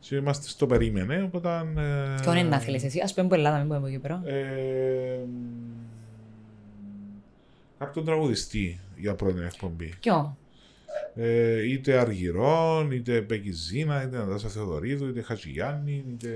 Και 0.00 0.16
είμαστε 0.16 0.48
στο 0.48 0.66
περίμενε, 0.66 1.22
οπότε. 1.22 1.48
Ε, 1.76 2.20
Ποιον 2.22 2.36
είναι 2.36 2.48
να 2.48 2.58
θέλεις 2.58 2.84
εσύ; 2.84 3.00
Ας 3.00 3.14
πούμε 3.14 3.26
από 3.26 3.34
Ελλάδα, 3.34 3.56
μην 3.56 3.66
πούμε 3.66 3.76
από 3.78 3.88
Κύπρο. 3.88 4.20
Ε, 4.24 5.18
κάποιον 7.78 8.04
τραγουδιστή 8.04 8.80
για 8.96 9.14
πρώτη 9.14 9.40
εκπομπή. 9.42 9.92
Ποιο. 10.00 10.36
Ε, 11.18 11.68
είτε 11.70 11.98
Αργυρών, 11.98 12.90
είτε 12.90 13.20
Πεκιζίνα, 13.22 14.02
είτε 14.02 14.16
Νατάσα 14.16 14.48
Θεοδωρίδου, 14.48 15.08
είτε 15.08 15.22
Χατζηγιάννη, 15.22 16.04
είτε. 16.08 16.28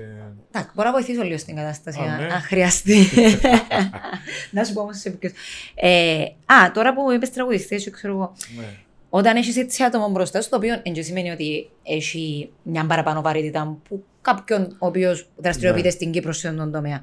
Εντάξει, 0.49 0.71
μπορώ 0.75 0.87
να 0.89 0.93
βοηθήσω 0.93 1.23
λίγο 1.23 1.37
στην 1.37 1.55
κατάσταση, 1.55 1.99
Α, 1.99 2.03
αν 2.03 2.19
ναι. 2.25 2.33
αν 2.33 2.41
χρειαστεί. 2.41 2.95
να 4.51 4.63
σου 4.63 4.73
πω 4.73 4.81
όμως 4.81 4.97
σε 4.97 5.09
ποιος. 5.09 5.31
Ε, 5.75 6.23
α, 6.45 6.71
τώρα 6.73 6.93
που 6.93 7.11
είπες 7.11 7.29
τραγουδιστές, 7.29 7.89
ξέρω 7.91 8.13
εγώ, 8.13 8.33
Ναι. 8.57 8.65
όταν 9.09 9.35
έχεις 9.35 9.57
έτσι 9.57 9.83
άτομο 9.83 10.09
μπροστά 10.09 10.41
σου, 10.41 10.49
το 10.49 10.55
οποίο 10.55 10.81
δεν 10.93 11.03
σημαίνει 11.03 11.29
ότι 11.29 11.69
έχει 11.83 12.49
μια 12.63 12.85
παραπάνω 12.85 13.21
βαρύτητα 13.21 13.77
που 13.89 14.03
κάποιον 14.21 14.75
ο 14.79 14.85
οποίος 14.87 15.29
δραστηριοποιείται 15.37 15.87
Ναι. 15.87 15.93
στην 15.93 16.11
Κύπρο 16.11 16.31
σε 16.31 16.47
αυτόν 16.47 16.63
τον 16.63 16.71
τομέα. 16.73 17.01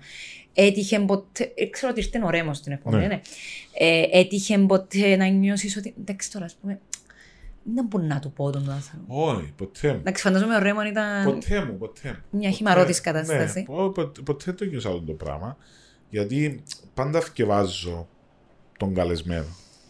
Έτυχε 0.55 0.99
ποτέ, 0.99 1.53
ε, 1.55 1.67
ξέρω 1.67 1.91
ότι 1.91 2.01
ήρθε 2.01 2.21
ο 2.25 2.31
Ρέμος 2.31 2.57
στην 2.57 2.73
εκπομπή, 2.73 2.97
Ναι. 2.97 3.07
ναι. 3.07 3.21
Ε, 3.79 4.03
έτυχε 4.13 4.59
ποτέ 4.59 5.17
να 5.17 5.27
νιώσεις 5.27 5.77
ότι, 5.77 5.95
εντάξει 6.01 6.31
τώρα, 6.33 6.45
ας 6.45 6.57
πούμε, 6.61 6.81
δεν 7.75 7.85
μπορώ 7.89 8.05
να 8.05 8.19
του 8.19 8.33
πω 8.33 8.51
τον 8.51 8.71
άνθρωπο. 8.71 9.05
Όχι, 9.31 9.53
ποτέ 9.57 9.89
μου. 9.93 9.99
Εντάξει, 9.99 10.23
φαντάζομαι 10.23 10.57
ο 10.57 10.59
Ρέμον 10.59 10.87
ήταν 10.87 11.25
Ποτέ 11.25 11.65
μου, 11.65 11.77
ποτέ 11.79 12.09
μου. 12.09 12.17
μια 12.31 12.41
Ποτέ- 12.41 12.51
χυμαρώτης 12.55 13.01
κατάσταση. 13.01 13.59
Ναι, 13.59 13.65
πο- 13.65 13.91
πο- 13.91 14.13
ποτέ 14.25 14.53
το 14.53 14.65
νιώσα 14.65 14.89
αυτό 14.89 15.01
το 15.01 15.13
πράγμα. 15.13 15.57
Γιατί 16.11 16.63
πάντα 16.95 17.21
θυκευάζω 17.21 18.09
τον 18.79 18.95
καλεσμένο. 18.95 19.47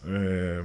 Ε, 0.07 0.63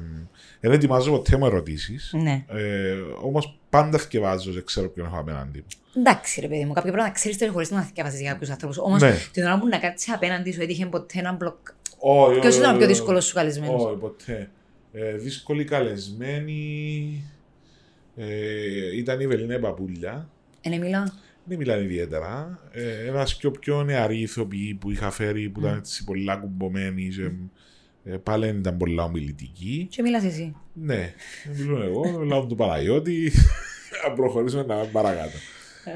δεν 0.60 0.72
ετοιμάζω 0.72 1.12
ποτέ 1.12 1.38
μου 1.38 1.46
ερωτήσεις. 1.46 2.12
Ναι. 2.14 2.46
Ε, 2.50 2.94
Όμως 3.22 3.60
πάντα 3.70 3.98
θυκευάζω, 3.98 4.52
δεν 4.52 4.66
ξέρω 4.66 4.90
ποιον 4.90 5.06
έχω 5.06 5.20
απέναντί 5.20 5.58
μου. 5.60 5.66
Εντάξει, 6.02 6.42
ρε 6.42 6.48
παιδί 6.48 6.66
μου, 6.66 6.74
κάποια 6.74 6.92
πράγματα 6.92 7.14
ξέρεις 7.16 7.38
το 7.38 7.52
χωρίς 7.52 7.72
να 7.72 7.82
θυκευάζει 7.82 8.22
για 8.22 8.32
κάποιους 8.32 8.50
ανθρώπους. 8.50 8.78
Όμως, 8.78 9.02
Ναι. 9.02 9.16
την 9.32 9.44
ώρα 9.44 9.60
που 9.60 9.68
να 9.68 9.78
κάτσεις 9.80 10.14
απέναντι 10.14 10.52
σου 10.52 10.62
έτυχε 10.62 10.86
ποτέ 10.86 11.20
ένα 11.20 11.32
μπλοκ. 11.32 11.58
Όχι, 12.00 12.40
Ποιος 12.40 12.54
όχι, 12.54 12.62
ήταν 12.62 12.74
ο 12.74 12.78
πιο 12.78 12.86
όχι, 12.86 12.94
δύσκολος 12.94 13.26
σου 13.26 13.34
καλεσμένος; 13.34 13.84
Όχι, 13.86 13.96
ποτέ. 13.98 14.50
Ε, 14.96 15.16
δύσκολη 15.18 15.64
καλεσμένη. 15.64 17.24
Ε, 18.16 18.98
ήταν 18.98 19.20
η 19.20 19.28
Βελίνα 19.28 19.60
Παπούλια. 19.60 20.30
Είναι 20.62 20.78
μιλά. 20.78 21.14
Δεν 21.46 21.58
μιλάνε 21.58 21.84
ιδιαίτερα. 21.84 22.60
Ε, 22.72 23.08
Ένας 23.08 23.36
και 23.38 23.50
πιο 23.50 23.84
νεαροί 23.84 24.20
ηθοποιοί 24.20 24.74
που 24.74 24.92
είχα 24.92 25.12
φέρει 25.12 25.50
που 25.50 25.60
Ναι. 25.60 25.68
ήταν 25.68 25.78
έτσι 25.80 26.04
πολλά 26.04 26.36
κουμπωμένοι. 26.36 27.08
Και, 27.08 27.32
ε, 28.12 28.18
πάλι 28.18 28.46
δεν 28.46 28.58
ήταν 28.58 28.78
πολλά 28.78 29.04
ομιλητικοί. 29.04 29.88
Και 29.90 30.02
μιλάς 30.02 30.24
εσύ. 30.24 30.56
Ναι, 30.74 31.14
μιλούν 31.58 31.82
εγώ, 31.82 32.20
μιλάω 32.20 32.46
του 32.48 32.56
Παναγιώτη. 32.56 33.32
Να 34.08 34.14
προχωρήσουμε 34.14 34.62
να 34.62 34.68
πάμε 34.68 34.90
παρακάτω. 34.92 35.38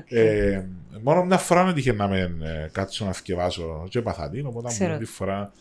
Ε, 0.07 0.65
μόνο 1.01 1.25
μια 1.25 1.37
φορά 1.37 1.63
με 1.65 1.73
τύχε 1.73 1.93
να 1.93 2.07
με 2.07 2.19
ε, 2.43 2.69
κάτσω 2.71 3.05
να 3.05 3.13
θυκευάσω 3.13 3.87
και 3.89 4.01
παθατήν, 4.01 4.45
οπότε 4.45 4.67
Ξέρω. 4.67 4.93
μου 4.93 4.99
τη 4.99 5.05
φορά 5.05 5.51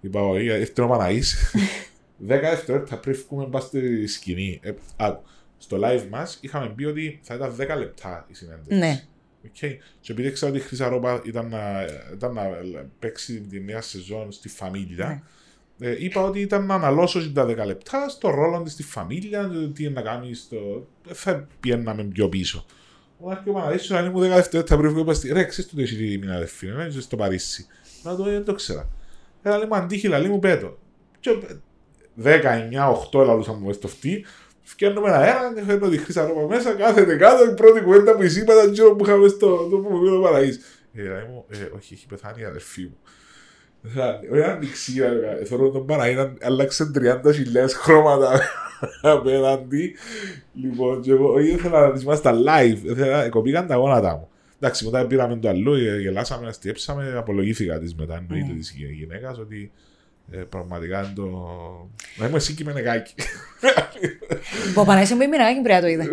είπα 0.00 0.20
όχι, 0.20 0.44
ήρθε 0.44 0.82
ο 0.82 0.86
Παναγής. 0.88 1.36
Δέκα 2.16 2.50
δευτερόλεπτα 2.50 2.96
πριν 2.98 3.16
βγούμε 3.28 3.46
πας 3.46 3.62
στη 3.64 4.06
σκηνή. 4.06 4.60
Ε, 4.62 4.72
άκου, 4.96 5.22
στο 5.58 5.78
live 5.82 6.06
μας 6.10 6.38
είχαμε 6.40 6.72
πει 6.76 6.84
ότι 6.84 7.20
θα 7.22 7.34
ήταν 7.34 7.56
10 7.58 7.76
λεπτά 7.78 8.26
η 8.28 8.34
συνέντευξη. 8.34 8.74
Ναι. 8.78 9.02
Okay. 9.44 9.76
Και 10.00 10.12
επειδή 10.12 10.30
ξέρω 10.30 10.52
ότι 10.52 10.60
η 10.60 10.64
Χρυσά 10.64 10.88
Ρόπα 10.88 11.22
ήταν 11.24 11.48
να, 11.48 11.84
ήταν 12.12 12.32
να 12.32 12.42
παίξει 12.98 13.40
τη 13.40 13.60
νέα 13.60 13.80
σεζόν 13.80 14.32
στη 14.32 14.48
φαμίλια, 14.48 15.22
Ναι. 15.76 15.88
ε, 15.88 15.96
είπα 16.04 16.20
ότι 16.22 16.40
ήταν 16.40 16.66
να 16.66 16.74
αναλώσω 16.74 17.32
τα 17.32 17.44
10 17.46 17.56
λεπτά 17.66 18.08
στο 18.08 18.30
ρόλο 18.30 18.62
της 18.62 18.72
στη 18.72 18.82
φαμίλια, 18.82 19.48
το 19.48 19.68
τι 19.68 19.84
είναι 19.84 19.92
να 19.92 20.02
κάνει 20.02 20.34
στο... 20.34 20.88
θα 21.08 21.46
πιέναμε 21.60 22.04
πιο 22.04 22.28
πίσω. 22.28 22.64
Ο 23.18 23.30
Άρκιο 23.30 23.52
Παναδίσιος 23.52 23.98
αν 23.98 24.06
ήμουν 24.06 24.22
10 24.22 24.28
δευτερόλεπτα 24.28 24.76
πριν 24.76 24.90
βγω, 24.90 25.00
είπα 25.00 25.14
στη 25.14 25.32
ρε, 25.32 25.44
ξέρεις 25.44 25.70
το 25.70 25.76
τι 25.76 25.82
έχει 25.82 25.94
δει 25.94 26.18
μια 26.18 26.34
αδερφή, 26.34 26.66
ναι, 26.66 26.84
είσαι 26.84 27.00
στο 27.00 27.16
Παρίσι. 27.16 27.66
Να 28.02 28.16
το, 28.16 28.22
δεν 28.22 28.44
το 28.44 28.54
ξέρα. 28.54 28.88
Έλα 29.42 29.58
λέει 29.58 29.66
μου 29.66 29.74
αντίχει, 29.76 30.08
λαλή 30.08 30.28
μου 30.28 30.38
πέτω. 30.38 30.78
Και 31.20 31.30
10, 32.22 32.40
9, 33.12 33.20
8 33.20 33.26
λαλούσα 33.26 33.52
μου 33.52 33.66
μες 33.66 33.76
στο 33.76 33.88
φτύ, 33.88 34.24
Φτιάχνουμε 34.64 35.08
ένα 35.08 35.18
αέρα 35.18 35.52
και 35.54 35.62
φέρνω 35.62 35.88
τη 35.88 35.98
χρήσα 35.98 36.26
ρόπα 36.26 36.46
μέσα, 36.54 36.72
κάθεται 36.72 37.16
κάτω, 37.16 37.50
η 37.50 37.54
πρώτη 37.54 37.80
κουβέντα 37.80 38.14
που 38.16 38.22
είπα 38.22 38.52
ήταν 38.54 38.72
γύρω 38.72 38.94
που 38.94 39.04
είχαμε 39.04 39.28
στο 39.28 39.68
το 39.70 39.76
που 39.76 39.88
μου 39.90 40.04
είπε 40.04 40.14
ο 40.14 40.22
Παραΐς. 40.22 40.54
Ε, 40.94 41.02
λέει 41.02 41.26
μου, 41.28 41.44
ε, 41.48 41.56
όχι, 41.76 41.94
έχει 41.94 42.06
πεθάνει 42.06 42.40
η 42.40 42.44
αδερφή 42.44 42.82
μου. 42.82 42.96
Όχι 44.32 44.42
άνοιξη, 44.42 44.92
θέλω 45.44 45.70
τον 45.70 45.86
Παραΐς 45.88 46.14
να 46.16 46.46
άλλαξε 46.46 46.90
30.000 46.94 47.12
χρώματα 47.82 48.40
απέναντι. 49.02 49.94
Λοιπόν, 50.54 51.00
και 51.00 51.10
εγώ 51.10 51.32
όχι, 51.32 51.48
ήθελα 51.48 51.88
να 51.88 52.00
είμαστε 52.00 52.30
live, 52.30 52.78
ήθελα, 52.84 53.28
κοπήκαν 53.28 53.66
τα 53.66 53.76
γόνατα 53.76 54.16
μου. 54.16 54.28
Εντάξει, 54.60 54.84
μετά 54.84 55.06
πήραμε 55.06 55.36
το 55.36 55.48
αλλού, 55.48 55.74
ε, 55.74 56.00
γελάσαμε, 56.00 56.46
αστιέψαμε, 56.48 57.14
απολογήθηκα 57.16 57.78
της 57.78 57.94
μετά, 57.94 58.16
εννοείται 58.16 58.52
Ναι. 58.52 58.58
της 58.58 58.74
γυναίκας, 58.98 59.38
ότι 59.38 59.72
ε, 60.32 60.36
πραγματικά 60.38 60.98
είναι 60.98 61.12
το... 61.16 61.28
Να 62.16 62.26
είμαι 62.26 62.36
εσύ 62.36 62.54
και 62.54 62.64
με 62.64 62.72
νεκάκι. 62.72 63.14
Που 64.74 64.84
πανέσει 64.84 65.14
μου 65.14 65.22
η 65.22 65.28
μοιραγάκι 65.28 65.60
πρέπει 65.60 65.74
να 65.74 65.80
το 65.80 65.86
είδα. 65.86 66.04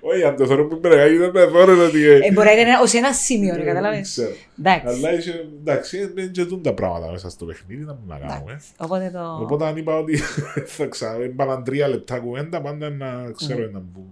Όχι, 0.00 0.24
αν 0.24 0.36
το 0.36 0.46
θέλω 0.46 0.64
που 0.66 0.80
πρέπει 0.80 0.96
να 0.96 1.06
γίνει, 1.06 1.26
δεν 1.30 1.50
θέλω 1.50 1.84
ότι... 1.84 2.04
ε, 2.06 2.14
Ε, 2.26 2.30
Μπορεί 2.32 2.46
να 2.46 2.52
είναι 2.52 2.78
ως 2.82 2.94
ένα 2.94 3.12
σημείο, 3.12 3.50
ρε, 3.54 3.56
δεν 3.64 3.66
κατάλαβες; 3.66 4.08
ξέρω. 4.10 4.30
Εντάξει. 4.58 4.86
Αλλά 4.86 5.14
είσαι, 5.14 5.48
εντάξει, 5.60 6.10
δεν 6.14 6.30
και 6.30 6.42
δουν 6.42 6.62
τα 6.62 6.74
πράγματα 6.74 7.10
μέσα 7.12 7.30
στο 7.30 7.44
παιχνίδι, 7.44 7.84
να 7.84 7.92
μπορούμε 7.92 8.14
να 8.24 8.26
κάνουμε. 8.28 8.50
Εντάξει. 8.50 8.68
Οπότε 8.76 9.10
το... 9.12 9.38
Οπότε 9.42 9.66
αν 9.66 9.76
είπα 9.76 9.96
ότι 9.98 10.16
θα 10.76 10.86
ξέρω, 10.86 11.24
είπαμε 11.24 11.62
τρία 11.64 11.88
λεπτά 11.88 12.18
κουβέντα, 12.18 12.60
πάντα 12.60 12.90
να 12.90 13.30
ξέρω 13.36 13.58
Ναι. 13.58 13.64
ένα 13.64 13.82
που... 13.94 14.06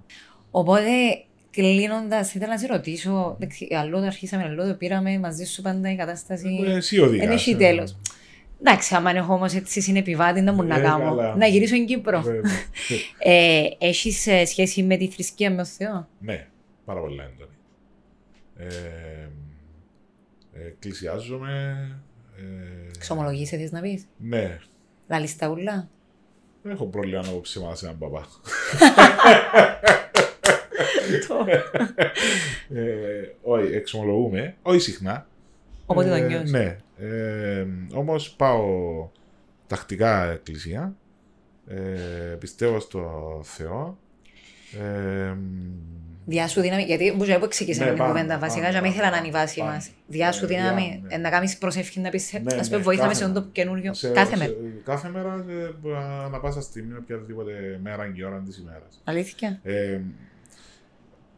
Οπότε, 0.51 0.81
κλείνοντας, 1.53 2.35
ήθελα 2.35 2.53
να 2.53 2.59
σε 2.59 2.67
ρωτήσω. 2.67 3.37
εντάξει, 3.41 3.69
Αλλού 3.79 3.99
το 3.99 4.05
αρχίσαμε, 4.07 4.43
αλλού 4.43 4.67
το 4.69 4.75
πήραμε 4.75 5.19
μαζί 5.19 5.45
σου 5.45 5.63
πάντα 5.63 5.91
η 5.93 5.97
κατάσταση. 5.97 6.49
Ε, 6.67 6.73
Εσύ 6.77 6.99
οδηγάς. 7.01 7.27
Δεν 7.27 7.35
έχει 7.37 7.51
ε. 7.51 7.57
τέλος. 7.57 7.97
Εντάξει, 8.61 8.95
άμα 8.95 9.11
έχω 9.11 9.35
όμως 9.35 9.55
έτσι 9.55 9.81
συνεπιβάτη, 9.81 10.41
δεν 10.41 10.55
μου 10.55 10.63
να 10.63 10.79
Ε, 10.79 10.83
κάνω. 10.83 11.05
καλά. 11.05 11.37
Να 11.37 11.47
γυρίσω 11.47 11.75
στην 11.75 11.87
Κύπρο. 11.87 12.21
Βέβαια. 12.21 12.51
Ε, 13.19 13.63
Έχεις 13.79 14.29
σχέση 14.47 14.83
με 14.83 14.97
τη 14.97 15.09
θρησκεία 15.09 15.51
με 15.51 15.57
τον 15.57 15.65
Θεό; 15.67 16.09
Ναι, 16.21 16.47
πάρα 16.85 17.01
πολύ 17.01 17.15
έντονη. 17.21 17.51
Ε, 18.57 18.67
ε, 20.53 20.67
εκκλησιάζομαι. 20.67 21.77
Ε, 22.37 22.99
Ξομολογήσει, 22.99 23.57
θες 23.57 23.71
να 23.73 23.81
πεις; 23.81 24.07
Ναι, 24.17 24.59
Λαλείς 25.09 25.37
τα 25.37 25.49
ούλα. 25.49 25.89
δεν 26.63 26.73
έχω 26.73 26.87
πρόβλημα 26.87 27.23
να 27.23 27.29
πω 27.29 27.41
ψέματα 27.43 27.75
σε 27.75 27.85
έναν 27.87 27.99
παπά. 27.99 28.27
ε, 32.75 33.29
όχι, 33.43 33.75
εξομολογούμε. 33.75 34.55
Όχι 34.63 34.79
συχνά. 34.79 35.27
Οπότε 35.87 36.09
το 36.09 36.15
Ε, 36.15 36.21
νιώσεις. 36.21 36.51
Ναι. 36.51 36.77
Ε, 36.99 37.67
Όμως 37.93 38.31
πάω 38.31 38.65
τακτικά 39.67 40.31
εκκλησία. 40.31 40.95
Ε, 41.69 41.77
πιστεύω 42.39 42.81
στο 42.81 43.41
Θεό. 43.45 43.99
Ε, 44.83 45.35
Διά 46.27 46.49
σου 46.49 46.61
δύναμη, 46.61 46.83
γιατί 46.83 47.13
μπορεί 47.17 47.31
να 47.31 47.47
ξεκινήσαμε 47.47 47.87
Ναι, 47.91 47.95
την 47.97 48.05
πάντα, 48.05 48.13
κουβέντα 48.21 48.39
βασικά, 48.39 48.61
πάντα, 48.61 48.71
για 48.73 48.81
μην 48.81 48.91
ήθελα 48.91 49.11
να 49.11 49.17
είναι 49.17 49.27
η 49.27 49.31
πάντα, 49.31 49.45
βάση 49.45 49.59
πάντα. 49.59 49.73
μας. 49.73 49.91
Διά 50.07 50.33
σου 50.33 50.45
Ε, 50.45 50.47
δύναμη, 50.49 50.81
διά, 50.81 51.01
ναι. 51.09 51.15
ε, 51.15 51.19
να 51.19 51.31
κάνεις 51.31 51.59
προσευχή 51.59 52.01
να 52.01 52.11
πεις, 52.11 52.33
Ναι, 52.33 52.39
ας 52.39 52.55
ναι, 52.55 52.63
πούμε, 52.69 52.83
βοήθαμε 52.83 53.09
κάθε 53.09 53.19
σε 53.19 53.25
αυτό 53.25 53.35
το 53.35 53.41
μέρα. 53.41 53.53
καινούριο. 53.53 53.93
σε- 53.95 54.09
Κάθε 54.09 54.31
σε- 54.31 54.37
μέρα. 54.37 54.53
Κάθε 54.85 55.09
μέρα, 55.09 55.45
ε, 55.49 55.97
ανά 56.25 56.41
πάσα 56.41 56.61
στιγμή, 56.61 56.95
οποιαδήποτε 56.97 57.81
μέρα 57.83 58.09
και 58.15 58.25
ώρα 58.25 58.43
της 58.47 58.57
ημέρας. 58.59 59.01
Αλήθεια. 59.05 59.61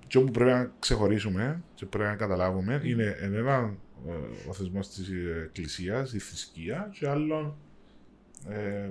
Ε, 0.04 0.06
και 0.06 0.18
όπου 0.18 0.30
πρέπει 0.30 0.50
να 0.50 0.72
ξεχωρίσουμε 0.78 1.62
και 1.74 1.86
πρέπει 1.86 2.08
να 2.08 2.16
καταλάβουμε 2.16 2.80
είναι 2.84 3.16
εν 3.20 3.34
ένα 3.34 3.74
ε, 4.08 4.48
ο 4.48 4.52
θεσμό 4.52 4.80
της 4.80 5.10
Εκκλησίας, 5.44 6.12
η 6.12 6.18
θρησκεία, 6.18 6.90
και 6.98 7.08
άλλον 7.08 7.54
ε, 8.48 8.90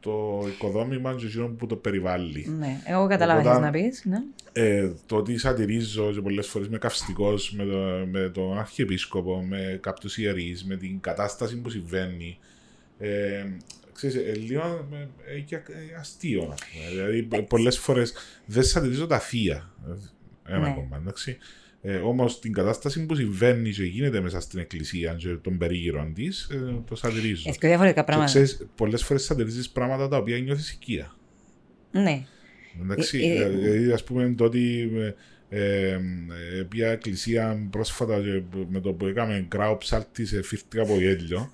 το 0.00 0.44
οικοδόμημα 0.48 1.14
και 1.14 1.26
εκείνο 1.26 1.48
που 1.48 1.66
το 1.66 1.76
περιβάλλει. 1.76 2.46
Ναι, 2.58 2.80
εγώ 2.84 3.06
κατάλαβα 3.06 3.40
τι 3.40 3.48
Οπότε- 3.48 3.62
να 3.62 3.70
πεις. 3.70 4.04
Ναι. 4.04 4.18
Ε, 4.52 4.92
το 5.06 5.16
ότι 5.16 5.38
σατυρίζω 5.38 6.12
και 6.12 6.20
πολλές 6.20 6.46
φορές 6.46 6.68
με 6.68 6.78
καυστικός 6.78 7.52
με, 7.52 7.64
το, 7.64 8.06
με 8.10 8.28
τον 8.28 8.58
αρχιεπίσκοπο, 8.58 9.42
με 9.42 9.78
κάποιους 9.82 10.18
ιερείς, 10.18 10.64
με 10.64 10.76
την 10.76 11.00
κατάσταση 11.00 11.60
που 11.60 11.70
συμβαίνει. 11.70 12.38
Ε, 12.98 13.44
ξέρεις, 14.06 14.16
ε, 14.28 14.34
λίγο 14.40 14.88
ε, 15.26 15.34
ε, 15.36 15.40
και, 15.40 15.54
ε, 15.54 15.60
αστείο, 16.00 16.42
ας 16.52 16.60
πούμε. 16.72 16.88
Δηλαδή, 16.90 17.22
πο- 17.22 17.42
πολλές 17.42 17.78
φορές 17.78 18.12
δεν 18.46 18.62
σατυρίζω 18.62 19.06
τα 19.06 19.18
θεία. 19.18 19.74
ε, 20.46 20.54
Ένα 20.54 20.68
Ναι. 20.68 20.74
κόμμα, 20.74 20.96
εντάξει. 20.96 21.36
Ε, 21.82 21.96
Όμως 21.96 22.40
την 22.40 22.52
κατάσταση 22.52 23.06
που 23.06 23.14
συμβαίνει 23.14 23.70
και 23.70 23.84
γίνεται 23.84 24.20
μέσα 24.20 24.40
στην 24.40 24.58
εκκλησία 24.58 25.14
και 25.14 25.28
των 25.28 25.58
περίγυρων 25.58 26.14
της, 26.14 26.48
ε, 26.52 26.82
το 26.88 26.96
σατυρίζω. 26.96 27.48
Έχει 27.48 27.58
πιο 27.58 27.68
διαφορετικά 27.68 28.00
Και 28.00 28.06
πράγματα. 28.06 28.30
ξέρεις, 28.30 28.66
πολλές 28.74 29.04
φορές 29.04 29.22
σατυρίζεις 29.24 29.70
πράγματα 29.70 30.08
τα 30.08 30.16
οποία 30.16 30.38
νιώθεις 30.38 30.70
οικία. 30.72 31.16
Ναι. 31.90 32.24
Εντάξει, 32.82 33.18
Ε, 33.18 33.42
ε, 33.44 33.48
δηλαδή 33.48 33.92
ας 33.92 34.04
πούμε 34.04 34.34
το 34.36 34.44
ότι 34.44 34.90
ε, 34.94 35.12
Ε, 35.54 35.90
ε, 35.90 36.62
πήγα 36.68 36.88
εκκλησία 36.90 37.68
πρόσφατα 37.70 38.20
και 38.20 38.42
με 38.70 38.80
το 38.80 38.92
που 38.92 39.06
έκαμε 39.06 39.46
γκράου 39.48 39.78
ψάλτη 39.78 40.26
σε 40.26 40.42
φύρτηκα 40.42 40.82
από 40.82 40.94
γέλιο. 41.00 41.52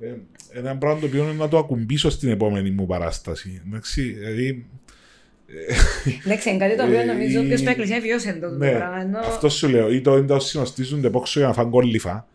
Ε, 0.00 0.14
ένα 0.52 0.76
πράγμα 0.76 1.00
το 1.00 1.06
οποίο 1.06 1.22
είναι 1.22 1.32
να 1.32 1.48
το 1.48 1.58
ακουμπήσω 1.58 2.10
στην 2.10 2.28
επόμενη 2.28 2.70
μου 2.70 2.86
παράσταση. 2.86 3.62
Εντάξει, 3.66 4.02
δηλαδή, 4.02 4.66
Εντάξει, 6.24 6.50
είναι 6.50 6.58
κάτι 6.58 6.76
το 6.76 6.84
οποίο 6.84 6.98
Ε, 7.00 7.04
νομίζω 7.04 7.42
η- 7.42 7.46
ποιος 7.46 7.60
στο 7.60 7.70
εκκλησία 7.70 8.00
βιώσε 8.00 8.38
το 8.40 8.48
ναι, 8.50 8.70
πράγμα. 8.70 9.00
ενώ- 9.00 9.18
αυτό 9.18 9.48
σου 9.48 9.68
λέω. 9.68 9.90
Ή 9.92 10.00
το 10.00 10.16
είναι 10.16 10.26
το 10.26 10.38
συνοστίζονται 10.38 11.10
πόξο 11.10 11.38
για 11.38 11.48
να 11.48 11.54
φάνε 11.54 11.70
κόλληφα. 11.70 12.26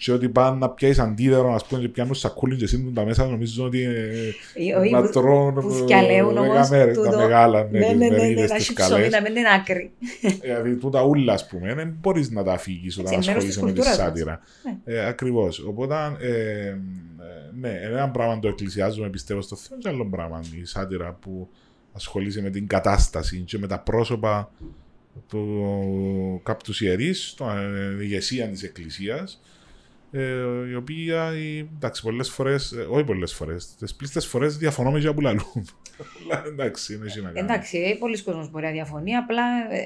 Και 0.00 0.12
ότι 0.12 0.28
πάνε 0.28 0.56
να 0.58 0.68
πιάσεις 0.70 0.98
αντίδερο, 0.98 1.54
ας 1.54 1.64
πούμε, 1.66 1.80
και 1.80 1.88
πιάνουν 1.88 2.14
σακούλιν 2.14 2.58
και 2.58 2.66
σύντουν 2.66 2.94
τα 2.94 3.04
μέσα, 3.04 3.26
νομίζω 3.26 3.64
ότι 3.64 3.82
ε, 3.82 4.10
Ή- 4.54 4.72
όχι, 4.72 4.90
να 4.90 5.02
που- 5.02 5.10
τρώνε 5.10 5.60
που 5.60 5.70
σκιαλέουν 5.70 6.28
δέκα 6.34 6.40
όμως 6.40 6.68
μέρες, 6.68 6.96
τα 6.96 7.02
τούτο. 7.04 7.16
μεγάλα, 7.16 7.62
ναι, 7.70 7.78
Ναι, 7.78 7.86
τις 7.86 7.96
ναι, 7.96 8.04
ναι, 8.08 8.08
ναι, 8.16 8.16
μερίδες, 8.22 8.50
να 8.50 8.56
τις 8.56 8.64
έχει 8.68 8.74
ψωμί, 8.74 8.90
καλές. 8.90 9.10
να 9.12 9.20
μην 9.20 9.36
είναι 9.36 9.48
άκρη. 9.54 9.90
Δηλαδή, 10.40 10.74
τούτα 10.76 11.02
ούλα, 11.02 11.32
ας 11.32 11.46
πούμε, 11.46 11.74
δεν 11.74 11.96
μπορείς 12.00 12.30
να 12.30 12.42
τα 12.44 12.52
αφήγεις 12.52 12.98
όταν 12.98 13.12
Έτσι, 13.14 13.28
μέρος 13.28 13.44
της 13.44 13.52
ασχολείσαι 13.54 13.82
με 13.82 13.82
τη 13.82 13.88
κουλτούρας 13.88 13.98
μας. 13.98 14.06
σάτυρα. 14.06 14.40
Ναι. 14.84 14.94
Ε, 14.94 15.06
ακριβώς. 15.06 15.58
Οπότε, 15.58 15.94
ε, 16.20 16.30
ε, 16.68 16.76
ναι, 17.60 17.80
ένα 17.82 18.08
πράγμα 18.10 18.38
το 18.38 18.48
εκκλησιάζουμε, 18.48 19.08
πιστεύω 19.10 19.40
στο 19.40 19.56
Θεό, 19.56 19.78
και 19.78 19.88
άλλο 19.88 20.06
πράγμα 20.06 20.40
η 20.60 20.64
σάτυρα 20.64 21.12
που 21.20 21.48
ασχολείσαι 21.92 22.42
με 22.42 22.50
την 22.50 22.66
κατάσταση 22.66 23.38
και 23.46 23.58
με 23.58 23.66
τα 23.66 23.78
πρόσωπα 23.80 24.50
του 25.28 26.40
κάποιου 26.42 26.74
ιερείς, 26.86 27.34
την 27.36 28.00
ηγεσία 28.00 28.46
της 28.48 28.62
εκκλησίας, 28.62 29.40
ε, 30.10 30.68
η 30.70 30.74
οποία, 30.74 31.36
η- 31.38 31.58
εντάξει, 31.76 32.02
πολλές 32.02 32.30
φορές, 32.30 32.72
ε, 32.72 32.86
όχι 32.90 33.04
πολλές 33.04 33.34
φορές, 33.34 33.74
τις 33.74 33.94
πλήστες 33.94 34.26
φορές 34.26 34.56
διαφωνώ 34.56 34.90
με 34.90 34.98
για 34.98 35.14
που 35.14 35.20
λαλούν. 35.20 35.44
Αλλά 36.30 36.42
εντάξει, 36.46 36.94
είναι 36.94 37.04
έτσι 37.04 37.22
να 37.22 37.30
κάνω. 37.30 37.38
Εντάξει, 37.52 37.78
ε, 37.78 37.94
πολλοί 37.98 38.22
κόσμος 38.22 38.50
μπορεί 38.50 38.64
να 38.64 38.70
διαφωνεί, 38.70 39.14
απλά 39.16 39.42
ε, 39.70 39.84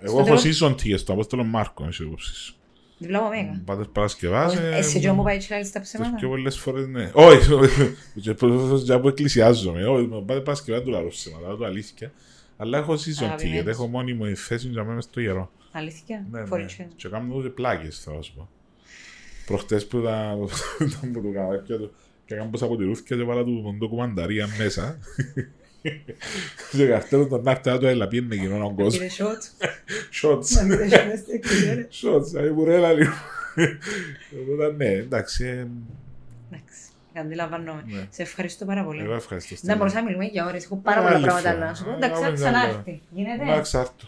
Εγώ 0.00 0.18
έχω 0.18 0.24
τέλος- 0.36 0.60
season 0.62 0.70
tickets 0.74 0.98
στο 0.98 1.12
Απόστολο 1.12 1.44
Μάρκο, 1.44 1.84
εσύ 1.88 2.04
όψεις. 2.12 2.56
διπλά 2.98 3.18
από 3.18 3.28
μέγα. 3.28 3.62
Πάτε 3.64 3.84
Παρασκευάς. 3.92 4.56
ε, 4.56 4.70
Εσύ 4.76 5.00
και 5.00 5.12
μου 5.12 5.22
πάει 5.22 5.38
και 5.38 5.54
άλλες 5.54 5.70
τα 5.70 5.80
Τις 5.80 5.88
ψέματα; 5.90 6.16
πιο 6.16 6.28
πολλές 6.28 6.58
φορές, 6.58 6.86
ναι. 6.86 7.10
Όχι, 7.14 7.48
και 8.20 8.34
που- 8.34 8.80
για 8.84 9.00
που 9.00 9.08
εκκλησιάζομαι. 9.08 9.84
Όχι, 9.86 10.06
με 10.06 10.22
πάτε 10.26 10.40
Παρασκευά 10.40 10.82
του 10.82 10.90
λαρό 10.90 11.08
ψέματα, 11.08 11.56
το 11.56 11.64
αλήθεια. 11.64 12.12
Αλλά 12.56 12.78
έχω 12.78 12.92
season 12.92 13.22
ticket, 13.22 13.24
Αγαπημένος. 13.24 13.66
έχω 13.66 13.86
μόνιμη 13.86 14.34
θέση 14.34 14.68
για 14.68 14.84
μένα 14.84 15.00
στο 15.00 15.20
ιερό. 15.20 15.50
Αλήθεια, 15.72 16.26
Ναι, 16.30 16.40
ναι. 16.40 16.46
φορήτσιο. 16.46 16.88
Και 16.96 17.08
κάνουμε 17.08 17.34
ούτε 17.34 17.48
πλάγες, 17.48 17.98
θα 18.04 18.22
σου 18.22 18.34
πω. 18.34 18.48
Προχτές 19.46 19.86
που 19.86 19.98
ήταν 19.98 20.48
ήταν 20.80 21.12
που 21.12 21.22
το 21.22 21.30
καβάκια 21.34 21.76
του 21.76 21.94
και 22.26 22.34
έκανα 22.34 22.50
πως 22.50 22.62
αποτελούθηκε 22.62 23.14
και 23.14 23.22
βάλα 23.22 23.44
του 23.44 23.74
ντοκουμανταρία 23.78 24.48
μέσα. 24.58 24.98
Και 26.70 26.86
καρτέλο 26.86 27.26
τον 27.26 27.42
να'ρτε 27.42 27.70
να 27.70 27.78
το 27.78 27.86
έλα, 27.86 28.08
πιένε 28.08 28.36
κοινόν 28.36 28.62
ο 28.62 28.74
κόσμος. 28.74 28.98
Πήρε 28.98 29.10
shots. 29.18 29.66
Shots. 30.22 30.66
Να 30.68 30.76
πήρε 30.76 30.86
shots 30.90 31.18
στην 31.18 31.34
εκκλησία, 31.34 31.74
ρε. 31.74 31.88
Shots, 32.02 32.22
δηλαδή 32.24 32.48
μπουρέλα 32.50 32.92
λίγο. 32.92 33.12
Οπότε 34.42 34.72
ναι, 34.76 34.88
εντάξει. 34.90 35.44
ε, 35.46 35.66
Εντάξει, 36.50 36.80
αντιλαμβανόμαι. 37.14 37.82
Ναι. 37.86 38.06
Σε 38.10 38.22
ευχαριστώ 38.22 38.64
πάρα 38.64 38.84
πολύ. 38.84 39.02
Εγώ 39.02 39.14
ευχαριστώ. 39.14 39.50
Να 39.54 39.58
Στέλιο. 39.58 39.76
μπορούσαμε 39.76 40.00
να 40.00 40.06
μιλούμε 40.06 40.24
για 40.24 40.46
ώρες, 40.46 40.64
έχω 40.64 40.76
πάρα 40.76 41.02
πολλά 41.02 41.14
Άλλη 41.14 41.24
πράγματα 41.24 41.52
φορά. 41.52 41.66
να 41.66 41.74
σου 41.74 41.84
πω. 41.84 41.90
Ε, 41.90 41.94
Εντάξει, 41.94 42.20
πάμε 42.22 42.36
θα 42.36 42.44
καλά. 42.44 42.58
ξανάρθει. 42.60 43.02
Γίνεται. 43.14 43.42
Εντάξει, 43.42 43.76
άρτου. 43.76 44.06